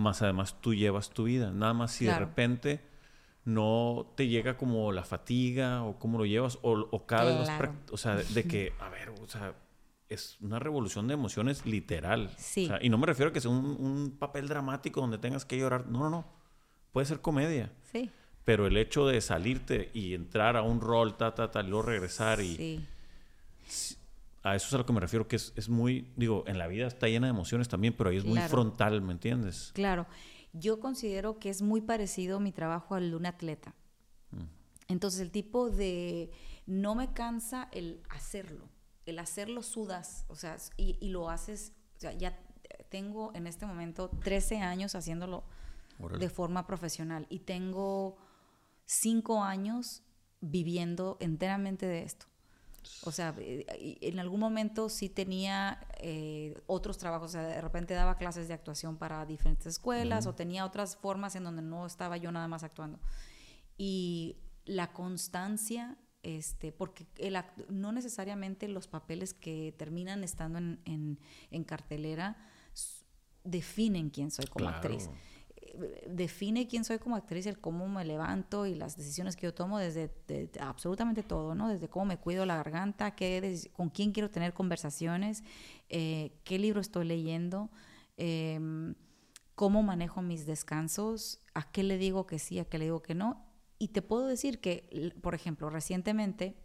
más 0.01 0.23
además 0.23 0.61
tú 0.61 0.75
llevas 0.75 1.11
tu 1.11 1.25
vida. 1.25 1.53
Nada 1.53 1.75
más 1.75 1.93
si 1.93 2.07
de 2.07 2.19
repente 2.19 2.81
no 3.45 4.13
te 4.17 4.27
llega 4.27 4.57
como 4.57 4.93
la 4.93 5.05
fatiga 5.05 5.85
o 5.85 5.99
cómo 5.99 6.19
lo 6.19 6.27
llevas 6.27 6.59
o, 6.63 7.07
cada 7.07 7.39
vez 7.39 7.49
más... 7.49 7.71
O 7.93 7.97
sea, 7.97 8.17
de, 8.17 8.45
que, 8.45 8.73
a 8.81 8.89
ver, 8.89 9.11
o 9.11 9.29
sea, 9.29 9.55
es 10.09 10.39
una 10.41 10.59
revolución 10.59 11.07
de 11.07 11.15
emociones 11.15 11.65
literal. 11.67 12.31
Sí. 12.37 12.69
y 12.81 12.89
no 12.89 12.99
me 12.99 13.07
refiero 13.07 13.31
a 13.31 13.33
que 13.33 13.41
sea 13.41 13.51
un, 13.51 14.17
papel 14.19 14.49
dramático 14.49 15.01
donde 15.01 15.19
tengas 15.19 15.45
que 15.45 15.59
llorar. 15.59 15.87
No, 15.87 16.01
no, 16.01 16.11
no. 16.11 16.25
Puede 16.93 17.07
ser 17.07 17.21
comedia. 17.21 17.73
Sí. 17.93 18.11
Pero 18.45 18.67
el 18.67 18.77
hecho 18.77 19.07
de 19.07 19.21
salirte 19.21 19.91
y 19.95 20.15
entrar 20.15 20.57
a 20.57 20.63
un 20.63 20.81
rol, 20.81 21.17
ta, 21.17 21.35
ta, 21.35 21.51
ta, 21.51 21.61
y 21.61 21.69
luego 21.69 21.83
regresar 21.83 22.41
y... 22.41 22.57
Sí 23.67 24.00
a 24.43 24.57
eso 24.57 24.69
es 24.69 24.75
a 24.75 24.79
lo 24.79 24.87
que 24.87 24.93
me 24.93 25.01
refiero, 25.01 25.29
que 25.29 25.37
es, 25.37 25.69
muy, 25.69 26.13
digo, 26.17 26.45
en 26.47 26.59
la 26.59 26.67
vida 26.67 26.87
está 26.87 27.09
llena 27.09 27.27
de 27.27 27.33
emociones 27.33 27.69
también, 27.69 27.95
pero 27.97 28.11
ahí 28.11 28.17
es 28.17 28.25
muy 28.25 28.39
frontal, 28.41 29.03
¿me 29.03 29.13
entiendes? 29.13 29.71
Claro. 29.75 30.07
Yo 30.53 30.81
considero 30.81 31.39
que 31.39 31.51
es 31.51 31.63
muy 31.63 31.81
parecido 31.81 32.41
mi 32.41 32.51
trabajo 32.51 32.95
al 32.95 33.11
de 33.11 33.17
un 33.17 33.27
atleta. 33.27 33.75
Mm. 34.31 34.45
Entonces, 34.89 35.21
el 35.21 35.31
tipo 35.31 35.71
de. 35.71 36.31
No 36.67 36.95
me 36.95 37.13
cansa 37.13 37.69
el 37.73 38.03
hacerlo. 38.09 38.69
El 39.07 39.19
hacerlo 39.19 39.63
sudas, 39.63 40.25
o 40.29 40.35
sea, 40.35 40.57
y, 40.77 40.97
lo 41.09 41.31
haces. 41.31 41.73
O 41.97 42.01
sea, 42.01 42.13
ya 42.13 42.39
tengo 42.89 43.33
en 43.35 43.47
este 43.47 43.67
momento 43.67 44.09
13 44.09 44.59
años 44.59 44.95
haciéndolo 44.95 45.45
de 46.19 46.31
forma 46.31 46.67
profesional 46.67 47.27
y 47.29 47.41
tengo 47.41 48.17
5 48.87 49.45
años 49.45 50.03
viviendo 50.41 51.19
enteramente 51.21 51.87
de 51.87 52.03
esto. 52.03 52.27
O 53.05 53.13
sea, 53.13 53.35
eh, 53.39 53.99
en 54.01 54.19
algún 54.19 54.41
momento 54.41 54.89
sí 54.89 55.09
tenía 55.09 55.87
eh, 55.99 56.61
otros 56.67 56.99
trabajos, 56.99 57.31
o 57.31 57.33
sea, 57.33 57.43
de 57.43 57.61
repente 57.61 57.95
daba 57.95 58.17
clases 58.17 58.49
de 58.49 58.55
actuación 58.55 58.97
para 58.97 59.25
diferentes 59.27 59.67
escuelas 59.67 60.27
o 60.27 60.35
tenía 60.35 60.65
otras 60.65 60.97
formas 60.97 61.37
en 61.37 61.45
donde 61.45 61.63
no 61.63 61.87
estaba 61.87 62.17
yo 62.17 62.33
nada 62.33 62.49
más 62.49 62.63
actuando. 62.63 62.99
Y 63.77 64.37
la 64.65 64.93
constancia, 64.93 65.97
este, 66.23 66.73
porque 66.73 67.07
el 67.17 67.37
no 67.69 67.93
necesariamente 67.93 68.69
los 68.69 68.89
papeles 68.89 69.35
que 69.35 69.75
terminan 69.79 70.25
estando 70.25 70.59
en, 70.59 71.19
en, 71.51 71.65
cartelera 71.65 72.37
definen 73.45 74.11
quién 74.11 74.31
soy 74.31 74.47
como 74.47 74.69
actriz 74.69 75.09
define 76.09 76.67
quién 76.67 76.85
soy 76.85 76.99
como 76.99 77.17
actriz, 77.17 77.47
el 77.47 77.59
cómo 77.59 77.89
me 77.89 78.05
levanto 78.05 78.67
y 78.67 78.75
las 78.75 78.97
decisiones 78.97 79.37
que 79.37 79.47
yo 79.47 79.55
tomo 79.55 79.79
desde 79.79 80.11
absolutamente 80.61 81.23
todo, 81.23 81.55
¿no? 81.55 81.69
Desde 81.69 81.89
cómo 81.89 82.07
me 82.07 82.19
cuido 82.19 82.47
la 82.47 82.57
garganta, 82.57 83.15
qué, 83.15 83.61
con 83.73 83.91
quién 83.91 84.13
quiero 84.13 84.31
tener 84.31 84.53
conversaciones, 84.53 85.45
eh, 85.89 86.33
qué 86.45 86.59
libro 86.59 86.81
estoy 86.81 87.07
leyendo, 87.07 87.71
em, 88.17 88.95
cómo 89.55 89.83
manejo 89.83 90.23
mis 90.23 90.47
descansos, 90.47 91.41
a 91.55 91.71
qué 91.71 91.83
le 91.83 91.99
digo 91.99 92.27
que 92.27 92.39
sí, 92.39 92.59
a 92.59 92.65
qué 92.65 92.79
le 92.79 92.87
digo 92.87 93.03
que 93.03 93.15
no. 93.15 93.47
Y 93.79 93.89
te 93.89 94.03
puedo 94.03 94.27
decir 94.27 94.61
que, 94.61 95.15
por 95.23 95.35
ejemplo, 95.35 95.71
recientemente, 95.71 96.57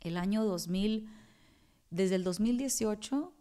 el 0.00 0.16
año 0.16 0.44
2000, 0.44 1.08
desde 1.90 2.16
el 2.16 2.24
2018, 2.24 3.32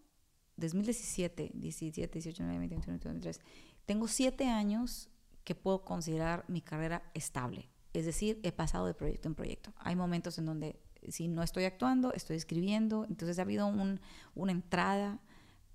2017, 0.57 1.51
17, 1.53 2.19
18, 2.19 2.43
19, 2.43 2.59
20, 2.59 2.75
21, 2.91 3.13
23, 3.13 3.41
tengo 3.85 4.07
siete 4.07 4.49
años 4.49 5.09
que 5.43 5.55
puedo 5.55 5.83
considerar 5.83 6.45
mi 6.47 6.61
carrera 6.61 7.03
estable. 7.13 7.69
Es 7.93 8.05
decir, 8.05 8.39
he 8.43 8.51
pasado 8.51 8.87
de 8.87 8.93
proyecto 8.93 9.27
en 9.27 9.35
proyecto. 9.35 9.73
Hay 9.77 9.95
momentos 9.95 10.37
en 10.37 10.45
donde 10.45 10.79
si 11.09 11.27
no 11.27 11.43
estoy 11.43 11.65
actuando, 11.65 12.13
estoy 12.13 12.37
escribiendo. 12.37 13.05
Entonces 13.05 13.39
ha 13.39 13.43
habido 13.43 13.67
una 13.67 14.51
entrada 14.51 15.19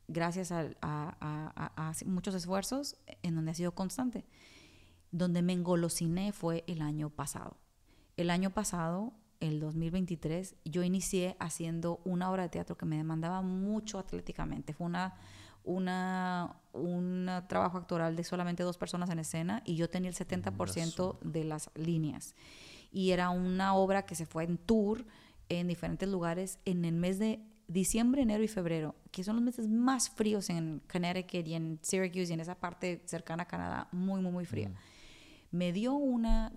gracias 0.08 0.50
a, 0.52 0.64
muchos 2.06 2.34
esfuerzos 2.34 2.96
en 3.22 3.34
donde 3.34 3.50
ha 3.52 3.54
sido 3.54 3.72
constante. 3.72 4.24
Donde 5.10 5.42
me 5.42 5.52
engolosiné 5.52 6.32
fue 6.32 6.64
el 6.66 6.82
año 6.82 7.10
pasado. 7.10 7.56
El 8.16 8.30
año 8.30 8.50
pasado, 8.50 9.12
el 9.40 9.60
2023, 9.60 10.56
yo 10.64 10.82
inicié 10.82 11.36
haciendo 11.38 12.00
una 12.04 12.30
obra 12.30 12.44
de 12.44 12.48
teatro 12.48 12.76
que 12.76 12.86
me 12.86 12.96
demandaba 12.96 13.42
mucho 13.42 13.98
atléticamente. 13.98 14.72
Fue 14.72 14.86
una 14.86 15.14
una, 15.68 16.56
un 16.72 17.30
trabajo 17.46 17.76
actoral 17.76 18.16
de 18.16 18.24
solamente 18.24 18.62
dos 18.62 18.78
personas 18.78 19.10
en 19.10 19.18
escena 19.18 19.62
y 19.66 19.76
yo 19.76 19.90
tenía 19.90 20.08
el 20.08 20.16
70% 20.16 21.18
de 21.20 21.44
las 21.44 21.70
líneas. 21.74 22.34
Y 22.90 23.10
era 23.10 23.28
una 23.28 23.74
obra 23.74 24.06
que 24.06 24.14
se 24.14 24.24
fue 24.24 24.44
en 24.44 24.56
tour 24.56 25.04
en 25.50 25.68
diferentes 25.68 26.08
lugares 26.08 26.58
en 26.64 26.86
el 26.86 26.94
mes 26.94 27.18
de 27.18 27.40
diciembre, 27.66 28.22
enero 28.22 28.42
y 28.42 28.48
febrero, 28.48 28.94
que 29.12 29.22
son 29.22 29.36
los 29.36 29.44
meses 29.44 29.68
más 29.68 30.08
fríos 30.08 30.48
en 30.48 30.80
Connecticut 30.90 31.46
y 31.46 31.54
en 31.54 31.78
Syracuse 31.82 32.30
y 32.30 32.32
en 32.32 32.40
esa 32.40 32.54
parte 32.54 33.02
cercana 33.04 33.42
a 33.42 33.46
Canadá, 33.46 33.88
muy, 33.92 34.22
muy, 34.22 34.32
muy 34.32 34.46
fría. 34.46 34.72
Me 35.50 35.72
dio 35.72 35.92
una 35.92 36.50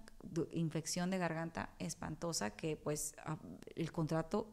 infección 0.53 1.09
de 1.09 1.17
garganta 1.17 1.69
espantosa 1.79 2.51
que 2.51 2.77
pues 2.77 3.13
el 3.75 3.91
contrato 3.91 4.47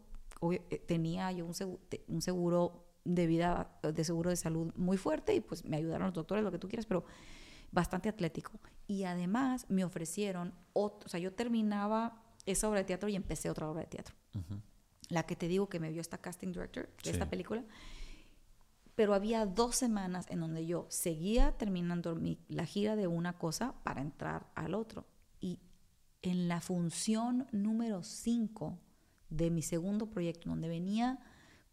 eh, 0.50 0.84
tenía 0.86 1.30
yo 1.30 1.46
un 1.46 1.54
seguro, 1.54 1.80
un 2.08 2.22
seguro 2.22 2.87
de 3.08 3.26
vida, 3.26 3.70
de 3.82 4.04
seguro 4.04 4.30
de 4.30 4.36
salud 4.36 4.72
muy 4.76 4.98
fuerte 4.98 5.34
y 5.34 5.40
pues 5.40 5.64
me 5.64 5.78
ayudaron 5.78 6.06
los 6.08 6.14
doctores, 6.14 6.44
lo 6.44 6.52
que 6.52 6.58
tú 6.58 6.68
quieras, 6.68 6.86
pero 6.86 7.04
bastante 7.72 8.08
atlético. 8.08 8.52
Y 8.86 9.04
además 9.04 9.66
me 9.68 9.84
ofrecieron, 9.84 10.54
o 10.74 10.98
sea, 11.06 11.18
yo 11.18 11.32
terminaba 11.32 12.22
esa 12.46 12.68
obra 12.68 12.80
de 12.80 12.84
teatro 12.84 13.08
y 13.08 13.16
empecé 13.16 13.50
otra 13.50 13.68
obra 13.68 13.80
de 13.82 13.86
teatro. 13.88 14.14
La 15.08 15.24
que 15.24 15.36
te 15.36 15.48
digo 15.48 15.68
que 15.68 15.80
me 15.80 15.90
vio 15.90 16.00
esta 16.00 16.18
casting 16.18 16.48
director 16.48 16.88
de 17.02 17.10
esta 17.10 17.28
película. 17.28 17.64
Pero 18.94 19.14
había 19.14 19.46
dos 19.46 19.76
semanas 19.76 20.26
en 20.28 20.40
donde 20.40 20.66
yo 20.66 20.86
seguía 20.90 21.52
terminando 21.52 22.14
mi, 22.16 22.38
la 22.48 22.66
gira 22.66 22.96
de 22.96 23.06
una 23.06 23.38
cosa 23.38 23.74
para 23.84 24.00
entrar 24.00 24.50
al 24.54 24.74
otro. 24.74 25.06
Y 25.40 25.60
en 26.20 26.48
la 26.48 26.60
función 26.60 27.46
número 27.52 28.02
5 28.02 28.78
de 29.30 29.50
mi 29.50 29.62
segundo 29.62 30.10
proyecto, 30.10 30.48
donde 30.48 30.68
venía 30.68 31.20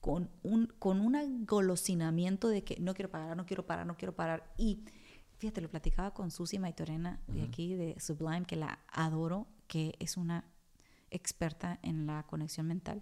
con 0.05 0.29
un, 0.43 0.67
con 0.77 1.01
un 1.01 1.15
engolosinamiento 1.15 2.47
de 2.47 2.63
que 2.63 2.77
no 2.79 2.93
quiero 2.93 3.09
parar, 3.09 3.35
no 3.35 3.47
quiero 3.47 3.65
parar, 3.65 3.87
no 3.87 3.97
quiero 3.97 4.15
parar. 4.15 4.53
Y 4.55 4.85
fíjate, 5.39 5.61
lo 5.61 5.71
platicaba 5.71 6.13
con 6.13 6.29
Susi 6.29 6.59
Maitorena 6.59 7.23
de 7.25 7.41
aquí, 7.41 7.73
de 7.73 7.99
Sublime, 7.99 8.45
que 8.45 8.55
la 8.55 8.77
adoro, 8.91 9.47
que 9.67 9.95
es 9.97 10.15
una 10.15 10.45
experta 11.09 11.79
en 11.81 12.05
la 12.05 12.21
conexión 12.27 12.67
mental. 12.67 13.01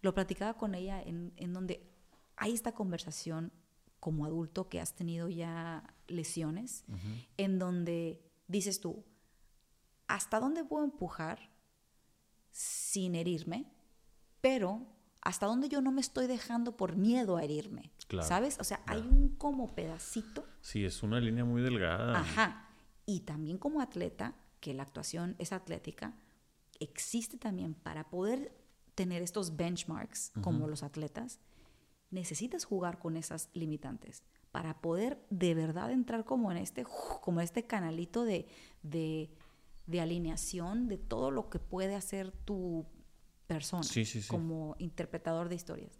Lo 0.00 0.14
platicaba 0.14 0.56
con 0.56 0.76
ella 0.76 1.02
en, 1.02 1.32
en 1.38 1.52
donde 1.52 1.90
hay 2.36 2.52
esta 2.52 2.70
conversación 2.70 3.50
como 3.98 4.24
adulto 4.24 4.68
que 4.68 4.80
has 4.80 4.94
tenido 4.94 5.28
ya 5.28 5.92
lesiones, 6.06 6.84
en 7.36 7.58
donde 7.58 8.22
dices 8.46 8.78
tú, 8.78 9.04
¿hasta 10.06 10.38
dónde 10.38 10.64
puedo 10.64 10.84
empujar 10.84 11.50
sin 12.52 13.16
herirme? 13.16 13.72
Pero 14.40 14.86
hasta 15.28 15.44
dónde 15.44 15.68
yo 15.68 15.82
no 15.82 15.92
me 15.92 16.00
estoy 16.00 16.26
dejando 16.26 16.74
por 16.74 16.96
miedo 16.96 17.36
a 17.36 17.44
herirme. 17.44 17.92
¿Sabes? 18.22 18.56
O 18.60 18.64
sea, 18.64 18.80
hay 18.86 19.00
un 19.00 19.28
como 19.36 19.74
pedacito. 19.74 20.46
Sí, 20.62 20.86
es 20.86 21.02
una 21.02 21.20
línea 21.20 21.44
muy 21.44 21.60
delgada. 21.60 22.18
Ajá. 22.18 22.70
Y 23.04 23.20
también 23.20 23.58
como 23.58 23.82
atleta, 23.82 24.34
que 24.60 24.72
la 24.72 24.84
actuación 24.84 25.36
es 25.38 25.52
atlética, 25.52 26.14
existe 26.80 27.36
también 27.36 27.74
para 27.74 28.08
poder 28.08 28.56
tener 28.94 29.20
estos 29.20 29.54
benchmarks 29.54 30.32
como 30.40 30.66
los 30.66 30.82
atletas, 30.82 31.40
necesitas 32.10 32.64
jugar 32.64 32.98
con 32.98 33.18
esas 33.18 33.50
limitantes 33.52 34.24
para 34.50 34.80
poder 34.80 35.22
de 35.28 35.54
verdad 35.54 35.92
entrar 35.92 36.24
como 36.24 36.50
en 36.52 36.56
este, 36.56 36.86
como 37.20 37.42
este 37.42 37.66
canalito 37.66 38.24
de, 38.24 38.48
de, 38.82 39.30
de 39.86 40.00
alineación 40.00 40.88
de 40.88 40.96
todo 40.96 41.30
lo 41.30 41.50
que 41.50 41.58
puede 41.58 41.96
hacer 41.96 42.32
tu 42.32 42.86
persona 43.48 43.88
como 44.28 44.76
interpretador 44.78 45.48
de 45.48 45.56
historias. 45.56 45.98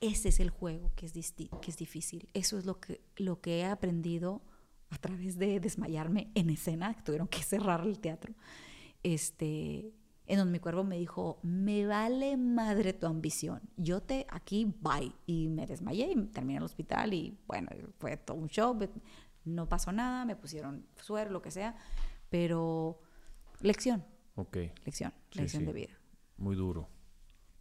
Ese 0.00 0.28
es 0.28 0.40
el 0.40 0.50
juego 0.50 0.92
que 0.94 1.06
es, 1.06 1.12
que 1.12 1.70
es 1.70 1.76
difícil. 1.78 2.28
Eso 2.34 2.58
es 2.58 2.66
lo 2.66 2.78
que, 2.80 3.00
lo 3.16 3.40
que 3.40 3.60
he 3.60 3.64
aprendido 3.64 4.42
a 4.90 4.98
través 4.98 5.38
de 5.38 5.58
desmayarme 5.58 6.30
en 6.34 6.50
escena, 6.50 6.92
que 6.94 7.02
tuvieron 7.02 7.28
que 7.28 7.42
cerrar 7.42 7.86
el 7.86 7.98
teatro. 7.98 8.34
Este, 9.02 9.94
en 10.26 10.38
donde 10.38 10.52
mi 10.52 10.58
cuerpo 10.58 10.84
me 10.84 10.98
dijo, 10.98 11.38
me 11.42 11.86
vale 11.86 12.36
madre 12.36 12.92
tu 12.92 13.06
ambición, 13.06 13.62
yo 13.76 14.02
te 14.02 14.26
aquí, 14.28 14.74
bye. 14.80 15.12
Y 15.24 15.48
me 15.48 15.66
desmayé 15.66 16.10
y 16.10 16.16
terminé 16.26 16.54
en 16.54 16.58
el 16.58 16.64
hospital 16.64 17.14
y 17.14 17.38
bueno, 17.46 17.70
fue 17.98 18.16
todo 18.16 18.36
un 18.36 18.48
show, 18.48 18.76
no 19.44 19.68
pasó 19.68 19.92
nada, 19.92 20.24
me 20.24 20.36
pusieron 20.36 20.84
suero, 21.00 21.30
lo 21.30 21.40
que 21.40 21.50
sea, 21.50 21.76
pero 22.28 23.00
lección. 23.60 24.04
Ok. 24.34 24.58
Lección, 24.84 25.14
lección 25.32 25.64
de 25.64 25.72
vida. 25.72 25.98
Muy 26.36 26.56
duro. 26.56 26.88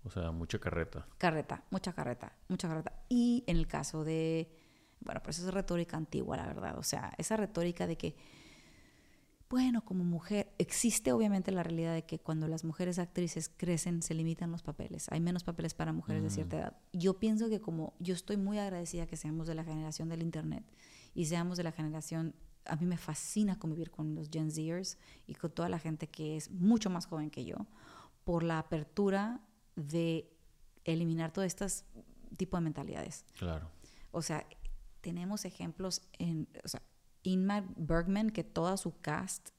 O 0.03 0.09
sea, 0.09 0.31
mucha 0.31 0.59
carreta. 0.59 1.07
Carreta, 1.17 1.63
mucha 1.71 1.93
carreta, 1.93 2.35
mucha 2.47 2.67
carreta. 2.67 2.93
Y 3.09 3.43
en 3.47 3.57
el 3.57 3.67
caso 3.67 4.03
de, 4.03 4.51
bueno, 4.99 5.21
pues 5.23 5.39
eso 5.39 5.47
es 5.47 5.53
retórica 5.53 5.97
antigua, 5.97 6.37
la 6.37 6.45
verdad. 6.45 6.77
O 6.77 6.83
sea, 6.83 7.11
esa 7.17 7.37
retórica 7.37 7.87
de 7.87 7.97
que 7.97 8.15
bueno, 9.49 9.85
como 9.85 10.03
mujer, 10.03 10.51
existe 10.57 11.11
obviamente 11.11 11.51
la 11.51 11.61
realidad 11.61 11.93
de 11.93 12.03
que 12.03 12.19
cuando 12.19 12.47
las 12.47 12.63
mujeres 12.63 12.97
actrices 12.97 13.49
crecen 13.55 14.01
se 14.01 14.15
limitan 14.15 14.51
los 14.51 14.63
papeles, 14.63 15.07
hay 15.11 15.19
menos 15.19 15.43
papeles 15.43 15.73
para 15.73 15.93
mujeres 15.93 16.23
de 16.23 16.29
cierta 16.31 16.57
edad. 16.57 16.77
Yo 16.93 17.19
pienso 17.19 17.47
que 17.47 17.61
como 17.61 17.93
yo 17.99 18.15
estoy 18.15 18.37
muy 18.37 18.57
agradecida 18.57 19.05
que 19.05 19.17
seamos 19.17 19.47
de 19.47 19.55
la 19.55 19.63
generación 19.63 20.09
del 20.09 20.23
Internet 20.23 20.65
y 21.13 21.25
seamos 21.25 21.57
de 21.57 21.63
la 21.63 21.71
generación, 21.71 22.33
a 22.65 22.75
mí 22.75 22.87
me 22.87 22.97
fascina 22.97 23.59
convivir 23.59 23.91
con 23.91 24.15
los 24.15 24.29
Gen 24.29 24.49
Zers 24.49 24.97
y 25.27 25.35
con 25.35 25.51
toda 25.51 25.69
la 25.69 25.77
gente 25.77 26.07
que 26.07 26.35
es 26.35 26.49
mucho 26.49 26.89
más 26.89 27.05
joven 27.05 27.29
que 27.29 27.45
yo, 27.45 27.67
por 28.25 28.43
la 28.43 28.59
apertura 28.59 29.39
de 29.75 30.29
eliminar 30.83 31.31
todo 31.31 31.45
estas 31.45 31.85
tipo 32.35 32.57
de 32.57 32.61
mentalidades. 32.61 33.23
Claro. 33.37 33.69
O 34.11 34.21
sea, 34.21 34.45
tenemos 35.01 35.45
ejemplos 35.45 36.01
en, 36.19 36.49
o 36.63 36.67
sea, 36.67 36.81
Inmar 37.23 37.65
Bergman, 37.75 38.29
que 38.29 38.43
toda 38.43 38.77
su 38.77 38.99
cast 38.99 39.49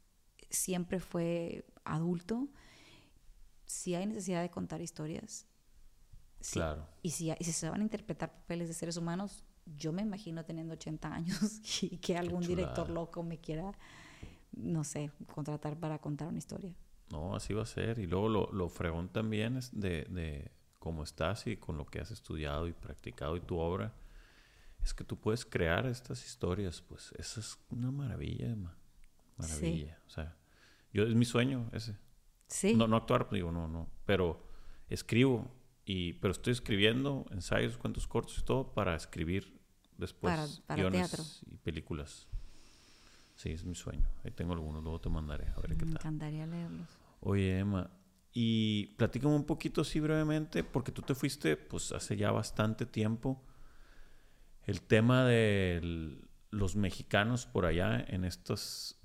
siempre 0.51 1.01
fue 1.01 1.67
adulto, 1.85 2.49
si 3.65 3.95
hay 3.95 4.07
necesidad 4.07 4.43
de 4.43 4.51
contar 4.51 4.81
historias. 4.81 5.47
claro. 6.53 6.87
Y 7.03 7.11
si, 7.11 7.33
si 7.41 7.53
se 7.53 7.69
van 7.69 7.81
a 7.81 7.85
interpretar 7.85 8.33
papeles 8.33 8.69
de 8.69 8.75
seres 8.75 8.97
humanos, 8.97 9.45
yo 9.65 9.93
me 9.93 10.03
imagino 10.03 10.45
teniendo 10.45 10.75
80 10.75 11.13
años 11.13 11.61
y 11.83 11.99
que 11.99 12.17
algún 12.17 12.43
director 12.43 12.89
loco 12.89 13.23
me 13.23 13.39
quiera, 13.39 13.73
no 14.53 14.85
sé, 14.85 15.11
contratar 15.35 15.77
para 15.79 15.99
contar 15.99 16.29
una 16.29 16.39
historia. 16.39 16.75
No, 17.11 17.37
así 17.37 17.55
va 17.55 17.63
a 17.63 17.67
ser. 17.67 17.99
Y 17.99 18.07
luego 18.07 18.29
lo, 18.29 18.53
lo 18.53 18.69
fregón 18.69 19.09
también 19.09 19.57
es 19.57 19.79
de, 19.79 20.05
de 20.05 20.51
cómo 20.79 21.03
estás 21.03 21.47
y 21.47 21.57
con 21.57 21.77
lo 21.77 21.87
que 21.87 22.01
has 22.01 22.11
estudiado 22.11 22.69
y 22.69 22.73
practicado 22.73 23.37
y 23.37 23.41
tu 23.41 23.59
obra 23.59 23.95
es 24.87 24.95
que 24.95 25.03
tú 25.03 25.19
puedes 25.19 25.45
crear 25.45 25.85
estas 25.87 26.25
historias, 26.25 26.81
pues 26.81 27.13
eso 27.19 27.41
es 27.41 27.59
una 27.71 27.91
maravilla, 27.91 28.55
maravilla. 29.37 30.01
O 30.07 30.11
sea, 30.11 30.37
yo 30.93 31.03
es 31.03 31.15
mi 31.15 31.25
sueño 31.25 31.69
ese. 31.73 31.97
Sí. 32.47 32.75
No, 32.75 32.87
no 32.87 32.97
actuar, 32.97 33.29
digo, 33.33 33.51
no, 33.51 33.67
no, 33.67 33.91
pero 34.05 34.49
escribo 34.89 35.51
y 35.85 36.13
pero 36.15 36.31
estoy 36.31 36.53
escribiendo 36.53 37.27
ensayos, 37.33 37.77
cuentos 37.77 38.07
cortos 38.07 38.39
y 38.39 38.45
todo 38.45 38.73
para 38.73 38.95
escribir 38.95 39.61
después 39.99 40.63
para, 40.67 40.91
teatro. 40.91 41.25
y 41.51 41.57
películas. 41.57 42.29
Sí, 43.37 43.51
es 43.51 43.65
mi 43.65 43.75
sueño. 43.75 44.09
Ahí 44.25 44.33
tengo 44.33 44.55
algunos, 44.55 44.83
luego 44.83 45.01
te 45.01 45.09
mandaré 45.09 45.47
a 45.49 45.61
ver 45.61 45.71
qué 45.71 45.77
tal. 45.77 45.87
Me 45.89 45.93
encantaría 45.93 46.47
leerlos. 46.47 46.89
Oye, 47.21 47.59
Emma, 47.59 47.91
y 48.33 48.89
platícame 48.97 49.35
un 49.35 49.45
poquito 49.45 49.83
así 49.83 50.01
brevemente, 50.01 50.65
porque 50.65 50.93
tú 50.93 51.03
te 51.03 51.15
fuiste 51.15 51.57
pues 51.57 51.93
hace 51.93 52.17
ya 52.17 52.31
bastante 52.31 52.85
tiempo 52.85 53.43
el 54.67 54.83
tema 54.83 55.25
de 55.25 56.19
los 56.51 56.77
mexicanos 56.77 57.47
por 57.47 57.67
allá 57.67 58.05
en 58.09 58.25
estas, 58.25 58.99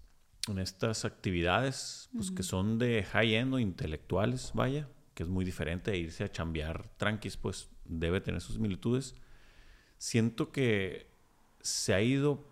en 0.48 0.60
estas 0.60 1.06
actividades, 1.06 2.10
pues 2.14 2.32
que 2.32 2.44
son 2.44 2.80
de 2.80 3.04
high-end 3.04 3.54
o 3.54 3.60
intelectuales, 3.60 4.52
vaya, 4.54 4.90
que 5.14 5.24
es 5.24 5.30
muy 5.30 5.46
diferente 5.46 5.92
de 5.92 5.98
irse 6.00 6.24
a 6.24 6.32
chambear 6.32 6.90
tranquis, 6.98 7.38
pues 7.38 7.70
debe 7.86 8.22
tener 8.22 8.42
sus 8.42 8.56
similitudes. 8.56 9.16
Siento 9.98 10.52
que 10.52 11.12
se 11.62 11.94
ha 11.94 12.02
ido 12.02 12.51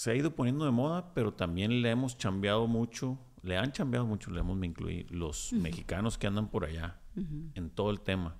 se 0.00 0.10
ha 0.10 0.14
ido 0.14 0.34
poniendo 0.34 0.64
de 0.64 0.70
moda, 0.70 1.12
pero 1.12 1.34
también 1.34 1.82
le 1.82 1.90
hemos 1.90 2.16
chambeado 2.16 2.66
mucho, 2.66 3.18
le 3.42 3.58
han 3.58 3.70
chambeado 3.70 4.06
mucho, 4.06 4.30
le 4.30 4.40
hemos 4.40 4.56
me 4.56 4.66
incluí, 4.66 5.04
los 5.10 5.52
mexicanos 5.52 6.16
que 6.16 6.26
andan 6.26 6.48
por 6.48 6.64
allá 6.64 6.98
en 7.14 7.68
todo 7.68 7.90
el 7.90 8.00
tema. 8.00 8.34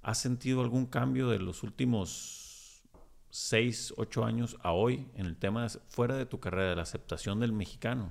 ¿Has 0.00 0.16
sentido 0.16 0.62
algún 0.62 0.86
cambio 0.86 1.28
de 1.28 1.40
los 1.40 1.62
últimos 1.62 2.80
seis, 3.28 3.92
ocho 3.98 4.24
años 4.24 4.56
a 4.62 4.72
hoy 4.72 5.10
en 5.12 5.26
el 5.26 5.36
tema 5.36 5.68
fuera 5.90 6.16
de 6.16 6.24
tu 6.24 6.40
carrera, 6.40 6.70
de 6.70 6.76
la 6.76 6.82
aceptación 6.84 7.38
del 7.38 7.52
mexicano? 7.52 8.10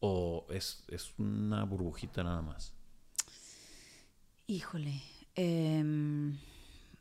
¿O 0.00 0.46
es, 0.48 0.82
una 1.18 1.64
burbujita 1.64 2.24
nada 2.24 2.40
más? 2.40 2.72
Híjole, 4.46 5.02
em, 5.34 6.38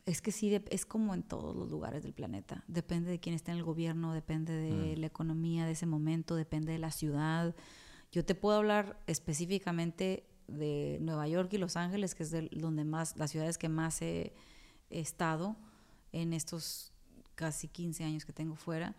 es 0.05 0.21
que 0.21 0.31
sí, 0.31 0.53
es 0.69 0.85
como 0.85 1.13
en 1.13 1.23
todos 1.23 1.55
los 1.55 1.69
lugares 1.69 2.03
del 2.03 2.13
planeta. 2.13 2.63
Depende 2.67 3.09
de 3.09 3.19
quién 3.19 3.35
está 3.35 3.51
en 3.51 3.57
el 3.57 3.63
gobierno, 3.63 4.13
depende 4.13 4.53
de 4.53 4.95
mm. 4.95 4.99
la 4.99 5.07
economía 5.07 5.65
de 5.65 5.71
ese 5.71 5.85
momento, 5.85 6.35
depende 6.35 6.71
de 6.71 6.79
la 6.79 6.91
ciudad. 6.91 7.55
Yo 8.11 8.23
te 8.23 8.35
puedo 8.35 8.57
hablar 8.57 8.99
específicamente 9.07 10.25
de 10.47 10.99
Nueva 11.01 11.27
York 11.27 11.51
y 11.53 11.57
Los 11.57 11.75
Ángeles, 11.75 12.13
que 12.13 12.23
es 12.23 12.31
donde 12.51 12.85
más, 12.85 13.17
las 13.17 13.31
ciudades 13.31 13.57
que 13.57 13.69
más 13.69 14.01
he 14.01 14.33
estado 14.89 15.55
en 16.11 16.33
estos 16.33 16.93
casi 17.35 17.67
15 17.67 18.03
años 18.03 18.25
que 18.25 18.33
tengo 18.33 18.55
fuera, 18.55 18.95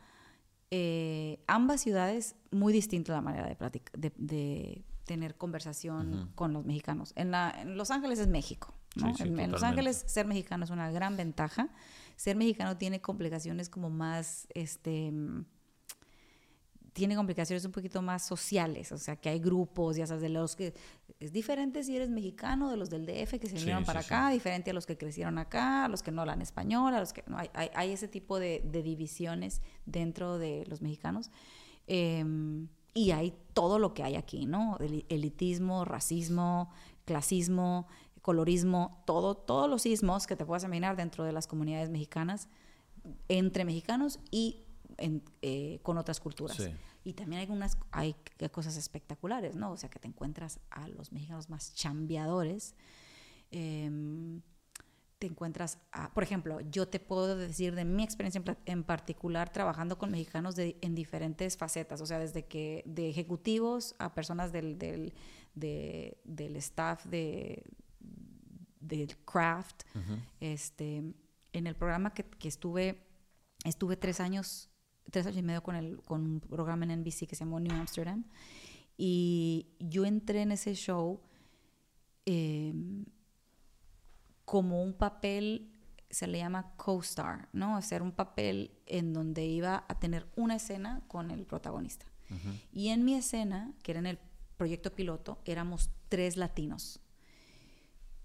eh, 0.71 1.39
ambas 1.47 1.81
ciudades 1.81 2.37
muy 2.51 2.73
distintas 2.73 3.15
la 3.15 3.23
manera 3.23 3.47
de, 3.47 4.13
de, 4.17 4.85
tener 5.05 5.37
conversación 5.37 6.33
con 6.35 6.53
los 6.53 6.65
mexicanos. 6.65 7.13
En, 7.15 7.31
Los 7.77 7.93
Ángeles 7.93 8.19
es 8.19 8.27
México. 8.27 8.75
En, 8.97 9.51
Los 9.51 9.63
Ángeles 9.63 10.05
ser 10.07 10.27
mexicano 10.27 10.65
es 10.65 10.71
una 10.71 10.91
gran 10.91 11.17
ventaja. 11.17 11.69
Ser 12.17 12.37
mexicano 12.37 12.77
tiene 12.77 13.01
complicaciones 13.01 13.69
como 13.69 13.91
más, 13.91 14.47
este, 14.55 15.13
tiene 16.97 17.15
complicaciones 17.15 17.63
un 17.67 17.73
poquito 17.73 18.01
más 18.01 18.27
sociales, 18.27 18.91
o 18.91 18.97
sea, 18.97 19.17
que 19.17 19.29
hay 19.29 19.39
grupos, 19.39 19.97
ya 19.97 20.07
sabes, 20.07 20.23
de 20.23 20.31
los 20.31 20.57
que 20.57 20.73
es 21.21 21.31
diferente 21.31 21.85
si 21.85 21.95
eres 21.95 22.09
mexicano 22.09 22.71
de 22.71 22.79
los 22.79 22.89
del 22.89 23.05
DF 23.05 23.39
que 23.39 23.49
se 23.49 23.57
vinieron 23.57 23.85
para 23.85 24.01
acá, 24.01 24.31
diferente 24.31 24.71
a 24.71 24.73
los 24.75 24.87
que 24.87 24.97
crecieron 24.97 25.37
acá, 25.37 25.85
a 25.85 25.89
los 25.89 26.03
que 26.03 26.11
no 26.11 26.23
hablan 26.23 26.41
español, 26.41 26.95
a 26.95 27.01
los 27.01 27.13
que 27.13 27.23
no 27.27 27.37
hay, 27.37 27.51
hay, 27.53 27.93
ese 27.93 28.09
tipo 28.09 28.39
de, 28.39 28.63
divisiones 28.83 29.61
dentro 29.85 30.39
de 30.39 30.65
los 30.69 30.81
mexicanos. 30.81 31.31
Em, 31.87 32.69
y 32.95 33.11
hay 33.11 33.35
todo 33.53 33.79
lo 33.79 33.93
que 33.93 34.03
hay 34.03 34.17
aquí, 34.17 34.47
¿no? 34.47 34.79
elitismo, 35.11 35.85
racismo, 35.85 36.71
clasismo, 37.05 37.89
colorismo, 38.27 39.05
todo, 39.07 39.37
todos 39.37 39.71
los 39.71 39.87
ismos 39.87 40.27
que 40.27 40.35
te 40.35 40.45
puedas 40.45 40.65
imaginar 40.65 40.97
dentro 40.97 41.23
de 41.23 41.31
las 41.31 41.47
comunidades 41.47 41.91
mexicanas, 41.91 42.49
entre 43.29 43.65
mexicanos 43.65 44.19
y 44.33 44.65
eh, 44.99 45.79
con 45.85 45.97
otras 45.97 46.19
culturas. 46.19 46.61
Y 47.05 47.13
también 47.13 47.43
hay, 47.43 47.49
unas, 47.49 47.79
hay 47.93 48.17
cosas 48.51 48.77
espectaculares, 48.77 49.55
¿no? 49.55 49.71
O 49.71 49.77
sea, 49.77 49.89
que 49.89 50.01
te 50.01 50.09
encuentras 50.09 50.59
a 50.71 50.89
los 50.89 51.13
mexicanos 51.13 51.49
más 51.51 51.73
chambeadores. 51.75 52.75
Em, 53.53 54.43
te 55.21 55.29
encuentras, 55.29 55.79
a, 55.93 56.13
por 56.13 56.25
ejemplo, 56.25 56.61
yo 56.63 56.89
te 56.89 56.99
puedo 56.99 57.37
decir 57.37 57.77
de 57.77 57.85
mi 57.85 58.03
experiencia 58.03 58.43
en, 58.65 58.83
particular 58.83 59.53
trabajando 59.53 59.99
con 59.99 60.11
mexicanos 60.11 60.57
de, 60.57 60.79
en 60.81 60.97
diferentes 60.97 61.57
facetas, 61.57 62.01
o 62.01 62.07
sea, 62.07 62.19
desde 62.19 62.45
que 62.45 62.83
de 62.87 63.09
ejecutivos 63.09 63.95
a 64.01 64.13
personas 64.15 64.51
del, 64.51 64.79
del, 64.79 65.15
del 65.55 66.57
staff 66.57 67.07
de, 67.07 67.63
del 68.87 69.17
craft. 69.19 69.83
este, 70.41 71.03
en 71.53 71.67
el 71.67 71.75
programa 71.75 72.13
que, 72.13 72.25
que 72.25 72.49
estuve, 72.49 73.03
estuve 73.65 73.97
tres 73.97 74.21
años 74.21 74.71
tres 75.11 75.27
años 75.27 75.39
y 75.39 75.43
medio 75.43 75.63
con, 75.63 75.77
el, 75.77 76.03
con 76.03 76.23
un 76.23 76.41
programa 76.41 76.85
en 76.85 77.01
NBC 77.01 77.27
que 77.27 77.37
se 77.37 77.45
llamó 77.45 77.61
New 77.61 77.75
Amsterdam. 77.75 78.25
Y 78.97 79.69
yo 79.79 80.05
entré 80.05 80.43
en 80.43 80.53
ese 80.53 80.75
show 80.75 81.21
em, 82.25 83.05
como 84.45 84.83
un 84.83 84.95
papel, 84.95 85.73
se 86.11 86.27
le 86.27 86.39
llama 86.39 86.75
co-star, 86.77 87.49
¿no? 87.53 87.77
Hacer 87.77 88.03
un 88.03 88.13
papel 88.13 88.73
en 88.87 89.13
donde 89.13 89.45
iba 89.45 89.85
a 89.89 89.99
tener 89.99 90.27
una 90.37 90.57
escena 90.57 91.03
con 91.09 91.31
el 91.31 91.47
protagonista. 91.47 92.07
Y 92.73 92.89
en 92.89 93.05
mi 93.05 93.15
escena, 93.15 93.73
que 93.85 93.93
era 93.93 94.01
en 94.01 94.07
el 94.07 94.19
proyecto 94.57 94.93
piloto, 94.93 95.39
éramos 95.45 95.91
tres 96.09 96.37
latinos. 96.37 96.99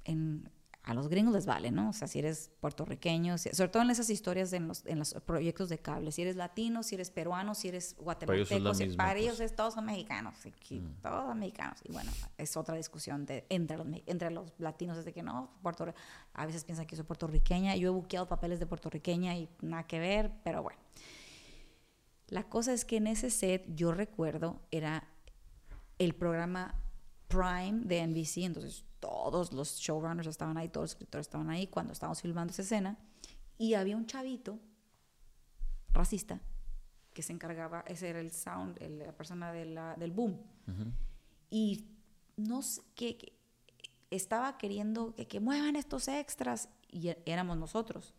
En, 0.06 0.50
a 0.84 0.96
los 0.96 1.10
gringos 1.10 1.34
les 1.34 1.46
vale, 1.46 1.70
¿no? 1.70 1.90
O 1.90 1.94
sea, 1.94 2.08
si 2.08 2.20
eres 2.20 2.50
puertorriqueño, 2.60 3.38
sobre 3.38 3.70
todo 3.70 3.84
en 3.84 3.92
esas 3.92 4.10
historias 4.10 4.52
en 4.54 4.68
los, 4.68 4.84
en 4.88 4.98
los 4.98 5.14
proyectos 5.26 5.70
de 5.70 5.78
cable, 5.78 6.12
si 6.12 6.24
eres 6.24 6.36
latino, 6.36 6.82
si 6.82 6.96
eres 6.96 7.12
peruano, 7.12 7.54
si 7.54 7.68
eres 7.68 7.96
guatemalteco, 8.00 8.74
si 8.74 8.88
para 8.96 9.20
ellos 9.20 9.38
pues. 9.38 9.56
todos 9.56 9.76
son 9.76 9.86
mexicanos, 9.86 10.34
mm. 10.44 11.02
todos 11.04 11.26
son 11.28 11.40
mexicanos. 11.40 11.80
Y 11.84 11.92
bueno, 11.92 12.12
es 12.38 12.58
otra 12.58 12.76
discusión 12.76 13.28
de, 13.28 13.46
entre, 13.50 13.78
los, 13.78 13.88
entre 14.08 14.32
los 14.32 14.52
latinos, 14.58 14.98
desde 14.98 15.14
que 15.14 15.22
no, 15.22 15.52
Puerto, 15.62 15.94
a 16.34 16.46
veces 16.48 16.64
piensan 16.64 16.88
que 16.88 16.96
soy 16.96 17.06
puertorriqueña, 17.06 17.76
yo 17.76 17.90
he 17.90 17.92
buqueado 17.92 18.28
papeles 18.28 18.60
de 18.60 18.66
puertorriqueña 18.66 19.38
y 19.38 19.50
nada 19.62 19.84
que 19.86 20.00
ver, 20.00 20.32
pero 20.44 20.64
bueno. 20.64 20.80
La 22.28 22.44
cosa 22.44 22.74
es 22.74 22.86
que 22.86 22.98
en 22.98 23.08
ese 23.08 23.30
set, 23.30 23.66
yo 23.76 23.92
recuerdo, 23.92 24.62
era 24.72 25.08
el 26.00 26.16
programa 26.16 26.81
Prime 27.32 27.82
de 27.86 28.06
NBC, 28.08 28.38
entonces 28.46 28.86
todos 29.00 29.54
los 29.54 29.78
showrunners 29.78 30.28
estaban 30.28 30.58
ahí, 30.58 30.70
todos 30.70 30.84
los 30.84 30.92
escritores 30.92 31.28
estaban 31.28 31.50
ahí 31.50 31.68
cuando 31.68 31.94
estábamos 31.94 32.22
filmando 32.22 32.52
esa 32.52 32.62
escena. 32.62 32.98
Y 33.58 33.76
había 33.76 33.96
un 33.96 34.06
chavito 34.06 34.60
racista 35.94 36.42
que 37.14 37.22
se 37.22 37.34
encargaba, 37.34 37.84
ese 37.88 38.10
era 38.10 38.20
el 38.20 38.32
sound, 38.32 38.80
la 38.82 39.12
persona 39.14 39.52
del 39.52 40.12
boom. 40.12 40.40
Y 41.50 41.88
no 42.38 42.62
sé, 42.62 42.82
que, 42.96 43.34
estaba 44.10 44.58
queriendo 44.58 45.16
que, 45.16 45.28
que 45.28 45.40
muevan 45.40 45.76
estos 45.76 46.08
extras 46.08 46.70
y 46.90 47.14
éramos 47.26 47.58
nosotros 47.58 48.14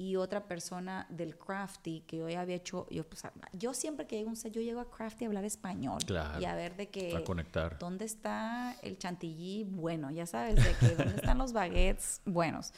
y 0.00 0.16
otra 0.16 0.48
persona 0.48 1.06
del 1.10 1.36
Crafty 1.36 2.00
que 2.06 2.22
hoy 2.22 2.32
había 2.32 2.56
hecho 2.56 2.86
yo 2.90 3.04
pues, 3.04 3.22
yo 3.52 3.74
siempre 3.74 4.06
que 4.06 4.16
llego 4.16 4.28
a 4.28 4.30
un 4.30 4.36
set 4.36 4.50
yo 4.50 4.62
llego 4.62 4.80
a 4.80 4.90
Crafty 4.90 5.26
a 5.26 5.28
hablar 5.28 5.44
español 5.44 5.98
y 6.40 6.44
a 6.46 6.54
ver 6.54 6.74
de 6.74 6.88
que 6.88 7.14
a 7.14 7.22
conectar. 7.22 7.78
dónde 7.78 8.06
está 8.06 8.78
el 8.80 8.96
chantilly 8.96 9.64
bueno 9.64 10.10
ya 10.10 10.24
sabes 10.24 10.56
de 10.56 10.72
que 10.80 10.94
dónde 10.96 11.16
están 11.16 11.36
los 11.36 11.52
baguettes 11.52 12.22
buenos 12.24 12.72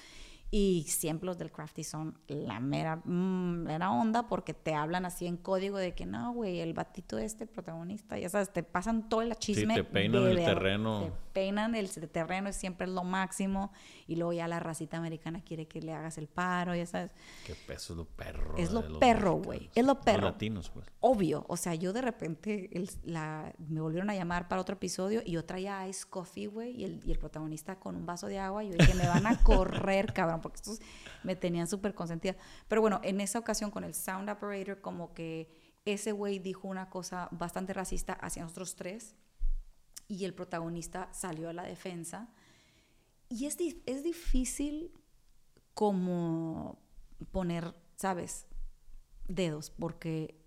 y 0.54 0.84
siempre 0.86 1.24
los 1.24 1.38
del 1.38 1.50
crafty 1.50 1.82
son 1.82 2.18
la 2.28 2.60
mera, 2.60 2.96
mm, 2.96 3.66
onda 3.80 4.28
porque 4.28 4.52
te 4.52 4.74
hablan 4.74 5.06
así 5.06 5.26
en 5.26 5.38
código 5.38 5.78
de 5.78 5.94
que 5.94 6.04
no, 6.04 6.34
güey, 6.34 6.60
el 6.60 6.74
batito 6.74 7.16
de 7.16 7.24
este 7.24 7.46
protagonista, 7.46 8.18
ya 8.18 8.28
sabes, 8.28 8.52
te 8.52 8.62
pasan 8.62 9.08
todo 9.08 9.22
el 9.22 9.34
chisme. 9.36 9.74
Sí, 9.74 9.80
te 9.80 9.84
peinan 9.84 10.26
el 10.26 10.36
terreno. 10.36 11.04
Te 11.04 11.12
peinan 11.32 11.74
el, 11.74 11.88
terreno, 12.10 12.50
es 12.50 12.56
siempre 12.56 12.86
lo 12.86 13.02
máximo. 13.02 13.72
Y 14.06 14.16
luego 14.16 14.34
ya 14.34 14.46
la 14.46 14.60
racita 14.60 14.98
americana 14.98 15.40
quiere 15.40 15.66
que 15.66 15.80
le 15.80 15.94
hagas 15.94 16.18
el 16.18 16.28
paro, 16.28 16.74
ya 16.74 16.84
sabes. 16.84 17.12
Qué 17.46 17.54
peso 17.54 17.94
es 17.94 17.96
lo 17.96 18.04
perro. 18.04 18.54
Es 18.58 18.72
lo 18.72 18.98
perro, 18.98 19.36
güey. 19.36 19.70
Es 19.74 19.86
lo 19.86 20.00
perro. 20.02 20.22
Los 20.22 20.32
latinos, 20.32 20.68
pues. 20.68 20.86
Obvio. 21.00 21.46
O 21.48 21.56
sea, 21.56 21.74
yo 21.74 21.94
de 21.94 22.02
repente 22.02 22.68
la, 23.04 23.54
me 23.70 23.80
volvieron 23.80 24.10
a 24.10 24.14
llamar 24.14 24.48
para 24.48 24.60
otro 24.60 24.74
episodio 24.74 25.22
y 25.24 25.32
yo 25.32 25.46
traía 25.46 25.88
ice 25.88 26.04
coffee, 26.10 26.46
güey, 26.46 26.78
y 26.78 26.84
el, 26.84 27.00
y 27.06 27.10
el 27.10 27.18
protagonista 27.18 27.76
con 27.76 27.96
un 27.96 28.04
vaso 28.04 28.26
de 28.26 28.38
agua. 28.38 28.64
Y 28.64 28.70
yo 28.70 28.76
dije, 28.76 28.92
me 28.92 29.08
van 29.08 29.26
a 29.26 29.38
correr, 29.42 30.12
cabrón 30.12 30.41
porque 30.42 30.56
estos 30.56 30.80
me 31.22 31.36
tenían 31.36 31.66
súper 31.66 31.94
consentida. 31.94 32.36
Pero 32.68 32.80
bueno, 32.80 33.00
en 33.02 33.20
esa 33.20 33.38
ocasión 33.38 33.70
con 33.70 33.84
el 33.84 33.94
sound 33.94 34.28
operator, 34.28 34.80
como 34.80 35.14
que 35.14 35.48
ese 35.84 36.12
güey 36.12 36.38
dijo 36.38 36.68
una 36.68 36.90
cosa 36.90 37.28
bastante 37.32 37.72
racista 37.72 38.12
hacia 38.12 38.42
nosotros 38.42 38.76
tres 38.76 39.16
y 40.08 40.24
el 40.24 40.34
protagonista 40.34 41.08
salió 41.12 41.48
a 41.48 41.52
la 41.52 41.64
defensa. 41.64 42.28
Y 43.28 43.46
es, 43.46 43.56
es 43.86 44.02
difícil 44.04 44.92
como 45.74 46.78
poner, 47.30 47.74
¿sabes? 47.96 48.46
Dedos, 49.26 49.70
porque 49.70 50.38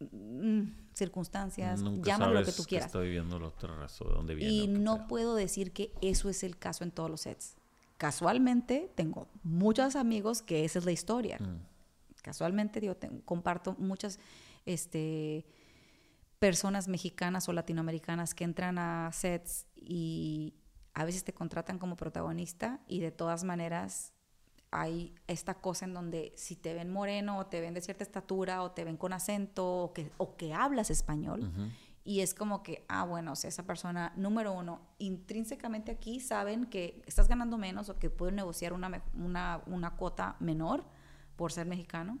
mm, 0.00 0.62
circunstancias, 0.92 1.82
llámalo 2.02 2.40
lo 2.40 2.44
que 2.44 2.52
tú 2.52 2.64
quieras. 2.64 2.94
otra 2.94 3.76
razón, 3.76 4.08
de 4.08 4.14
dónde 4.14 4.34
viene. 4.34 4.52
Y 4.52 4.68
no 4.68 5.06
puedo 5.08 5.34
decir 5.34 5.72
que 5.72 5.92
eso 6.02 6.28
es 6.28 6.42
el 6.44 6.58
caso 6.58 6.84
en 6.84 6.90
todos 6.90 7.10
los 7.10 7.22
sets 7.22 7.56
casualmente 8.04 8.92
tengo 8.94 9.28
muchos 9.42 9.96
amigos 9.96 10.42
que 10.42 10.66
esa 10.66 10.78
es 10.78 10.84
la 10.84 10.92
historia. 10.92 11.38
Mm. 11.40 11.62
Casualmente, 12.20 12.78
digo, 12.78 12.94
comparto 13.24 13.76
muchas 13.78 14.18
este, 14.66 15.46
personas 16.38 16.86
mexicanas 16.86 17.48
o 17.48 17.54
latinoamericanas 17.54 18.34
que 18.34 18.44
entran 18.44 18.76
a 18.76 19.10
sets 19.10 19.66
y 19.74 20.52
a 20.92 21.06
veces 21.06 21.24
te 21.24 21.32
contratan 21.32 21.78
como 21.78 21.96
protagonista 21.96 22.78
y 22.88 23.00
de 23.00 23.10
todas 23.10 23.42
maneras 23.42 24.12
hay 24.70 25.14
esta 25.26 25.54
cosa 25.54 25.86
en 25.86 25.94
donde 25.94 26.34
si 26.36 26.56
te 26.56 26.74
ven 26.74 26.90
moreno 26.90 27.38
o 27.38 27.46
te 27.46 27.62
ven 27.62 27.72
de 27.72 27.80
cierta 27.80 28.04
estatura 28.04 28.62
o 28.64 28.72
te 28.72 28.84
ven 28.84 28.98
con 28.98 29.14
acento 29.14 29.66
o 29.66 29.94
que, 29.94 30.10
o 30.18 30.36
que 30.36 30.52
hablas 30.52 30.90
español, 30.90 31.50
y 32.04 32.20
es 32.20 32.34
como 32.34 32.62
que, 32.62 32.84
ah, 32.88 33.04
bueno, 33.04 33.32
o 33.32 33.36
sea, 33.36 33.48
esa 33.48 33.62
persona, 33.62 34.12
número 34.14 34.52
uno, 34.52 34.82
intrínsecamente 34.98 35.90
aquí 35.90 36.20
saben 36.20 36.66
que 36.66 37.02
estás 37.06 37.28
ganando 37.28 37.56
menos 37.56 37.88
o 37.88 37.98
que 37.98 38.10
pueden 38.10 38.36
negociar 38.36 38.74
una, 38.74 39.02
una, 39.14 39.62
una 39.66 39.96
cuota 39.96 40.36
menor 40.38 40.84
por 41.36 41.50
ser 41.50 41.66
mexicano. 41.66 42.18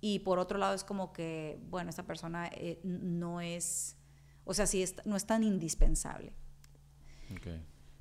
Y 0.00 0.20
por 0.20 0.38
otro 0.38 0.58
lado 0.58 0.74
es 0.74 0.84
como 0.84 1.12
que, 1.12 1.58
bueno, 1.68 1.90
esa 1.90 2.04
persona 2.04 2.48
eh, 2.52 2.80
no 2.84 3.40
es, 3.40 3.96
o 4.44 4.54
sea, 4.54 4.66
sí 4.66 4.84
no 5.04 5.16
es 5.16 5.26
tan 5.26 5.42
indispensable. 5.42 6.32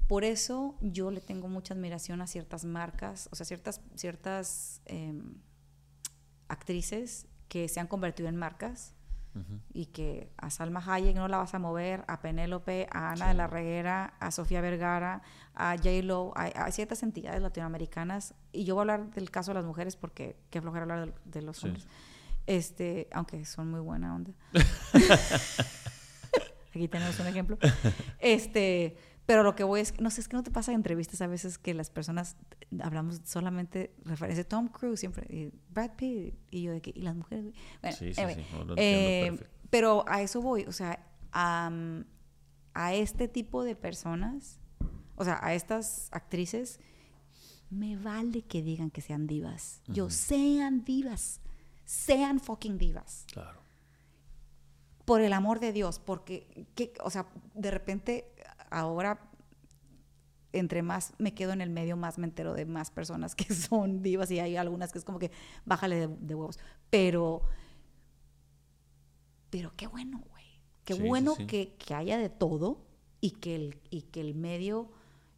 Por 0.08 0.24
eso 0.24 0.78
yo 0.82 1.10
le 1.10 1.22
tengo 1.22 1.48
mucha 1.48 1.74
admiración 1.74 2.22
a 2.22 2.28
ciertas 2.28 2.66
marcas, 2.66 3.28
o 3.32 3.36
sea, 3.36 3.48
ciertas, 3.48 3.82
ciertas 3.96 4.82
em, 4.86 5.42
actrices 6.48 7.28
que 7.48 7.68
se 7.68 7.80
han 7.80 7.88
convertido 7.88 8.30
en 8.30 8.36
marcas 8.36 8.95
y 9.74 9.88
que 9.88 10.32
a 10.38 10.50
Salma 10.50 10.82
Hayek 10.86 11.16
no 11.16 11.28
la 11.28 11.38
vas 11.38 11.54
a 11.54 11.60
mover, 11.60 12.06
a 12.08 12.22
Penélope, 12.22 12.88
a 12.92 13.12
Ana 13.12 13.28
de 13.28 13.34
la 13.34 13.48
Reguera, 13.48 14.14
a 14.20 14.32
Sofía 14.32 14.62
Vergara, 14.62 15.22
a 15.54 15.76
J-Lo, 15.76 16.32
a, 16.36 16.72
ciertas 16.72 17.04
entidades 17.04 17.42
latinoamericanas. 17.42 18.34
Y 18.52 18.64
yo 18.64 18.76
voy 18.76 18.82
a 18.82 18.94
hablar 18.94 19.12
del 19.12 19.30
caso 19.32 19.52
de 19.52 19.56
las 19.56 19.66
mujeres 19.66 19.96
porque 19.96 20.38
qué 20.50 20.62
flojera 20.62 20.84
hablar 20.84 21.14
de, 21.26 21.42
los 21.42 21.64
hombres. 21.64 21.88
Este, 22.48 23.10
aunque 23.12 23.44
son 23.46 23.72
muy 23.72 23.82
buena 23.82 24.16
onda. 24.16 24.32
Aquí 26.70 26.88
tenemos 26.88 27.20
un 27.20 27.28
ejemplo. 27.28 27.58
Este, 28.20 28.98
pero 29.26 29.42
lo 29.42 29.56
que 29.56 29.64
voy 29.64 29.82
es, 29.82 30.00
no 30.00 30.10
sé, 30.12 30.22
es 30.22 30.28
que 30.28 30.38
no 30.38 30.44
te 30.44 30.52
pasa 30.52 30.72
en 30.72 30.78
entrevistas 30.78 31.22
a 31.22 31.28
veces 31.28 31.58
que 31.58 31.74
las 31.74 31.90
personas 31.90 32.36
hablamos 32.82 33.22
solamente 33.26 33.96
referencia 34.04 34.48
Tom 34.48 34.68
Cruise 34.68 35.00
siempre, 35.00 35.26
y 35.36 35.52
Brad 35.70 35.96
Pitt, 35.96 36.36
y 36.52 36.64
yo 36.64 36.72
de 36.72 36.82
que, 36.82 36.92
y 36.96 37.02
las 37.02 37.16
mujeres. 37.16 37.54
Bueno, 37.82 37.98
sí, 37.98 38.14
sí, 38.14 38.22
sí. 38.22 38.42
Eh, 38.78 39.38
pero 39.70 40.06
a 40.08 40.22
eso 40.22 40.42
voy, 40.42 40.64
o 40.66 40.72
sea, 40.72 41.04
a, 41.32 41.72
a 42.74 42.94
este 42.94 43.28
tipo 43.28 43.64
de 43.64 43.76
personas, 43.76 44.60
o 45.16 45.24
sea, 45.24 45.40
a 45.42 45.56
estas 45.56 46.10
actrices, 46.12 46.80
me 47.72 47.98
vale 47.98 48.44
que 48.44 48.62
digan 48.62 48.92
que 48.92 49.02
sean 49.02 49.26
divas. 49.26 49.82
Yo, 49.88 50.12
sean 50.12 50.86
divas, 50.86 51.42
sean 51.84 52.40
fucking 52.40 52.78
divas. 52.78 53.26
Claro. 53.34 53.60
por 55.04 55.22
el 55.22 55.34
amor 55.34 55.60
de 55.60 55.72
Dios, 55.72 56.00
porque, 56.00 56.68
¿qué? 56.76 56.94
o 57.04 57.10
sea, 57.10 57.28
de 57.54 57.72
repente 57.72 58.35
ahora 58.76 59.32
entre 60.52 60.84
más 60.84 61.14
me 61.18 61.34
quedo 61.34 61.54
en 61.54 61.62
el 61.62 61.70
medio, 61.70 61.98
más 61.98 62.18
me 62.18 62.26
entero 62.26 62.54
de 62.54 62.66
más 62.66 62.92
personas 62.92 63.36
que 63.36 63.46
son 63.54 64.02
divas 64.02 64.32
y 64.32 64.40
hay 64.40 64.58
algunas 64.58 64.92
que 64.92 65.00
es 65.00 65.06
como 65.06 65.20
que 65.20 65.32
bájale 65.66 66.08
de, 66.08 66.36
huevos. 66.36 66.60
Pero, 66.90 67.44
pero 69.50 69.74
qué 69.76 69.88
bueno, 69.88 70.24
güey. 70.30 70.46
Qué 70.84 70.94
bueno 70.94 71.36
Que, 71.36 71.76
que, 71.76 71.96
haya 71.96 72.18
de 72.18 72.30
todo 72.30 72.86
y 73.20 73.32
que, 73.32 73.56
el, 73.56 73.82
y 73.90 74.04
que 74.04 74.22
el 74.22 74.36
medio 74.36 74.92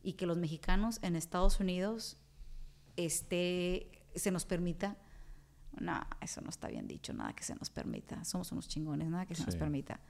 y 0.04 0.14
que 0.14 0.26
los 0.26 0.38
mexicanos 0.38 1.00
en 1.04 1.16
Estados 1.16 1.60
Unidos 1.60 2.18
esté, 2.98 4.04
se 4.16 4.32
nos 4.32 4.46
permita. 4.46 4.98
No, 5.80 6.02
eso 6.22 6.42
no 6.42 6.50
está 6.50 6.68
bien 6.68 6.88
dicho, 6.88 7.14
nada 7.14 7.34
que 7.34 7.44
se 7.44 7.56
nos 7.56 7.70
permita. 7.70 8.24
Somos 8.26 8.52
unos 8.52 8.68
chingones, 8.68 9.08
nada 9.10 9.26
que 9.26 9.36
se 9.36 9.46
nos 9.46 9.56
permita. 9.56 10.02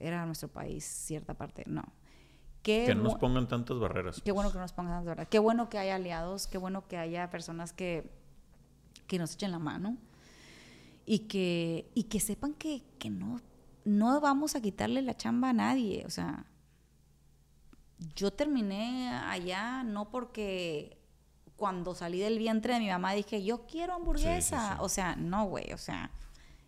Era 0.00 0.26
nuestro 0.26 0.48
país, 0.48 0.84
cierta 0.84 1.34
parte, 1.34 1.62
no 1.66 1.84
que 2.64 2.94
no 2.94 3.02
nos 3.04 3.14
pongan 3.16 3.46
tantas 3.46 3.78
barreras. 3.78 4.20
Qué 4.24 4.32
bueno 4.32 4.48
pues. 4.48 4.54
que 4.54 4.58
no 4.58 4.64
nos 4.64 4.72
pongan 4.72 4.92
tantas 4.94 5.06
barreras. 5.06 5.28
Qué 5.28 5.38
bueno 5.38 5.68
que 5.68 5.78
haya 5.78 5.96
aliados, 5.96 6.46
qué 6.46 6.58
bueno 6.58 6.88
que 6.88 6.96
haya 6.96 7.30
personas 7.30 7.72
que, 7.72 8.10
que 9.06 9.18
nos 9.18 9.34
echen 9.34 9.52
la 9.52 9.58
mano 9.58 9.98
y 11.04 11.20
que, 11.20 11.90
y 11.94 12.04
que 12.04 12.20
sepan 12.20 12.54
que, 12.54 12.82
que 12.98 13.10
no, 13.10 13.40
no 13.84 14.18
vamos 14.20 14.56
a 14.56 14.62
quitarle 14.62 15.02
la 15.02 15.14
chamba 15.14 15.50
a 15.50 15.52
nadie. 15.52 16.04
O 16.06 16.10
sea, 16.10 16.46
yo 18.16 18.32
terminé 18.32 19.10
allá 19.10 19.82
no 19.84 20.10
porque 20.10 20.98
cuando 21.56 21.94
salí 21.94 22.18
del 22.18 22.38
vientre 22.38 22.72
de 22.72 22.80
mi 22.80 22.88
mamá 22.88 23.12
dije, 23.12 23.44
yo 23.44 23.66
quiero 23.66 23.92
hamburguesa. 23.92 24.78
O 24.80 24.88
sea, 24.88 25.16
no, 25.16 25.44
güey. 25.44 25.70
O 25.74 25.78
sea, 25.78 26.10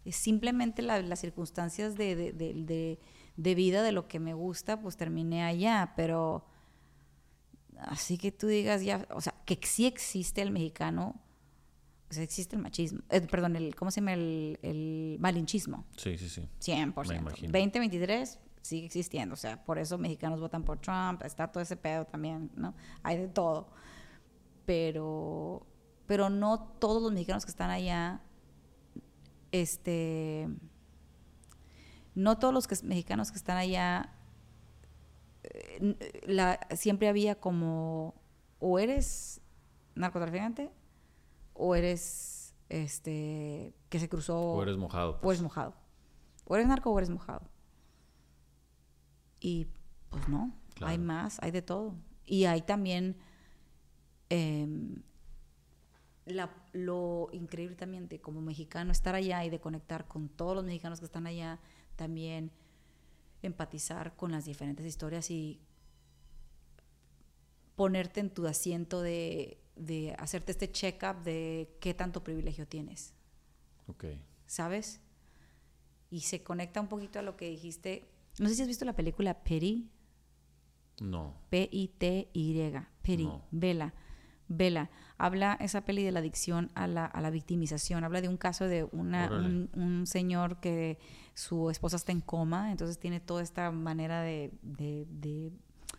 es 0.04 0.16
simplemente 0.16 0.82
las 0.82 1.18
circunstancias 1.18 1.96
de, 1.96 2.14
de, 2.14 2.32
de 2.32 2.52
de 2.52 2.98
vida 3.36 3.82
de 3.82 3.92
lo 3.92 4.08
que 4.08 4.18
me 4.18 4.34
gusta, 4.34 4.80
pues 4.80 4.96
terminé 4.96 5.44
allá, 5.44 5.92
pero 5.96 6.46
así 7.78 8.18
que 8.18 8.32
tú 8.32 8.46
digas 8.46 8.82
ya, 8.82 9.06
o 9.10 9.20
sea, 9.20 9.34
que 9.44 9.58
sí 9.62 9.86
existe 9.86 10.42
el 10.42 10.50
mexicano, 10.50 11.20
o 12.10 12.14
sea, 12.14 12.22
existe 12.22 12.56
el 12.56 12.62
machismo, 12.62 13.00
eh, 13.10 13.20
perdón, 13.20 13.56
el, 13.56 13.74
¿cómo 13.74 13.90
se 13.90 14.00
llama? 14.00 14.14
El, 14.14 14.58
el 14.62 15.16
malinchismo. 15.20 15.84
Sí, 15.96 16.16
sí, 16.18 16.28
sí. 16.28 16.48
100%. 16.60 16.92
2023 16.94 18.38
sigue 18.62 18.86
existiendo, 18.86 19.34
o 19.34 19.36
sea, 19.36 19.64
por 19.64 19.78
eso 19.78 19.98
mexicanos 19.98 20.40
votan 20.40 20.64
por 20.64 20.78
Trump, 20.78 21.22
está 21.24 21.48
todo 21.48 21.62
ese 21.62 21.76
pedo 21.76 22.04
también, 22.04 22.50
¿no? 22.56 22.74
Hay 23.02 23.18
de 23.18 23.28
todo. 23.28 23.68
Pero, 24.64 25.64
pero 26.06 26.30
no 26.30 26.60
todos 26.80 27.02
los 27.02 27.12
mexicanos 27.12 27.44
que 27.44 27.50
están 27.50 27.70
allá, 27.70 28.20
este 29.52 30.48
no 32.16 32.38
todos 32.38 32.52
los 32.52 32.82
mexicanos 32.82 33.30
que 33.30 33.36
están 33.36 33.58
allá, 33.58 34.10
eh, 35.44 36.22
la, 36.26 36.58
siempre 36.74 37.08
había 37.08 37.38
como, 37.38 38.14
o 38.58 38.78
eres 38.78 39.42
narcotraficante, 39.94 40.72
o 41.52 41.74
eres, 41.74 42.54
este, 42.70 43.74
que 43.90 44.00
se 44.00 44.08
cruzó. 44.08 44.40
O 44.40 44.62
eres 44.62 44.78
mojado. 44.78 45.10
O 45.10 45.14
eres 45.14 45.20
pues. 45.22 45.42
mojado. 45.42 45.74
O 46.46 46.56
eres 46.56 46.66
narco 46.66 46.90
o 46.90 46.98
eres 46.98 47.10
mojado. 47.10 47.48
Y 49.38 49.66
pues 50.08 50.26
no, 50.28 50.56
hay 50.80 50.96
más, 50.96 51.38
hay 51.42 51.50
de 51.50 51.62
todo. 51.62 51.96
Y 52.24 52.46
hay 52.46 52.62
también 52.62 53.16
em, 54.30 55.02
lo 56.72 57.28
increíble 57.32 57.76
también 57.76 58.08
de 58.08 58.22
como 58.22 58.40
mexicano 58.40 58.90
estar 58.90 59.14
allá 59.14 59.44
y 59.44 59.50
de 59.50 59.60
conectar 59.60 60.08
con 60.08 60.30
todos 60.30 60.56
los 60.56 60.64
mexicanos 60.64 60.98
que 60.98 61.04
están 61.04 61.26
allá 61.26 61.60
también 61.96 62.52
empatizar 63.42 64.16
con 64.16 64.32
las 64.32 64.44
diferentes 64.44 64.86
historias 64.86 65.30
y 65.30 65.60
ponerte 67.76 68.20
en 68.20 68.30
tu 68.30 68.46
asiento 68.46 69.02
de, 69.02 69.58
hacerte 70.18 70.52
este 70.52 70.72
check-up 70.72 71.22
de 71.22 71.76
qué 71.80 71.94
tanto 71.94 72.24
privilegio 72.24 72.66
tienes. 72.66 73.14
Ok. 73.86 74.04
¿Sabes? 74.46 75.00
Y 76.10 76.20
se 76.20 76.42
conecta 76.42 76.80
un 76.80 76.88
poquito 76.88 77.18
a 77.18 77.22
lo 77.22 77.36
que 77.36 77.50
dijiste. 77.50 78.08
No 78.38 78.48
sé 78.48 78.54
si 78.54 78.62
has 78.62 78.68
visto 78.68 78.84
la 78.84 78.96
película 78.96 79.42
Pity. 79.44 79.90
No. 81.00 81.34
P-I-T-Y. 81.50 82.72
Pity. 83.02 83.28
Vela. 83.50 83.94
Vela. 84.48 84.90
Habla 85.18 85.56
esa 85.60 85.84
peli 85.84 86.02
de 86.04 86.12
la 86.12 86.20
adicción 86.20 86.70
a 86.74 86.86
la, 86.86 87.04
a 87.04 87.20
la 87.20 87.30
victimización. 87.30 88.04
Habla 88.04 88.20
de 88.20 88.28
un 88.28 88.36
caso 88.36 88.66
de 88.66 88.84
una, 88.84 89.30
un, 89.74 90.06
señor 90.06 90.60
que 90.60 90.98
su 91.36 91.68
esposa 91.68 91.96
está 91.96 92.12
en 92.12 92.22
coma, 92.22 92.70
entonces 92.70 92.98
tiene 92.98 93.20
toda 93.20 93.42
esta 93.42 93.70
manera 93.70 94.22
de, 94.22 94.50
de, 94.62 95.52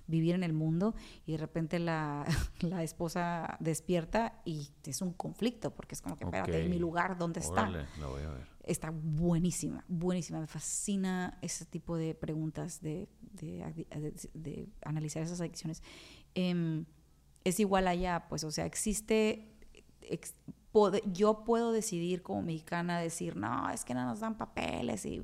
vivir 0.08 0.34
en 0.34 0.44
el 0.44 0.54
mundo 0.54 0.96
y 1.26 1.34
de 1.34 1.38
repente 1.38 1.80
la, 1.80 2.26
la, 2.62 2.82
esposa 2.82 3.58
despierta 3.60 4.42
y 4.46 4.70
es 4.86 5.02
un 5.02 5.14
conflicto 5.14 5.76
porque 5.76 5.94
es 5.96 6.02
como 6.02 6.16
que, 6.16 6.24
espérate, 6.24 6.64
en 6.64 6.72
mi 6.72 6.80
lugar, 6.80 7.18
¿dónde 7.18 7.42
está? 7.42 7.70
La 7.70 8.08
voy 8.08 8.24
a 8.24 8.30
ver. 8.30 8.48
Está 8.64 8.90
buenísima, 8.92 9.86
buenísima. 9.88 10.40
Me 10.40 10.48
fascina 10.48 11.38
ese 11.42 11.66
tipo 11.66 11.98
de 11.98 12.16
preguntas, 12.16 12.82
de, 12.82 13.08
de 13.34 14.70
analizar 14.82 15.22
esas 15.22 15.40
adicciones. 15.40 15.84
Eh, 16.34 16.84
es 17.44 17.60
igual 17.60 17.88
allá, 17.88 18.26
pues, 18.28 18.44
o 18.44 18.52
sea, 18.52 18.66
existe, 18.66 19.54
yo 21.11 21.44
puedo 21.44 21.72
decidir 21.72 22.22
como 22.22 22.41
mexicana 22.41 22.99
decir, 22.99 23.35
no, 23.35 23.69
es 23.69 23.84
que 23.84 23.94
no 23.94 24.06
nos 24.06 24.19
dan 24.19 24.38
papeles 24.38 25.06
y, 25.06 25.23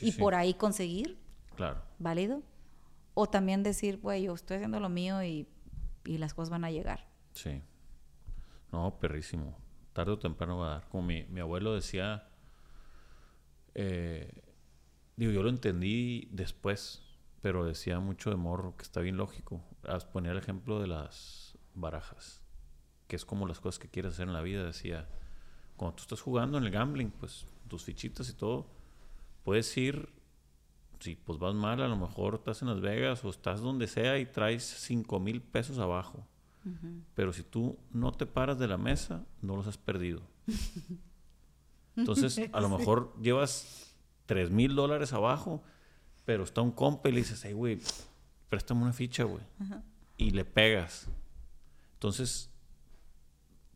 y 0.00 0.12
por 0.12 0.34
ahí 0.34 0.54
conseguir. 0.54 1.18
Claro. 1.56 1.82
¿Válido? 1.98 2.42
O 3.14 3.28
también 3.28 3.62
decir, 3.62 3.98
güey, 4.00 4.24
yo 4.24 4.34
estoy 4.34 4.56
haciendo 4.56 4.80
lo 4.80 4.88
mío 4.88 5.22
y, 5.22 5.48
las 6.04 6.34
cosas 6.34 6.50
van 6.50 6.64
a 6.64 6.70
llegar. 6.70 7.08
Sí. 7.32 7.62
No, 8.72 8.98
perrísimo. 8.98 9.56
Tarde 9.92 10.12
o 10.12 10.18
temprano 10.18 10.58
va 10.58 10.66
a 10.66 10.70
dar. 10.70 10.88
Como 10.88 11.04
mi, 11.04 11.24
mi 11.24 11.40
abuelo 11.40 11.74
decía, 11.74 12.28
eh, 13.74 14.42
digo, 15.16 15.32
yo 15.32 15.42
lo 15.42 15.48
entendí 15.48 16.28
después, 16.32 17.02
pero 17.40 17.64
decía 17.64 18.00
mucho 18.00 18.30
de 18.30 18.36
morro, 18.36 18.76
que 18.76 18.82
está 18.82 19.00
bien 19.00 19.16
lógico. 19.16 19.62
Ponía 20.12 20.32
el 20.32 20.38
ejemplo 20.38 20.80
de 20.80 20.88
las 20.88 21.56
barajas, 21.74 22.42
que 23.06 23.16
es 23.16 23.24
como 23.24 23.46
las 23.46 23.60
cosas 23.60 23.78
que 23.78 23.88
quieres 23.88 24.14
hacer 24.14 24.28
en 24.28 24.34
la 24.34 24.42
vida. 24.42 24.64
Decía, 24.64 25.08
cuando 25.76 25.96
tú 25.96 26.02
estás 26.02 26.20
jugando 26.20 26.58
en 26.58 26.64
el 26.64 26.70
gambling, 26.70 27.10
pues 27.10 27.46
tus 27.68 27.84
fichitas 27.84 28.28
y 28.28 28.34
todo, 28.34 28.66
puedes 29.42 29.76
ir, 29.76 30.08
si 31.00 31.16
pues 31.16 31.38
vas 31.38 31.54
mal, 31.54 31.82
a 31.82 31.88
lo 31.88 31.96
mejor 31.96 32.36
estás 32.36 32.62
en 32.62 32.68
Las 32.68 32.80
Vegas 32.80 33.24
o 33.24 33.30
estás 33.30 33.60
donde 33.60 33.86
sea 33.86 34.18
y 34.18 34.26
traes 34.26 34.64
5 34.64 35.20
mil 35.20 35.40
pesos 35.42 35.78
abajo. 35.78 36.26
Pero 37.14 37.34
si 37.34 37.42
tú 37.42 37.76
no 37.92 38.10
te 38.12 38.24
paras 38.24 38.58
de 38.58 38.66
la 38.66 38.78
mesa, 38.78 39.26
no 39.42 39.54
los 39.54 39.66
has 39.66 39.76
perdido. 39.76 40.22
Entonces, 41.96 42.40
a 42.52 42.60
lo 42.60 42.70
mejor 42.70 43.14
llevas 43.20 43.94
3 44.24 44.50
mil 44.50 44.74
dólares 44.74 45.12
abajo, 45.12 45.62
pero 46.24 46.42
está 46.42 46.62
un 46.62 46.72
compa 46.72 47.10
y 47.10 47.12
le 47.12 47.18
dices, 47.18 47.44
hey, 47.44 47.52
güey, 47.52 47.80
préstame 48.48 48.82
una 48.82 48.94
ficha, 48.94 49.24
güey. 49.24 49.42
Y 50.16 50.30
le 50.30 50.46
pegas. 50.46 51.08
Entonces, 51.94 52.50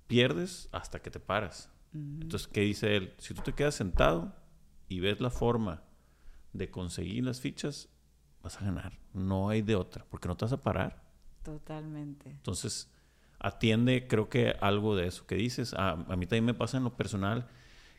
pierdes 0.09 0.68
hasta 0.72 1.01
que 1.01 1.10
te 1.10 1.20
paras. 1.20 1.70
Entonces, 1.94 2.48
¿qué 2.48 2.62
dice 2.62 2.97
él? 2.97 3.14
Si 3.18 3.32
tú 3.35 3.43
te 3.43 3.52
quedas 3.52 3.74
sentado 3.74 4.35
y 4.89 5.01
ves 5.01 5.20
la 5.20 5.30
forma 5.30 5.85
de 6.52 6.70
conseguir 6.70 7.24
las 7.24 7.40
fichas, 7.40 7.89
vas 8.43 8.60
a 8.60 8.64
ganar. 8.64 8.98
No 9.14 9.48
hay 9.48 9.62
de 9.62 9.76
otra, 9.76 10.05
porque 10.10 10.28
no 10.28 10.36
te 10.36 10.44
vas 10.44 10.52
a 10.52 10.62
parar. 10.62 11.02
Totalmente. 11.43 12.30
Entonces, 12.30 12.93
atiende, 13.39 14.06
creo 14.06 14.28
que 14.28 14.56
algo 14.60 14.97
de 14.97 15.06
eso 15.06 15.26
que 15.26 15.36
dices. 15.36 15.72
A, 15.74 15.90
a 15.90 16.16
mí 16.16 16.26
también 16.26 16.44
me 16.44 16.55
pasa 16.55 16.76
en 16.76 16.85
lo 16.85 16.97
personal 16.97 17.48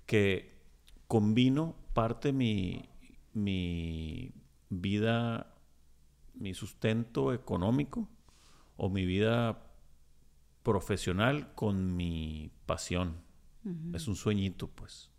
que 0.05 0.59
combino 1.07 1.75
parte 1.93 2.31
mi, 2.31 2.89
mi 3.33 4.33
vida, 4.69 5.55
mi 6.35 6.53
sustento 6.53 7.33
económico 7.33 8.07
o 8.77 8.89
mi 8.89 9.05
vida 9.05 9.68
profesional 10.63 11.53
con 11.55 11.95
mi 11.95 12.51
pasión. 12.65 13.27
Es 13.93 14.07
un 14.07 14.15
sueñito, 14.15 14.67
pues. 14.67 15.11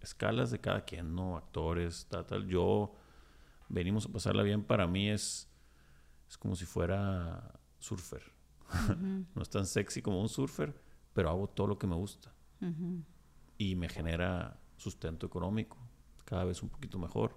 Escalas 0.00 0.50
de 0.50 0.60
cada 0.60 0.84
quien, 0.84 1.14
¿no? 1.14 1.36
Actores, 1.36 2.06
tal, 2.08 2.26
tal. 2.26 2.46
Yo 2.46 2.94
venimos 3.68 4.06
a 4.06 4.12
pasarla 4.12 4.42
bien. 4.42 4.62
Para 4.62 4.86
mí 4.86 5.10
es, 5.10 5.48
es 6.28 6.38
como 6.38 6.54
si 6.54 6.64
fuera 6.64 7.58
surfer. 7.78 8.22
no 9.34 9.42
es 9.42 9.50
tan 9.50 9.66
sexy 9.66 10.00
como 10.00 10.20
un 10.20 10.28
surfer, 10.28 10.80
pero 11.12 11.30
hago 11.30 11.48
todo 11.48 11.66
lo 11.66 11.78
que 11.78 11.86
me 11.86 11.96
gusta. 11.96 12.32
Y 13.58 13.74
me 13.74 13.88
genera 13.88 14.60
sustento 14.76 15.26
económico. 15.26 15.78
Cada 16.24 16.44
vez 16.44 16.62
un 16.62 16.68
poquito 16.68 16.98
mejor. 16.98 17.36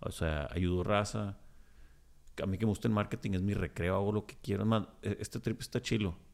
O 0.00 0.10
sea, 0.10 0.48
ayudo 0.50 0.84
raza. 0.84 1.38
A 2.42 2.46
mí 2.46 2.58
que 2.58 2.66
me 2.66 2.70
gusta 2.70 2.88
el 2.88 2.94
marketing 2.94 3.32
es 3.32 3.42
mi 3.42 3.54
recreo, 3.54 3.96
hago 3.96 4.12
lo 4.12 4.26
que 4.26 4.36
quiero. 4.42 4.66
E, 5.02 5.16
este 5.20 5.40
trip 5.40 5.60
está 5.60 5.80
chilo 5.80 6.27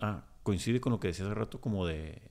Ah, 0.00 0.24
coincide 0.42 0.80
con 0.80 0.92
lo 0.92 1.00
que 1.00 1.08
decía 1.08 1.24
hace 1.24 1.34
rato 1.34 1.60
como 1.60 1.86
de 1.86 2.30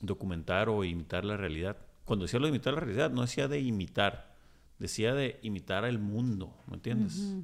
documentar 0.00 0.68
o 0.68 0.84
imitar 0.84 1.24
la 1.24 1.36
realidad. 1.36 1.76
Cuando 2.04 2.24
decía 2.24 2.40
lo 2.40 2.46
de 2.46 2.50
imitar 2.50 2.74
la 2.74 2.80
realidad, 2.80 3.10
no 3.10 3.22
decía 3.22 3.48
de 3.48 3.60
imitar, 3.60 4.36
decía 4.78 5.14
de 5.14 5.38
imitar 5.42 5.84
al 5.84 5.98
mundo, 5.98 6.56
¿me 6.66 6.74
entiendes? 6.74 7.34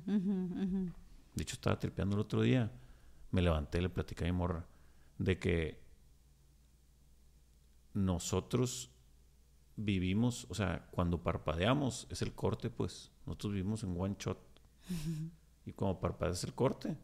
De 1.35 1.43
hecho, 1.43 1.55
estaba 1.55 1.79
tripeando 1.79 2.17
el 2.17 2.21
otro 2.21 2.43
día. 2.43 2.73
Me 3.31 3.43
levanté, 3.43 3.81
le 3.81 3.89
platicé 3.89 4.25
a 4.25 4.33
mi 4.33 4.33
morra 4.33 4.67
de 5.19 5.39
que 5.39 5.81
nosotros 7.95 8.91
vivimos, 9.77 10.47
o 10.49 10.55
sea, 10.55 10.87
cuando 10.91 11.23
parpadeamos 11.23 12.07
es 12.11 12.23
el 12.23 12.33
corte, 12.35 12.71
pues. 12.71 13.13
Nosotros 13.27 13.53
vivimos 13.53 13.83
en 13.83 14.01
one 14.01 14.17
shot. 14.19 14.39
Y 15.65 15.73
cuando 15.73 16.01
parpadeas 16.01 16.39
es 16.39 16.45
el 16.45 16.55
corte. 16.55 16.97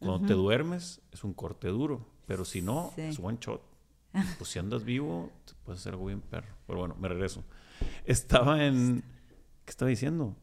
Cuando 0.00 0.26
te 0.26 0.32
duermes 0.32 1.00
es 1.12 1.24
un 1.24 1.34
corte 1.34 1.68
duro. 1.68 2.06
Pero 2.26 2.44
si 2.44 2.62
no, 2.62 2.92
es 2.96 3.18
one 3.18 3.38
shot. 3.40 3.62
Pues 4.38 4.50
si 4.50 4.58
andas 4.58 4.84
vivo, 4.84 5.30
te 5.44 5.52
puedes 5.64 5.80
hacer 5.80 5.92
algo 5.92 6.06
bien 6.06 6.20
perro. 6.20 6.52
Pero 6.66 6.80
bueno, 6.80 6.96
me 6.98 7.08
regreso. 7.08 7.44
Estaba 8.04 8.64
en. 8.64 9.04
¿Qué 9.64 9.70
estaba 9.70 9.88
diciendo? 9.88 10.34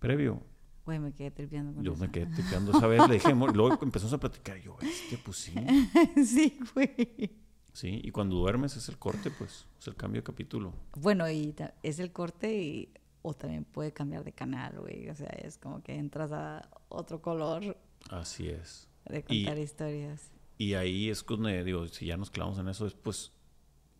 Previo. 0.00 0.42
Güey, 0.84 0.98
me 0.98 1.12
quedé 1.12 1.30
tripeando 1.30 1.72
con 1.74 1.84
Yo 1.84 1.92
eso. 1.92 2.00
me 2.00 2.10
quedé 2.10 2.26
tripeando 2.34 2.72
esa 2.72 2.86
vez. 2.88 3.06
Le 3.06 3.14
dije, 3.14 3.32
luego 3.32 3.78
empezamos 3.82 4.12
a 4.12 4.18
platicar. 4.18 4.58
Y 4.58 4.62
yo, 4.62 4.76
este, 4.80 5.18
pues 5.18 5.36
sí. 5.36 5.54
sí, 6.26 6.58
güey. 6.74 7.38
Sí, 7.72 8.00
y 8.02 8.10
cuando 8.10 8.36
duermes 8.36 8.76
es 8.76 8.88
el 8.88 8.98
corte, 8.98 9.30
pues. 9.30 9.66
Es 9.78 9.86
el 9.86 9.94
cambio 9.94 10.20
de 10.20 10.24
capítulo. 10.24 10.72
Bueno, 10.96 11.30
y 11.30 11.54
es 11.82 11.98
el 12.00 12.12
corte 12.12 12.60
y... 12.60 12.92
O 13.24 13.34
también 13.34 13.64
puede 13.64 13.92
cambiar 13.92 14.24
de 14.24 14.32
canal, 14.32 14.80
güey. 14.80 15.08
O 15.08 15.14
sea, 15.14 15.28
es 15.28 15.56
como 15.56 15.80
que 15.80 15.94
entras 15.96 16.32
a 16.32 16.68
otro 16.88 17.22
color 17.22 17.76
Así 18.10 18.48
es. 18.48 18.88
De 19.06 19.24
Y- 19.28 19.44
contar 19.44 19.58
historias. 19.58 20.30
Y 20.58 20.74
ahí 20.74 21.10
es 21.10 21.24
donde, 21.26 21.64
digo, 21.64 21.86
si 21.88 22.06
ya 22.06 22.16
nos 22.16 22.30
clavamos 22.30 22.58
en 22.58 22.68
eso, 22.68 22.86
es 22.86 22.94
pues, 22.94 23.32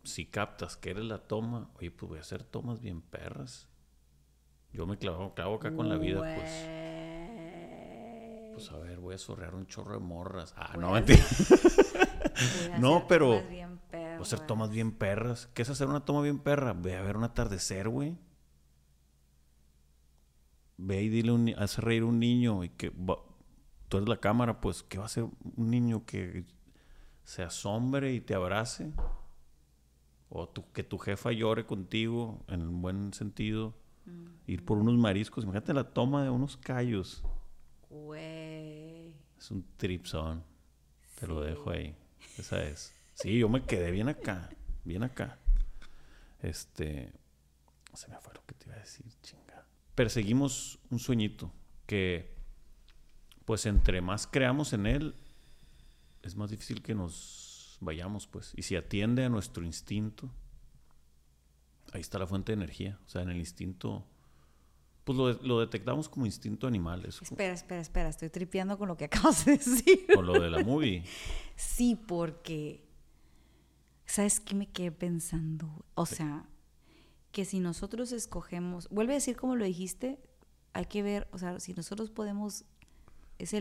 si 0.03 0.25
captas 0.25 0.77
que 0.77 0.91
eres 0.91 1.03
la 1.05 1.17
toma, 1.19 1.69
oye, 1.75 1.91
pues 1.91 2.09
voy 2.09 2.17
a 2.19 2.21
hacer 2.21 2.43
tomas 2.43 2.79
bien 2.79 3.01
perras. 3.01 3.67
Yo 4.71 4.85
me 4.87 4.97
clavo, 4.97 5.33
clavo 5.33 5.55
acá 5.55 5.75
con 5.75 5.89
la 5.89 5.97
vida, 5.97 6.19
pues. 6.19 6.49
Pues 8.53 8.71
a 8.71 8.77
ver, 8.77 8.99
voy 8.99 9.15
a 9.15 9.17
sorrear 9.17 9.55
un 9.55 9.65
chorro 9.67 9.93
de 9.93 9.99
morras. 9.99 10.53
Ah, 10.57 10.75
no, 10.77 10.89
Voy 10.89 11.01
mentira. 11.01 11.23
No, 12.79 13.05
pero- 13.07 13.41
Voy 13.41 13.59
a 13.61 14.19
hacer 14.21 14.39
tomas 14.41 14.69
bien 14.71 14.91
perras. 14.93 15.47
¿Qué 15.53 15.61
es 15.63 15.69
hacer 15.69 15.87
una 15.87 16.05
toma 16.05 16.21
bien 16.21 16.39
perra? 16.39 16.73
Ve 16.73 16.95
a 16.95 17.01
ver 17.01 17.17
un 17.17 17.23
atardecer, 17.23 17.89
güey. 17.89 18.17
Ve 20.77 21.01
y 21.03 21.09
dile, 21.09 21.31
un, 21.31 21.53
haz 21.57 21.77
reír 21.79 22.03
a 22.03 22.05
un 22.05 22.19
niño 22.19 22.63
y 22.63 22.69
que 22.69 22.89
tú 23.93 23.97
eres 23.97 24.09
la 24.09 24.17
cámara, 24.17 24.59
pues, 24.59 24.81
¿qué 24.81 24.97
va 24.97 25.03
a 25.03 25.05
hacer 25.05 25.23
un 25.23 25.69
niño 25.69 26.03
que 26.03 26.45
se 27.23 27.43
asombre 27.43 28.11
y 28.11 28.21
te 28.21 28.33
abrace? 28.33 28.91
O 30.29 30.49
tu- 30.49 30.71
que 30.71 30.81
tu 30.83 30.97
jefa 30.97 31.31
llore 31.31 31.67
contigo 31.67 32.43
en 32.47 32.61
un 32.63 32.81
buen 32.81 33.13
sentido. 33.13 33.75
Ir 34.47 34.65
por 34.65 34.79
unos 34.79 34.95
mariscos. 34.97 35.43
Imagínate 35.43 35.75
la 35.75 35.93
toma 35.93 36.23
de 36.23 36.31
unos 36.31 36.57
callos. 36.57 37.21
Güey. 37.87 39.13
Es 39.37 39.51
un 39.51 39.63
tripzón. 39.77 40.43
Te 41.19 41.27
lo 41.27 41.39
dejo 41.41 41.69
ahí. 41.69 41.95
Esa 42.39 42.63
es. 42.63 42.95
Sí, 43.13 43.37
yo 43.37 43.47
me 43.47 43.63
quedé 43.63 43.91
bien 43.91 44.09
acá. 44.09 44.49
Bien 44.83 45.03
acá. 45.03 45.37
Este. 46.41 47.13
Se 47.93 48.07
me 48.07 48.17
fue 48.19 48.33
lo 48.33 48.43
que 48.47 48.55
te 48.55 48.65
iba 48.65 48.75
a 48.75 48.79
decir, 48.79 49.05
chinga. 49.21 49.67
Perseguimos 49.93 50.79
un 50.89 50.97
sueñito 50.97 51.53
que, 51.85 52.32
pues, 53.45 53.65
entre 53.65 54.01
más 54.01 54.27
creamos 54.27 54.73
en 54.73 54.85
él, 54.85 55.15
es 56.21 56.35
más 56.35 56.49
difícil 56.49 56.81
que 56.81 56.95
nos 56.95 57.77
vayamos, 57.81 58.27
pues. 58.27 58.53
Y 58.55 58.63
si 58.63 58.75
atiende 58.75 59.25
a 59.25 59.29
nuestro 59.29 59.63
instinto, 59.63 60.29
ahí 61.91 62.01
está 62.01 62.17
la 62.17 62.27
fuente 62.27 62.51
de 62.51 62.55
energía. 62.55 62.99
O 63.05 63.09
sea, 63.09 63.21
en 63.21 63.29
el 63.29 63.37
instinto, 63.37 64.05
pues 65.03 65.17
lo, 65.17 65.33
lo 65.33 65.59
detectamos 65.59 66.09
como 66.09 66.25
instinto 66.25 66.67
animal. 66.67 67.05
Es 67.05 67.21
Espera, 67.21 67.53
espera, 67.53 67.81
espera. 67.81 68.09
Estoy 68.09 68.29
tripeando 68.29 68.77
con 68.77 68.87
lo 68.87 68.97
que 68.97 69.05
acabas 69.05 69.45
de 69.45 69.53
decir. 69.57 70.05
con 70.13 70.25
lo 70.25 70.33
de 70.39 70.49
la 70.49 70.63
movie. 70.63 71.03
Sí, 71.55 71.95
porque. 71.95 72.83
¿Sabes 74.05 74.39
qué 74.39 74.53
me 74.53 74.69
quedé 74.69 74.91
pensando? 74.91 75.85
O 75.95 76.05
sea, 76.05 76.45
que 77.31 77.45
si 77.45 77.59
nosotros 77.59 78.11
escogemos. 78.11 78.89
Vuelve 78.89 79.13
a 79.13 79.15
decir 79.15 79.35
como 79.35 79.55
lo 79.55 79.65
dijiste. 79.65 80.19
Hay 80.75 80.85
que 80.85 81.03
ver, 81.03 81.27
o 81.31 81.37
sea, 81.37 81.59
si 81.59 81.73
nosotros 81.73 82.09
podemos. 82.09 82.65
O 83.39 83.45
sea, 83.45 83.59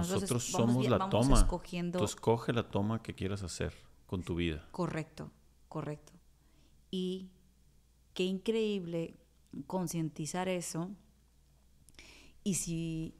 Nosotros 0.00 0.46
es- 0.48 0.52
vamos 0.52 0.72
somos 0.74 0.88
la 0.88 0.98
vamos 0.98 1.26
toma. 1.26 1.38
escogiendo. 1.38 1.98
Tú 1.98 2.04
escoge 2.04 2.52
la 2.52 2.68
toma 2.68 3.02
que 3.02 3.14
quieras 3.14 3.42
hacer 3.42 3.72
con 4.06 4.22
tu 4.22 4.34
vida. 4.34 4.66
Correcto, 4.72 5.30
correcto. 5.68 6.12
Y 6.90 7.30
qué 8.14 8.24
increíble 8.24 9.16
concientizar 9.66 10.48
eso. 10.48 10.90
Y 12.42 12.54
si, 12.54 13.14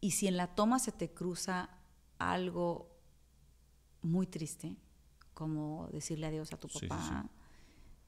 y 0.00 0.12
si 0.12 0.26
en 0.28 0.36
la 0.36 0.54
toma 0.54 0.78
se 0.78 0.92
te 0.92 1.10
cruza 1.12 1.70
algo 2.18 2.88
muy 4.02 4.26
triste, 4.26 4.76
como 5.34 5.88
decirle 5.92 6.26
adiós 6.26 6.52
a 6.52 6.56
tu 6.56 6.68
Sí, 6.68 6.78
sí, 6.80 6.86
papá, 6.88 7.28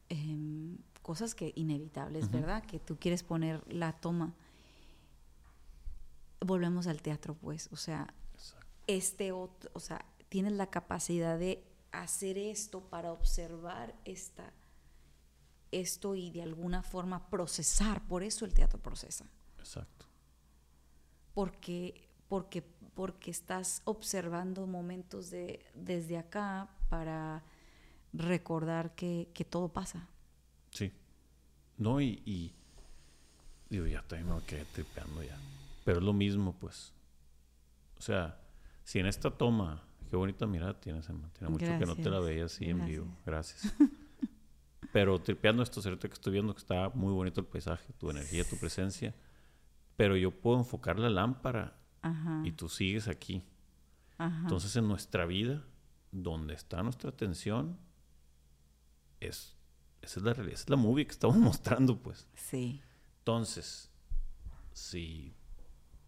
em, 0.08 0.78
cosas 1.02 1.34
que 1.34 1.52
inevitables, 1.56 2.30
¿verdad? 2.30 2.64
Que 2.64 2.78
tú 2.80 2.96
quieres 2.98 3.22
poner 3.22 3.62
la 3.72 3.92
toma. 4.00 4.34
Volvemos 6.40 6.86
al 6.86 7.02
teatro, 7.02 7.34
pues, 7.34 7.68
o 7.72 7.76
sea, 7.76 8.12
Exacto. 8.34 8.66
este 8.86 9.32
otro, 9.32 9.70
o 9.74 9.80
sea, 9.80 10.04
tienes 10.28 10.52
la 10.52 10.70
capacidad 10.70 11.38
de 11.38 11.62
hacer 11.92 12.38
esto 12.38 12.80
para 12.88 13.12
observar 13.12 13.94
esta, 14.04 14.52
esto 15.72 16.14
y 16.14 16.30
de 16.30 16.42
alguna 16.42 16.82
forma 16.82 17.28
procesar. 17.28 18.06
Por 18.06 18.22
eso 18.22 18.44
el 18.44 18.54
teatro 18.54 18.80
procesa. 18.80 19.26
Exacto. 19.58 20.06
Porque, 21.34 22.08
porque, 22.28 22.62
porque 22.94 23.30
estás 23.30 23.82
observando 23.84 24.66
momentos 24.66 25.30
de, 25.30 25.64
desde 25.74 26.18
acá 26.18 26.68
para 26.88 27.44
recordar 28.12 28.94
que, 28.94 29.28
que 29.34 29.44
todo 29.44 29.68
pasa. 29.68 30.08
Sí. 30.70 30.92
No, 31.76 32.00
y, 32.00 32.22
y 32.24 32.54
digo, 33.68 33.86
ya 33.86 34.02
también 34.02 34.34
me 34.34 34.42
quedé 34.42 34.64
tripeando 34.66 35.22
ya. 35.22 35.38
Pero 35.84 35.98
es 35.98 36.04
lo 36.04 36.12
mismo, 36.12 36.56
pues. 36.58 36.92
O 37.98 38.02
sea, 38.02 38.40
si 38.84 38.98
en 38.98 39.06
esta 39.06 39.30
toma, 39.30 39.82
qué 40.08 40.16
bonita 40.16 40.46
mirada 40.46 40.78
tienes, 40.80 41.08
Emma. 41.08 41.30
Tiene 41.32 41.50
mucho 41.52 41.66
que 41.66 41.86
no 41.86 41.94
te 41.96 42.04
la 42.04 42.10
Gracias. 42.18 42.24
veía 42.26 42.44
así 42.44 42.64
en 42.66 42.84
vivo. 42.86 43.06
Gracias. 43.26 43.72
Pero 44.92 45.20
tripeando 45.20 45.62
esto, 45.62 45.80
cierto 45.80 46.08
que 46.08 46.14
estoy 46.14 46.32
viendo 46.32 46.52
que 46.54 46.58
está 46.60 46.88
muy 46.90 47.12
bonito 47.12 47.40
el 47.40 47.46
paisaje, 47.46 47.92
tu 47.94 48.10
energía, 48.10 48.48
tu 48.48 48.56
presencia. 48.56 49.14
Pero 49.96 50.16
yo 50.16 50.30
puedo 50.32 50.58
enfocar 50.58 50.98
la 50.98 51.10
lámpara 51.10 51.76
Ajá. 52.02 52.42
y 52.44 52.52
tú 52.52 52.68
sigues 52.68 53.06
aquí. 53.06 53.44
ajá. 54.18 54.40
Entonces, 54.42 54.74
en 54.76 54.88
nuestra 54.88 55.26
vida, 55.26 55.62
donde 56.10 56.54
está 56.54 56.82
nuestra 56.82 57.10
atención, 57.10 57.78
es, 59.20 59.54
esa 60.02 60.18
es 60.20 60.24
la 60.24 60.32
realidad, 60.32 60.54
esa 60.54 60.64
es 60.64 60.70
la 60.70 60.76
movie 60.76 61.04
que 61.06 61.12
estamos 61.12 61.36
mostrando, 61.38 61.96
pues. 62.02 62.26
sí. 62.34 62.80
Entonces, 63.18 63.90
si 64.72 65.36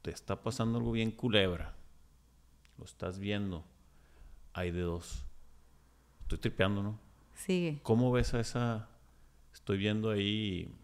te 0.02 0.10
está 0.10 0.42
pasando 0.42 0.78
algo 0.78 0.92
bien 0.92 1.12
culebra, 1.12 1.74
lo 2.76 2.84
estás 2.84 3.18
viendo, 3.18 3.64
hay 4.52 4.70
de 4.72 4.80
dos. 4.80 5.24
Estoy 6.22 6.38
tripeando, 6.38 6.82
¿no? 6.82 6.98
Sigue. 7.34 7.80
¿Cómo 7.82 8.10
ves 8.12 8.34
a 8.34 8.40
esa? 8.40 8.88
Estoy 9.52 9.78
viendo 9.78 10.10
ahí. 10.10 10.74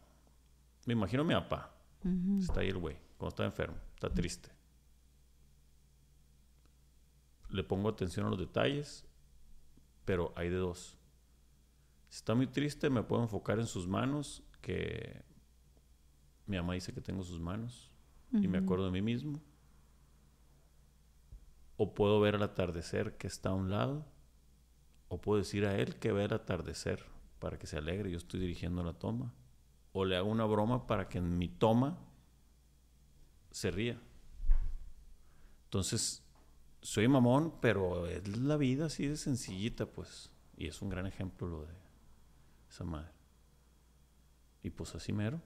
Me 0.86 0.92
imagino 0.92 1.22
a 1.22 1.26
mi 1.26 1.34
papá. 1.34 1.74
Está 2.38 2.60
ahí 2.60 2.68
el 2.68 2.78
güey, 2.78 2.96
cuando 3.18 3.30
está 3.30 3.44
enfermo, 3.44 3.76
está 3.94 4.08
triste. 4.08 4.50
Le 7.50 7.64
pongo 7.64 7.88
atención 7.88 8.26
a 8.26 8.30
los 8.30 8.38
detalles, 8.38 9.04
pero 10.04 10.32
hay 10.36 10.48
de 10.48 10.56
dos. 10.56 10.96
Si 12.08 12.16
está 12.16 12.34
muy 12.34 12.46
triste, 12.46 12.88
me 12.88 13.02
puedo 13.02 13.22
enfocar 13.22 13.58
en 13.58 13.66
sus 13.66 13.86
manos, 13.86 14.42
que 14.60 15.22
mi 16.46 16.56
mamá 16.56 16.74
dice 16.74 16.92
que 16.94 17.00
tengo 17.00 17.22
sus 17.24 17.40
manos, 17.40 17.87
y 18.32 18.48
me 18.48 18.58
acuerdo 18.58 18.86
de 18.86 18.90
mí 18.90 19.02
mismo. 19.02 19.40
O 21.76 21.94
puedo 21.94 22.20
ver 22.20 22.34
el 22.34 22.42
atardecer 22.42 23.16
que 23.16 23.26
está 23.26 23.50
a 23.50 23.54
un 23.54 23.70
lado, 23.70 24.06
o 25.08 25.20
puedo 25.20 25.38
decir 25.38 25.64
a 25.64 25.78
él 25.78 25.96
que 25.96 26.12
vea 26.12 26.26
el 26.26 26.34
atardecer 26.34 27.04
para 27.38 27.58
que 27.58 27.66
se 27.66 27.78
alegre, 27.78 28.10
yo 28.10 28.18
estoy 28.18 28.40
dirigiendo 28.40 28.82
la 28.82 28.94
toma. 28.94 29.32
O 29.92 30.04
le 30.04 30.16
hago 30.16 30.28
una 30.28 30.44
broma 30.44 30.86
para 30.86 31.08
que 31.08 31.18
en 31.18 31.38
mi 31.38 31.48
toma 31.48 31.98
se 33.50 33.70
ría. 33.70 34.00
Entonces, 35.64 36.22
soy 36.82 37.08
mamón, 37.08 37.54
pero 37.60 38.06
es 38.06 38.26
la 38.36 38.56
vida 38.56 38.86
así 38.86 39.06
de 39.06 39.16
sencillita, 39.16 39.86
pues. 39.86 40.30
Y 40.56 40.66
es 40.66 40.82
un 40.82 40.88
gran 40.88 41.06
ejemplo 41.06 41.48
lo 41.48 41.62
de 41.62 41.72
esa 42.68 42.84
madre. 42.84 43.12
Y 44.62 44.70
pues 44.70 44.94
así 44.94 45.12
mero. 45.12 45.40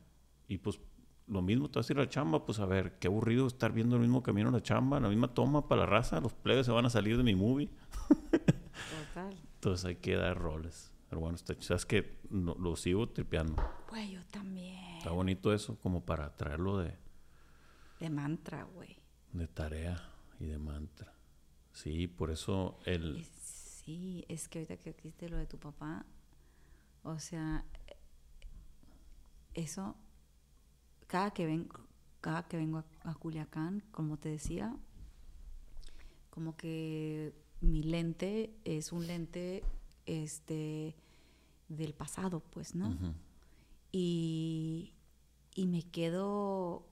Y 0.48 0.58
pues 0.58 0.80
lo 1.28 1.40
mismo, 1.42 1.70
te 1.70 1.78
vas 1.78 1.88
a 1.88 1.92
ir 1.92 1.98
a 1.98 2.02
la 2.02 2.08
chamba, 2.08 2.44
pues 2.44 2.58
a 2.58 2.66
ver, 2.66 2.98
qué 2.98 3.06
aburrido 3.08 3.46
estar 3.46 3.72
viendo 3.72 3.96
el 3.96 4.02
mismo 4.02 4.22
camino 4.22 4.48
a 4.48 4.52
la 4.52 4.62
chamba, 4.62 5.00
la 5.00 5.08
misma 5.08 5.28
toma 5.34 5.68
para 5.68 5.80
la 5.82 5.86
raza, 5.86 6.20
los 6.20 6.34
plebes 6.34 6.66
se 6.66 6.72
van 6.72 6.84
a 6.86 6.90
salir 6.90 7.16
de 7.16 7.22
mi 7.22 7.34
movie. 7.34 7.70
Total. 8.08 9.34
Entonces 9.54 9.84
hay 9.84 9.96
que 9.96 10.16
dar 10.16 10.36
roles. 10.38 10.92
Pero 11.08 11.20
bueno, 11.20 11.36
está, 11.36 11.54
sabes 11.60 11.84
que 11.86 12.18
no- 12.30 12.54
lo 12.56 12.74
sigo 12.76 13.08
tripeando. 13.08 13.62
Güey, 13.90 14.12
yo 14.12 14.20
también. 14.30 14.96
Está 14.98 15.10
bonito 15.10 15.52
eso 15.52 15.76
como 15.80 16.04
para 16.04 16.34
traerlo 16.36 16.78
de, 16.78 16.96
De 18.00 18.08
mantra, 18.10 18.64
güey. 18.64 18.96
de 19.32 19.46
tarea 19.46 20.02
y 20.40 20.46
de 20.46 20.58
mantra. 20.58 21.12
Sí, 21.72 22.06
por 22.08 22.30
eso 22.30 22.78
el... 22.84 23.24
Sí, 23.24 24.24
es 24.28 24.48
que 24.48 24.60
ahorita 24.60 24.76
que 24.78 24.92
dijiste 24.92 25.28
lo 25.28 25.36
de 25.36 25.46
tu 25.46 25.58
papá, 25.58 26.06
o 27.02 27.18
sea, 27.18 27.64
eso, 29.54 29.96
cada 31.12 31.30
que 31.34 31.44
vengo, 31.44 31.78
cada 32.22 32.48
que 32.48 32.56
vengo 32.56 32.78
a, 32.78 32.84
a 33.10 33.14
Culiacán, 33.14 33.82
como 33.90 34.16
te 34.16 34.30
decía, 34.30 34.74
como 36.30 36.56
que 36.56 37.34
mi 37.60 37.82
lente 37.82 38.56
es 38.64 38.92
un 38.92 39.06
lente 39.06 39.62
este 40.06 40.96
del 41.68 41.92
pasado, 41.92 42.40
pues, 42.40 42.74
¿no? 42.74 42.96
Y, 43.92 44.94
y 45.54 45.66
me 45.66 45.82
quedo 45.82 46.86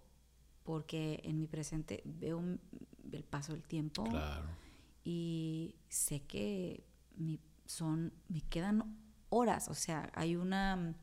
porque 0.64 1.20
en 1.24 1.38
mi 1.38 1.46
presente 1.46 2.02
veo 2.04 2.42
el 3.10 3.24
paso 3.24 3.52
del 3.52 3.62
tiempo 3.62 4.04
Claro. 4.04 4.46
y 5.02 5.76
sé 5.88 6.20
que 6.26 6.84
mi- 7.16 7.40
son 7.64 8.12
me 8.28 8.42
quedan 8.42 8.98
horas 9.30 9.68
o 9.68 9.74
sea 9.74 10.10
hay 10.14 10.36
una 10.36 10.94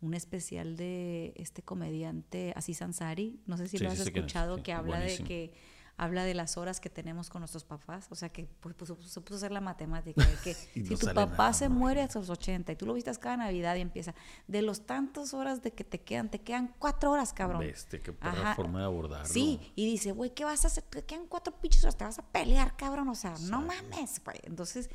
un 0.00 0.14
especial 0.14 0.76
de 0.76 1.32
este 1.36 1.62
comediante 1.62 2.52
Aziz 2.56 2.82
Ansari 2.82 3.40
no 3.46 3.56
sé 3.56 3.66
si 3.68 3.78
Sí, 3.78 3.84
lo 3.84 3.90
has 3.90 3.98
escuchado 4.00 4.62
que 4.62 4.72
habla 4.72 4.96
buenísimo. 4.98 5.24
de 5.28 5.28
que 5.28 5.52
habla 5.98 6.24
de 6.24 6.34
las 6.34 6.58
horas 6.58 6.78
que 6.78 6.90
tenemos 6.90 7.30
con 7.30 7.40
nuestros 7.40 7.64
papás 7.64 8.06
o 8.10 8.14
sea 8.14 8.28
que 8.28 8.44
pues, 8.60 8.74
pues, 8.74 8.88
se 9.06 9.20
puso 9.22 9.34
a 9.34 9.36
hacer 9.38 9.52
la 9.52 9.62
matemática 9.62 10.22
de 10.26 10.34
que 10.44 10.52
si 10.74 10.80
no 10.82 10.98
tu 10.98 11.06
papá 11.06 11.36
nada, 11.44 11.52
se 11.54 11.70
¿no? 11.70 11.76
muere 11.76 12.02
a 12.02 12.10
sus 12.10 12.28
80 12.28 12.72
y 12.72 12.76
tú 12.76 12.84
lo 12.84 12.92
vistas 12.92 13.18
cada 13.18 13.38
Navidad 13.38 13.74
y 13.76 13.80
empieza 13.80 14.14
de 14.46 14.60
los 14.60 14.84
tantos 14.84 15.32
horas 15.32 15.62
de 15.62 15.72
que 15.72 15.84
te 15.84 16.02
quedan 16.02 16.30
te 16.30 16.42
quedan 16.42 16.74
cuatro 16.78 17.12
horas 17.12 17.32
cabrón 17.32 17.60
Bestia, 17.60 18.02
qué 18.02 18.14
Ajá. 18.20 18.54
forma 18.54 18.80
de 18.80 18.84
abordarlo. 18.84 19.26
Sí, 19.26 19.58
y 19.74 19.86
dice, 19.86 20.12
güey, 20.12 20.34
¿qué 20.34 20.44
vas 20.44 20.64
a 20.64 20.68
hacer? 20.68 20.84
Te 20.84 21.02
quedan 21.06 21.26
cuatro 21.28 21.58
pinches 21.58 21.82
horas, 21.84 21.96
te 21.96 22.04
vas 22.04 22.18
a 22.18 22.26
pelear, 22.26 22.76
cabrón. 22.76 23.08
O 23.08 23.14
sea, 23.14 23.34
no 23.48 23.62
mames, 23.62 24.22
güey. 24.22 24.36
Entonces, 24.42 24.90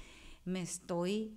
me 0.46 0.62
estoy. 0.62 1.36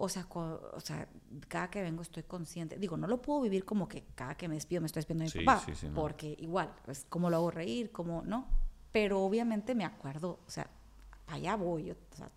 O 0.00 0.08
sea, 0.08 0.26
o 0.30 0.80
sea, 0.80 1.08
cada 1.48 1.68
que 1.70 1.82
vengo 1.82 2.02
estoy 2.02 2.22
consciente. 2.22 2.78
Digo, 2.78 2.96
no 2.96 3.06
lo 3.08 3.20
puedo 3.20 3.40
vivir 3.40 3.64
como 3.64 3.88
que 3.88 4.04
cada 4.14 4.36
que 4.36 4.46
me 4.48 4.54
despido 4.54 4.80
me 4.80 4.86
estoy 4.86 5.00
despidiendo 5.00 5.30
de 5.32 5.38
mi 5.40 5.44
papá. 5.44 5.64
sí, 5.64 5.74
sí, 5.74 5.88
no. 5.88 5.94
Porque 5.94 6.36
igual, 6.38 6.72
pues, 6.84 7.04
cómo 7.08 7.28
lo 7.30 7.36
hago 7.36 7.50
reír, 7.50 7.90
cómo 7.90 8.22
no. 8.22 8.46
Pero 8.92 9.20
obviamente 9.22 9.74
me 9.74 9.84
acuerdo, 9.84 10.40
o 10.46 10.50
sea, 10.50 10.70
allá 11.26 11.56
voy. 11.56 11.84
yo, 11.86 11.94
o 12.12 12.16
sea, 12.16 12.30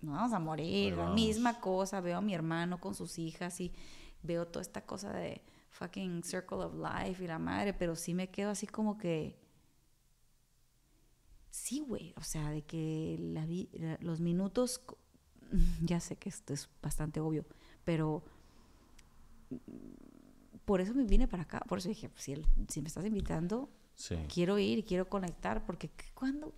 nos 0.00 0.14
vamos 0.16 0.32
a 0.32 0.38
morir, 0.38 0.92
la 0.96 1.02
vamos. 1.04 1.14
misma 1.14 1.60
cosa. 1.60 2.00
Veo 2.00 2.18
a 2.18 2.20
mi 2.22 2.34
hermano 2.34 2.80
con 2.80 2.94
sus 2.94 3.18
hijas 3.18 3.60
y 3.60 3.72
veo 4.22 4.46
toda 4.46 4.62
esta 4.62 4.84
cosa 4.86 5.12
de 5.12 5.42
fucking 5.70 6.24
circle 6.24 6.58
of 6.64 6.74
life 6.74 7.22
y 7.22 7.26
la 7.26 7.38
madre, 7.38 7.74
pero 7.74 7.94
sí 7.94 8.14
me 8.14 8.30
quedo 8.30 8.50
así 8.50 8.66
como 8.66 8.96
que. 8.96 9.38
Sí, 11.50 11.80
güey, 11.80 12.12
o 12.16 12.22
sea, 12.22 12.50
de 12.50 12.62
que 12.62 13.16
la 13.18 13.46
vi- 13.46 13.70
la- 13.72 13.98
los 14.00 14.20
minutos, 14.20 14.80
ya 15.82 16.00
sé 16.00 16.16
que 16.16 16.28
esto 16.28 16.52
es 16.54 16.68
bastante 16.82 17.20
obvio, 17.20 17.44
pero 17.84 18.22
por 20.64 20.80
eso 20.80 20.94
me 20.94 21.04
vine 21.04 21.28
para 21.28 21.44
acá, 21.44 21.60
por 21.68 21.78
eso 21.78 21.88
dije, 21.88 22.10
si, 22.16 22.32
el- 22.32 22.46
si 22.68 22.80
me 22.82 22.88
estás 22.88 23.04
invitando, 23.04 23.70
Sí. 23.94 24.16
quiero 24.32 24.58
ir 24.58 24.84
quiero 24.84 25.08
conectar, 25.08 25.64
porque 25.64 25.90
cuando, 26.12 26.52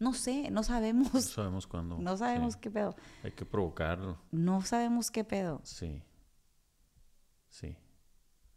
no 0.00 0.14
sé, 0.14 0.50
no 0.50 0.62
sabemos, 0.64 1.12
No 1.14 1.20
sabemos 1.20 1.66
cuándo. 1.66 1.98
no 2.00 2.16
sabemos 2.16 2.54
sí. 2.54 2.60
qué 2.62 2.70
pedo, 2.70 2.96
Hay 3.22 3.30
que 3.32 3.44
provocarlo. 3.44 4.18
no 4.32 4.62
sabemos 4.62 5.10
qué 5.10 5.22
pedo. 5.24 5.60
Sí. 5.64 6.02
Sí. 7.48 7.76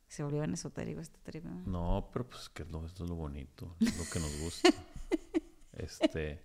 Se 0.07 0.23
volvió 0.23 0.43
en 0.43 0.53
esotérico 0.53 1.01
este 1.01 1.19
trip, 1.19 1.43
¿no? 1.43 1.61
No, 1.67 2.09
pero 2.11 2.27
pues 2.27 2.49
que 2.49 2.63
lo, 2.65 2.83
esto 2.85 3.03
es 3.03 3.09
lo 3.09 3.15
bonito, 3.15 3.75
es 3.79 3.95
lo 3.97 4.05
que 4.11 4.19
nos 4.21 4.39
gusta. 4.39 4.69
este, 5.73 6.41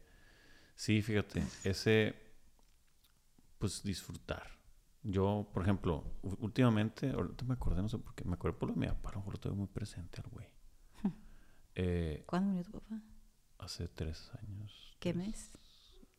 sí, 0.74 1.00
fíjate, 1.00 1.42
ese, 1.64 2.14
pues 3.62 3.80
disfrutar. 3.84 4.58
Yo, 5.04 5.48
por 5.54 5.62
ejemplo, 5.62 6.02
últimamente, 6.40 7.10
ahorita 7.12 7.44
me 7.44 7.54
acordé, 7.54 7.80
no 7.80 7.88
sé 7.88 7.96
por 7.98 8.12
qué, 8.12 8.24
me 8.24 8.34
acordé 8.34 8.58
por 8.58 8.68
lo 8.70 8.74
de 8.74 8.80
mi 8.80 8.86
papá, 8.88 9.10
a 9.10 9.12
lo 9.12 9.18
mejor 9.20 9.34
lo 9.34 9.40
tengo 9.40 9.54
muy 9.54 9.68
presente 9.68 10.20
al 10.20 10.28
güey. 10.30 10.48
Eh, 11.76 12.24
¿Cuándo 12.26 12.50
murió 12.50 12.64
tu 12.64 12.72
papá? 12.80 13.00
hace 13.58 13.86
tres 13.86 14.32
años. 14.42 14.96
¿Qué 14.98 15.12
tres- 15.12 15.26
mes? 15.28 15.50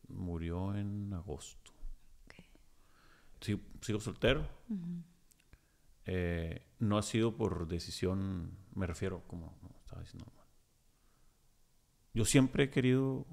Murió 0.08 0.74
en 0.74 1.12
agosto. 1.12 1.70
Ok. 2.24 2.34
Sí, 3.42 3.62
sigo 3.82 4.00
soltero. 4.00 4.48
Eh, 6.06 6.66
no 6.78 6.96
ha 6.96 7.02
sido 7.02 7.36
por 7.36 7.68
decisión, 7.68 8.56
me 8.74 8.86
refiero, 8.86 9.22
como 9.28 9.58
no, 9.60 9.68
estaba 9.80 10.00
diciendo. 10.00 10.32
Yo 12.14 12.24
siempre 12.24 12.64
he 12.64 12.70
querido 12.70 13.26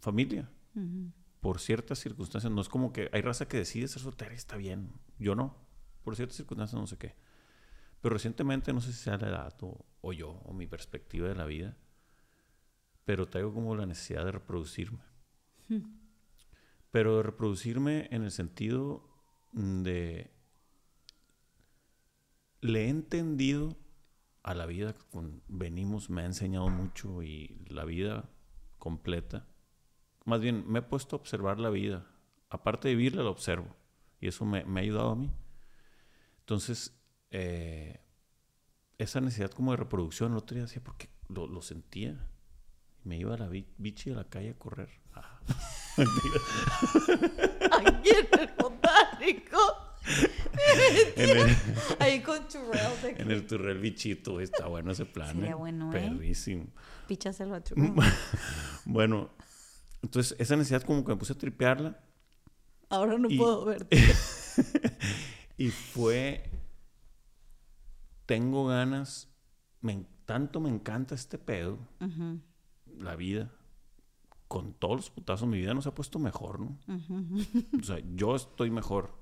familia, 0.00 0.50
Ujú. 0.74 1.12
Por 1.42 1.60
ciertas 1.60 1.98
circunstancias. 1.98 2.50
No 2.50 2.62
es 2.62 2.70
como 2.70 2.92
que 2.92 3.10
hay 3.12 3.20
raza 3.20 3.46
que 3.46 3.58
decide 3.58 3.88
ser 3.88 4.00
soltera 4.00 4.32
y 4.32 4.36
está 4.36 4.56
bien. 4.56 4.92
Yo 5.18 5.34
no. 5.34 5.56
Por 6.04 6.16
ciertas 6.16 6.36
circunstancias 6.36 6.80
no 6.80 6.86
sé 6.86 6.96
qué. 6.96 7.14
Pero 8.00 8.14
recientemente, 8.14 8.72
no 8.72 8.80
sé 8.80 8.92
si 8.92 9.00
sea 9.00 9.18
la 9.18 9.28
edad 9.28 9.54
o, 9.60 9.84
o 10.00 10.12
yo, 10.12 10.30
o 10.30 10.54
mi 10.54 10.66
perspectiva 10.66 11.28
de 11.28 11.34
la 11.34 11.44
vida, 11.44 11.76
pero 13.04 13.26
traigo 13.26 13.52
como 13.52 13.76
la 13.76 13.86
necesidad 13.86 14.24
de 14.24 14.32
reproducirme. 14.32 15.00
Pero 16.90 17.16
de 17.16 17.22
reproducirme 17.24 18.08
en 18.10 18.22
el 18.22 18.30
sentido 18.30 19.08
de... 19.52 20.30
Le 22.60 22.84
he 22.84 22.88
entendido 22.88 23.76
a 24.44 24.54
la 24.54 24.66
vida 24.66 24.94
con 25.10 25.42
venimos, 25.48 26.08
me 26.08 26.22
ha 26.22 26.26
enseñado 26.26 26.68
mucho 26.68 27.22
y 27.22 27.64
la 27.68 27.84
vida 27.84 28.30
completa. 28.78 29.48
Más 30.24 30.40
bien, 30.40 30.64
me 30.68 30.78
he 30.80 30.82
puesto 30.82 31.16
a 31.16 31.18
observar 31.18 31.58
la 31.58 31.70
vida. 31.70 32.06
Aparte 32.50 32.88
de 32.88 32.94
vivirla, 32.94 33.22
la 33.22 33.30
observo. 33.30 33.74
Y 34.20 34.28
eso 34.28 34.44
me, 34.44 34.64
me 34.64 34.80
ha 34.80 34.82
ayudado 34.82 35.10
a 35.10 35.16
mí. 35.16 35.32
Entonces, 36.40 36.96
eh, 37.30 38.00
esa 38.98 39.20
necesidad 39.20 39.50
como 39.50 39.70
de 39.72 39.78
reproducción, 39.78 40.32
el 40.32 40.38
otro 40.38 40.54
día 40.54 40.64
decía, 40.64 40.82
porque 40.84 41.08
lo, 41.28 41.46
lo 41.46 41.62
sentía. 41.62 42.28
Me 43.04 43.16
iba 43.16 43.34
a 43.34 43.38
la 43.38 43.48
bi- 43.48 43.66
bichi 43.78 44.10
a 44.12 44.14
la 44.14 44.24
calle 44.24 44.50
a 44.50 44.58
correr. 44.58 44.90
Ah, 45.14 45.40
Aquí 47.86 48.10
en 48.10 48.40
el 48.40 48.50
botánico. 48.58 49.58
en, 51.16 51.38
el, 51.38 51.56
Ahí 52.00 52.20
con 52.22 52.46
churrel 52.48 53.02
de 53.02 53.22
en 53.22 53.30
el 53.30 53.46
turrel 53.46 53.78
bichito, 53.78 54.40
está 54.40 54.66
bueno 54.66 54.92
ese 54.92 55.04
plan. 55.06 55.34
Sería 55.34 55.50
¿eh? 55.50 55.54
bueno, 55.54 55.90
¿eh? 55.94 56.00
Perrísimo. 56.10 56.66
Píchaselo 57.08 57.54
a 57.56 57.62
churrel. 57.62 57.92
Bueno, 58.84 59.30
entonces 60.02 60.36
esa 60.38 60.56
necesidad 60.56 60.82
como 60.82 61.04
que 61.04 61.12
me 61.12 61.16
puse 61.16 61.32
a 61.32 61.38
tripearla 61.38 62.00
Ahora 62.88 63.16
no 63.18 63.30
Y- 63.30 63.38
puedo 63.38 63.64
verte. 63.64 63.96
y 65.56 65.70
fue, 65.70 66.44
tengo 68.26 68.66
ganas, 68.66 69.28
me, 69.80 70.04
tanto 70.26 70.60
me 70.60 70.68
encanta 70.68 71.14
este 71.14 71.38
pedo, 71.38 71.78
la 72.98 73.16
vida, 73.16 73.50
con 74.46 74.74
todos 74.74 74.96
los 74.96 75.10
putazos, 75.10 75.48
mi 75.48 75.58
vida 75.58 75.72
no 75.72 75.80
se 75.80 75.88
ha 75.88 75.94
puesto 75.94 76.18
mejor, 76.18 76.60
¿no? 76.60 76.78
O 77.80 77.82
sea, 77.82 77.98
yo 78.14 78.36
estoy 78.36 78.70
mejor. 78.70 79.14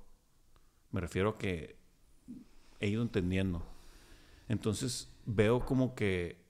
Me 0.91 1.01
refiero 1.01 1.29
a 1.31 1.39
que 1.39 1.79
he 2.81 2.89
ido 2.89 3.03
entendiendo. 3.03 3.65
Entonces 4.49 5.09
veo 5.27 5.65
como 5.65 5.95
que 5.95 6.45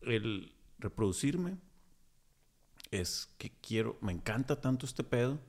el 0.00 0.54
reproducirme 0.78 1.58
es 2.92 3.28
que 3.38 3.50
quiero, 3.60 3.98
me 4.00 4.12
encanta 4.12 4.60
tanto 4.60 4.86
este 4.86 5.02
pedo 5.02 5.40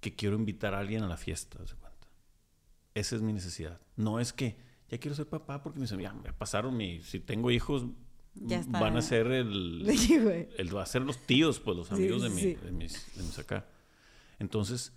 que 0.00 0.16
quiero 0.16 0.36
invitar 0.36 0.74
a 0.74 0.80
alguien 0.80 1.02
a 1.04 1.08
la 1.08 1.16
fiesta, 1.16 1.58
¿haz 1.62 1.70
de 1.70 1.76
cuenta? 1.76 2.08
Esa 2.94 3.16
es 3.16 3.22
mi 3.22 3.32
necesidad. 3.32 3.80
No 3.96 4.18
es 4.20 4.32
que 4.32 4.56
ya 4.88 4.98
quiero 4.98 5.14
ser 5.14 5.28
papá 5.28 5.62
porque 5.62 5.78
me 5.78 5.84
dicen, 5.84 6.00
ya 6.00 6.12
me 6.12 6.32
pasaron 6.32 6.76
mi, 6.76 7.00
si 7.02 7.20
tengo 7.20 7.50
hijos, 7.50 7.84
Ya 8.34 8.58
está. 8.60 8.80
van 8.80 8.96
a 8.96 9.02
ser 9.02 9.26
el, 9.32 9.86
va 10.74 10.82
a 10.82 10.86
ser 10.86 11.02
los 11.02 11.18
tíos, 11.26 11.60
pues 11.60 11.76
los 11.76 11.88
Sí, 11.88 11.94
amigos 11.94 12.22
de, 12.22 12.30
mi, 12.30 12.40
sí. 12.40 12.54
de, 12.54 12.72
mis, 12.72 13.16
de 13.16 13.22
mis 13.22 13.38
acá. 13.38 13.66
Entonces, 14.38 14.92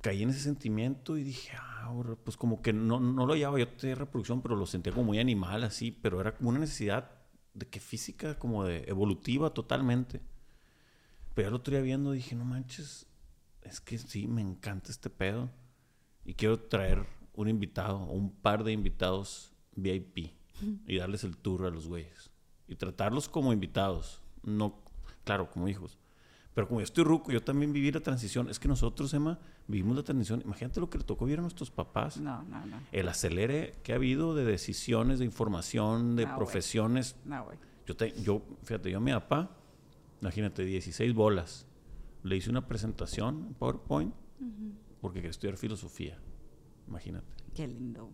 caí 0.00 0.22
en 0.22 0.30
ese 0.30 0.40
sentimiento 0.40 1.18
y 1.18 1.24
dije, 1.24 1.52
ah, 1.58 1.92
pues 2.24 2.36
como 2.36 2.62
que 2.62 2.72
no, 2.72 3.00
no 3.00 3.26
lo 3.26 3.32
hallaba 3.34 3.58
yo 3.58 3.66
de 3.80 3.94
reproducción, 3.94 4.42
pero 4.42 4.56
lo 4.56 4.66
sentía 4.66 4.92
como 4.92 5.06
muy 5.06 5.18
animal, 5.18 5.64
así, 5.64 5.90
pero 5.90 6.20
era 6.20 6.34
como 6.36 6.50
una 6.50 6.60
necesidad 6.60 7.10
de 7.54 7.66
que 7.68 7.80
física, 7.80 8.38
como 8.38 8.64
de 8.64 8.84
evolutiva 8.86 9.52
totalmente. 9.52 10.20
Pero 11.40 11.48
el 11.48 11.54
otro 11.54 11.72
día 11.72 11.80
viendo 11.82 12.12
dije, 12.12 12.36
no 12.36 12.44
manches, 12.44 13.06
es 13.62 13.80
que 13.80 13.96
sí, 13.96 14.26
me 14.28 14.42
encanta 14.42 14.90
este 14.90 15.08
pedo. 15.08 15.48
Y 16.22 16.34
quiero 16.34 16.60
traer 16.60 17.06
un 17.32 17.48
invitado, 17.48 17.96
o 17.96 18.12
un 18.12 18.30
par 18.30 18.62
de 18.62 18.72
invitados 18.72 19.54
VIP 19.74 20.34
y 20.86 20.98
darles 20.98 21.24
el 21.24 21.38
tour 21.38 21.64
a 21.64 21.70
los 21.70 21.86
güeyes. 21.86 22.30
Y 22.68 22.74
tratarlos 22.74 23.26
como 23.26 23.54
invitados, 23.54 24.20
no, 24.42 24.82
claro, 25.24 25.50
como 25.50 25.66
hijos. 25.66 25.98
Pero 26.52 26.68
como 26.68 26.80
yo 26.80 26.84
estoy 26.84 27.04
ruco, 27.04 27.32
yo 27.32 27.42
también 27.42 27.72
viví 27.72 27.90
la 27.90 28.00
transición. 28.00 28.50
Es 28.50 28.58
que 28.58 28.68
nosotros, 28.68 29.14
Emma, 29.14 29.38
vivimos 29.66 29.96
la 29.96 30.02
transición. 30.02 30.42
Imagínate 30.44 30.78
lo 30.78 30.90
que 30.90 30.98
le 30.98 31.04
tocó 31.04 31.24
vivir 31.24 31.38
a 31.38 31.42
nuestros 31.42 31.70
papás. 31.70 32.18
No, 32.18 32.42
no, 32.42 32.66
no. 32.66 32.82
El 32.92 33.08
acelere 33.08 33.80
que 33.82 33.94
ha 33.94 33.96
habido 33.96 34.34
de 34.34 34.44
decisiones, 34.44 35.20
de 35.20 35.24
información, 35.24 36.16
de 36.16 36.24
No, 36.24 36.28
güey. 36.28 36.36
profesiones. 36.36 37.16
No, 37.24 37.44
güey. 37.46 37.56
Yo, 37.86 37.96
te, 37.96 38.12
yo, 38.20 38.42
fíjate, 38.62 38.90
yo 38.90 38.98
a 38.98 39.00
mi 39.00 39.12
papá, 39.12 39.56
imagínate, 40.20 40.64
16 40.64 41.14
bolas. 41.14 41.66
Le 42.22 42.36
hice 42.36 42.50
una 42.50 42.66
presentación 42.66 43.46
en 43.48 43.54
PowerPoint 43.54 44.14
porque 45.00 45.18
quería 45.18 45.30
estudiar 45.30 45.56
filosofía. 45.56 46.18
Imagínate. 46.86 47.34
Qué 47.54 47.66
lindo. 47.66 48.10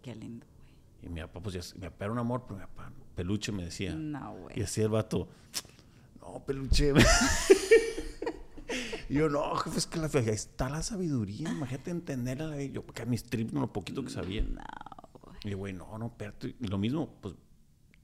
Qué 0.00 0.14
lindo, 0.14 0.46
güey. 0.56 0.74
Y 1.02 1.08
mi 1.08 1.20
papá, 1.20 1.40
pues 1.40 1.54
ya, 1.54 1.60
mi 1.74 1.88
papá 1.88 2.04
era 2.04 2.12
un 2.12 2.18
amor, 2.18 2.44
pero 2.46 2.60
mi 2.60 2.66
papá, 2.66 2.92
peluche 3.14 3.52
me 3.52 3.64
decía. 3.64 3.94
No, 3.94 4.36
güey. 4.36 4.56
Y 4.56 4.60
decía 4.60 4.84
el 4.84 4.90
vato, 4.90 5.28
no, 6.20 6.44
peluche. 6.44 6.92
y 9.08 9.14
yo, 9.14 9.28
no, 9.28 9.54
jefe, 9.56 9.78
es 9.78 9.86
que 9.86 9.98
la, 9.98 10.10
ahí 10.12 10.28
está 10.28 10.68
la 10.68 10.82
sabiduría. 10.82 11.50
Imagínate 11.50 11.90
entenderla. 11.90 12.62
Yo, 12.64 12.84
porque 12.84 13.02
a 13.02 13.06
mis 13.06 13.24
trips, 13.24 13.52
no, 13.52 13.60
lo 13.60 13.72
poquito 13.72 14.04
que 14.04 14.10
sabía. 14.10 14.42
No, 14.42 14.62
güey. 15.20 15.36
Y 15.44 15.54
güey, 15.54 15.72
no, 15.72 15.98
no. 15.98 16.14
Y 16.60 16.66
lo 16.68 16.78
mismo, 16.78 17.18
pues, 17.20 17.34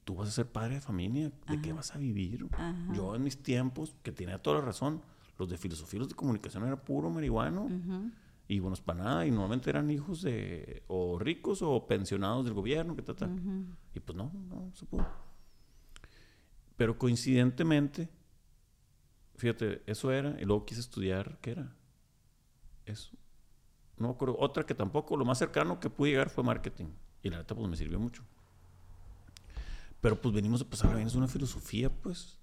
tú 0.09 0.15
vas 0.15 0.29
a 0.31 0.33
ser 0.33 0.51
padre 0.51 0.77
de 0.77 0.81
familia. 0.81 1.31
¿De 1.47 1.61
qué 1.61 1.75
vas 1.75 1.95
a 1.95 1.99
vivir? 1.99 2.49
Ajá. 2.53 2.95
Yo 2.95 3.15
en 3.15 3.23
mis 3.23 3.43
tiempos, 3.43 3.95
que 4.03 4.11
tenía 4.11 4.39
toda 4.39 4.61
la 4.61 4.65
razón, 4.65 5.03
los 5.37 5.51
de 5.51 5.59
filosofía 5.59 5.99
y 5.99 6.01
los 6.01 6.09
de 6.09 6.15
comunicación 6.15 6.65
era 6.65 6.83
puro 6.83 7.11
marihuano. 7.11 7.65
Ujú. 7.65 8.11
Y 8.49 8.59
buenos 8.59 8.81
para 8.81 9.05
nada. 9.05 9.27
Y 9.27 9.31
normalmente 9.31 9.69
eran 9.69 9.91
hijos 9.91 10.23
de 10.23 10.83
o 10.87 11.19
ricos 11.19 11.61
o 11.61 11.87
pensionados 11.87 12.47
del 12.47 12.55
gobierno, 12.55 12.97
que 12.97 13.03
tal, 13.03 13.17
tal. 13.17 13.67
Y 13.93 14.01
pues 14.01 14.17
no, 14.17 14.33
no 14.49 14.71
se 14.75 14.87
pudo. 14.87 15.07
Pero 16.79 16.97
coincidentemente, 16.97 18.09
fíjate, 19.37 19.83
eso 19.85 20.11
era. 20.11 20.41
Y 20.41 20.47
luego 20.47 20.65
quise 20.65 20.81
estudiar, 20.81 21.39
¿qué 21.43 21.51
era? 21.51 21.77
Eso. 22.87 23.15
No 23.99 24.09
me 24.09 24.15
acuerdo. 24.15 24.39
Otra 24.39 24.65
que 24.65 24.75
tampoco, 24.75 25.19
lo 25.19 25.27
más 25.27 25.37
cercano 25.37 25.79
que 25.79 25.91
pude 25.91 26.13
llegar 26.13 26.31
fue 26.31 26.43
marketing. 26.45 26.87
Y 27.23 27.29
la 27.29 27.37
neta, 27.37 27.55
pues 27.55 27.69
me 27.69 27.77
sirvió 27.77 28.01
mucho. 28.01 28.25
Pero 30.01 30.21
pues 30.21 30.35
venimos 30.35 30.61
a 30.63 30.69
pasar 30.71 30.95
bien, 30.95 31.07
es 31.09 31.15
una 31.15 31.29
filosofía, 31.29 31.91
pues, 31.91 32.39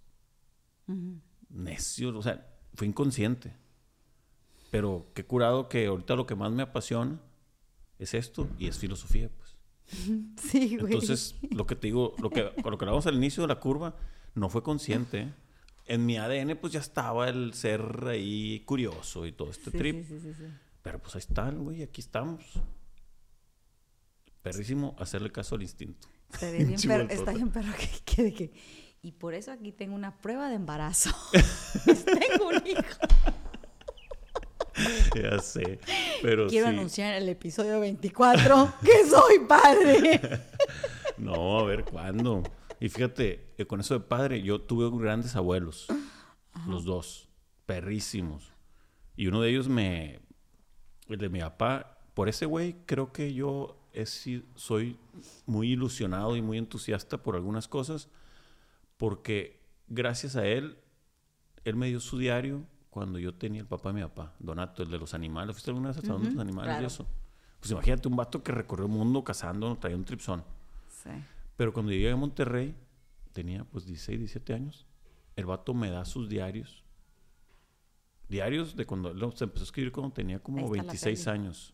Ujú. 0.87 1.19
necio. 1.49 2.17
O 2.17 2.21
sea, 2.21 2.45
fue 2.73 2.87
inconsciente. 2.87 3.53
Pero 4.71 5.11
qué 5.13 5.25
curado 5.25 5.69
que 5.69 5.85
ahorita 5.85 6.15
lo 6.15 6.25
que 6.25 6.35
más 6.35 6.51
me 6.51 6.63
apasiona 6.63 7.19
es 7.97 8.13
esto 8.13 8.47
y 8.59 8.67
es 8.67 8.77
filosofía, 8.77 9.29
pues. 9.29 9.55
Sí, 10.51 10.77
güey. 10.77 10.93
Entonces, 10.93 11.35
lo 11.51 11.65
que 11.65 11.75
te 11.75 11.87
digo, 11.87 12.13
lo 12.21 12.29
que, 12.29 12.43
lo 12.63 12.77
que 12.77 12.85
hablamos 12.85 13.07
al 13.07 13.15
inicio 13.15 13.43
de 13.43 13.47
la 13.47 13.59
curva, 13.59 13.95
no 14.33 14.49
fue 14.49 14.61
consciente. 14.63 15.21
¿eh? 15.21 15.33
En 15.85 16.05
mi 16.05 16.17
ADN, 16.17 16.57
pues 16.57 16.73
ya 16.73 16.79
estaba 16.81 17.29
el 17.29 17.53
ser 17.53 17.81
ahí 18.07 18.61
curioso 18.65 19.25
y 19.25 19.31
todo 19.31 19.51
este 19.51 19.71
Sí, 19.71 19.77
trip. 19.77 19.95
sí, 20.05 20.19
sí, 20.19 20.19
sí, 20.19 20.33
sí. 20.33 20.43
Pero 20.81 20.99
pues 20.99 21.15
ahí 21.15 21.19
está, 21.19 21.49
güey, 21.51 21.83
aquí 21.83 22.01
estamos. 22.01 22.43
Perrísimo 24.41 24.95
hacerle 24.99 25.31
caso 25.31 25.55
al 25.55 25.61
instinto. 25.63 26.07
Está 26.33 26.51
bien, 26.51 26.75
perro, 26.87 27.07
está 27.09 27.31
bien 27.31 27.49
perro 27.49 27.73
que 28.05 28.33
que... 28.33 28.53
Y 29.01 29.11
por 29.11 29.35
eso 29.35 29.51
aquí 29.51 29.71
tengo 29.71 29.93
una 29.93 30.17
prueba 30.17 30.49
de 30.49 30.55
embarazo. 30.55 31.11
tengo 31.85 32.47
un 32.47 32.67
hijo. 32.67 32.81
ya 35.15 35.39
sé. 35.39 35.79
Pero 36.23 36.47
Quiero 36.47 36.67
sí. 36.67 36.73
anunciar 36.73 37.15
en 37.15 37.23
el 37.23 37.29
episodio 37.29 37.79
24 37.79 38.73
que 38.83 39.07
soy 39.07 39.39
padre. 39.47 40.19
No, 41.17 41.59
a 41.59 41.63
ver 41.65 41.85
cuándo. 41.85 42.41
Y 42.79 42.89
fíjate, 42.89 43.53
eh, 43.57 43.65
con 43.65 43.79
eso 43.79 43.93
de 43.93 44.01
padre, 44.01 44.41
yo 44.41 44.59
tuve 44.61 44.89
grandes 44.99 45.35
abuelos, 45.35 45.87
los 46.67 46.83
dos, 46.83 47.29
perrísimos. 47.65 48.51
Y 49.15 49.27
uno 49.27 49.41
de 49.41 49.49
ellos 49.49 49.69
me, 49.69 50.19
el 51.07 51.17
de 51.17 51.29
mi 51.29 51.39
papá, 51.39 51.99
por 52.13 52.27
ese 52.27 52.45
güey 52.45 52.75
creo 52.85 53.11
que 53.13 53.33
yo 53.33 53.84
he 53.95 54.05
si- 54.05 54.45
soy 54.55 54.97
muy 55.45 55.71
ilusionado 55.71 56.35
y 56.35 56.41
muy 56.41 56.57
entusiasta 56.57 57.21
por 57.21 57.35
algunas 57.35 57.67
cosas, 57.67 58.09
porque 58.97 59.59
gracias 59.87 60.35
a 60.35 60.45
él, 60.47 60.77
él 61.63 61.75
me 61.75 61.87
dio 61.87 61.99
su 61.99 62.17
diario 62.17 62.63
cuando 62.89 63.19
yo 63.19 63.33
tenía 63.33 63.61
el 63.61 63.67
papá 63.67 63.89
de 63.89 63.95
mi 63.95 64.01
papá, 64.01 64.33
Donato, 64.39 64.83
el 64.83 64.89
de 64.89 64.97
los 64.97 65.13
animales. 65.13 65.55
¿Fuiste 65.55 65.71
alguna 65.71 65.89
vez 65.89 65.97
a 65.97 66.01
salón 66.01 66.23
de 66.23 66.31
los 66.31 66.39
animales 66.39 66.71
y 66.71 66.75
claro. 66.75 66.87
eso? 66.87 67.07
Pues 67.59 67.71
imagínate 67.71 68.07
un 68.07 68.15
vato 68.15 68.41
que 68.43 68.51
recorrió 68.51 68.85
el 68.85 68.91
mundo 68.91 69.23
cazando, 69.23 69.75
traía 69.77 69.97
un 69.97 70.05
tripsón. 70.05 70.43
Sí. 70.87 71.09
Pero 71.57 71.73
cuando 71.73 71.91
llegué 71.91 72.11
a 72.11 72.15
Monterrey, 72.15 72.75
tenía 73.33 73.63
pues 73.65 73.85
16, 73.85 74.19
17 74.19 74.53
años, 74.53 74.85
el 75.35 75.45
vato 75.45 75.73
me 75.73 75.89
da 75.89 76.05
sus 76.05 76.29
diarios. 76.29 76.83
Diarios 78.27 78.75
de 78.75 78.85
cuando 78.85 79.09
él 79.11 79.21
empezó 79.21 79.45
a 79.45 79.63
escribir 79.63 79.91
cuando 79.91 80.13
tenía 80.13 80.39
como 80.39 80.59
está 80.59 80.77
la 80.77 80.83
26 80.83 81.25
peli. 81.25 81.29
años. 81.37 81.73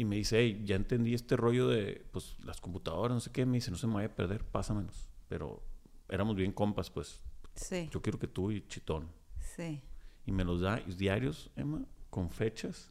Y 0.00 0.06
me 0.06 0.16
dice, 0.16 0.38
hey, 0.38 0.62
ya 0.64 0.76
entendí 0.76 1.12
este 1.12 1.36
rollo 1.36 1.68
de 1.68 2.06
pues 2.10 2.38
las 2.42 2.58
computadoras, 2.58 3.14
no 3.14 3.20
sé 3.20 3.30
qué. 3.32 3.44
Me 3.44 3.58
dice, 3.58 3.70
no 3.70 3.76
se 3.76 3.86
me 3.86 3.92
vaya 3.96 4.08
a 4.08 4.14
perder, 4.14 4.42
pásamelos. 4.46 5.10
Pero 5.28 5.62
éramos 6.08 6.36
bien 6.36 6.52
compas, 6.52 6.88
pues. 6.88 7.20
Sí. 7.54 7.86
Yo 7.92 8.00
quiero 8.00 8.18
que 8.18 8.26
tú 8.26 8.50
y 8.50 8.66
Chitón. 8.66 9.10
Sí. 9.38 9.82
Y 10.24 10.32
me 10.32 10.42
los 10.42 10.62
da, 10.62 10.80
y 10.86 10.94
diarios, 10.94 11.50
Emma, 11.54 11.84
con 12.08 12.30
fechas. 12.30 12.90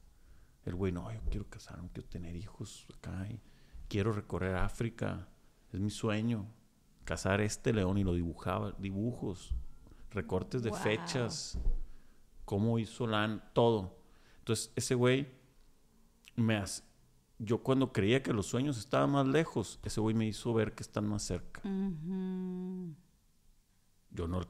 El 0.66 0.76
güey, 0.76 0.92
no, 0.92 1.12
yo 1.12 1.20
quiero 1.32 1.50
casarme, 1.50 1.90
quiero 1.92 2.08
tener 2.08 2.36
hijos 2.36 2.86
acá. 2.96 3.28
y 3.28 3.40
quiero 3.88 4.12
recorrer 4.14 4.56
África. 4.58 5.28
Es 5.74 5.80
mi 5.80 5.90
sueño. 5.90 6.46
Cazar 7.06 7.42
este 7.42 7.74
león 7.74 7.98
y 7.98 8.04
lo 8.04 8.14
dibujaba. 8.14 8.74
Dibujos, 8.78 9.56
recortes 10.12 10.62
de 10.62 10.70
Wow. 10.70 10.78
fechas. 10.80 11.58
Cómo 12.46 12.78
hizo 12.78 13.08
LAN, 13.08 13.44
todo. 13.54 13.98
Entonces, 14.38 14.72
ese 14.76 14.94
güey 14.94 15.28
me 16.36 16.58
hace... 16.58 16.84
Yo 17.42 17.64
cuando 17.64 17.94
creía 17.94 18.22
que 18.22 18.34
los 18.34 18.48
sueños 18.48 18.78
estaban 18.78 19.12
más 19.12 19.26
lejos, 19.26 19.80
ese 19.84 20.02
güey 20.02 20.14
me 20.14 20.28
hizo 20.28 20.54
ver 20.54 20.76
que 20.76 20.84
están 20.84 21.08
más 21.08 21.24
cerca. 21.24 21.62
Yo 24.12 24.28
no, 24.28 24.42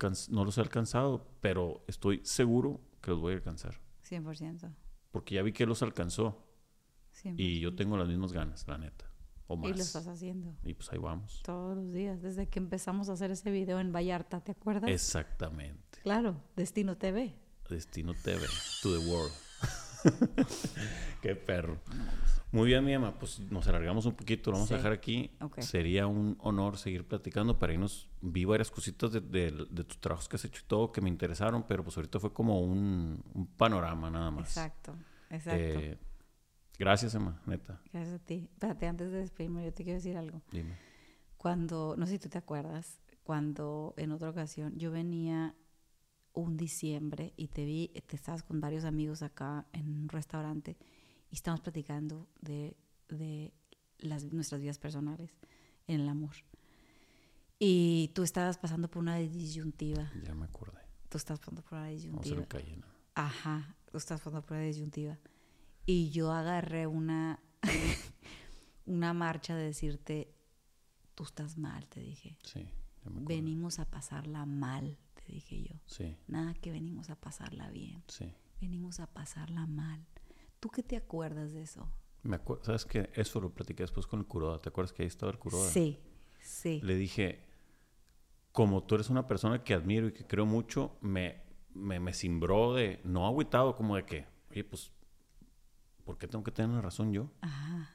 los 0.46 0.58
he 0.58 0.62
alcanzado, 0.62 1.28
pero 1.40 1.84
estoy 1.88 2.22
seguro 2.24 2.82
que 3.02 3.12
los 3.12 3.20
voy 3.20 3.34
a 3.34 3.36
alcanzar. 3.36 3.80
100%. 4.10 4.74
Porque 5.12 5.36
ya 5.36 5.44
vi 5.44 5.54
que 5.54 5.66
los 5.66 5.84
alcanzó 5.84 6.46
100%. 7.24 7.36
y 7.38 7.60
yo 7.60 7.76
tengo 7.76 7.96
las 7.98 8.08
mismas 8.08 8.34
ganas, 8.34 8.68
la 8.68 8.78
neta. 8.78 9.06
O 9.48 9.56
más. 9.58 9.70
Y 9.70 9.74
lo 9.74 9.82
estás 9.82 10.08
haciendo 10.08 10.56
Y 10.64 10.74
pues 10.76 10.92
ahí 10.92 11.00
vamos. 11.00 11.42
todos 11.44 11.76
los 11.76 11.92
días, 11.92 12.22
desde 12.22 12.48
que 12.48 12.60
empezamos 12.60 13.10
a 13.10 13.14
hacer 13.14 13.32
ese 13.32 13.52
video 13.52 13.80
en 13.80 13.92
Vallarta, 13.92 14.42
¿te 14.42 14.52
acuerdas? 14.52 14.90
Exactamente. 14.90 16.00
Claro, 16.04 16.42
Destino 16.56 16.98
TV. 16.98 17.36
Destino 17.70 18.14
TV, 18.14 18.46
to 18.82 18.98
the 18.98 19.10
world. 19.12 19.32
Qué 21.22 21.36
perro. 21.36 21.78
Muy 22.52 22.68
bien, 22.68 22.84
mi 22.84 22.94
Emma, 22.94 23.18
pues 23.20 23.40
nos 23.52 23.68
alargamos 23.68 24.06
un 24.08 24.14
poquito, 24.16 24.50
lo 24.52 24.58
vamos 24.58 24.72
a 24.72 24.76
dejar 24.78 24.92
aquí. 24.92 25.30
Sería 25.62 26.08
un 26.08 26.36
honor 26.40 26.78
seguir 26.78 27.06
platicando 27.08 27.60
para 27.60 27.74
irnos. 27.74 28.10
Vi 28.22 28.46
varias 28.46 28.72
cositas 28.72 29.12
de, 29.12 29.22
de- 29.22 29.68
de 29.70 29.84
tus 29.84 30.00
trabajos 30.00 30.28
que 30.28 30.36
has 30.38 30.46
hecho 30.46 30.62
y 30.64 30.68
todo 30.68 30.92
que 30.92 31.02
me 31.02 31.10
interesaron, 31.10 31.64
pero 31.68 31.84
pues 31.84 31.96
ahorita 31.98 32.20
fue 32.20 32.34
como 32.34 32.62
un, 32.62 33.24
un 33.34 33.46
panorama 33.48 34.10
nada 34.10 34.32
más. 34.32 34.48
Exacto, 34.48 34.96
exacto. 35.30 35.62
Eh, 35.62 35.98
gracias, 36.80 37.14
Emma, 37.14 37.40
neta. 37.46 37.80
Gracias 37.94 38.16
a 38.16 38.20
ti. 38.26 38.48
Espérate, 38.52 38.88
antes 38.88 39.12
de 39.12 39.20
despedirme, 39.20 39.64
yo 39.66 39.74
te 39.74 39.84
quiero 39.84 39.98
decir 39.98 40.18
algo. 40.18 40.42
Dime. 40.52 40.76
Cuando, 41.38 41.96
no 41.98 42.06
sé 42.08 42.14
si 42.14 42.20
tú 42.20 42.30
te 42.30 42.38
acuerdas, 42.40 43.00
cuando 43.24 43.94
en 43.98 44.12
otra 44.12 44.30
ocasión 44.32 44.74
yo 44.78 44.90
venía 44.92 45.54
un 46.34 46.58
diciembre 46.58 47.34
y 47.38 47.48
te 47.48 47.66
vi, 47.66 47.90
te 48.08 48.16
estabas 48.16 48.44
con 48.44 48.62
varios 48.62 48.86
amigos 48.86 49.22
acá 49.22 49.66
en 49.74 49.90
un 49.90 50.10
restaurante 50.10 50.78
y 51.32 51.36
estábamos 51.36 51.62
platicando 51.62 52.28
de, 52.42 52.76
de 53.10 53.54
las, 54.00 54.26
nuestras 54.26 54.62
vidas 54.62 54.78
personales 54.80 55.36
en 55.88 56.02
el 56.02 56.10
amor. 56.10 56.36
Y 57.60 58.12
tú 58.16 58.24
estabas 58.24 58.58
pasando 58.58 58.90
por 58.90 59.02
una 59.02 59.18
disyuntiva. 59.18 60.12
Ya 60.24 60.34
me 60.34 60.46
acordé. 60.46 60.80
Tú 61.10 61.18
estabas 61.18 61.40
pasando 61.40 61.62
por 61.62 61.74
una 61.74 61.88
Vamos 61.88 62.02
a 62.02 62.06
disyuntiva. 62.08 62.46
cayena. 62.48 62.88
Ajá, 63.16 63.76
tú 63.92 63.98
estás 63.98 64.22
pasando 64.22 64.46
por 64.46 64.58
la 64.58 64.64
disyuntiva. 64.64 65.20
Y 65.86 66.10
yo 66.12 66.32
agarré 66.32 66.88
una, 66.88 67.40
una 68.86 69.14
marcha 69.14 69.56
de 69.56 69.64
decirte, 69.66 70.34
tú 71.16 71.24
estás 71.24 71.58
mal, 71.58 71.88
te 71.90 72.00
dije. 72.00 72.38
Sí, 72.44 72.60
ya 72.60 73.10
me 73.10 73.22
acuerdo. 73.22 73.26
Venimos 73.28 73.80
a 73.80 73.86
pasarla 73.90 74.46
mal, 74.46 74.98
te 75.30 75.36
dije 75.36 75.62
yo. 75.64 75.76
Sí, 75.86 76.18
Nada 76.28 76.54
que 76.56 76.72
venimos 76.72 77.10
a 77.12 77.16
pasarla 77.16 77.70
bien. 77.70 78.04
sí. 78.08 78.34
Venimos 78.62 79.00
a 79.00 79.08
pasarla 79.08 79.66
mal. 79.68 80.06
¿Tú 80.60 80.70
qué 80.70 80.84
te 80.84 80.98
acuerdas 80.98 81.54
de 81.54 81.62
eso? 81.62 81.88
Me 82.24 82.36
acuerdo, 82.36 82.66
¿sabes 82.66 82.84
qué? 82.86 83.10
Eso 83.14 83.40
lo 83.40 83.54
platiqué 83.54 83.84
después 83.84 84.06
con 84.06 84.20
el 84.20 84.26
Kuroda. 84.26 84.62
¿Te 84.62 84.68
acuerdas 84.68 84.92
que 84.92 85.04
ahí 85.04 85.08
estaba 85.08 85.32
el 85.32 85.38
Kuroda? 85.40 85.70
Sí, 85.70 85.98
sí. 86.42 86.82
Le 86.84 86.96
dije, 86.96 87.46
como 88.52 88.84
tú 88.84 88.96
eres 88.96 89.10
una 89.10 89.28
persona 89.28 89.64
que 89.64 89.74
admiro 89.74 90.08
y 90.08 90.12
que 90.14 90.28
creo 90.28 90.46
mucho, 90.46 90.98
me, 91.00 91.42
me, 91.74 92.02
me 92.02 92.12
cimbró 92.14 92.74
de, 92.74 93.00
no 93.06 93.26
agüitado, 93.26 93.76
como 93.78 93.96
de 93.96 94.04
que, 94.06 94.26
oye, 94.52 94.66
pues, 94.66 94.92
¿por 96.04 96.18
qué 96.18 96.28
tengo 96.28 96.44
que 96.44 96.52
tener 96.52 96.72
la 96.76 96.82
razón 96.82 97.14
yo? 97.14 97.32
Ajá, 97.40 97.90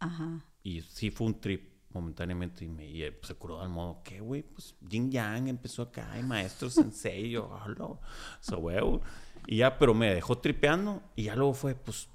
ajá. 0.00 0.44
Y 0.64 0.80
sí 0.80 1.12
fue 1.12 1.28
un 1.28 1.40
trip, 1.40 1.70
momentáneamente 1.92 2.64
y, 2.64 2.68
me, 2.68 2.86
y, 2.86 3.02
eh, 3.02 3.12
pues, 3.12 3.28
se 3.28 3.34
curó 3.34 3.60
al 3.60 3.68
modo, 3.68 4.02
¿qué, 4.04 4.20
güey? 4.20 4.42
Pues 4.42 4.74
Jin 4.88 5.10
Yang 5.10 5.48
empezó 5.48 5.82
acá, 5.82 6.12
hay 6.12 6.22
maestros 6.22 6.74
sensei, 6.74 7.30
yo, 7.30 7.48
hola, 7.48 7.98
so, 8.40 8.58
huevo. 8.58 9.00
Y 9.46 9.58
ya, 9.58 9.78
pero 9.78 9.94
me 9.94 10.14
dejó 10.14 10.38
tripeando 10.38 11.02
y 11.16 11.24
ya 11.24 11.36
luego 11.36 11.54
fue, 11.54 11.74
pues, 11.74 12.08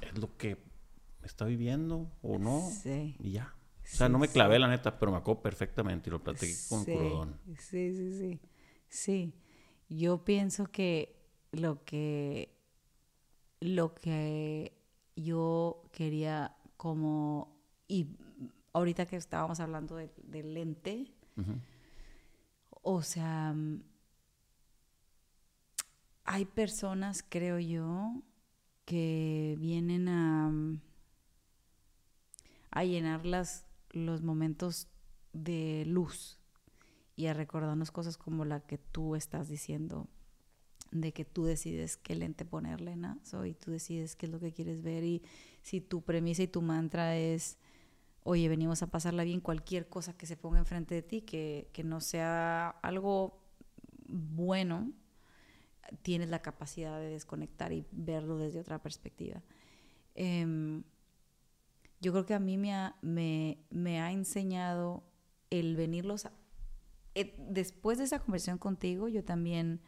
es 0.00 0.18
lo 0.18 0.36
que 0.36 0.58
está 1.22 1.44
viviendo 1.44 2.10
o 2.22 2.38
no. 2.38 2.68
Sí. 2.70 3.16
Y 3.20 3.32
ya. 3.32 3.54
O 3.82 3.96
sea, 3.96 4.08
no 4.08 4.18
me 4.18 4.28
clavé 4.28 4.58
la 4.58 4.68
neta, 4.68 4.98
pero 4.98 5.12
me 5.12 5.18
acuerdo 5.18 5.42
perfectamente 5.42 6.10
y 6.10 6.12
lo 6.12 6.22
platiqué 6.22 6.54
con 6.68 6.84
sí, 6.84 6.92
Crudón. 6.92 7.40
Sí, 7.58 7.94
sí, 7.94 8.18
sí. 8.18 8.40
Sí. 8.88 9.34
Yo 9.88 10.24
pienso 10.24 10.66
que 10.66 11.16
lo 11.52 11.84
que 11.84 12.54
lo 13.60 13.94
que 13.94 14.78
yo 15.16 15.82
quería 15.90 16.54
como 16.76 17.56
y 17.88 18.08
ahorita 18.72 19.06
que 19.06 19.16
estábamos 19.16 19.60
hablando 19.60 19.96
del 19.96 20.54
lente, 20.54 21.12
o 22.82 23.02
sea, 23.02 23.54
hay 26.24 26.44
personas, 26.44 27.24
creo 27.26 27.58
yo, 27.58 28.22
que 28.84 29.56
vienen 29.58 30.08
a, 30.08 30.52
a 32.70 32.84
llenar 32.84 33.26
las, 33.26 33.66
los 33.90 34.22
momentos 34.22 34.88
de 35.32 35.84
luz 35.86 36.38
y 37.16 37.26
a 37.26 37.34
recordarnos 37.34 37.90
cosas 37.90 38.16
como 38.16 38.44
la 38.44 38.60
que 38.60 38.78
tú 38.78 39.16
estás 39.16 39.48
diciendo, 39.48 40.08
de 40.90 41.12
que 41.12 41.24
tú 41.24 41.44
decides 41.44 41.96
qué 41.96 42.14
lente 42.14 42.44
ponerle, 42.44 42.96
¿no? 42.96 43.18
y 43.44 43.54
tú 43.54 43.70
decides 43.70 44.16
qué 44.16 44.26
es 44.26 44.32
lo 44.32 44.40
que 44.40 44.52
quieres 44.52 44.82
ver 44.82 45.04
y 45.04 45.22
si 45.62 45.80
tu 45.80 46.02
premisa 46.02 46.42
y 46.42 46.48
tu 46.48 46.62
mantra 46.62 47.16
es, 47.16 47.58
oye, 48.28 48.46
venimos 48.50 48.82
a 48.82 48.88
pasarla 48.88 49.24
bien, 49.24 49.40
cualquier 49.40 49.88
cosa 49.88 50.12
que 50.12 50.26
se 50.26 50.36
ponga 50.36 50.58
enfrente 50.58 50.94
de 50.94 51.00
ti, 51.00 51.22
que, 51.22 51.70
que 51.72 51.82
no 51.82 52.02
sea 52.02 52.68
algo 52.82 53.40
bueno, 54.06 54.92
tienes 56.02 56.28
la 56.28 56.42
capacidad 56.42 57.00
de 57.00 57.08
desconectar 57.08 57.72
y 57.72 57.86
verlo 57.90 58.36
desde 58.36 58.60
otra 58.60 58.82
perspectiva. 58.82 59.42
Em, 60.14 60.84
yo 62.02 62.12
creo 62.12 62.26
que 62.26 62.34
a 62.34 62.38
mí 62.38 62.58
me 62.58 62.74
ha, 62.74 62.96
me, 63.00 63.64
me 63.70 63.98
ha 63.98 64.12
enseñado 64.12 65.04
el 65.48 65.74
venirlos 65.76 66.26
a, 66.26 66.32
eh, 67.14 67.34
después 67.38 67.96
de 67.96 68.04
esa 68.04 68.18
conversación 68.18 68.58
contigo, 68.58 69.08
yo 69.08 69.24
también 69.24 69.80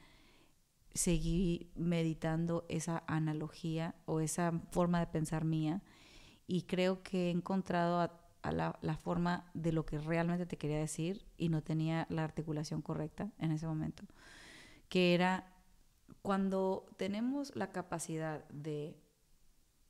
seguí 0.94 1.70
meditando 1.74 2.64
esa 2.70 3.04
analogía 3.06 3.96
o 4.06 4.20
esa 4.20 4.62
forma 4.70 4.98
de 4.98 5.08
pensar 5.08 5.44
mía 5.44 5.82
y 6.52 6.62
creo 6.62 7.04
que 7.04 7.28
he 7.28 7.30
encontrado 7.30 8.00
a, 8.00 8.19
la, 8.42 8.78
la, 8.80 8.96
forma 8.96 9.50
de 9.54 9.72
lo 9.72 9.84
que 9.84 9.98
realmente 9.98 10.46
te 10.46 10.56
quería 10.56 10.78
decir 10.78 11.26
y 11.36 11.48
no 11.48 11.62
tenía 11.62 12.06
la 12.08 12.24
articulación 12.24 12.80
correcta 12.80 13.30
en 13.38 13.52
ese 13.52 13.66
momento, 13.66 14.04
que 14.88 15.14
era 15.14 15.52
cuando 16.22 16.86
tenemos 16.96 17.54
la 17.54 17.70
capacidad 17.72 18.46
de 18.48 18.96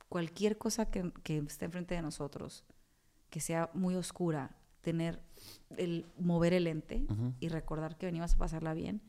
cualquier 0.09 0.59
cosa 0.59 0.91
que, 0.91 1.13
que 1.23 1.39
esté 1.39 1.67
enfrente 1.67 1.95
de 1.95 2.03
nosotros, 2.03 2.65
que 3.31 3.41
sea 3.41 3.71
muy 3.75 3.95
oscura, 3.95 4.57
tener 4.81 5.23
el 5.77 6.07
mover 6.19 6.53
el 6.53 6.67
ente 6.67 7.07
y 7.39 7.49
recordar 7.49 7.97
que 7.97 8.07
venimos 8.07 8.35
a 8.35 8.39
pasarla 8.39 8.75
bien, 8.75 9.01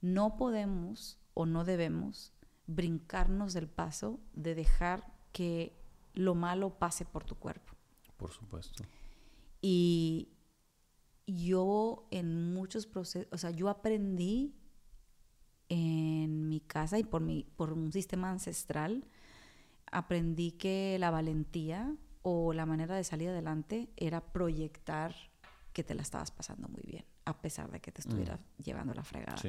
no 0.00 0.36
podemos 0.36 1.18
o 1.34 1.46
no 1.46 1.64
debemos 1.64 2.32
brincarnos 2.66 3.52
del 3.52 3.68
paso 3.68 4.20
de 4.34 4.54
dejar 4.54 5.12
que 5.32 5.76
lo 6.14 6.34
malo 6.34 6.78
pase 6.78 7.04
por 7.04 7.24
tu 7.24 7.34
cuerpo. 7.34 7.73
Por 8.16 8.30
supuesto. 8.30 8.84
Y 9.60 10.28
yo 11.26 12.06
en 12.10 12.52
muchos 12.52 12.86
procesos, 12.86 13.28
o 13.32 13.38
sea, 13.38 13.50
yo 13.50 13.68
aprendí 13.68 14.54
en 15.68 16.48
mi 16.48 16.60
casa 16.60 16.98
y 16.98 17.04
por, 17.04 17.22
mi, 17.22 17.44
por 17.56 17.72
un 17.72 17.92
sistema 17.92 18.30
ancestral, 18.30 19.06
aprendí 19.90 20.52
que 20.52 20.96
la 20.98 21.10
valentía 21.10 21.96
o 22.22 22.52
la 22.52 22.66
manera 22.66 22.96
de 22.96 23.04
salir 23.04 23.28
adelante 23.28 23.90
era 23.96 24.20
proyectar 24.20 25.14
que 25.72 25.84
te 25.84 25.94
la 25.94 26.02
estabas 26.02 26.30
pasando 26.30 26.68
muy 26.68 26.82
bien, 26.82 27.04
a 27.24 27.40
pesar 27.40 27.70
de 27.70 27.80
que 27.80 27.92
te 27.92 28.00
estuviera 28.00 28.36
mm. 28.36 28.62
llevando 28.62 28.94
la 28.94 29.04
fregada. 29.04 29.40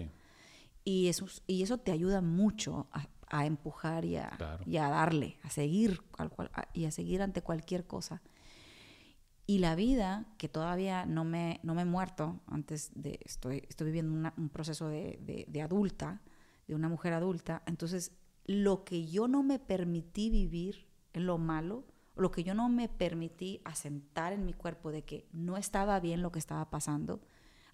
Y, 0.83 1.07
eso, 1.07 1.25
y 1.47 1.63
eso 1.63 1.77
te 1.77 1.91
ayuda 1.91 2.21
mucho 2.21 2.87
a, 3.29 3.45
empujar 3.45 4.05
y 4.05 4.17
a, 4.17 4.35
darle, 4.65 5.39
a 5.43 5.49
seguir, 5.49 6.01
y 6.73 6.85
a 6.85 6.91
seguir 6.91 7.21
ante 7.21 7.41
cualquier 7.41 7.87
cosa. 7.87 8.21
Y 9.47 9.59
la 9.59 9.75
vida, 9.75 10.25
que 10.37 10.49
todavía 10.49 11.05
no 11.05 11.23
me, 11.23 11.59
no 11.61 11.75
me 11.75 11.83
he 11.83 11.85
muerto, 11.85 12.41
antes 12.47 12.91
de, 12.95 13.19
estoy, 13.23 13.63
estoy 13.69 13.87
viviendo 13.87 14.31
un 14.37 14.49
proceso 14.49 14.89
de, 14.89 15.45
de, 15.47 15.61
adulta, 15.61 16.21
de 16.67 16.73
una 16.73 16.89
mujer 16.89 17.13
adulta, 17.13 17.61
entonces 17.67 18.11
lo 18.45 18.83
que 18.83 19.05
yo 19.05 19.27
no 19.27 19.43
me 19.43 19.59
permití 19.59 20.31
vivir 20.31 20.87
en 21.13 21.27
lo 21.27 21.37
malo, 21.37 21.85
lo 22.15 22.31
que 22.31 22.43
yo 22.43 22.55
no 22.55 22.69
me 22.69 22.89
permití 22.89 23.61
asentar 23.65 24.33
en 24.33 24.45
mi 24.45 24.53
cuerpo 24.53 24.91
de 24.91 25.03
que 25.03 25.27
no 25.31 25.57
estaba 25.57 25.99
bien 25.99 26.23
lo 26.23 26.31
que 26.31 26.39
estaba 26.39 26.71
pasando, 26.71 27.21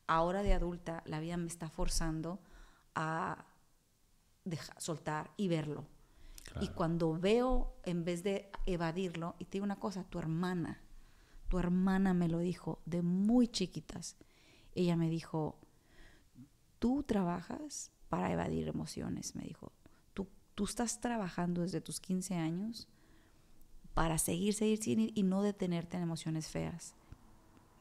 ahora 0.08 0.44
de 0.44 0.54
adulta 0.54 1.04
la 1.06 1.22
vida 1.22 1.38
me 1.38 1.48
está 1.48 1.70
forzando 1.70 2.42
a 2.96 3.46
dejar, 4.44 4.82
soltar 4.82 5.32
y 5.38 5.48
verlo. 5.48 5.86
Y 6.60 6.68
cuando 6.70 7.18
veo, 7.18 7.78
en 7.84 8.04
vez 8.04 8.24
de 8.24 8.52
evadirlo, 8.66 9.36
y 9.40 9.46
te 9.46 9.54
digo 9.54 9.64
una 9.64 9.80
cosa, 9.80 10.04
tu 10.04 10.20
hermana, 10.20 10.82
tu 11.52 11.60
hermana 11.60 12.14
me 12.14 12.30
lo 12.30 12.40
dijo 12.40 12.80
de 12.86 13.02
muy 13.02 13.46
chiquitas. 13.50 14.16
Ella 14.74 14.96
me 14.96 15.10
dijo, 15.10 15.60
tú 16.80 17.04
trabajas 17.04 17.92
para 18.08 18.32
evadir 18.32 18.70
emociones, 18.70 19.36
me 19.36 19.44
dijo. 19.44 19.74
Tú, 20.14 20.30
tú 20.56 20.64
estás 20.64 21.02
trabajando 21.02 21.64
desde 21.64 21.82
tus 21.82 22.00
15 22.00 22.36
años 22.36 22.88
para 23.94 24.18
seguir, 24.18 24.54
seguir, 24.54 24.82
seguir 24.82 25.12
y 25.14 25.24
no 25.24 25.42
detenerte 25.42 25.98
en 25.98 26.04
emociones 26.04 26.48
feas. 26.48 26.96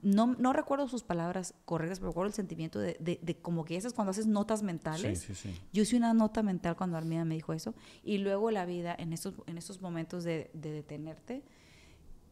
No, 0.03 0.27
no 0.27 0.53
recuerdo 0.53 0.89
sus 0.89 1.05
palabras 1.05 1.55
correctas, 1.65 2.01
pero 2.01 2.11
recuerdo 2.11 2.31
el 2.31 2.35
sentimiento 2.35 2.81
de, 2.81 2.97
de, 2.99 3.37
como 3.37 3.65
que 3.65 3.77
esas 3.77 3.93
cuando 3.93 4.11
haces 4.11 4.27
notas 4.27 4.65
mentales. 4.65 5.21
Sí, 5.21 5.33
sí, 5.33 5.49
sí. 5.49 5.61
Yo 5.73 5.85
hice 5.85 5.97
una 5.97 6.13
nota 6.13 6.43
mental 6.43 6.75
cuando 6.75 6.97
Armida 6.97 7.25
me 7.25 7.37
dijo 7.37 7.53
eso. 7.53 7.77
Y 8.03 8.19
luego 8.19 8.51
la 8.51 8.65
vida, 8.65 8.97
en 8.99 9.13
estos, 9.13 9.35
en 9.47 9.59
estos 9.59 9.81
momentos 9.81 10.25
de, 10.25 10.51
de 10.55 10.73
detenerte, 10.73 11.45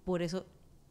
por 0.05 0.23
eso 0.23 0.45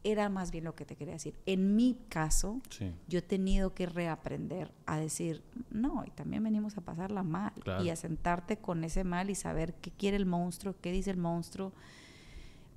era 0.04 0.28
más 0.28 0.50
bien 0.50 0.64
lo 0.64 0.74
que 0.74 0.84
te 0.84 0.96
quería 0.96 1.14
decir. 1.14 1.34
En 1.46 1.76
mi 1.76 1.98
caso, 2.08 2.60
yo 3.08 3.18
he 3.18 3.22
tenido 3.22 3.74
que 3.74 3.86
reaprender 3.86 4.72
a 4.86 4.98
decir, 4.98 5.42
no, 5.70 6.04
y 6.06 6.10
también 6.10 6.42
venimos 6.42 6.76
a 6.76 6.80
pasarla 6.80 7.22
mal. 7.22 7.52
Y 7.82 7.90
a 7.90 7.96
sentarte 7.96 8.58
con 8.58 8.84
ese 8.84 9.04
mal 9.04 9.30
y 9.30 9.34
saber 9.34 9.74
qué 9.74 9.90
quiere 9.90 10.16
el 10.16 10.26
monstruo, 10.26 10.74
qué 10.80 10.92
dice 10.92 11.10
el 11.10 11.16
monstruo, 11.16 11.72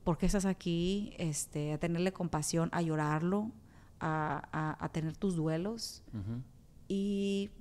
por 0.03 0.18
qué 0.18 0.26
estás 0.26 0.45
aquí, 0.45 1.14
este, 1.18 1.73
a 1.73 1.77
tenerle 1.77 2.11
compasión, 2.11 2.69
a 2.72 2.81
llorarlo, 2.81 3.52
a, 3.99 4.77
a, 4.84 4.89
tener 4.89 5.15
tus 5.15 5.35
duelos 5.35 6.03
y 6.88 7.52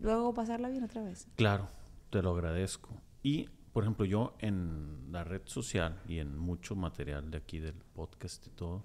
luego 0.00 0.32
pasarla 0.32 0.70
bien 0.70 0.82
otra 0.82 1.02
vez. 1.02 1.28
Claro, 1.36 1.68
te 2.10 2.22
lo 2.22 2.30
agradezco. 2.30 2.88
Y 3.22 3.48
por 3.74 3.82
ejemplo, 3.82 4.06
yo 4.06 4.36
en 4.38 5.10
la 5.10 5.24
red 5.24 5.42
social 5.46 6.00
y 6.06 6.20
en 6.20 6.38
mucho 6.38 6.76
material 6.76 7.32
de 7.32 7.38
aquí 7.38 7.58
del 7.58 7.74
podcast 7.74 8.46
y 8.46 8.50
todo, 8.50 8.84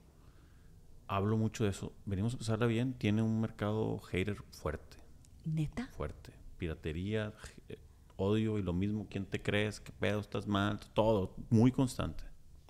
hablo 1.09 1.37
mucho 1.37 1.63
de 1.65 1.71
eso. 1.71 1.91
Venimos 2.05 2.35
a 2.35 2.37
pasarla 2.37 2.67
bien, 2.67 2.93
tiene 2.93 3.21
un 3.21 3.41
mercado 3.41 3.99
hater 3.99 4.37
fuerte. 4.51 4.97
¿Neta? 5.43 5.87
Fuerte. 5.87 6.31
Piratería, 6.57 7.33
eh, 7.67 7.79
odio 8.15 8.59
y 8.59 8.61
lo 8.61 8.73
mismo, 8.73 9.07
¿quién 9.09 9.25
te 9.25 9.41
crees? 9.41 9.79
¿Qué 9.79 9.91
pedo? 9.91 10.19
¿Estás 10.19 10.47
mal? 10.47 10.79
Todo, 10.93 11.35
muy 11.49 11.71
constante. 11.71 12.23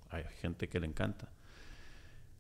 Hay 0.10 0.24
gente 0.42 0.70
que 0.70 0.80
le 0.80 0.88
encanta. 0.88 1.30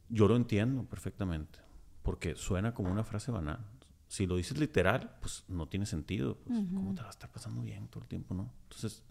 Yo 0.07 0.27
lo 0.27 0.35
entiendo 0.37 0.85
perfectamente, 0.85 1.59
porque 2.01 2.35
suena 2.35 2.73
como 2.73 2.91
una 2.91 3.03
frase 3.03 3.31
banal. 3.31 3.59
Si 4.07 4.25
lo 4.25 4.37
dices 4.37 4.57
literal, 4.57 5.17
pues 5.19 5.43
no 5.49 5.67
tiene 5.67 5.85
sentido. 5.85 6.37
Pues, 6.45 6.59
¿Cómo 6.73 6.95
te 6.95 7.01
va 7.01 7.07
a 7.07 7.11
estar 7.11 7.29
pasando 7.29 7.61
bien 7.61 7.87
todo 7.89 8.03
el 8.03 8.09
tiempo, 8.09 8.33
no? 8.33 8.51
Entonces, 8.63 9.03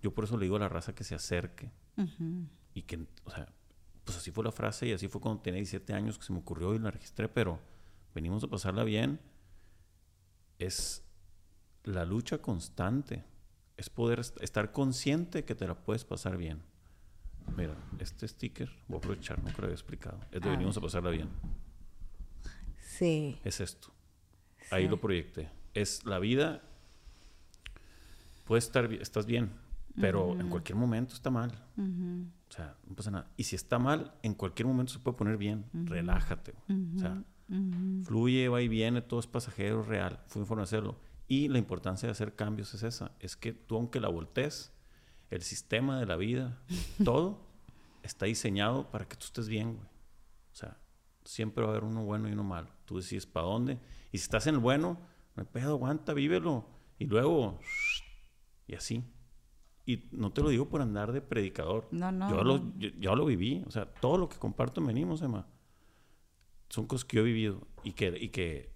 yo 0.00 0.12
por 0.14 0.24
eso 0.24 0.36
le 0.36 0.46
digo 0.46 0.56
a 0.56 0.60
la 0.60 0.68
raza 0.68 0.94
que 0.94 1.04
se 1.04 1.14
acerque 1.14 1.70
y 2.74 2.82
que, 2.82 3.06
o 3.24 3.30
sea, 3.30 3.52
pues 4.04 4.18
así 4.18 4.30
fue 4.30 4.44
la 4.44 4.52
frase 4.52 4.86
y 4.88 4.92
así 4.92 5.08
fue 5.08 5.20
cuando 5.20 5.42
tenía 5.42 5.58
17 5.58 5.92
años 5.92 6.18
que 6.18 6.24
se 6.24 6.32
me 6.32 6.40
ocurrió 6.40 6.74
y 6.74 6.78
la 6.78 6.90
registré, 6.90 7.28
pero 7.28 7.60
venimos 8.14 8.42
a 8.44 8.48
pasarla 8.48 8.84
bien. 8.84 9.20
Es 10.58 11.02
la 11.84 12.04
lucha 12.04 12.38
constante, 12.38 13.24
es 13.76 13.90
poder 13.90 14.20
estar 14.40 14.72
consciente 14.72 15.44
que 15.44 15.54
te 15.54 15.66
la 15.66 15.74
puedes 15.74 16.04
pasar 16.04 16.36
bien. 16.36 16.62
Mira, 17.56 17.74
este 17.98 18.28
sticker, 18.28 18.70
voy 18.88 18.96
a 18.96 18.98
aprovechar, 18.98 19.38
no 19.38 19.44
creo 19.44 19.54
que 19.54 19.62
había 19.62 19.74
explicado, 19.74 20.20
es 20.30 20.40
de 20.40 20.48
venimos 20.48 20.76
a 20.76 20.80
pasarla 20.80 21.10
bien. 21.10 21.28
Sí. 22.78 23.40
Es 23.44 23.60
esto. 23.60 23.88
Ahí 24.70 24.88
lo 24.88 25.00
proyecté. 25.00 25.50
Es 25.74 26.04
la 26.04 26.18
vida, 26.18 26.62
puedes 28.44 28.64
estar, 28.64 28.92
estás 28.92 29.26
bien, 29.26 29.50
Pero 30.00 30.38
en 30.40 30.48
cualquier 30.48 30.76
momento 30.76 31.14
está 31.14 31.30
mal. 31.30 31.52
O 31.76 32.52
sea, 32.52 32.76
no 32.86 32.94
pasa 32.94 33.10
nada. 33.10 33.30
Y 33.36 33.44
si 33.44 33.56
está 33.56 33.78
mal, 33.78 34.14
en 34.22 34.34
cualquier 34.34 34.66
momento 34.66 34.92
se 34.92 34.98
puede 34.98 35.16
poner 35.16 35.36
bien. 35.36 35.66
Relájate. 35.72 36.54
O 36.96 36.98
sea, 36.98 37.22
fluye, 38.04 38.48
va 38.48 38.62
y 38.62 38.68
viene, 38.68 39.02
todo 39.02 39.20
es 39.20 39.26
pasajero, 39.26 39.82
real. 39.82 40.20
Fue 40.26 40.56
de 40.56 40.62
hacerlo. 40.62 40.98
Y 41.28 41.48
la 41.48 41.58
importancia 41.58 42.06
de 42.06 42.12
hacer 42.12 42.34
cambios 42.34 42.74
es 42.74 42.82
esa. 42.82 43.12
Es 43.20 43.36
que 43.36 43.52
tú, 43.52 43.76
aunque 43.76 44.00
la 44.00 44.08
voltees, 44.08 44.72
el 45.30 45.42
sistema 45.42 45.98
de 45.98 46.06
la 46.06 46.16
vida, 46.16 46.62
todo 47.04 47.46
está 48.02 48.26
diseñado 48.26 48.90
para 48.90 49.06
que 49.06 49.16
tú 49.16 49.26
estés 49.26 49.48
bien, 49.48 49.74
güey. 49.76 49.86
O 49.86 50.54
sea, 50.54 50.78
siempre 51.24 51.64
va 51.64 51.70
a 51.70 51.72
haber 51.72 51.84
uno 51.84 52.04
bueno 52.04 52.28
y 52.28 52.32
uno 52.32 52.44
malo. 52.44 52.68
Tú 52.84 52.96
decides 52.96 53.26
para 53.26 53.46
dónde. 53.46 53.78
Y 54.10 54.18
si 54.18 54.24
estás 54.24 54.46
en 54.46 54.56
el 54.56 54.60
bueno, 54.60 54.98
no 55.34 55.42
hay 55.42 55.48
pedo, 55.50 55.70
aguanta, 55.70 56.12
vívelo. 56.12 56.66
Y 56.98 57.06
luego, 57.06 57.58
y 58.66 58.74
así. 58.74 59.04
Y 59.84 60.04
no 60.12 60.32
te 60.32 60.42
lo 60.42 60.48
digo 60.48 60.68
por 60.68 60.80
andar 60.80 61.12
de 61.12 61.20
predicador. 61.20 61.88
No, 61.90 62.12
no. 62.12 62.30
Yo, 62.30 62.44
Lo, 62.44 62.78
yo, 62.78 63.16
lo 63.16 63.24
viví. 63.24 63.64
O 63.66 63.70
sea, 63.70 63.86
todo 63.86 64.16
lo 64.16 64.28
que 64.28 64.38
comparto 64.38 64.80
en 64.80 64.86
Venimos, 64.86 65.22
Emma, 65.22 65.46
son 66.68 66.86
cosas 66.86 67.04
que 67.04 67.16
yo 67.16 67.22
he 67.22 67.26
vivido 67.26 67.66
y 67.82 67.92
que, 67.92 68.16
y 68.18 68.28
que 68.28 68.72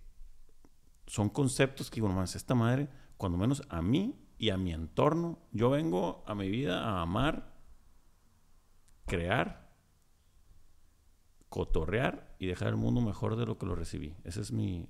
son 1.07 1.29
conceptos 1.29 1.91
que 1.91 1.97
digo, 1.97 2.09
más 2.09 2.35
esta 2.35 2.55
madre, 2.55 2.89
cuando 3.17 3.39
menos 3.39 3.63
a 3.69 3.83
mí 3.83 4.19
y 4.39 4.51
a 4.51 4.57
mi 4.57 4.73
entorno, 4.73 5.39
yo 5.53 5.71
vengo 5.71 6.25
a 6.27 6.35
mi 6.35 6.51
vida 6.51 6.83
a 6.83 7.03
amar, 7.03 7.55
crear, 9.07 9.73
cotorrear 11.49 12.35
y 12.39 12.47
dejar 12.47 12.69
el 12.69 12.77
mundo 12.77 13.01
mejor 13.01 13.37
de 13.37 13.47
lo 13.47 13.57
que 13.59 13.67
lo 13.67 13.75
recibí. 13.75 14.15
Ese 14.25 14.41
es 14.41 14.53
mi 14.53 14.89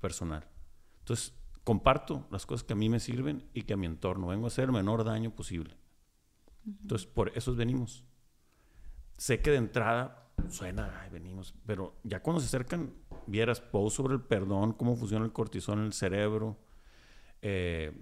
personal. 0.00 0.48
Entonces, 1.00 1.34
comparto 1.64 2.26
las 2.30 2.46
cosas 2.46 2.64
que 2.64 2.72
a 2.72 2.76
mí 2.76 2.88
me 2.88 3.00
sirven 3.00 3.48
y 3.54 3.62
que 3.62 3.74
a 3.74 3.76
mi 3.76 3.86
entorno 3.86 4.28
vengo 4.28 4.46
a 4.46 4.48
hacer 4.48 4.64
el 4.64 4.72
menor 4.72 5.04
daño 5.04 5.30
posible. 5.34 5.76
Entonces, 6.66 7.06
por 7.06 7.32
eso 7.36 7.54
venimos. 7.54 8.04
Sé 9.16 9.40
que 9.40 9.50
de 9.50 9.56
entrada 9.56 10.30
suena, 10.48 11.00
ay, 11.02 11.10
venimos, 11.10 11.54
pero 11.66 11.96
ya 12.02 12.22
cuando 12.22 12.40
se 12.40 12.46
acercan, 12.46 12.92
vieras 13.26 13.60
post 13.60 13.96
sobre 13.96 14.14
el 14.14 14.22
perdón, 14.22 14.72
cómo 14.72 14.96
funciona 14.96 15.24
el 15.24 15.32
cortisol 15.32 15.78
en 15.78 15.86
el 15.86 15.92
cerebro, 15.92 16.58
eh, 17.42 17.92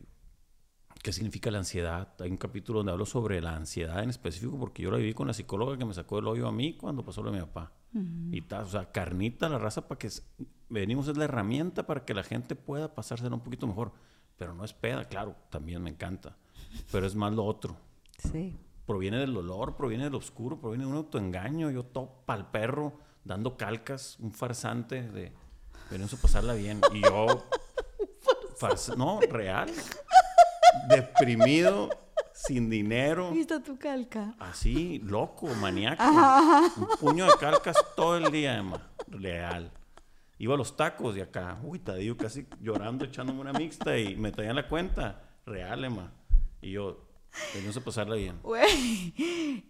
qué 1.03 1.13
significa 1.13 1.51
la 1.51 1.59
ansiedad. 1.59 2.15
Hay 2.21 2.31
un 2.31 2.37
capítulo 2.37 2.81
donde 2.81 2.93
hablo 2.93 3.07
sobre 3.07 3.41
la 3.41 3.57
ansiedad 3.57 4.03
en 4.03 4.11
específico, 4.11 4.59
porque 4.59 4.83
yo 4.83 4.91
la 4.91 4.99
viví 4.99 5.15
con 5.15 5.27
la 5.27 5.35
psicóloga 5.35 5.77
que 5.77 5.85
me 5.85 5.95
sacó 5.95 6.19
el 6.19 6.27
hoyo 6.27 6.47
a 6.47 6.53
mí 6.53 6.77
cuando 6.77 7.05
pasó 7.05 7.23
lo 7.23 7.31
de 7.31 7.39
mi 7.39 7.45
papá. 7.45 7.73
Y 8.31 8.43
tal, 8.43 8.65
o 8.65 8.69
sea, 8.69 8.93
carnita 8.93 9.49
la 9.49 9.59
raza 9.59 9.89
para 9.89 9.99
que 9.99 10.11
venimos 10.69 11.09
es 11.09 11.17
la 11.17 11.25
herramienta 11.25 11.87
para 11.87 12.05
que 12.05 12.15
la 12.15 12.23
gente 12.23 12.55
pueda 12.57 12.95
pasárselo 12.95 13.35
un 13.35 13.43
poquito 13.43 13.67
mejor. 13.67 13.93
Pero 14.37 14.55
no 14.55 14.65
es 14.65 14.73
peda, 14.73 15.05
claro, 15.05 15.35
también 15.51 15.83
me 15.83 15.91
encanta. 15.91 16.37
Pero 16.93 17.07
es 17.07 17.15
más 17.15 17.33
lo 17.33 17.45
otro. 17.45 17.77
Sí. 18.19 18.57
Proviene 18.87 19.19
del 19.19 19.35
dolor, 19.35 19.77
proviene 19.77 20.05
del 20.05 20.15
oscuro, 20.15 20.61
proviene 20.61 20.85
de 20.85 20.91
un 20.91 20.97
autoengaño. 20.97 21.71
Yo 21.71 21.85
topa 21.85 22.35
al 22.35 22.51
perro 22.51 23.01
dando 23.25 23.57
calcas, 23.57 24.17
un 24.21 24.33
farsante 24.33 25.03
de 25.03 25.33
venimos 25.91 26.15
a 26.15 26.17
pasarla 26.17 26.55
bien. 26.55 26.81
Y 26.93 27.03
yo, 27.03 27.27
no, 28.97 29.21
real, 29.21 29.71
deprimido, 30.89 31.91
sin 32.33 32.71
dinero. 32.71 33.31
¿Viste 33.33 33.61
tu 33.61 33.79
calca? 33.79 34.35
Así, 34.39 35.01
loco, 35.01 35.49
maníaco. 35.61 36.03
Un 36.77 36.89
puño 37.01 37.27
de 37.27 37.33
calcas 37.39 37.77
todo 37.97 38.17
el 38.17 38.31
día, 38.31 38.57
Emma. 38.57 38.89
Real. 39.09 39.73
Iba 40.39 40.55
a 40.55 40.57
los 40.57 40.77
tacos 40.77 41.17
y 41.17 41.21
acá, 41.21 41.59
uy, 41.63 41.81
Tadillo 41.81 42.17
casi 42.17 42.47
llorando, 42.61 43.05
echándome 43.05 43.41
una 43.41 43.53
mixta 43.53 43.99
y 43.99 44.17
me 44.17 44.31
traían 44.31 44.57
la 44.57 44.69
cuenta. 44.69 45.23
Real, 45.45 45.85
Emma. 45.85 46.13
Y 46.61 46.73
yo, 46.73 47.09
Venimos 47.55 47.77
a 47.77 47.81
pasarla 47.81 48.17
bien. 48.17 48.37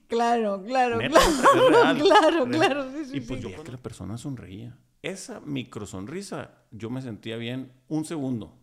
claro, 0.09 0.63
claro, 0.65 0.99
claro, 0.99 0.99
claro, 1.99 2.47
claro, 2.47 2.87
y 3.13 3.21
pues 3.21 3.41
yo 3.41 3.63
que 3.63 3.73
la 3.73 3.79
persona 3.79 4.17
sonreía. 4.17 4.77
Esa 5.03 5.41
micro 5.41 5.87
sonrisa, 5.87 6.63
yo 6.71 6.91
me 6.91 7.03
sentía 7.03 7.37
bien 7.37 7.73
un 7.89 8.05
segundo. 8.05 8.57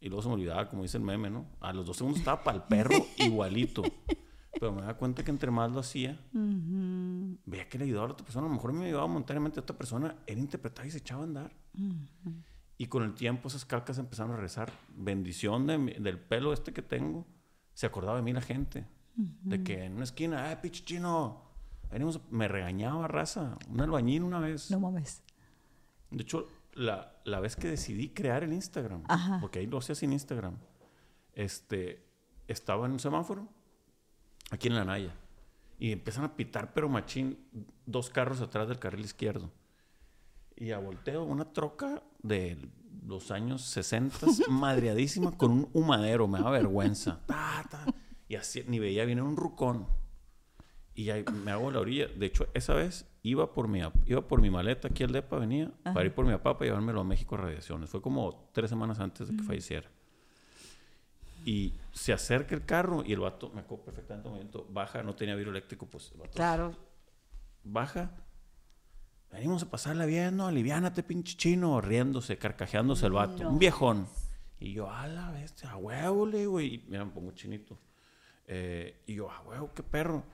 Y 0.00 0.08
luego 0.08 0.22
se 0.22 0.28
me 0.28 0.34
olvidaba, 0.34 0.68
como 0.68 0.82
dice 0.82 0.98
el 0.98 1.04
meme, 1.04 1.30
¿no? 1.30 1.46
A 1.60 1.72
los 1.72 1.86
dos 1.86 1.96
segundos 1.96 2.20
estaba 2.20 2.42
para 2.42 2.58
el 2.58 2.62
perro 2.64 3.06
igualito. 3.16 3.82
Pero 4.62 4.70
me 4.70 4.82
daba 4.82 4.94
cuenta 4.94 5.24
que 5.24 5.32
entre 5.32 5.50
más 5.50 5.72
lo 5.72 5.80
hacía, 5.80 6.16
veía 6.32 7.68
que 7.68 7.78
le 7.78 7.84
ayudaba 7.84 8.04
a 8.04 8.08
la 8.10 8.12
otra 8.12 8.24
persona. 8.24 8.46
A 8.46 8.48
lo 8.48 8.54
mejor 8.54 8.72
me 8.72 8.86
ayudaba 8.86 9.08
momentáneamente 9.08 9.58
a 9.58 9.62
otra 9.64 9.76
persona. 9.76 10.14
Era 10.24 10.38
interpretar 10.38 10.86
y 10.86 10.92
se 10.92 10.98
echaba 10.98 11.22
a 11.22 11.24
andar. 11.24 11.52
Y 12.78 12.86
con 12.86 13.02
el 13.02 13.12
tiempo 13.12 13.48
esas 13.48 13.64
calcas 13.64 13.98
empezaron 13.98 14.30
a 14.30 14.36
rezar. 14.36 14.72
Bendición 14.94 15.66
del 15.66 16.20
pelo 16.20 16.52
este 16.52 16.72
que 16.72 16.80
tengo. 16.80 17.26
Se 17.74 17.86
acordaba 17.86 18.18
de 18.18 18.22
mí 18.22 18.32
la 18.32 18.40
gente. 18.40 18.86
De 19.16 19.64
que 19.64 19.82
en 19.82 19.94
una 19.94 20.04
esquina, 20.04 20.52
¡eh, 20.52 20.56
pinche 20.58 20.84
chino! 20.84 21.42
Venimos, 21.90 22.20
me 22.30 22.46
regañaba 22.46 23.08
raza. 23.08 23.58
Un 23.68 23.80
albañil 23.80 24.22
una 24.22 24.38
vez. 24.38 24.70
No 24.70 24.78
mames. 24.78 25.24
De 26.12 26.22
hecho, 26.22 26.46
la, 26.74 27.20
la 27.24 27.40
vez 27.40 27.56
que 27.56 27.66
decidí 27.66 28.10
crear 28.10 28.44
el 28.44 28.52
Instagram, 28.52 29.02
porque 29.40 29.58
ahí 29.58 29.66
lo 29.66 29.78
hacía 29.78 29.96
sin 29.96 30.12
Instagram, 30.12 30.56
este, 31.32 32.06
estaba 32.46 32.86
en 32.86 32.92
un 32.92 33.00
semáforo, 33.00 33.48
aquí 34.52 34.68
en 34.68 34.74
la 34.74 34.84
Naya, 34.84 35.14
y 35.78 35.92
empiezan 35.92 36.24
a 36.24 36.36
pitar, 36.36 36.74
pero 36.74 36.88
machín, 36.88 37.38
dos 37.86 38.10
carros 38.10 38.40
atrás 38.40 38.68
del 38.68 38.78
carril 38.78 39.04
izquierdo. 39.04 39.50
Y 40.54 40.70
a 40.70 40.78
volteo 40.78 41.24
una 41.24 41.52
troca 41.52 42.02
de 42.22 42.58
los 43.04 43.30
años 43.30 43.62
60, 43.62 44.26
madreadísima, 44.50 45.36
con 45.36 45.50
un 45.50 45.68
humadero, 45.72 46.28
me 46.28 46.38
da 46.40 46.50
vergüenza. 46.50 47.20
Y 48.28 48.36
así, 48.36 48.64
ni 48.66 48.78
veía, 48.78 49.04
viene 49.04 49.20
un 49.20 49.36
rucón. 49.36 49.86
Y 50.94 51.10
ahí 51.10 51.22
me 51.44 51.50
hago 51.50 51.70
la 51.70 51.80
orilla. 51.80 52.06
De 52.06 52.24
hecho, 52.24 52.46
esa 52.54 52.72
vez 52.72 53.06
iba 53.22 53.52
por 53.52 53.68
mi, 53.68 53.82
iba 54.06 54.26
por 54.26 54.40
mi 54.40 54.48
maleta 54.48 54.88
aquí 54.88 55.02
al 55.02 55.12
DEPA, 55.12 55.38
venía 55.38 55.70
para 55.82 56.06
ir 56.06 56.14
por 56.14 56.24
mi 56.24 56.32
papá 56.32 56.56
para 56.56 56.68
llevármelo 56.68 57.02
a 57.02 57.04
México 57.04 57.34
a 57.34 57.38
radiaciones. 57.38 57.90
Fue 57.90 58.00
como 58.00 58.48
tres 58.54 58.70
semanas 58.70 59.00
antes 59.00 59.28
de 59.28 59.36
que 59.36 59.42
falleciera. 59.42 59.90
Y 61.44 61.74
se 61.92 62.12
acerca 62.12 62.54
el 62.54 62.64
carro 62.64 63.02
y 63.04 63.12
el 63.12 63.20
vato, 63.20 63.50
me 63.50 63.60
acuerdo 63.60 63.84
perfectamente 63.84 64.28
el 64.28 64.34
momento, 64.34 64.66
baja, 64.70 65.02
no 65.02 65.14
tenía 65.14 65.34
vidrio 65.34 65.50
eléctrico, 65.50 65.86
pues 65.86 66.10
el 66.12 66.18
vato 66.18 66.32
Claro. 66.32 66.76
Baja. 67.64 68.10
Venimos 69.30 69.62
a 69.62 69.70
pasarla 69.70 70.04
bien, 70.04 70.36
¿no? 70.36 70.46
Aliviánate, 70.46 71.02
pinche 71.02 71.36
chino, 71.36 71.80
riéndose, 71.80 72.36
carcajeándose 72.36 73.06
el 73.06 73.12
vato. 73.12 73.48
Un 73.48 73.58
viejón. 73.58 74.06
Y 74.60 74.74
yo, 74.74 74.90
a 74.90 75.06
la 75.06 75.30
bestia, 75.30 75.70
a 75.70 75.76
huevo, 75.76 76.26
le 76.26 76.46
güey. 76.46 76.74
Y 76.74 76.84
mira, 76.88 77.04
me 77.04 77.12
pongo 77.12 77.32
chinito. 77.32 77.78
Eh, 78.46 79.02
y 79.06 79.14
yo, 79.14 79.30
a 79.30 79.40
huevo, 79.42 79.72
qué 79.74 79.82
perro 79.82 80.24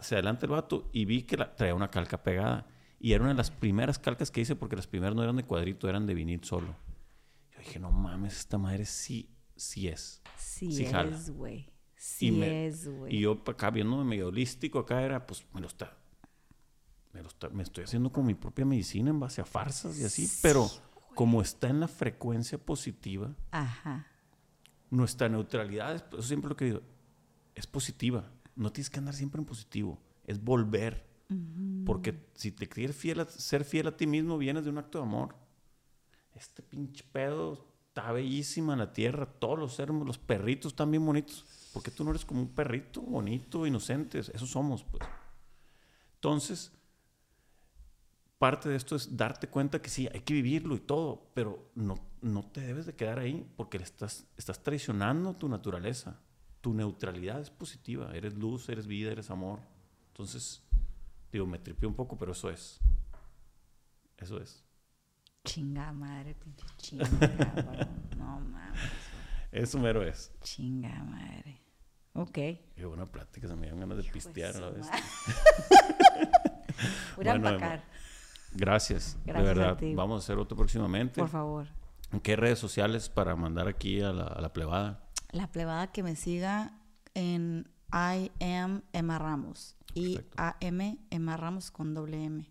se 0.00 0.14
adelanta 0.14 0.46
el 0.46 0.52
vato 0.52 0.88
y 0.92 1.04
vi 1.04 1.22
que 1.22 1.36
traía 1.36 1.74
una 1.74 1.90
calca 1.90 2.22
pegada. 2.22 2.66
Y 2.98 3.12
era 3.12 3.22
una 3.22 3.32
de 3.32 3.38
las 3.38 3.50
primeras 3.50 3.98
calcas 3.98 4.30
que 4.30 4.40
hice 4.40 4.54
porque 4.56 4.76
las 4.76 4.86
primeras 4.86 5.14
no 5.14 5.22
eran 5.22 5.36
de 5.36 5.44
cuadrito, 5.44 5.88
eran 5.88 6.06
de 6.06 6.14
vinil 6.14 6.44
solo. 6.44 6.76
Yo 7.50 7.58
dije, 7.58 7.78
no 7.80 7.90
mames, 7.90 8.38
esta 8.38 8.58
madre 8.58 8.84
sí, 8.86 9.28
sí 9.62 9.88
es. 9.88 10.22
Sí, 10.36 10.84
es, 10.84 11.30
güey. 11.30 11.68
Sí 11.96 12.42
es, 12.42 12.88
güey. 12.88 13.16
Y 13.16 13.20
yo 13.20 13.42
acá 13.46 13.70
viéndome 13.70 14.04
medio 14.04 14.28
holístico, 14.28 14.78
acá 14.80 15.02
era, 15.02 15.26
pues 15.26 15.44
me 15.52 15.60
lo 15.60 15.66
está. 15.66 15.96
Me, 17.12 17.22
lo 17.22 17.28
está, 17.28 17.48
me 17.50 17.62
estoy 17.62 17.84
haciendo 17.84 18.10
con 18.10 18.24
mi 18.24 18.34
propia 18.34 18.64
medicina 18.64 19.10
en 19.10 19.20
base 19.20 19.40
a 19.40 19.44
farsas 19.44 19.98
y 19.98 20.04
así, 20.04 20.30
pero 20.40 20.70
como 21.14 21.42
está 21.42 21.68
en 21.68 21.80
la 21.80 21.88
frecuencia 21.88 22.56
positiva, 22.56 23.36
Ajá. 23.50 24.06
nuestra 24.88 25.28
neutralidad, 25.28 25.94
eso 25.94 26.22
siempre 26.22 26.48
lo 26.48 26.56
que 26.56 26.64
digo, 26.64 26.80
es 27.54 27.66
positiva 27.66 28.32
no 28.56 28.72
tienes 28.72 28.90
que 28.90 28.98
andar 28.98 29.14
siempre 29.14 29.40
en 29.40 29.46
positivo, 29.46 30.00
es 30.24 30.42
volver. 30.42 31.10
Porque 31.86 32.26
si 32.34 32.52
te 32.52 32.68
quieres 32.68 32.94
fiel 32.94 33.26
ser 33.26 33.64
fiel 33.64 33.86
a 33.86 33.96
ti 33.96 34.06
mismo, 34.06 34.36
vienes 34.36 34.64
de 34.64 34.70
un 34.70 34.76
acto 34.76 34.98
de 34.98 35.04
amor. 35.04 35.34
Este 36.34 36.62
pinche 36.62 37.04
pedo 37.10 37.71
está 37.92 38.10
bellísima 38.12 38.74
la 38.76 38.92
tierra, 38.92 39.26
todos 39.26 39.58
los 39.58 39.74
seres, 39.74 39.94
los 39.94 40.18
perritos 40.18 40.72
están 40.72 40.90
bien 40.90 41.04
bonitos. 41.04 41.44
Porque 41.72 41.90
tú 41.90 42.04
no 42.04 42.10
eres 42.10 42.24
como 42.24 42.40
un 42.40 42.48
perrito 42.48 43.00
bonito, 43.00 43.66
inocente, 43.66 44.18
eso 44.18 44.46
somos, 44.46 44.84
pues. 44.84 45.02
Entonces, 46.16 46.72
parte 48.38 48.68
de 48.68 48.76
esto 48.76 48.96
es 48.96 49.16
darte 49.16 49.48
cuenta 49.48 49.80
que 49.80 49.88
sí, 49.88 50.08
hay 50.12 50.20
que 50.20 50.34
vivirlo 50.34 50.74
y 50.74 50.80
todo, 50.80 51.30
pero 51.34 51.70
no, 51.74 51.98
no 52.20 52.42
te 52.44 52.60
debes 52.60 52.86
de 52.86 52.94
quedar 52.94 53.18
ahí 53.18 53.46
porque 53.56 53.78
le 53.78 53.84
estás, 53.84 54.26
estás 54.36 54.62
traicionando 54.62 55.34
tu 55.34 55.48
naturaleza 55.48 56.20
tu 56.62 56.72
neutralidad 56.72 57.40
es 57.40 57.50
positiva. 57.50 58.10
Eres 58.14 58.34
luz, 58.34 58.68
eres 58.70 58.86
vida, 58.86 59.10
eres 59.10 59.30
amor. 59.30 59.58
Entonces, 60.08 60.62
digo, 61.30 61.44
me 61.44 61.58
tripió 61.58 61.88
un 61.88 61.94
poco, 61.94 62.16
pero 62.16 62.32
eso 62.32 62.48
es. 62.48 62.80
Eso 64.16 64.40
es. 64.40 64.64
Chinga 65.44 65.92
madre, 65.92 66.34
pinche 66.34 66.64
chinga, 66.76 67.04
No 68.16 68.40
mames. 68.40 68.78
Eso 69.50 69.78
mero 69.78 70.02
es. 70.02 70.32
Chinga 70.40 71.02
madre. 71.04 71.60
Ok. 72.14 72.32
Qué 72.32 72.84
buena 72.86 73.06
plática, 73.06 73.48
se 73.48 73.54
me 73.54 73.62
dieron 73.62 73.80
ganas 73.80 73.96
de 73.98 74.04
pistear 74.04 74.56
a 74.56 74.60
la 74.60 74.70
vez. 74.70 74.86
Voy 77.16 77.28
a 77.28 77.34
empacar. 77.34 77.84
Gracias, 78.52 79.18
de 79.24 79.32
verdad. 79.32 79.78
Vamos 79.94 80.22
a 80.22 80.24
hacer 80.24 80.38
otro 80.38 80.56
próximamente. 80.56 81.20
Por 81.20 81.30
favor. 81.30 81.66
¿En 82.12 82.20
qué 82.20 82.36
redes 82.36 82.58
sociales 82.58 83.08
para 83.08 83.34
mandar 83.34 83.66
aquí 83.68 84.02
a 84.02 84.12
la, 84.12 84.24
a 84.24 84.40
la 84.40 84.52
plebada? 84.52 85.08
la 85.32 85.50
plebada 85.50 85.90
que 85.90 86.02
me 86.02 86.14
siga 86.14 86.78
en 87.14 87.66
I 87.92 88.30
am 88.40 88.82
Emma 88.92 89.18
Ramos. 89.18 89.76
Y 89.94 90.16
Perfecto. 90.16 90.42
A-M 90.42 90.98
Emma 91.10 91.36
Ramos 91.36 91.70
con 91.70 91.94
doble 91.94 92.22
M. 92.24 92.46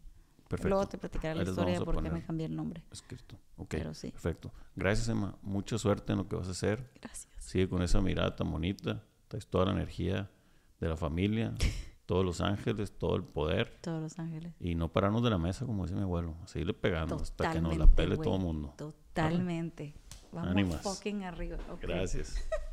Perfecto. 0.52 0.68
Luego 0.70 0.88
te 0.88 0.98
platicaré 0.98 1.36
la 1.36 1.44
historia 1.44 1.74
de 1.74 1.80
vamos 1.80 1.94
por 1.96 2.04
qué 2.04 2.10
me 2.10 2.24
cambié 2.24 2.46
el 2.46 2.56
nombre. 2.56 2.84
Escrito. 2.92 3.38
Ok. 3.56 3.70
Pero 3.70 3.94
sí. 3.94 4.12
Perfecto. 4.12 4.52
Gracias, 4.76 5.08
Emma. 5.08 5.38
Mucha 5.42 5.78
suerte 5.78 6.12
en 6.12 6.18
lo 6.18 6.28
que 6.28 6.36
vas 6.36 6.50
a 6.50 6.52
hacer. 6.52 6.92
Gracias. 7.02 7.34
Sigue 7.40 7.70
con 7.70 7.82
esa 7.82 8.02
mirada 8.02 8.36
tan 8.36 8.52
bonita. 8.52 9.02
Traes 9.30 9.48
toda 9.48 9.66
la 9.68 9.72
energía 9.72 10.30
de 10.82 10.90
la 10.90 10.98
familia, 10.98 11.54
todos 12.06 12.26
los 12.26 12.42
ángeles, 12.42 12.92
todo 12.98 13.16
el 13.16 13.24
poder. 13.24 13.78
Todos 13.82 14.02
los 14.02 14.20
ángeles. 14.20 14.54
Y 14.60 14.76
no 14.76 14.92
pararnos 14.92 15.24
de 15.24 15.30
la 15.30 15.38
mesa, 15.38 15.66
como 15.66 15.84
dice 15.84 15.96
mi 15.96 16.02
abuelo. 16.02 16.36
A 16.44 16.48
seguirle 16.48 16.74
pegando 16.74 17.16
hasta 17.16 17.54
que 17.54 17.62
nos 17.62 17.78
la 17.78 17.88
pele 17.88 18.16
güey. 18.16 18.28
todo 18.28 18.36
el 18.36 18.44
mundo. 18.44 18.74
Totalmente. 18.78 19.96
Vamos 20.34 20.52
Ánimas. 20.52 20.82
fucking 20.82 21.24
arriba. 21.24 21.58
ok. 21.72 21.80
Gracias. 21.82 22.36